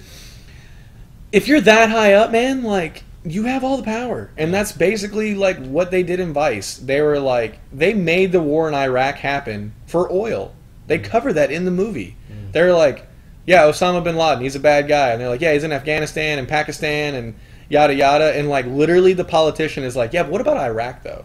if 1.32 1.48
you're 1.48 1.60
that 1.60 1.90
high 1.90 2.12
up, 2.14 2.30
man, 2.30 2.62
like 2.62 3.02
you 3.24 3.44
have 3.44 3.64
all 3.64 3.76
the 3.76 3.82
power, 3.82 4.30
and 4.36 4.52
that's 4.52 4.72
basically 4.72 5.34
like 5.34 5.58
what 5.64 5.90
they 5.90 6.02
did 6.02 6.20
in 6.20 6.32
Vice. 6.32 6.76
They 6.76 7.00
were 7.00 7.18
like 7.18 7.58
they 7.72 7.94
made 7.94 8.32
the 8.32 8.42
war 8.42 8.68
in 8.68 8.74
Iraq 8.74 9.16
happen 9.16 9.72
for 9.86 10.10
oil. 10.12 10.54
They 10.86 10.98
mm. 10.98 11.04
cover 11.04 11.32
that 11.32 11.50
in 11.50 11.64
the 11.64 11.70
movie. 11.70 12.16
Mm. 12.30 12.52
They're 12.52 12.74
like, 12.74 13.06
yeah, 13.46 13.62
Osama 13.62 14.04
bin 14.04 14.16
Laden, 14.16 14.42
he's 14.42 14.56
a 14.56 14.60
bad 14.60 14.88
guy, 14.88 15.10
and 15.10 15.20
they're 15.20 15.28
like, 15.28 15.40
yeah, 15.40 15.54
he's 15.54 15.64
in 15.64 15.72
Afghanistan 15.72 16.38
and 16.38 16.46
Pakistan 16.46 17.14
and 17.14 17.34
yada 17.68 17.94
yada, 17.94 18.36
and 18.36 18.48
like 18.48 18.66
literally 18.66 19.14
the 19.14 19.24
politician 19.24 19.84
is 19.84 19.96
like, 19.96 20.12
yeah, 20.12 20.22
but 20.22 20.32
what 20.32 20.40
about 20.40 20.58
Iraq 20.58 21.02
though? 21.02 21.24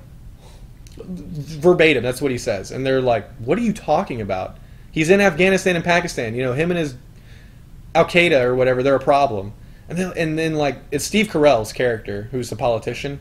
Verbatim, 0.97 2.03
that's 2.03 2.21
what 2.21 2.31
he 2.31 2.37
says, 2.37 2.71
and 2.71 2.85
they're 2.85 3.01
like, 3.01 3.29
what 3.39 3.57
are 3.57 3.61
you 3.61 3.73
talking 3.73 4.21
about? 4.21 4.57
He's 4.91 5.09
in 5.09 5.21
Afghanistan 5.21 5.75
and 5.75 5.85
Pakistan. 5.85 6.33
You 6.33 6.43
know, 6.43 6.53
him 6.53 6.71
and 6.71 6.79
his 6.79 6.95
Al 7.93 8.05
Qaeda 8.05 8.43
or 8.43 8.55
whatever, 8.55 8.83
they're 8.83 8.95
a 8.95 8.99
problem. 8.99 9.53
And 9.89 9.97
then, 9.97 10.13
and 10.15 10.39
then 10.39 10.55
like 10.55 10.77
it's 10.91 11.03
Steve 11.03 11.27
Carell's 11.27 11.73
character, 11.73 12.29
who's 12.31 12.49
the 12.49 12.55
politician. 12.55 13.19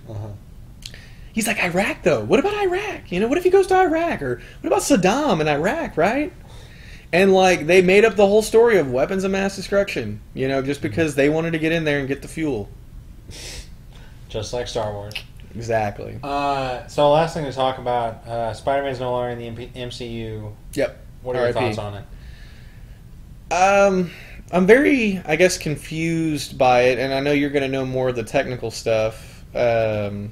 He's 1.33 1.47
like 1.47 1.63
Iraq 1.63 2.03
though. 2.03 2.23
What 2.23 2.41
about 2.41 2.55
Iraq? 2.55 3.11
You 3.11 3.21
know, 3.21 3.29
what 3.29 3.39
if 3.39 3.45
he 3.45 3.51
goes 3.51 3.67
to 3.69 3.77
Iraq 3.77 4.23
or 4.23 4.43
what 4.61 4.67
about 4.67 4.81
Saddam 4.81 5.41
in 5.41 5.49
Iraq, 5.49 5.97
right? 5.97 6.33
And 7.13 7.33
like 7.33 7.67
they 7.67 7.81
made 7.81 8.05
up 8.05 8.17
the 8.17 8.27
whole 8.27 8.43
story 8.43 8.79
of 8.79 8.91
weapons 8.91 9.25
of 9.25 9.31
mass 9.31 9.57
destruction. 9.57 10.21
You 10.35 10.49
know, 10.49 10.63
just 10.63 10.83
because 10.83 11.15
they 11.15 11.29
wanted 11.29 11.53
to 11.53 11.59
get 11.59 11.73
in 11.73 11.85
there 11.85 12.01
and 12.01 12.07
get 12.07 12.23
the 12.23 12.29
fuel. 12.29 12.69
Just 14.29 14.53
like 14.53 14.69
Star 14.69 14.93
Wars. 14.93 15.15
Exactly. 15.55 16.19
Uh, 16.23 16.87
so 16.87 17.11
last 17.11 17.35
thing 17.35 17.45
to 17.45 17.53
talk 17.53 17.79
about, 17.79 18.27
uh, 18.27 18.53
Spider-Man's 18.53 19.01
no 19.01 19.11
longer 19.11 19.31
in 19.31 19.57
the 19.57 19.67
MCU. 19.69 20.53
Yep. 20.75 21.05
What 21.23 21.37
are 21.37 21.49
your 21.49 21.57
R.I.P.. 21.57 21.75
thoughts 21.75 21.79
on 21.79 21.95
it? 21.95 23.53
Um, 23.53 24.11
I'm 24.51 24.67
very, 24.67 25.21
I 25.27 25.37
guess, 25.37 25.59
confused 25.59 26.57
by 26.57 26.83
it, 26.83 26.99
and 26.99 27.13
I 27.13 27.21
know 27.21 27.33
you're 27.33 27.51
going 27.51 27.63
to 27.63 27.69
know 27.69 27.85
more 27.85 28.09
of 28.09 28.17
the 28.17 28.23
technical 28.25 28.71
stuff. 28.71 29.45
Um, 29.55 30.31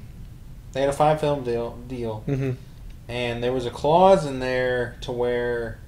They 0.73 0.81
had 0.81 0.89
a 0.89 0.93
five-film 0.93 1.43
deal, 1.43 1.77
deal, 1.87 2.23
mhm. 2.27 2.55
and 3.07 3.43
there 3.43 3.53
was 3.53 3.65
a 3.65 3.71
clause 3.71 4.25
in 4.25 4.39
there 4.39 4.95
to 5.01 5.11
where, 5.11 5.79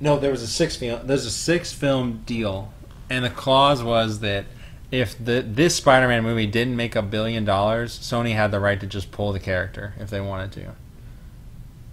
no, 0.00 0.18
there 0.18 0.30
was 0.30 0.42
a 0.42 0.46
six 0.46 0.76
film. 0.76 1.06
There's 1.06 1.26
a 1.26 1.30
six-film 1.30 2.22
deal, 2.26 2.72
and 3.10 3.24
the 3.24 3.30
clause 3.30 3.82
was 3.82 4.20
that 4.20 4.46
if 4.90 5.22
the 5.22 5.42
this 5.42 5.76
Spider-Man 5.76 6.22
movie 6.22 6.46
didn't 6.46 6.76
make 6.76 6.96
a 6.96 7.02
billion 7.02 7.44
dollars, 7.44 7.98
Sony 7.98 8.34
had 8.34 8.50
the 8.50 8.60
right 8.60 8.80
to 8.80 8.86
just 8.86 9.10
pull 9.12 9.32
the 9.32 9.40
character 9.40 9.94
if 9.98 10.10
they 10.10 10.20
wanted 10.20 10.52
to. 10.52 10.74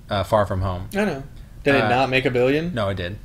Uh, 0.09 0.23
Far 0.23 0.45
From 0.45 0.61
Home. 0.61 0.87
I 0.93 1.05
know. 1.05 1.23
Did 1.63 1.75
it 1.75 1.83
Uh, 1.83 1.89
not 1.89 2.09
make 2.09 2.25
a 2.25 2.31
billion? 2.31 2.73
No, 2.75 2.89
it 2.89 2.95
did. 2.95 3.17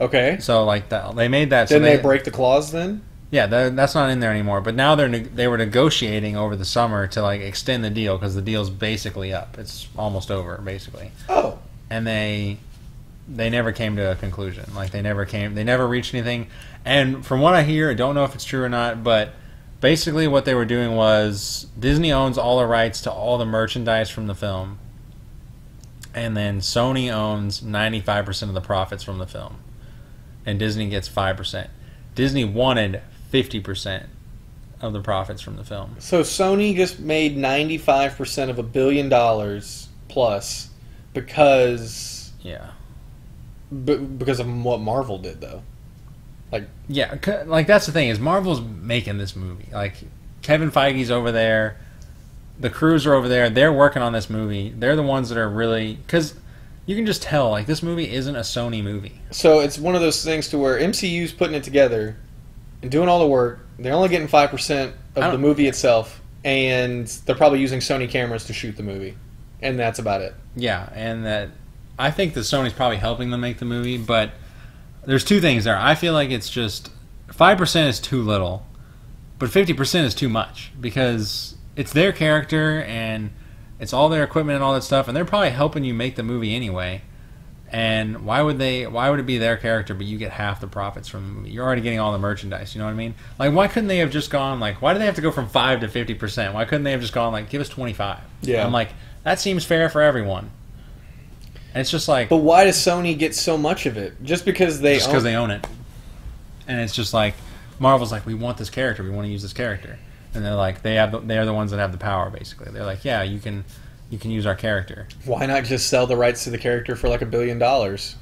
Okay. 0.00 0.38
So 0.40 0.64
like 0.64 0.90
that, 0.90 1.16
they 1.16 1.28
made 1.28 1.50
that. 1.50 1.68
so 1.68 1.76
Didn't 1.76 1.96
they 1.96 2.02
break 2.02 2.24
the 2.24 2.30
clause 2.30 2.70
then? 2.72 3.02
Yeah, 3.30 3.46
that, 3.46 3.74
that's 3.74 3.94
not 3.94 4.10
in 4.10 4.20
there 4.20 4.30
anymore. 4.30 4.60
But 4.60 4.74
now 4.74 4.94
they're 4.94 5.08
they 5.08 5.48
were 5.48 5.58
negotiating 5.58 6.36
over 6.36 6.54
the 6.54 6.64
summer 6.64 7.06
to 7.08 7.22
like 7.22 7.40
extend 7.40 7.82
the 7.84 7.90
deal 7.90 8.16
because 8.16 8.34
the 8.34 8.42
deal's 8.42 8.70
basically 8.70 9.32
up. 9.32 9.58
It's 9.58 9.88
almost 9.96 10.30
over 10.30 10.58
basically, 10.58 11.10
Oh. 11.28 11.58
and 11.90 12.06
they 12.06 12.58
they 13.28 13.50
never 13.50 13.72
came 13.72 13.96
to 13.96 14.12
a 14.12 14.14
conclusion. 14.14 14.64
Like 14.74 14.90
they 14.92 15.02
never 15.02 15.24
came, 15.24 15.54
they 15.54 15.64
never 15.64 15.86
reached 15.88 16.14
anything. 16.14 16.46
And 16.84 17.26
from 17.26 17.40
what 17.40 17.54
I 17.54 17.64
hear, 17.64 17.90
I 17.90 17.94
don't 17.94 18.14
know 18.14 18.22
if 18.22 18.34
it's 18.36 18.44
true 18.44 18.62
or 18.62 18.68
not, 18.68 19.02
but 19.02 19.30
basically 19.80 20.28
what 20.28 20.44
they 20.44 20.54
were 20.54 20.64
doing 20.64 20.94
was 20.94 21.66
Disney 21.78 22.12
owns 22.12 22.38
all 22.38 22.58
the 22.60 22.66
rights 22.66 23.00
to 23.02 23.10
all 23.10 23.36
the 23.38 23.44
merchandise 23.44 24.08
from 24.08 24.28
the 24.28 24.34
film, 24.36 24.78
and 26.14 26.36
then 26.36 26.60
Sony 26.60 27.12
owns 27.12 27.62
ninety 27.62 28.00
five 28.00 28.24
percent 28.24 28.48
of 28.50 28.54
the 28.54 28.60
profits 28.60 29.02
from 29.02 29.18
the 29.18 29.26
film, 29.26 29.56
and 30.46 30.58
Disney 30.58 30.88
gets 30.88 31.08
five 31.08 31.36
percent. 31.36 31.68
Disney 32.14 32.44
wanted 32.44 33.02
fifty 33.30 33.60
percent 33.60 34.06
of 34.80 34.92
the 34.92 35.00
profits 35.00 35.42
from 35.42 35.56
the 35.56 35.64
film. 35.64 35.96
So 35.98 36.20
Sony 36.22 36.76
just 36.76 37.00
made 37.00 37.34
95% 37.36 38.50
of 38.50 38.58
a 38.58 38.62
billion 38.62 39.08
dollars 39.08 39.88
plus 40.08 40.68
because 41.14 42.32
Yeah. 42.42 42.70
b- 43.84 43.96
because 43.96 44.38
of 44.38 44.46
what 44.64 44.80
Marvel 44.80 45.18
did 45.18 45.40
though. 45.40 45.62
Like 46.52 46.68
yeah, 46.88 47.16
like 47.46 47.66
that's 47.66 47.86
the 47.86 47.92
thing 47.92 48.08
is 48.08 48.20
Marvel's 48.20 48.60
making 48.60 49.18
this 49.18 49.34
movie. 49.34 49.68
Like 49.72 49.94
Kevin 50.42 50.70
Feige's 50.70 51.10
over 51.10 51.32
there. 51.32 51.78
the 52.58 52.70
crews 52.70 53.04
are 53.06 53.12
over 53.14 53.28
there. 53.28 53.50
They're 53.50 53.72
working 53.72 54.00
on 54.02 54.12
this 54.14 54.30
movie. 54.30 54.72
They're 54.76 54.96
the 54.96 55.02
ones 55.02 55.28
that 55.30 55.36
are 55.38 55.48
really 55.48 55.94
because 55.96 56.34
you 56.86 56.94
can 56.94 57.04
just 57.04 57.20
tell 57.20 57.50
like 57.50 57.66
this 57.66 57.82
movie 57.82 58.10
isn't 58.10 58.34
a 58.34 58.40
Sony 58.40 58.82
movie. 58.82 59.20
So 59.32 59.60
it's 59.60 59.78
one 59.78 59.94
of 59.94 60.00
those 60.00 60.24
things 60.24 60.48
to 60.48 60.58
where 60.58 60.78
MCU's 60.78 61.32
putting 61.32 61.54
it 61.54 61.64
together 61.64 62.16
and 62.80 62.90
doing 62.90 63.08
all 63.08 63.18
the 63.18 63.26
work. 63.26 63.66
They're 63.78 63.92
only 63.92 64.08
getting 64.08 64.28
five 64.28 64.50
percent 64.50 64.94
of 65.16 65.32
the 65.32 65.38
movie 65.38 65.66
itself, 65.66 66.22
and 66.44 67.06
they're 67.26 67.34
probably 67.34 67.60
using 67.60 67.80
Sony 67.80 68.08
cameras 68.08 68.44
to 68.44 68.52
shoot 68.52 68.76
the 68.76 68.82
movie, 68.82 69.16
and 69.60 69.78
that's 69.78 69.98
about 69.98 70.22
it. 70.22 70.34
Yeah, 70.54 70.88
and 70.94 71.26
that 71.26 71.50
I 71.98 72.10
think 72.10 72.34
that 72.34 72.40
Sony's 72.40 72.72
probably 72.72 72.98
helping 72.98 73.30
them 73.30 73.40
make 73.40 73.58
the 73.58 73.64
movie, 73.64 73.98
but 73.98 74.30
there's 75.04 75.24
two 75.24 75.40
things 75.40 75.64
there. 75.64 75.76
I 75.76 75.94
feel 75.94 76.12
like 76.12 76.30
it's 76.30 76.48
just 76.48 76.90
five 77.28 77.58
percent 77.58 77.88
is 77.88 78.00
too 78.00 78.22
little, 78.22 78.64
but 79.38 79.50
fifty 79.50 79.72
percent 79.72 80.06
is 80.06 80.14
too 80.14 80.28
much 80.28 80.72
because 80.80 81.56
it's 81.74 81.92
their 81.92 82.12
character 82.12 82.82
and 82.82 83.30
it's 83.78 83.92
all 83.92 84.08
their 84.08 84.24
equipment 84.24 84.56
and 84.56 84.64
all 84.64 84.74
that 84.74 84.82
stuff, 84.82 85.08
and 85.08 85.16
they're 85.16 85.24
probably 85.24 85.50
helping 85.50 85.84
you 85.84 85.94
make 85.94 86.16
the 86.16 86.22
movie 86.22 86.54
anyway. 86.54 87.02
And 87.72 88.24
why 88.24 88.42
would 88.42 88.58
they? 88.58 88.86
Why 88.86 89.10
would 89.10 89.18
it 89.18 89.26
be 89.26 89.38
their 89.38 89.56
character, 89.56 89.92
but 89.92 90.06
you 90.06 90.18
get 90.18 90.30
half 90.30 90.60
the 90.60 90.68
profits 90.68 91.08
from 91.08 91.26
the 91.26 91.32
movie? 91.32 91.50
You're 91.50 91.64
already 91.64 91.82
getting 91.82 91.98
all 91.98 92.12
the 92.12 92.18
merchandise. 92.18 92.74
You 92.74 92.78
know 92.78 92.84
what 92.84 92.92
I 92.92 92.94
mean? 92.94 93.16
Like, 93.40 93.52
why 93.52 93.66
couldn't 93.66 93.88
they 93.88 93.98
have 93.98 94.12
just 94.12 94.30
gone 94.30 94.60
like? 94.60 94.80
Why 94.80 94.92
do 94.92 95.00
they 95.00 95.06
have 95.06 95.16
to 95.16 95.20
go 95.20 95.32
from 95.32 95.48
five 95.48 95.80
to 95.80 95.88
fifty 95.88 96.14
percent? 96.14 96.54
Why 96.54 96.64
couldn't 96.64 96.84
they 96.84 96.92
have 96.92 97.00
just 97.00 97.12
gone 97.12 97.32
like, 97.32 97.50
give 97.50 97.60
us 97.60 97.68
twenty 97.68 97.92
five? 97.92 98.20
Yeah. 98.42 98.64
I'm 98.64 98.72
like, 98.72 98.90
that 99.24 99.40
seems 99.40 99.64
fair 99.64 99.88
for 99.88 100.00
everyone. 100.00 100.50
And 101.74 101.80
it's 101.80 101.90
just 101.90 102.06
like 102.08 102.28
But 102.28 102.38
why 102.38 102.64
does 102.64 102.76
Sony 102.76 103.18
get 103.18 103.34
so 103.34 103.58
much 103.58 103.84
of 103.84 103.96
it? 103.96 104.22
Just 104.22 104.44
because 104.44 104.80
they 104.80 104.94
just 104.94 105.08
because 105.08 105.24
they 105.24 105.34
own 105.34 105.50
it. 105.50 105.66
And 106.68 106.80
it's 106.80 106.94
just 106.94 107.12
like 107.12 107.34
Marvel's 107.80 108.12
like, 108.12 108.24
we 108.24 108.34
want 108.34 108.58
this 108.58 108.70
character, 108.70 109.02
we 109.02 109.10
want 109.10 109.26
to 109.26 109.30
use 109.30 109.42
this 109.42 109.52
character, 109.52 109.98
and 110.36 110.44
they're 110.44 110.54
like, 110.54 110.82
they 110.82 110.94
have, 110.94 111.12
the, 111.12 111.20
they're 111.20 111.46
the 111.46 111.54
ones 111.54 111.70
that 111.72 111.78
have 111.78 111.92
the 111.92 111.98
power. 111.98 112.30
Basically, 112.30 112.70
they're 112.70 112.84
like, 112.84 113.04
yeah, 113.04 113.22
you 113.22 113.40
can, 113.40 113.64
you 114.10 114.18
can 114.18 114.30
use 114.30 114.46
our 114.46 114.54
character. 114.54 115.08
Why 115.24 115.46
not 115.46 115.64
just 115.64 115.88
sell 115.88 116.06
the 116.06 116.16
rights 116.16 116.44
to 116.44 116.50
the 116.50 116.58
character 116.58 116.94
for 116.94 117.08
like 117.08 117.22
a 117.22 117.26
billion 117.26 117.58
dollars? 117.58 118.14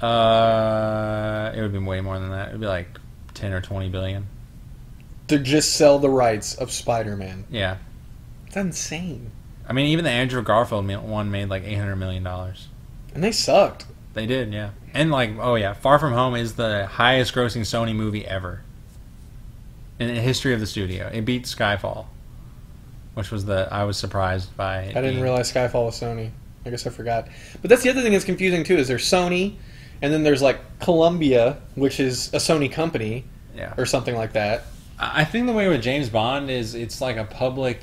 Uh, 0.00 1.52
it 1.54 1.62
would 1.62 1.72
be 1.72 1.78
way 1.78 2.00
more 2.00 2.18
than 2.18 2.30
that. 2.30 2.48
It 2.48 2.52
would 2.52 2.60
be 2.60 2.66
like 2.66 2.98
ten 3.34 3.52
or 3.52 3.60
twenty 3.60 3.88
billion. 3.88 4.26
To 5.28 5.38
just 5.38 5.76
sell 5.76 5.98
the 6.00 6.10
rights 6.10 6.56
of 6.56 6.72
Spider-Man. 6.72 7.44
Yeah, 7.48 7.76
it's 8.48 8.56
insane. 8.56 9.30
I 9.68 9.72
mean, 9.72 9.86
even 9.86 10.04
the 10.04 10.10
Andrew 10.10 10.42
Garfield 10.42 10.86
one 11.04 11.30
made 11.30 11.48
like 11.48 11.62
eight 11.62 11.76
hundred 11.76 11.96
million 11.96 12.24
dollars. 12.24 12.68
And 13.14 13.22
they 13.22 13.30
sucked. 13.30 13.86
They 14.14 14.26
did, 14.26 14.52
yeah. 14.52 14.70
And 14.92 15.10
like, 15.10 15.30
oh 15.38 15.54
yeah, 15.54 15.72
Far 15.72 15.98
From 15.98 16.12
Home 16.12 16.34
is 16.34 16.54
the 16.54 16.86
highest 16.86 17.32
grossing 17.32 17.62
Sony 17.62 17.94
movie 17.94 18.26
ever 18.26 18.62
in 20.08 20.14
the 20.14 20.20
history 20.20 20.54
of 20.54 20.60
the 20.60 20.66
studio. 20.66 21.10
It 21.12 21.22
beat 21.24 21.44
Skyfall, 21.44 22.06
which 23.14 23.30
was 23.30 23.44
the 23.44 23.68
I 23.70 23.84
was 23.84 23.96
surprised 23.96 24.56
by. 24.56 24.80
I 24.80 24.86
didn't 24.86 25.02
being- 25.12 25.20
realize 25.22 25.52
Skyfall 25.52 25.86
was 25.86 26.00
Sony. 26.00 26.30
I 26.64 26.70
guess 26.70 26.86
I 26.86 26.90
forgot. 26.90 27.26
But 27.60 27.68
that's 27.70 27.82
the 27.82 27.90
other 27.90 28.02
thing 28.02 28.12
that's 28.12 28.24
confusing 28.24 28.62
too. 28.64 28.76
Is 28.76 28.88
there's 28.88 29.04
Sony, 29.08 29.54
and 30.00 30.12
then 30.12 30.22
there's 30.22 30.42
like 30.42 30.60
Columbia, 30.80 31.58
which 31.74 31.98
is 32.00 32.28
a 32.32 32.36
Sony 32.38 32.70
company 32.70 33.24
Yeah, 33.56 33.74
or 33.76 33.84
something 33.86 34.14
like 34.14 34.32
that. 34.34 34.64
I 34.98 35.22
I 35.22 35.24
think 35.24 35.46
the 35.46 35.52
way 35.52 35.68
with 35.68 35.82
James 35.82 36.08
Bond 36.08 36.50
is 36.50 36.74
it's 36.74 37.00
like 37.00 37.16
a 37.16 37.24
public 37.24 37.82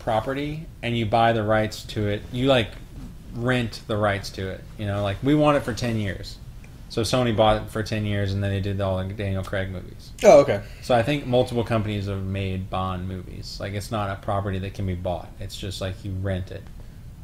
property, 0.00 0.66
and 0.82 0.96
you 0.96 1.06
buy 1.06 1.32
the 1.32 1.42
rights 1.44 1.82
to 1.84 2.06
it. 2.08 2.22
You 2.32 2.46
like 2.46 2.68
rent 3.34 3.82
the 3.86 3.96
rights 3.96 4.30
to 4.30 4.48
it. 4.48 4.62
You 4.78 4.86
know, 4.86 5.02
like 5.02 5.16
we 5.22 5.34
want 5.34 5.56
it 5.56 5.60
for 5.62 5.72
ten 5.72 5.96
years. 5.96 6.36
So 6.96 7.02
Sony 7.02 7.36
bought 7.36 7.62
it 7.62 7.68
for 7.68 7.82
ten 7.82 8.06
years, 8.06 8.32
and 8.32 8.42
then 8.42 8.50
they 8.50 8.60
did 8.60 8.80
all 8.80 8.96
the 8.96 9.12
Daniel 9.12 9.44
Craig 9.44 9.68
movies. 9.70 10.12
Oh, 10.24 10.40
okay. 10.40 10.62
So 10.80 10.94
I 10.94 11.02
think 11.02 11.26
multiple 11.26 11.62
companies 11.62 12.06
have 12.06 12.22
made 12.24 12.70
Bond 12.70 13.06
movies. 13.06 13.58
Like 13.60 13.74
it's 13.74 13.90
not 13.90 14.08
a 14.08 14.16
property 14.22 14.58
that 14.60 14.72
can 14.72 14.86
be 14.86 14.94
bought. 14.94 15.28
It's 15.38 15.58
just 15.58 15.82
like 15.82 16.02
you 16.06 16.12
rent 16.12 16.50
it. 16.50 16.62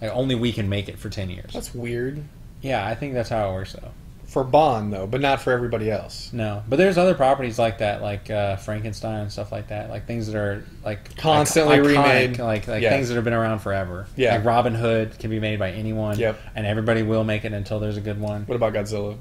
Like 0.03 0.11
only 0.11 0.35
we 0.35 0.53
can 0.53 0.69
make 0.69 0.91
it 0.91 0.99
for 0.99 1.09
ten 1.09 1.31
years. 1.31 1.55
That's 1.55 1.75
weird 1.75 2.23
Yeah, 2.61 2.87
I 2.87 2.95
think 2.95 3.15
that's 3.15 3.31
how 3.31 3.49
it 3.49 3.55
works 3.55 3.73
though. 3.73 3.93
for 4.27 4.45
Bond 4.45 4.93
though, 4.93 5.07
but 5.07 5.23
not 5.23 5.41
for 5.41 5.53
everybody 5.55 5.91
else. 5.91 6.31
No, 6.35 6.63
but 6.69 6.77
there's 6.77 6.99
other 6.99 7.15
properties 7.15 7.59
like 7.59 7.79
that, 7.79 8.03
like 8.03 8.29
uh, 8.31 8.57
Frankenstein 8.57 9.21
and 9.23 9.33
stuff 9.33 9.53
like 9.53 9.69
that, 9.69 9.89
like 9.89 10.07
things 10.07 10.27
that 10.27 10.37
are 10.37 10.67
like 10.85 11.17
Constantly 11.17 11.79
iconic, 11.79 11.87
remade. 11.87 12.39
like 12.41 12.69
like 12.69 12.83
Yeah. 12.83 12.91
things 12.91 13.09
that 13.09 13.15
have 13.15 13.25
been 13.25 13.33
around 13.33 13.61
forever. 13.61 14.07
Yeah. 14.17 14.35
like 14.37 14.45
Robin 14.45 14.75
Hood 14.75 15.19
can 15.19 15.31
be 15.31 15.41
made 15.41 15.59
by 15.59 15.71
anyone. 15.71 16.19
Yep. 16.19 16.39
and 16.57 16.67
everybody 16.67 17.03
will 17.03 17.25
make 17.25 17.47
it 17.47 17.55
until 17.55 17.81
there's 17.81 17.97
a 17.97 18.03
good 18.03 18.21
one. 18.21 18.43
What 18.45 18.57
about 18.57 18.75
Godzilla? 18.75 19.17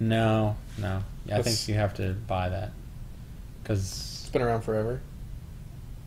No, 0.00 0.56
no, 0.78 1.02
I 1.26 1.28
That's- 1.28 1.44
think 1.44 1.68
you 1.68 1.74
have 1.80 1.94
to 1.94 2.12
buy 2.26 2.48
that 2.50 2.70
because 3.62 4.20
It's 4.22 4.30
been 4.30 4.42
around 4.42 4.62
forever. 4.62 5.00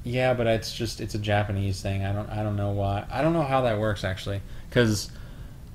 Yeah, 0.03 0.33
but 0.33 0.47
it's 0.47 0.73
just 0.73 0.99
it's 1.01 1.13
a 1.13 1.19
Japanese 1.19 1.81
thing. 1.81 2.03
I 2.03 2.11
don't 2.13 2.29
I 2.29 2.41
don't 2.43 2.55
know 2.55 2.71
why. 2.71 3.05
I 3.11 3.21
don't 3.21 3.33
know 3.33 3.43
how 3.43 3.61
that 3.61 3.77
works 3.79 4.03
actually. 4.03 4.41
Because 4.69 5.11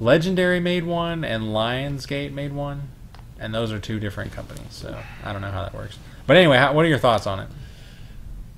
Legendary 0.01 0.59
made 0.61 0.85
one 0.85 1.25
and 1.25 1.45
Lionsgate 1.45 2.33
made 2.33 2.53
one, 2.53 2.89
and 3.39 3.55
those 3.55 3.71
are 3.73 3.79
two 3.79 4.01
different 4.01 4.33
companies. 4.33 4.67
So 4.71 4.97
I 5.25 5.33
don't 5.33 5.43
know 5.43 5.51
how 5.51 5.63
that 5.63 5.75
works. 5.75 5.99
But 6.27 6.37
anyway, 6.39 6.57
how, 6.57 6.73
what 6.73 6.85
are 6.85 6.89
your 6.89 6.99
thoughts 6.99 7.27
on 7.27 7.41
it? 7.41 7.49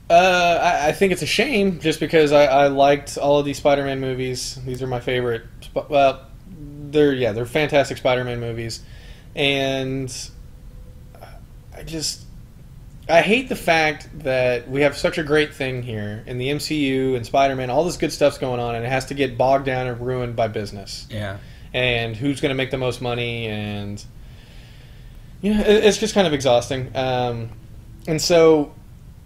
Uh, 0.09 0.59
I, 0.62 0.88
I 0.88 0.92
think 0.92 1.12
it's 1.12 1.20
a 1.20 1.26
shame 1.26 1.80
just 1.80 2.00
because 2.00 2.32
I, 2.32 2.44
I 2.46 2.66
liked 2.68 3.18
all 3.18 3.38
of 3.38 3.44
these 3.44 3.59
Spider-Man 3.59 4.00
movies. 4.00 4.59
These 4.64 4.80
are 4.82 4.86
my 4.86 5.00
favorite. 5.00 5.42
Sp- 5.61 5.84
Well, 5.90 6.22
they're 6.90 7.12
yeah, 7.12 7.32
they're 7.32 7.44
fantastic 7.44 7.98
Spider-Man 7.98 8.40
movies, 8.40 8.80
and 9.37 10.14
I 11.76 11.83
just 11.85 12.22
I 13.09 13.22
hate 13.22 13.49
the 13.49 13.57
fact 13.57 14.09
that 14.20 14.68
we 14.68 14.83
have 14.83 14.97
such 14.97 15.16
a 15.18 15.22
great 15.22 15.55
thing 15.55 15.83
here 15.83 16.22
in 16.26 16.37
the 16.39 16.49
MCU 16.51 17.16
and 17.16 17.24
Spider-Man. 17.24 17.70
All 17.70 17.85
this 17.85 17.97
good 17.97 18.12
stuff's 18.12 18.37
going 18.39 18.61
on, 18.61 18.74
and 18.74 18.85
it 18.85 18.89
has 18.89 19.07
to 19.07 19.14
get 19.14 19.39
bogged 19.39 19.64
down 19.64 19.87
and 19.87 19.99
ruined 20.01 20.37
by 20.37 20.49
business 20.49 21.07
Yeah, 21.11 21.39
and 21.72 22.14
who's 22.16 22.41
going 22.41 22.51
to 22.51 22.55
make 22.57 22.70
the 22.70 22.76
most 22.79 23.01
money 23.01 23.47
and 23.47 24.05
you 25.41 25.55
know 25.55 25.61
it- 25.61 25.85
it's 25.85 25.99
just 25.99 26.12
kind 26.14 26.26
of 26.26 26.33
exhausting 26.35 26.91
um, 26.97 27.51
and 28.07 28.20
so 28.20 28.74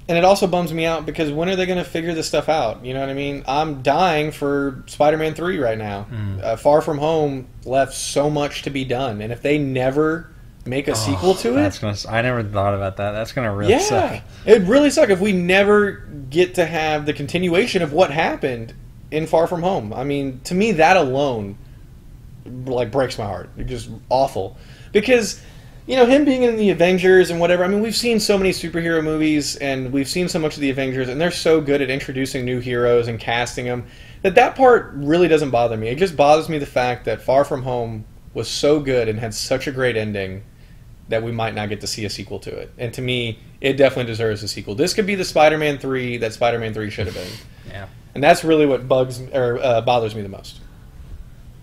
and 0.09 0.19
it 0.19 0.25
also 0.25 0.47
bums 0.47 0.73
me 0.73 0.85
out 0.85 1.07
because 1.07 1.31
when 1.31 1.49
are 1.49 1.57
they 1.57 1.67
going 1.67 1.79
to 1.79 1.85
figure 1.85 2.13
this 2.15 2.27
stuff 2.27 2.49
out 2.49 2.85
you 2.85 2.93
know 2.95 3.01
what 3.01 3.09
i 3.09 3.15
mean 3.15 3.43
i'm 3.47 3.83
dying 3.83 4.31
for 4.33 4.83
spider-man 4.87 5.35
3 5.35 5.59
right 5.59 5.79
now 5.79 6.07
Mm. 6.11 6.43
uh, 6.43 6.57
far 6.57 6.81
from 6.83 6.99
home 6.99 7.47
left 7.65 7.95
so 7.95 8.29
much 8.29 8.63
to 8.63 8.71
be 8.71 8.85
done 8.85 9.21
and 9.23 9.33
if 9.33 9.43
they 9.43 9.59
never 9.59 10.29
make 10.65 10.87
a 10.89 10.95
sequel 10.95 11.35
to 11.35 11.51
Oh, 11.51 11.55
That's 11.55 11.79
it 11.79 11.81
gonna. 11.81 11.97
I 12.09 12.23
never 12.23 12.43
thought 12.45 12.75
about 12.75 12.97
that. 12.99 13.11
That's 13.13 13.33
gonna 13.33 13.53
really 13.55 13.73
yeah 13.73 13.79
suck. 13.81 14.23
it 14.47 14.63
really 14.63 14.91
suck 14.91 15.11
if 15.11 15.21
we 15.21 15.33
never 15.33 15.93
get 16.31 16.55
to 16.55 16.65
have 16.67 17.05
the 17.07 17.13
continuation 17.13 17.83
of 17.83 17.93
what 17.93 18.11
happened 18.13 18.73
in 19.11 19.27
far 19.27 19.47
from 19.47 19.63
home 19.63 19.93
i 19.93 20.05
mean 20.05 20.41
to 20.45 20.55
me 20.55 20.73
that 20.73 20.97
alone 20.97 21.57
like 22.67 22.91
breaks 22.91 23.19
my 23.19 23.25
heart. 23.25 23.51
It's 23.57 23.71
just 23.71 23.91
awful 24.09 24.57
because 24.91 25.41
you 25.87 25.97
know 25.97 26.07
him 26.07 26.25
being 26.25 26.43
in 26.45 26.57
the 26.57 26.71
Avengers 26.71 27.31
and 27.31 27.41
whatever. 27.41 27.65
I 27.65 27.69
mean, 27.69 27.81
we've 27.83 27.97
seen 27.97 28.21
so 28.21 28.39
many 28.39 28.51
superhero 28.51 29.03
movies 29.03 29.57
and 29.57 29.93
we've 29.93 30.09
seen 30.09 30.29
so 30.29 30.39
much 30.39 30.55
of 30.55 30.61
the 30.61 30.71
Avengers, 30.71 31.09
and 31.09 31.21
they're 31.21 31.31
so 31.31 31.61
good 31.61 31.83
at 31.83 31.91
introducing 31.91 32.45
new 32.45 32.61
heroes 32.61 33.09
and 33.09 33.19
casting 33.19 33.65
them 33.67 33.85
that 34.23 34.35
that 34.37 34.55
part 34.55 34.93
really 34.95 35.29
doesn't 35.29 35.51
bother 35.51 35.77
me. 35.77 35.89
It 35.89 35.99
just 35.99 36.17
bothers 36.17 36.49
me 36.49 36.59
the 36.59 36.67
fact 36.67 37.05
that 37.07 37.21
Far 37.23 37.45
From 37.45 37.63
Home 37.63 38.05
was 38.35 38.49
so 38.49 38.81
good 38.81 39.09
and 39.09 39.19
had 39.19 39.35
such 39.35 39.67
a 39.67 39.73
great 39.73 39.97
ending 39.97 40.45
that 41.09 41.23
we 41.23 41.33
might 41.33 41.55
not 41.55 41.69
get 41.69 41.81
to 41.81 41.87
see 41.87 42.05
a 42.05 42.11
sequel 42.11 42.39
to 42.39 42.57
it. 42.57 42.73
And 42.79 42.95
to 42.95 43.03
me, 43.03 43.39
it 43.61 43.75
definitely 43.75 44.11
deserves 44.11 44.43
a 44.43 44.49
sequel. 44.49 44.75
This 44.75 44.95
could 44.95 45.07
be 45.07 45.17
the 45.17 45.25
Spider-Man 45.25 45.79
three 45.79 46.17
that 46.19 46.33
Spider-Man 46.33 46.73
three 46.73 46.89
should 46.91 47.07
have 47.07 47.15
been, 47.17 47.29
Yeah. 47.69 47.89
and 48.15 48.23
that's 48.23 48.45
really 48.45 48.65
what 48.67 48.89
bugs 48.89 49.21
or 49.33 49.59
uh, 49.59 49.81
bothers 49.83 50.15
me 50.15 50.23
the 50.23 50.29
most. 50.29 50.61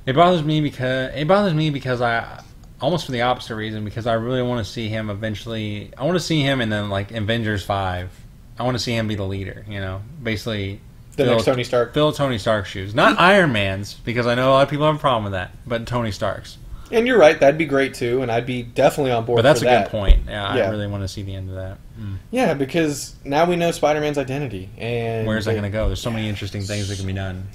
It 0.06 0.14
bothers 0.14 0.44
me 0.44 0.60
because 0.62 1.14
it 1.16 1.28
bothers 1.28 1.54
me 1.54 1.70
because 1.70 2.02
I 2.02 2.44
almost 2.82 3.06
for 3.06 3.12
the 3.12 3.22
opposite 3.24 3.56
reason 3.56 3.84
because 3.86 4.08
I 4.08 4.14
really 4.14 4.42
want 4.42 4.66
to 4.66 4.72
see 4.72 4.88
him 4.90 5.10
eventually. 5.10 5.92
I 5.98 6.04
want 6.06 6.16
to 6.18 6.24
see 6.24 6.42
him 6.42 6.62
in 6.62 6.70
then 6.70 6.90
like 6.90 7.12
Avengers 7.12 7.64
five. 7.64 8.12
I 8.58 8.64
want 8.64 8.76
to 8.76 8.84
see 8.84 8.94
him 8.96 9.08
be 9.08 9.16
the 9.16 9.24
leader. 9.26 9.66
You 9.70 9.80
know, 9.80 10.02
basically 10.22 10.80
The 11.16 11.24
fill- 11.26 11.34
next 11.34 11.46
Tony 11.46 11.64
Stark. 11.64 11.94
fill 11.94 12.12
Tony 12.12 12.38
Stark's 12.38 12.70
shoes, 12.70 12.94
not 12.96 13.20
Iron 13.20 13.52
Man's 13.52 13.94
because 13.94 14.28
I 14.28 14.36
know 14.36 14.50
a 14.50 14.54
lot 14.54 14.64
of 14.64 14.70
people 14.70 14.86
have 14.86 14.96
a 14.96 15.00
problem 15.00 15.24
with 15.26 15.34
that, 15.34 15.52
but 15.68 15.86
Tony 15.86 16.12
Stark's. 16.12 16.58
And 16.92 17.06
you're 17.06 17.20
right, 17.20 17.40
that'd 17.40 17.60
be 17.60 17.66
great 17.68 17.94
too, 17.94 18.24
and 18.24 18.32
I'd 18.32 18.48
be 18.48 18.64
definitely 18.64 19.12
on 19.12 19.24
board. 19.24 19.38
But 19.38 19.42
that's 19.44 19.62
a 19.62 19.66
that. 19.66 19.86
good 19.86 19.92
point. 19.92 20.22
Yeah, 20.28 20.56
Yeah. 20.56 20.64
I 20.66 20.70
really 20.72 20.88
want 20.88 21.04
to 21.04 21.08
see 21.08 21.22
the 21.22 21.36
end 21.36 21.48
of 21.50 21.56
that. 21.56 21.78
Mm. 22.00 22.16
Yeah, 22.32 22.56
because 22.56 23.14
now 23.24 23.46
we 23.46 23.56
know 23.58 23.70
Spider-Man's 23.70 24.18
identity, 24.18 24.70
and 24.76 25.28
Where's 25.28 25.46
that 25.46 25.52
going 25.52 25.64
to 25.64 25.70
go? 25.70 25.86
There's 25.86 26.02
so 26.02 26.10
many 26.10 26.28
interesting 26.28 26.64
things 26.64 26.88
that 26.90 26.98
can 26.98 27.06
be 27.06 27.14
done. 27.14 27.48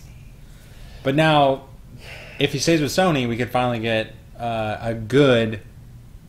But 1.03 1.17
now, 1.17 1.65
if 2.39 2.53
he 2.53 2.61
stays 2.61 2.81
with 2.81 2.93
Sony, 2.93 3.29
we 3.29 3.37
could 3.37 3.51
finally 3.51 3.81
get 3.81 4.15
uh, 4.39 4.79
a 4.81 4.95
good 4.95 5.61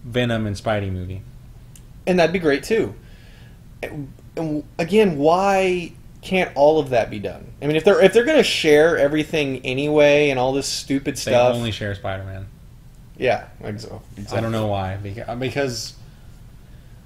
Venom 0.03 0.45
and 0.47 0.55
Spidey 0.55 0.91
movie. 0.91 1.21
and 2.07 2.19
that'd 2.19 2.33
be 2.33 2.39
great 2.39 2.63
too. 2.63 2.93
And- 3.81 4.11
and 4.37 4.63
again, 4.77 5.17
why 5.17 5.93
can't 6.21 6.51
all 6.55 6.77
of 6.79 6.89
that 6.89 7.09
be 7.09 7.19
done? 7.19 7.45
I 7.61 7.67
mean, 7.67 7.77
if 7.77 7.85
they're 7.85 8.01
if 8.01 8.11
they're 8.11 8.25
going 8.25 8.37
to 8.37 8.43
share 8.43 8.97
everything 8.97 9.65
anyway, 9.65 10.29
and 10.29 10.37
all 10.37 10.51
this 10.51 10.67
stupid 10.67 11.15
They 11.15 11.19
stuff, 11.21 11.55
only 11.55 11.71
share 11.71 11.95
Spider-Man. 11.95 12.45
yeah, 13.17 13.45
exactly. 13.63 13.99
I 14.33 14.41
don't 14.41 14.51
know 14.51 14.67
why. 14.67 14.97
Because 14.97 15.93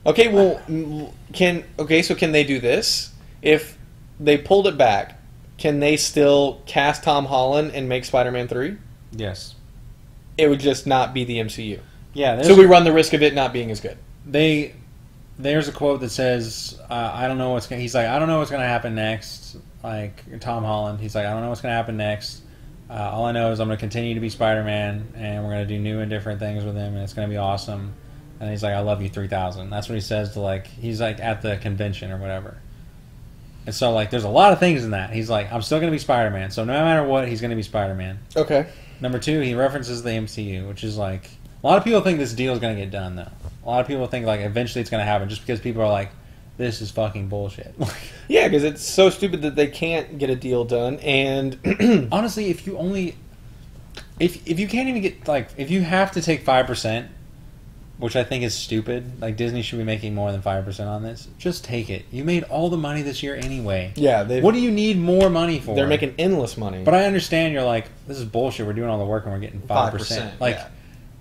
Okay, 0.08 0.28
well, 0.30 0.60
can 1.34 1.64
okay, 1.78 2.02
so 2.02 2.16
can 2.16 2.32
they 2.32 2.43
do 2.43 2.60
this 2.60 3.12
if 3.43 3.78
they 4.20 4.38
pulled 4.38 4.66
it 4.68 4.78
back 4.78 5.18
can 5.60 5.82
they 5.82 5.97
still 5.97 6.62
cast 6.66 7.04
Tom 7.04 7.26
Holland 7.26 7.72
and 7.76 7.88
make 7.89 8.06
Spider-Man 8.06 8.47
three? 8.47 8.78
Yes. 9.12 9.56
It 10.40 10.50
would 10.50 10.60
just 10.60 10.88
not 10.88 11.14
be 11.14 11.24
the 11.26 11.38
MCU. 11.38 11.80
Yeah. 12.14 12.42
So 12.42 12.56
we 12.56 12.66
run 12.66 12.84
the 12.84 12.92
risk 12.94 13.14
of 13.14 13.22
it 13.22 13.34
not 13.34 13.54
being 13.54 13.70
as 13.72 13.80
good. 13.80 13.98
they 14.26 14.74
there's 15.38 15.70
a 15.70 15.72
quote 15.72 16.02
that 16.02 16.10
says 16.10 16.78
uh, 16.90 17.12
i 17.14 17.26
don't 17.26 17.38
know 17.38 17.52
what's 17.52 17.66
gonna 17.66 17.82
he's 17.82 17.96
like 17.96 18.08
i 18.08 18.20
don't 18.20 18.28
know 18.28 18.40
what's 18.40 18.52
gonna 18.52 18.66
happen 18.66 18.94
next 18.94 19.56
like 19.82 20.22
tom 20.42 20.66
holland 20.66 21.00
he's 21.00 21.16
like 21.16 21.26
i 21.26 21.30
don't 21.32 21.40
know 21.42 21.48
what's 21.48 21.62
gonna 21.62 21.74
happen 21.74 21.96
next 21.96 22.42
uh, 22.90 22.94
all 23.14 23.24
i 23.24 23.32
know 23.32 23.50
is 23.50 23.62
i'm 23.62 23.70
gonna 23.70 23.78
continue 23.78 24.14
to 24.14 24.20
be 24.20 24.28
spider-man 24.28 25.08
and 25.16 25.42
we're 25.42 25.52
gonna 25.52 25.66
do 25.66 25.80
new 25.80 26.02
and 26.02 26.10
different 26.10 26.40
things 26.42 26.66
with 26.66 26.76
him 26.76 26.94
and 26.94 27.02
it's 27.02 27.14
gonna 27.14 27.30
be 27.30 27.38
awesome 27.38 27.94
and 28.42 28.50
he's 28.52 28.62
like 28.62 28.74
i 28.74 28.82
love 28.82 29.02
you 29.02 29.08
3000 29.08 29.70
that's 29.70 29.88
what 29.88 29.96
he 29.96 30.02
says 30.02 30.34
to 30.34 30.42
like 30.42 30.68
he's 30.68 31.00
like 31.00 31.22
at 31.22 31.42
the 31.42 31.56
convention 31.56 32.12
or 32.12 32.18
whatever 32.18 32.58
and 33.66 33.74
so 33.74 33.92
like 33.94 34.10
there's 34.10 34.26
a 34.26 34.30
lot 34.30 34.52
of 34.52 34.60
things 34.60 34.84
in 34.84 34.92
that 34.92 35.12
he's 35.12 35.30
like 35.30 35.50
i'm 35.54 35.62
still 35.62 35.80
gonna 35.80 35.90
be 35.90 35.98
spider-man 36.00 36.52
so 36.52 36.66
no 36.66 36.74
matter 36.74 37.04
what 37.08 37.30
he's 37.30 37.40
gonna 37.40 37.56
be 37.56 37.64
spider-man 37.64 38.20
Okay. 38.36 38.68
Number 39.02 39.20
two, 39.20 39.39
he 39.41 39.54
references 39.56 40.04
the 40.04 40.10
MCU, 40.10 40.68
which 40.68 40.84
is 40.84 40.97
like 40.97 41.30
a 41.64 41.68
lot 41.68 41.78
of 41.78 41.84
people 41.84 42.02
think 42.02 42.20
this 42.20 42.34
deal 42.34 42.54
is 42.54 42.60
going 42.60 42.76
to 42.76 42.82
get 42.82 42.91
done 42.91 43.16
though. 43.16 43.28
A 43.66 43.70
lot 43.70 43.82
of 43.82 43.88
people 43.88 44.08
think 44.08 44.26
like 44.26 44.41
eventually 44.41 44.82
it's 44.82 44.89
going 44.89 45.02
to 45.02 45.06
happen 45.06 45.30
just 45.30 45.41
because 45.41 45.60
people 45.60 45.82
are 45.82 45.89
like, 45.89 46.12
this 46.58 46.82
is 46.82 46.91
fucking 46.91 47.30
bullshit. 47.30 47.74
Yeah, 48.28 48.47
because 48.47 48.64
it's 48.64 48.84
so 48.84 49.10
stupid 49.10 49.41
that 49.41 49.56
they 49.56 49.66
can't 49.66 50.20
get 50.20 50.30
a 50.30 50.36
deal 50.36 50.64
done, 50.64 51.00
and 51.00 51.58
Honestly, 52.12 52.52
if 52.52 52.68
you 52.68 52.78
only, 52.78 53.16
if 54.20 54.47
if 54.47 54.60
you 54.60 54.68
can't 54.68 54.88
even 54.88 55.02
get 55.02 55.28
like 55.28 55.50
if 55.58 55.72
you 55.72 55.82
have 55.82 56.12
to 56.12 56.22
take 56.22 56.43
five 56.43 56.68
percent, 56.68 57.10
which 58.00 58.16
I 58.16 58.24
think 58.24 58.43
is 58.43 58.56
stupid. 58.56 59.22
Like 59.22 59.36
Disney 59.36 59.62
should 59.62 59.78
be 59.78 59.84
making 59.84 60.16
more 60.16 60.32
than 60.32 60.41
five 60.41 60.66
percent 60.66 60.89
on 60.89 61.04
this. 61.04 61.28
Just 61.38 61.64
take 61.64 61.89
it. 61.89 62.06
You 62.12 62.24
made 62.24 62.43
all 62.43 62.70
the 62.70 62.78
money 62.78 63.02
this 63.02 63.22
year 63.22 63.36
anyway. 63.36 63.91
yeah, 63.95 64.24
What 64.39 64.54
do 64.54 64.62
you 64.62 64.72
need 64.72 64.97
more 64.97 65.30
money 65.30 65.60
for? 65.60 65.76
they're 65.76 65.88
making 65.88 66.16
endless 66.18 66.58
money. 66.58 66.84
But 66.84 66.93
I 66.93 67.06
understand 67.06 67.54
you're 67.54 67.64
like, 67.64 67.88
this 68.08 68.18
is 68.18 68.26
bullshit. 68.26 68.66
We're 68.66 68.74
doing 68.74 68.89
all 68.89 69.00
the 69.00 69.06
work 69.06 69.26
and 69.26 69.34
we're 69.34 69.39
getting 69.39 69.62
five 69.62 69.91
percent. 69.91 70.39
Like, 70.39 70.56
yeah. 70.56 70.70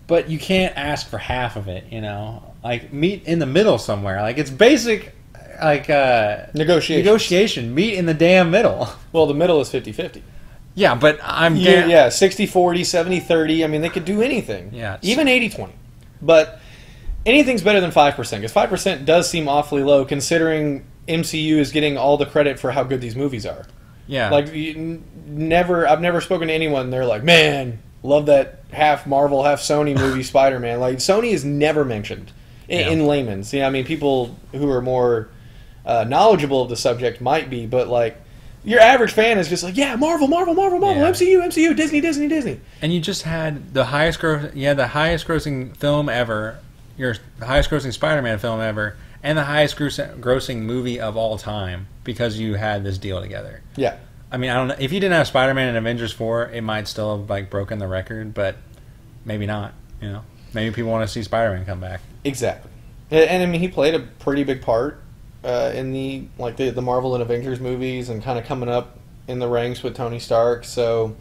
but 0.07 0.31
you 0.31 0.39
can't 0.39 0.77
ask 0.77 1.09
for 1.09 1.19
half 1.19 1.57
of 1.57 1.69
it. 1.69 1.85
You 1.91 2.01
know, 2.01 2.55
like 2.63 2.93
meet 2.93 3.25
in 3.25 3.41
the 3.41 3.47
middle 3.47 3.79
somewhere. 3.79 4.23
Like 4.23 4.39
it's 4.39 4.51
basic, 4.51 5.15
like 5.61 5.91
uh, 5.91 6.47
negotiation. 6.55 7.05
negotiation. 7.05 7.75
Meet 7.75 7.95
in 7.95 8.07
the 8.07 8.15
damn 8.15 8.53
middle. 8.53 8.89
well, 9.13 9.27
the 9.27 9.35
middle 9.35 9.61
is 9.61 9.69
50-50. 9.69 10.23
Yeah, 10.75 10.95
but 10.95 11.19
I'm 11.25 11.57
Yeah, 11.57 11.87
yeah 11.87 12.07
60-40, 12.07 12.81
70-30. 13.27 13.65
I 13.65 13.67
mean, 13.67 13.81
they 13.81 13.89
could 13.89 14.05
do 14.05 14.23
anything. 14.23 14.73
Yeah, 14.73 14.99
Even 15.03 15.27
80-20. 15.27 15.71
But 16.23 16.61
anything's 17.29 17.63
better 17.63 17.81
than 17.81 17.91
5%, 17.91 18.17
because 18.17 18.53
5% 18.53 19.05
does 19.05 19.29
seem 19.31 19.49
awfully 19.49 19.83
low, 19.83 20.05
considering 20.05 20.85
MCU 21.07 21.57
is 21.59 21.71
getting 21.73 21.97
all 21.97 22.17
the 22.17 22.27
credit 22.27 22.59
for 22.59 22.71
how 22.73 22.83
good 22.83 23.01
these 23.01 23.15
movies 23.17 23.47
are. 23.47 23.67
yeah. 24.07 24.31
Like, 24.31 24.53
you, 24.55 24.75
n- 24.75 25.05
never, 25.27 25.87
I've 25.87 26.01
never 26.01 26.21
spoken 26.21 26.49
to 26.49 26.55
anyone, 26.55 26.91
they're 26.91 27.07
like, 27.07 27.23
man, 27.23 27.81
love 28.03 28.27
that 28.27 28.63
half 28.73 29.07
Marvel, 29.07 29.45
half 29.45 29.61
Sony 29.61 29.95
movie 29.99 30.23
Spider-Man. 30.23 30.81
Like, 30.81 30.97
Sony 30.99 31.33
is 31.33 31.45
never 31.45 31.85
mentioned 31.85 32.33
in, 32.69 32.81
Yeah. 32.81 32.89
in 32.91 33.07
layman's. 33.07 33.53
Yeah, 33.53 33.67
I 33.67 33.71
mean, 33.71 33.85
people 33.85 34.37
who 34.53 34.71
are 34.71 34.81
more 34.83 35.29
uh, 35.87 36.05
knowledgeable 36.05 36.63
of 36.63 36.69
the 36.69 36.77
subject 36.77 37.21
might 37.21 37.49
be, 37.51 37.67
but, 37.67 37.89
like, 37.89 38.21
your 38.65 38.81
average 38.81 39.13
fan 39.13 39.39
is 39.39 39.49
just 39.49 39.63
like, 39.63 39.77
yeah, 39.77 39.95
Marvel, 39.97 40.27
Marvel, 40.29 40.53
Marvel, 40.53 40.79
Marvel, 40.79 41.01
Yeah. 41.03 41.11
MCU, 41.11 41.43
MCU, 41.47 41.75
Disney, 41.77 42.01
Disney, 42.01 42.29
Disney. 42.29 42.61
and 42.83 42.93
you 42.93 43.01
just 43.01 43.23
had 43.23 43.73
the 43.73 43.85
highest 43.87 44.19
gross. 44.21 44.53
Had 44.53 44.77
the 44.77 44.89
highest 44.89 45.27
grossing 45.27 45.75
film 45.77 46.09
ever. 46.09 46.59
Your 46.99 47.15
highest 47.41 47.71
grossing 47.71 47.93
Spider-Man 47.93 48.39
film 48.39 48.61
ever, 48.61 48.97
and 49.23 49.39
the 49.39 49.45
highest 49.45 49.77
grossing 49.77 50.63
movie 50.63 51.01
of 51.01 51.17
all 51.17 51.39
time 51.39 51.87
because 52.05 52.39
you 52.39 52.55
had 52.55 52.85
this 52.85 52.99
deal 52.99 53.23
together. 53.23 53.63
Yeah. 53.77 53.97
I 54.31 54.37
mean, 54.37 54.51
I 54.51 54.55
don't 54.55 54.69
know 54.69 54.77
if 54.79 54.93
you 54.93 55.01
didn't 55.01 55.15
have 55.15 55.27
Spider-Man 55.27 55.69
and 55.69 55.79
Avengers 55.79 56.13
four, 56.13 56.49
it 56.49 56.63
might 56.63 56.87
still 56.89 57.17
have 57.17 57.31
like 57.31 57.49
broken 57.49 57.79
the 57.79 57.87
record, 57.87 58.35
but 58.35 58.57
maybe 59.25 59.47
not. 59.47 59.73
You 60.03 60.11
know, 60.11 60.25
maybe 60.53 60.75
people 60.75 60.91
want 60.91 61.07
to 61.07 61.13
see 61.13 61.23
Spider-Man 61.23 61.65
come 61.65 61.81
back. 61.81 62.01
Exactly. 62.25 62.71
And, 63.11 63.31
and 63.31 63.43
I 63.43 63.47
mean, 63.47 63.61
he 63.61 63.69
played 63.69 63.95
a 63.95 64.01
pretty 64.01 64.45
big 64.45 64.61
part 64.61 65.01
uh, 65.45 65.73
in 65.75 65.93
the 65.93 66.27
like 66.37 66.57
the, 66.57 66.71
the 66.71 66.83
Marvel 66.83 67.15
and 67.15 67.23
Avengers 67.23 67.61
movies, 67.61 68.09
and 68.09 68.23
kind 68.23 68.39
of 68.39 68.45
coming 68.45 68.69
up 68.69 68.99
in 69.29 69.39
the 69.39 69.49
ranks 69.49 69.83
with 69.83 69.95
Tony 69.95 70.19
Stark. 70.19 70.65
So 70.65 71.17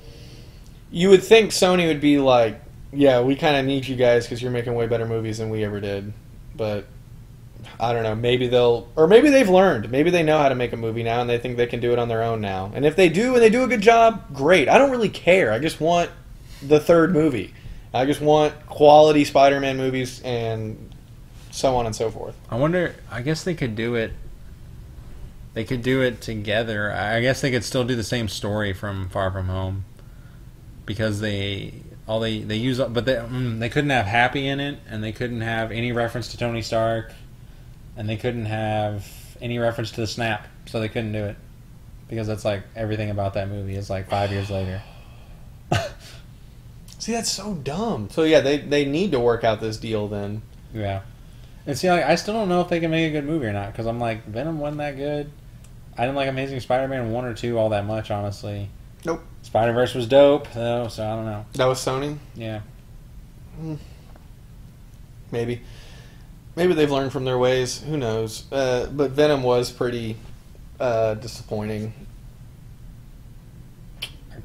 you 0.90 1.10
would 1.10 1.24
think 1.24 1.52
Sony 1.52 1.88
would 1.88 2.02
be 2.02 2.18
like, 2.18 2.62
"Yeah, 2.92 3.22
we 3.22 3.36
kind 3.36 3.58
of 3.58 3.66
need 3.66 3.88
you 3.88 3.96
guys 3.96 4.26
because 4.26 4.42
you're 4.42 4.52
making 4.52 4.76
way 4.76 4.88
better 4.88 5.06
movies 5.06 5.38
than 5.38 5.50
we 5.50 5.64
ever 5.64 5.80
did." 5.80 6.14
But 6.56 6.86
I 7.80 7.94
don't 7.94 8.04
know. 8.04 8.16
Maybe 8.16 8.48
they'll, 8.48 8.88
or 8.96 9.08
maybe 9.08 9.30
they've 9.30 9.50
learned. 9.50 9.92
Maybe 9.92 10.10
they 10.10 10.24
know 10.24 10.38
how 10.38 10.50
to 10.50 10.56
make 10.56 10.74
a 10.74 10.78
movie 10.78 11.04
now, 11.04 11.22
and 11.22 11.30
they 11.30 11.38
think 11.38 11.58
they 11.58 11.68
can 11.68 11.80
do 11.80 11.92
it 11.92 12.00
on 12.00 12.08
their 12.08 12.24
own 12.24 12.42
now. 12.42 12.72
And 12.74 12.86
if 12.86 12.96
they 12.96 13.10
do, 13.10 13.34
and 13.34 13.42
they 13.42 13.50
do 13.50 13.64
a 13.64 13.68
good 13.68 13.82
job, 13.82 14.34
great. 14.34 14.70
I 14.70 14.78
don't 14.78 14.92
really 14.92 15.10
care. 15.10 15.52
I 15.52 15.60
just 15.60 15.82
want 15.82 16.10
the 16.62 16.80
third 16.80 17.14
movie. 17.14 17.54
I 17.94 18.06
just 18.06 18.22
want 18.22 18.54
quality 18.68 19.26
Spider-Man 19.26 19.78
movies 19.78 20.22
and 20.24 20.94
so 21.52 21.76
on 21.76 21.86
and 21.86 21.96
so 21.96 22.12
forth. 22.12 22.36
I 22.50 22.58
wonder. 22.58 22.96
I 23.12 23.22
guess 23.22 23.44
they 23.44 23.56
could 23.56 23.76
do 23.76 23.96
it. 23.96 24.14
They 25.54 25.64
could 25.64 25.82
do 25.82 26.02
it 26.02 26.22
together. 26.22 26.92
I 26.92 27.22
guess 27.22 27.42
they 27.42 27.50
could 27.50 27.64
still 27.64 27.84
do 27.84 27.96
the 27.96 28.04
same 28.04 28.28
story 28.28 28.74
from 28.74 29.10
Far 29.10 29.32
From 29.32 29.48
Home, 29.48 29.86
because 30.86 31.20
they 31.20 31.74
all 32.08 32.20
they 32.20 32.40
they 32.40 32.56
use, 32.56 32.80
but 32.80 33.06
they 33.06 33.16
mm, 33.16 33.60
they 33.60 33.70
couldn't 33.70 33.90
have 33.90 34.06
Happy 34.06 34.48
in 34.48 34.60
it, 34.60 34.80
and 34.90 35.04
they 35.04 35.12
couldn't 35.12 35.42
have 35.42 35.72
any 35.72 35.92
reference 35.92 36.30
to 36.30 36.38
Tony 36.38 36.62
Stark, 36.62 37.12
and 37.96 38.08
they 38.08 38.18
couldn't 38.18 38.46
have 38.46 39.06
any 39.42 39.60
reference 39.60 39.92
to 39.92 40.02
the 40.02 40.08
Snap, 40.08 40.48
so 40.66 40.80
they 40.80 40.90
couldn't 40.90 41.12
do 41.12 41.26
it, 41.26 41.36
because 42.08 42.28
that's 42.28 42.46
like 42.46 42.64
everything 42.76 43.10
about 43.10 43.34
that 43.34 43.50
movie 43.50 43.76
is 43.76 43.90
like 43.90 44.10
five 44.10 44.32
years 44.32 44.50
later. 44.50 44.82
See, 47.00 47.12
that's 47.12 47.32
so 47.32 47.54
dumb. 47.54 48.10
So 48.12 48.24
yeah, 48.24 48.40
they 48.40 48.58
they 48.58 48.86
need 48.86 49.12
to 49.12 49.20
work 49.20 49.44
out 49.44 49.60
this 49.62 49.78
deal 49.78 50.08
then. 50.08 50.42
Yeah. 50.74 51.02
And 51.66 51.78
see, 51.78 51.90
like, 51.90 52.06
I 52.06 52.16
still 52.16 52.34
don't 52.34 52.48
know 52.48 52.62
if 52.62 52.70
they 52.70 52.80
can 52.80 52.92
make 52.92 53.10
a 53.10 53.12
good 53.12 53.26
movie 53.26 53.46
or 53.46 53.54
not 53.54 53.74
because 53.74 53.86
I'm 53.88 54.00
like, 54.00 54.26
Venom 54.26 54.58
wasn't 54.58 54.78
that 54.78 54.96
good. 54.96 55.30
I 55.98 56.04
didn't 56.04 56.16
like 56.16 56.30
Amazing 56.30 56.62
Spider-Man 56.62 57.12
one 57.12 57.26
or 57.26 57.34
two 57.34 57.58
all 57.58 57.70
that 57.70 57.86
much, 57.86 58.10
honestly. 58.10 58.70
Nope. 59.08 59.24
Spider 59.42 59.72
Verse 59.72 59.94
was 59.96 60.06
dope 60.06 60.52
though, 60.52 60.90
so 60.90 61.02
I 61.08 61.16
don't 61.16 61.24
know. 61.26 61.46
That 61.54 61.66
was 61.68 61.80
Sony, 61.80 62.18
Yeah. 62.36 62.60
maybe. 65.32 65.62
Maybe 66.58 66.74
they've 66.74 66.92
learned 66.92 67.14
from 67.14 67.24
their 67.24 67.38
ways. 67.38 67.82
Who 67.84 67.96
knows? 67.96 68.52
Uh, 68.52 68.88
but 68.92 69.12
Venom 69.12 69.44
was 69.44 69.72
pretty 69.72 70.18
uh, 70.78 71.14
disappointing. 71.14 71.94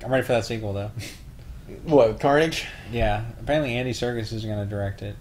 I'm 0.04 0.10
ready 0.12 0.22
for 0.24 0.32
that 0.34 0.44
sequel 0.44 0.72
though. 0.72 0.90
What 1.84 2.20
Carnage? 2.20 2.66
yeah. 2.92 3.24
Apparently 3.40 3.74
Andy 3.74 3.92
Serkis 3.92 4.32
is 4.32 4.44
going 4.44 4.58
to 4.58 4.66
direct 4.66 5.02
it. 5.02 5.16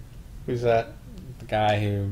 Who's 0.45 0.61
that? 0.61 0.89
The 1.39 1.45
guy 1.45 1.79
who 1.79 2.11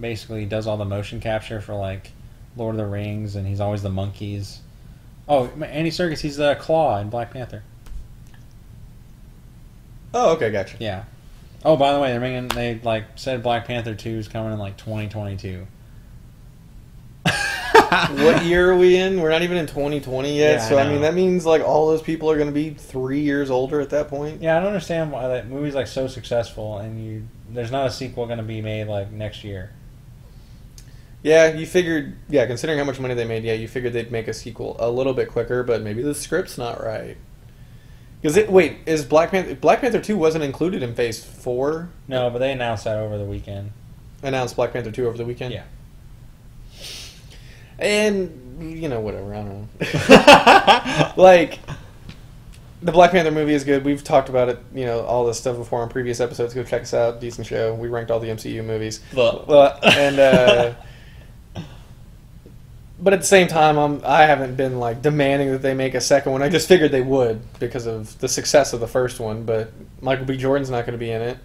basically 0.00 0.46
does 0.46 0.66
all 0.66 0.76
the 0.78 0.84
motion 0.86 1.20
capture 1.20 1.60
for 1.60 1.74
like 1.74 2.12
Lord 2.56 2.76
of 2.76 2.78
the 2.78 2.86
Rings, 2.86 3.34
and 3.36 3.46
he's 3.46 3.60
always 3.60 3.82
the 3.82 3.90
monkeys. 3.90 4.60
Oh, 5.28 5.46
Andy 5.62 5.90
Serkis, 5.90 6.20
he's 6.20 6.36
the 6.36 6.56
Klaue 6.56 7.00
in 7.00 7.08
Black 7.08 7.30
Panther. 7.30 7.62
Oh, 10.14 10.32
okay, 10.34 10.50
gotcha. 10.50 10.76
Yeah. 10.78 11.04
Oh, 11.64 11.76
by 11.76 11.92
the 11.92 12.00
way, 12.00 12.10
they're 12.10 12.20
making 12.20 12.48
they 12.48 12.80
like 12.82 13.04
said 13.14 13.42
Black 13.42 13.66
Panther 13.66 13.94
two 13.94 14.10
is 14.10 14.28
coming 14.28 14.52
in 14.52 14.58
like 14.58 14.76
2022. 14.76 15.66
what 18.14 18.44
year 18.44 18.72
are 18.72 18.76
we 18.76 18.96
in? 18.96 19.20
We're 19.20 19.30
not 19.30 19.42
even 19.42 19.56
in 19.56 19.66
2020 19.66 20.36
yet. 20.36 20.54
Yeah, 20.54 20.68
so 20.68 20.78
I, 20.78 20.84
know. 20.84 20.90
mean, 20.90 21.02
that 21.02 21.14
means 21.14 21.46
like 21.46 21.62
all 21.62 21.88
those 21.88 22.02
people 22.02 22.30
are 22.30 22.36
going 22.36 22.48
to 22.48 22.54
be 22.54 22.70
three 22.70 23.20
years 23.20 23.50
older 23.50 23.80
at 23.80 23.90
that 23.90 24.08
point. 24.08 24.42
Yeah, 24.42 24.56
I 24.56 24.60
don't 24.60 24.68
understand 24.68 25.12
why 25.12 25.28
that 25.28 25.48
movie's 25.48 25.74
like 25.74 25.86
so 25.86 26.08
successful 26.08 26.78
and 26.78 27.04
you 27.04 27.28
there's 27.50 27.70
not 27.70 27.86
a 27.86 27.90
sequel 27.90 28.26
going 28.26 28.38
to 28.38 28.44
be 28.44 28.60
made 28.60 28.88
like 28.88 29.12
next 29.12 29.44
year. 29.44 29.70
Yeah, 31.22 31.52
you 31.54 31.66
figured. 31.66 32.16
Yeah, 32.28 32.46
considering 32.46 32.78
how 32.78 32.84
much 32.84 32.98
money 32.98 33.14
they 33.14 33.24
made, 33.24 33.44
yeah, 33.44 33.52
you 33.52 33.68
figured 33.68 33.92
they'd 33.92 34.10
make 34.10 34.28
a 34.28 34.34
sequel 34.34 34.76
a 34.80 34.90
little 34.90 35.14
bit 35.14 35.28
quicker, 35.28 35.62
but 35.62 35.82
maybe 35.82 36.02
the 36.02 36.14
script's 36.14 36.58
not 36.58 36.82
right. 36.82 37.16
Because 38.20 38.36
it 38.36 38.50
wait 38.50 38.78
is 38.86 39.04
Black 39.04 39.30
Panther 39.30 39.54
Black 39.56 39.80
Panther 39.80 40.00
two 40.00 40.16
wasn't 40.16 40.44
included 40.44 40.82
in 40.82 40.94
Phase 40.94 41.24
four? 41.24 41.90
No, 42.08 42.30
but 42.30 42.38
they 42.38 42.52
announced 42.52 42.84
that 42.84 42.96
over 42.96 43.18
the 43.18 43.24
weekend. 43.24 43.72
Announced 44.22 44.56
Black 44.56 44.72
Panther 44.72 44.92
two 44.92 45.06
over 45.06 45.16
the 45.16 45.24
weekend. 45.24 45.52
Yeah. 45.52 45.64
and 47.78 48.80
you 48.80 48.88
know 48.88 49.00
whatever 49.00 49.34
I 49.34 49.42
don't 49.42 49.68
know. 49.80 51.12
like 51.22 51.58
the 52.82 52.92
Black 52.92 53.12
Panther 53.12 53.30
movie 53.30 53.54
is 53.54 53.64
good. 53.64 53.84
We've 53.84 54.02
talked 54.02 54.28
about 54.28 54.48
it, 54.48 54.58
you 54.74 54.84
know, 54.84 55.04
all 55.04 55.24
this 55.24 55.38
stuff 55.38 55.56
before 55.56 55.82
on 55.82 55.88
previous 55.88 56.20
episodes. 56.20 56.52
Go 56.52 56.64
check 56.64 56.82
us 56.82 56.94
out. 56.94 57.20
Decent 57.20 57.46
show. 57.46 57.74
We 57.74 57.88
ranked 57.88 58.10
all 58.10 58.18
the 58.18 58.28
MCU 58.28 58.64
movies. 58.64 59.00
Well, 59.14 59.78
and 59.84 60.18
uh, 60.18 60.74
but 63.02 63.12
at 63.12 63.20
the 63.20 63.26
same 63.26 63.48
time, 63.48 63.76
I'm 63.78 64.00
I 64.04 64.22
haven't 64.24 64.56
been 64.56 64.78
like 64.78 65.02
demanding 65.02 65.50
that 65.52 65.62
they 65.62 65.74
make 65.74 65.94
a 65.94 66.00
second 66.00 66.32
one. 66.32 66.42
I 66.42 66.48
just 66.48 66.68
figured 66.68 66.92
they 66.92 67.02
would 67.02 67.40
because 67.58 67.86
of 67.86 68.18
the 68.20 68.28
success 68.28 68.72
of 68.72 68.80
the 68.80 68.88
first 68.88 69.20
one. 69.20 69.44
But 69.44 69.72
Michael 70.00 70.24
B. 70.26 70.36
Jordan's 70.36 70.70
not 70.70 70.86
going 70.86 70.92
to 70.92 70.98
be 70.98 71.10
in 71.10 71.22
it. 71.22 71.38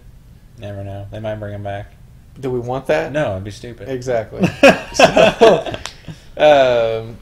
Never 0.58 0.84
know. 0.84 1.06
They 1.10 1.20
might 1.20 1.36
bring 1.36 1.54
him 1.54 1.62
back. 1.62 1.92
Do 2.40 2.50
we 2.50 2.60
want 2.60 2.86
that? 2.86 3.12
No, 3.12 3.32
it'd 3.32 3.44
be 3.44 3.50
stupid. 3.50 3.88
Exactly. 3.88 4.46
so, 4.94 5.74
um, 6.36 7.16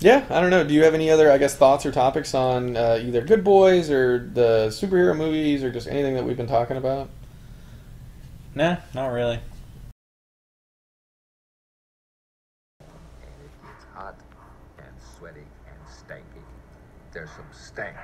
Yeah, 0.00 0.24
I 0.30 0.40
don't 0.40 0.50
know. 0.50 0.64
Do 0.64 0.74
you 0.74 0.84
have 0.84 0.94
any 0.94 1.10
other, 1.10 1.30
I 1.30 1.38
guess, 1.38 1.54
thoughts 1.56 1.84
or 1.86 1.92
topics 1.92 2.34
on 2.34 2.76
uh, 2.76 2.98
either 3.02 3.22
Good 3.22 3.44
Boys 3.44 3.90
or 3.90 4.30
the 4.32 4.68
superhero 4.68 5.16
movies 5.16 5.64
or 5.64 5.70
just 5.72 5.88
anything 5.88 6.14
that 6.14 6.24
we've 6.24 6.36
been 6.36 6.46
talking 6.48 6.76
about? 6.76 7.08
Nah, 8.54 8.76
not 8.94 9.08
really. 9.08 9.40
It's 12.80 13.84
hot 13.94 14.16
and 14.78 14.94
sweaty 15.18 15.40
and 15.66 15.78
stanky. 15.88 16.42
There's 17.12 17.30
some 17.30 17.46
stank 17.72 17.96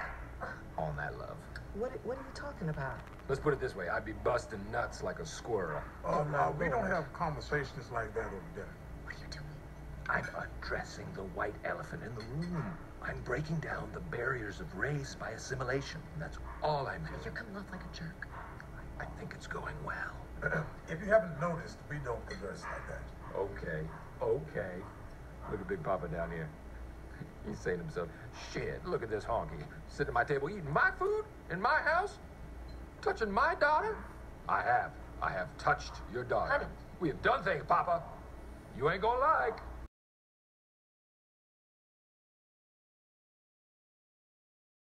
on 0.79 0.97
that 0.97 1.19
love. 1.19 1.37
What, 1.75 1.93
what 2.05 2.17
are 2.17 2.21
you 2.21 2.35
talking 2.35 2.69
about? 2.71 2.99
Let's 3.29 3.41
put 3.41 3.53
it 3.53 3.61
this 3.61 3.77
way: 3.77 3.89
I'd 3.89 4.05
be 4.05 4.13
busting 4.25 4.61
nuts 4.73 5.03
like 5.03 5.19
a 5.19 5.27
squirrel. 5.27 5.81
Oh, 6.05 6.21
oh 6.21 6.25
no, 6.25 6.55
we 6.59 6.69
don't 6.69 6.87
have 6.87 7.13
conversations 7.13 7.91
like 7.93 8.15
that 8.15 8.27
over 8.27 8.43
dinner. 8.55 8.75
What 9.05 9.15
are 9.15 9.19
you 9.19 9.27
doing? 9.31 9.45
I'm 10.09 10.27
addressing 10.43 11.07
the 11.15 11.23
white 11.37 11.55
elephant 11.65 12.03
in 12.03 12.15
the 12.15 12.25
room. 12.47 12.65
I'm 13.03 13.21
breaking 13.25 13.57
down 13.57 13.91
the 13.93 14.01
barriers 14.01 14.61
of 14.61 14.75
race 14.77 15.17
by 15.21 15.31
assimilation. 15.31 16.01
That's 16.19 16.39
all 16.63 16.87
I'm 16.87 17.05
doing. 17.05 17.21
You're 17.25 17.35
coming 17.35 17.57
off 17.57 17.71
like 17.71 17.83
a 17.83 17.97
jerk. 17.97 18.27
I 18.99 19.05
think 19.19 19.33
it's 19.35 19.47
going 19.47 19.77
well. 19.85 20.65
if 20.89 21.01
you 21.01 21.11
haven't 21.11 21.39
noticed, 21.41 21.79
we 21.91 21.97
don't 22.05 22.25
converse 22.29 22.63
like 22.73 22.89
that. 22.89 23.39
Okay, 23.39 23.87
okay. 24.23 24.83
Look 25.51 25.61
at 25.61 25.69
Big 25.69 25.83
Papa 25.83 26.09
down 26.09 26.31
here. 26.31 26.49
He's 27.49 27.59
saying 27.59 27.79
to 27.79 27.85
himself, 27.85 28.09
shit, 28.53 28.85
look 28.87 29.03
at 29.03 29.11
this 29.11 29.25
honky. 29.25 29.63
Sitting 29.89 30.09
at 30.09 30.15
my 30.15 30.25
table 30.25 30.51
eating 30.51 30.73
my 30.73 30.91
food 30.99 31.25
in 31.51 31.61
my 31.61 31.81
house? 31.85 32.19
Touching 33.01 33.31
my 33.31 33.55
daughter? 33.55 33.97
I 34.49 34.63
have. 34.63 34.93
I 35.23 35.31
have 35.31 35.49
touched 35.59 35.95
your 36.13 36.25
daughter. 36.25 36.53
Honey. 36.53 36.65
We 37.01 37.09
have 37.09 37.23
done 37.23 37.43
things, 37.43 37.65
Papa. 37.67 38.03
You 38.77 38.91
ain't 38.91 39.03
gonna 39.03 39.21
like. 39.21 39.59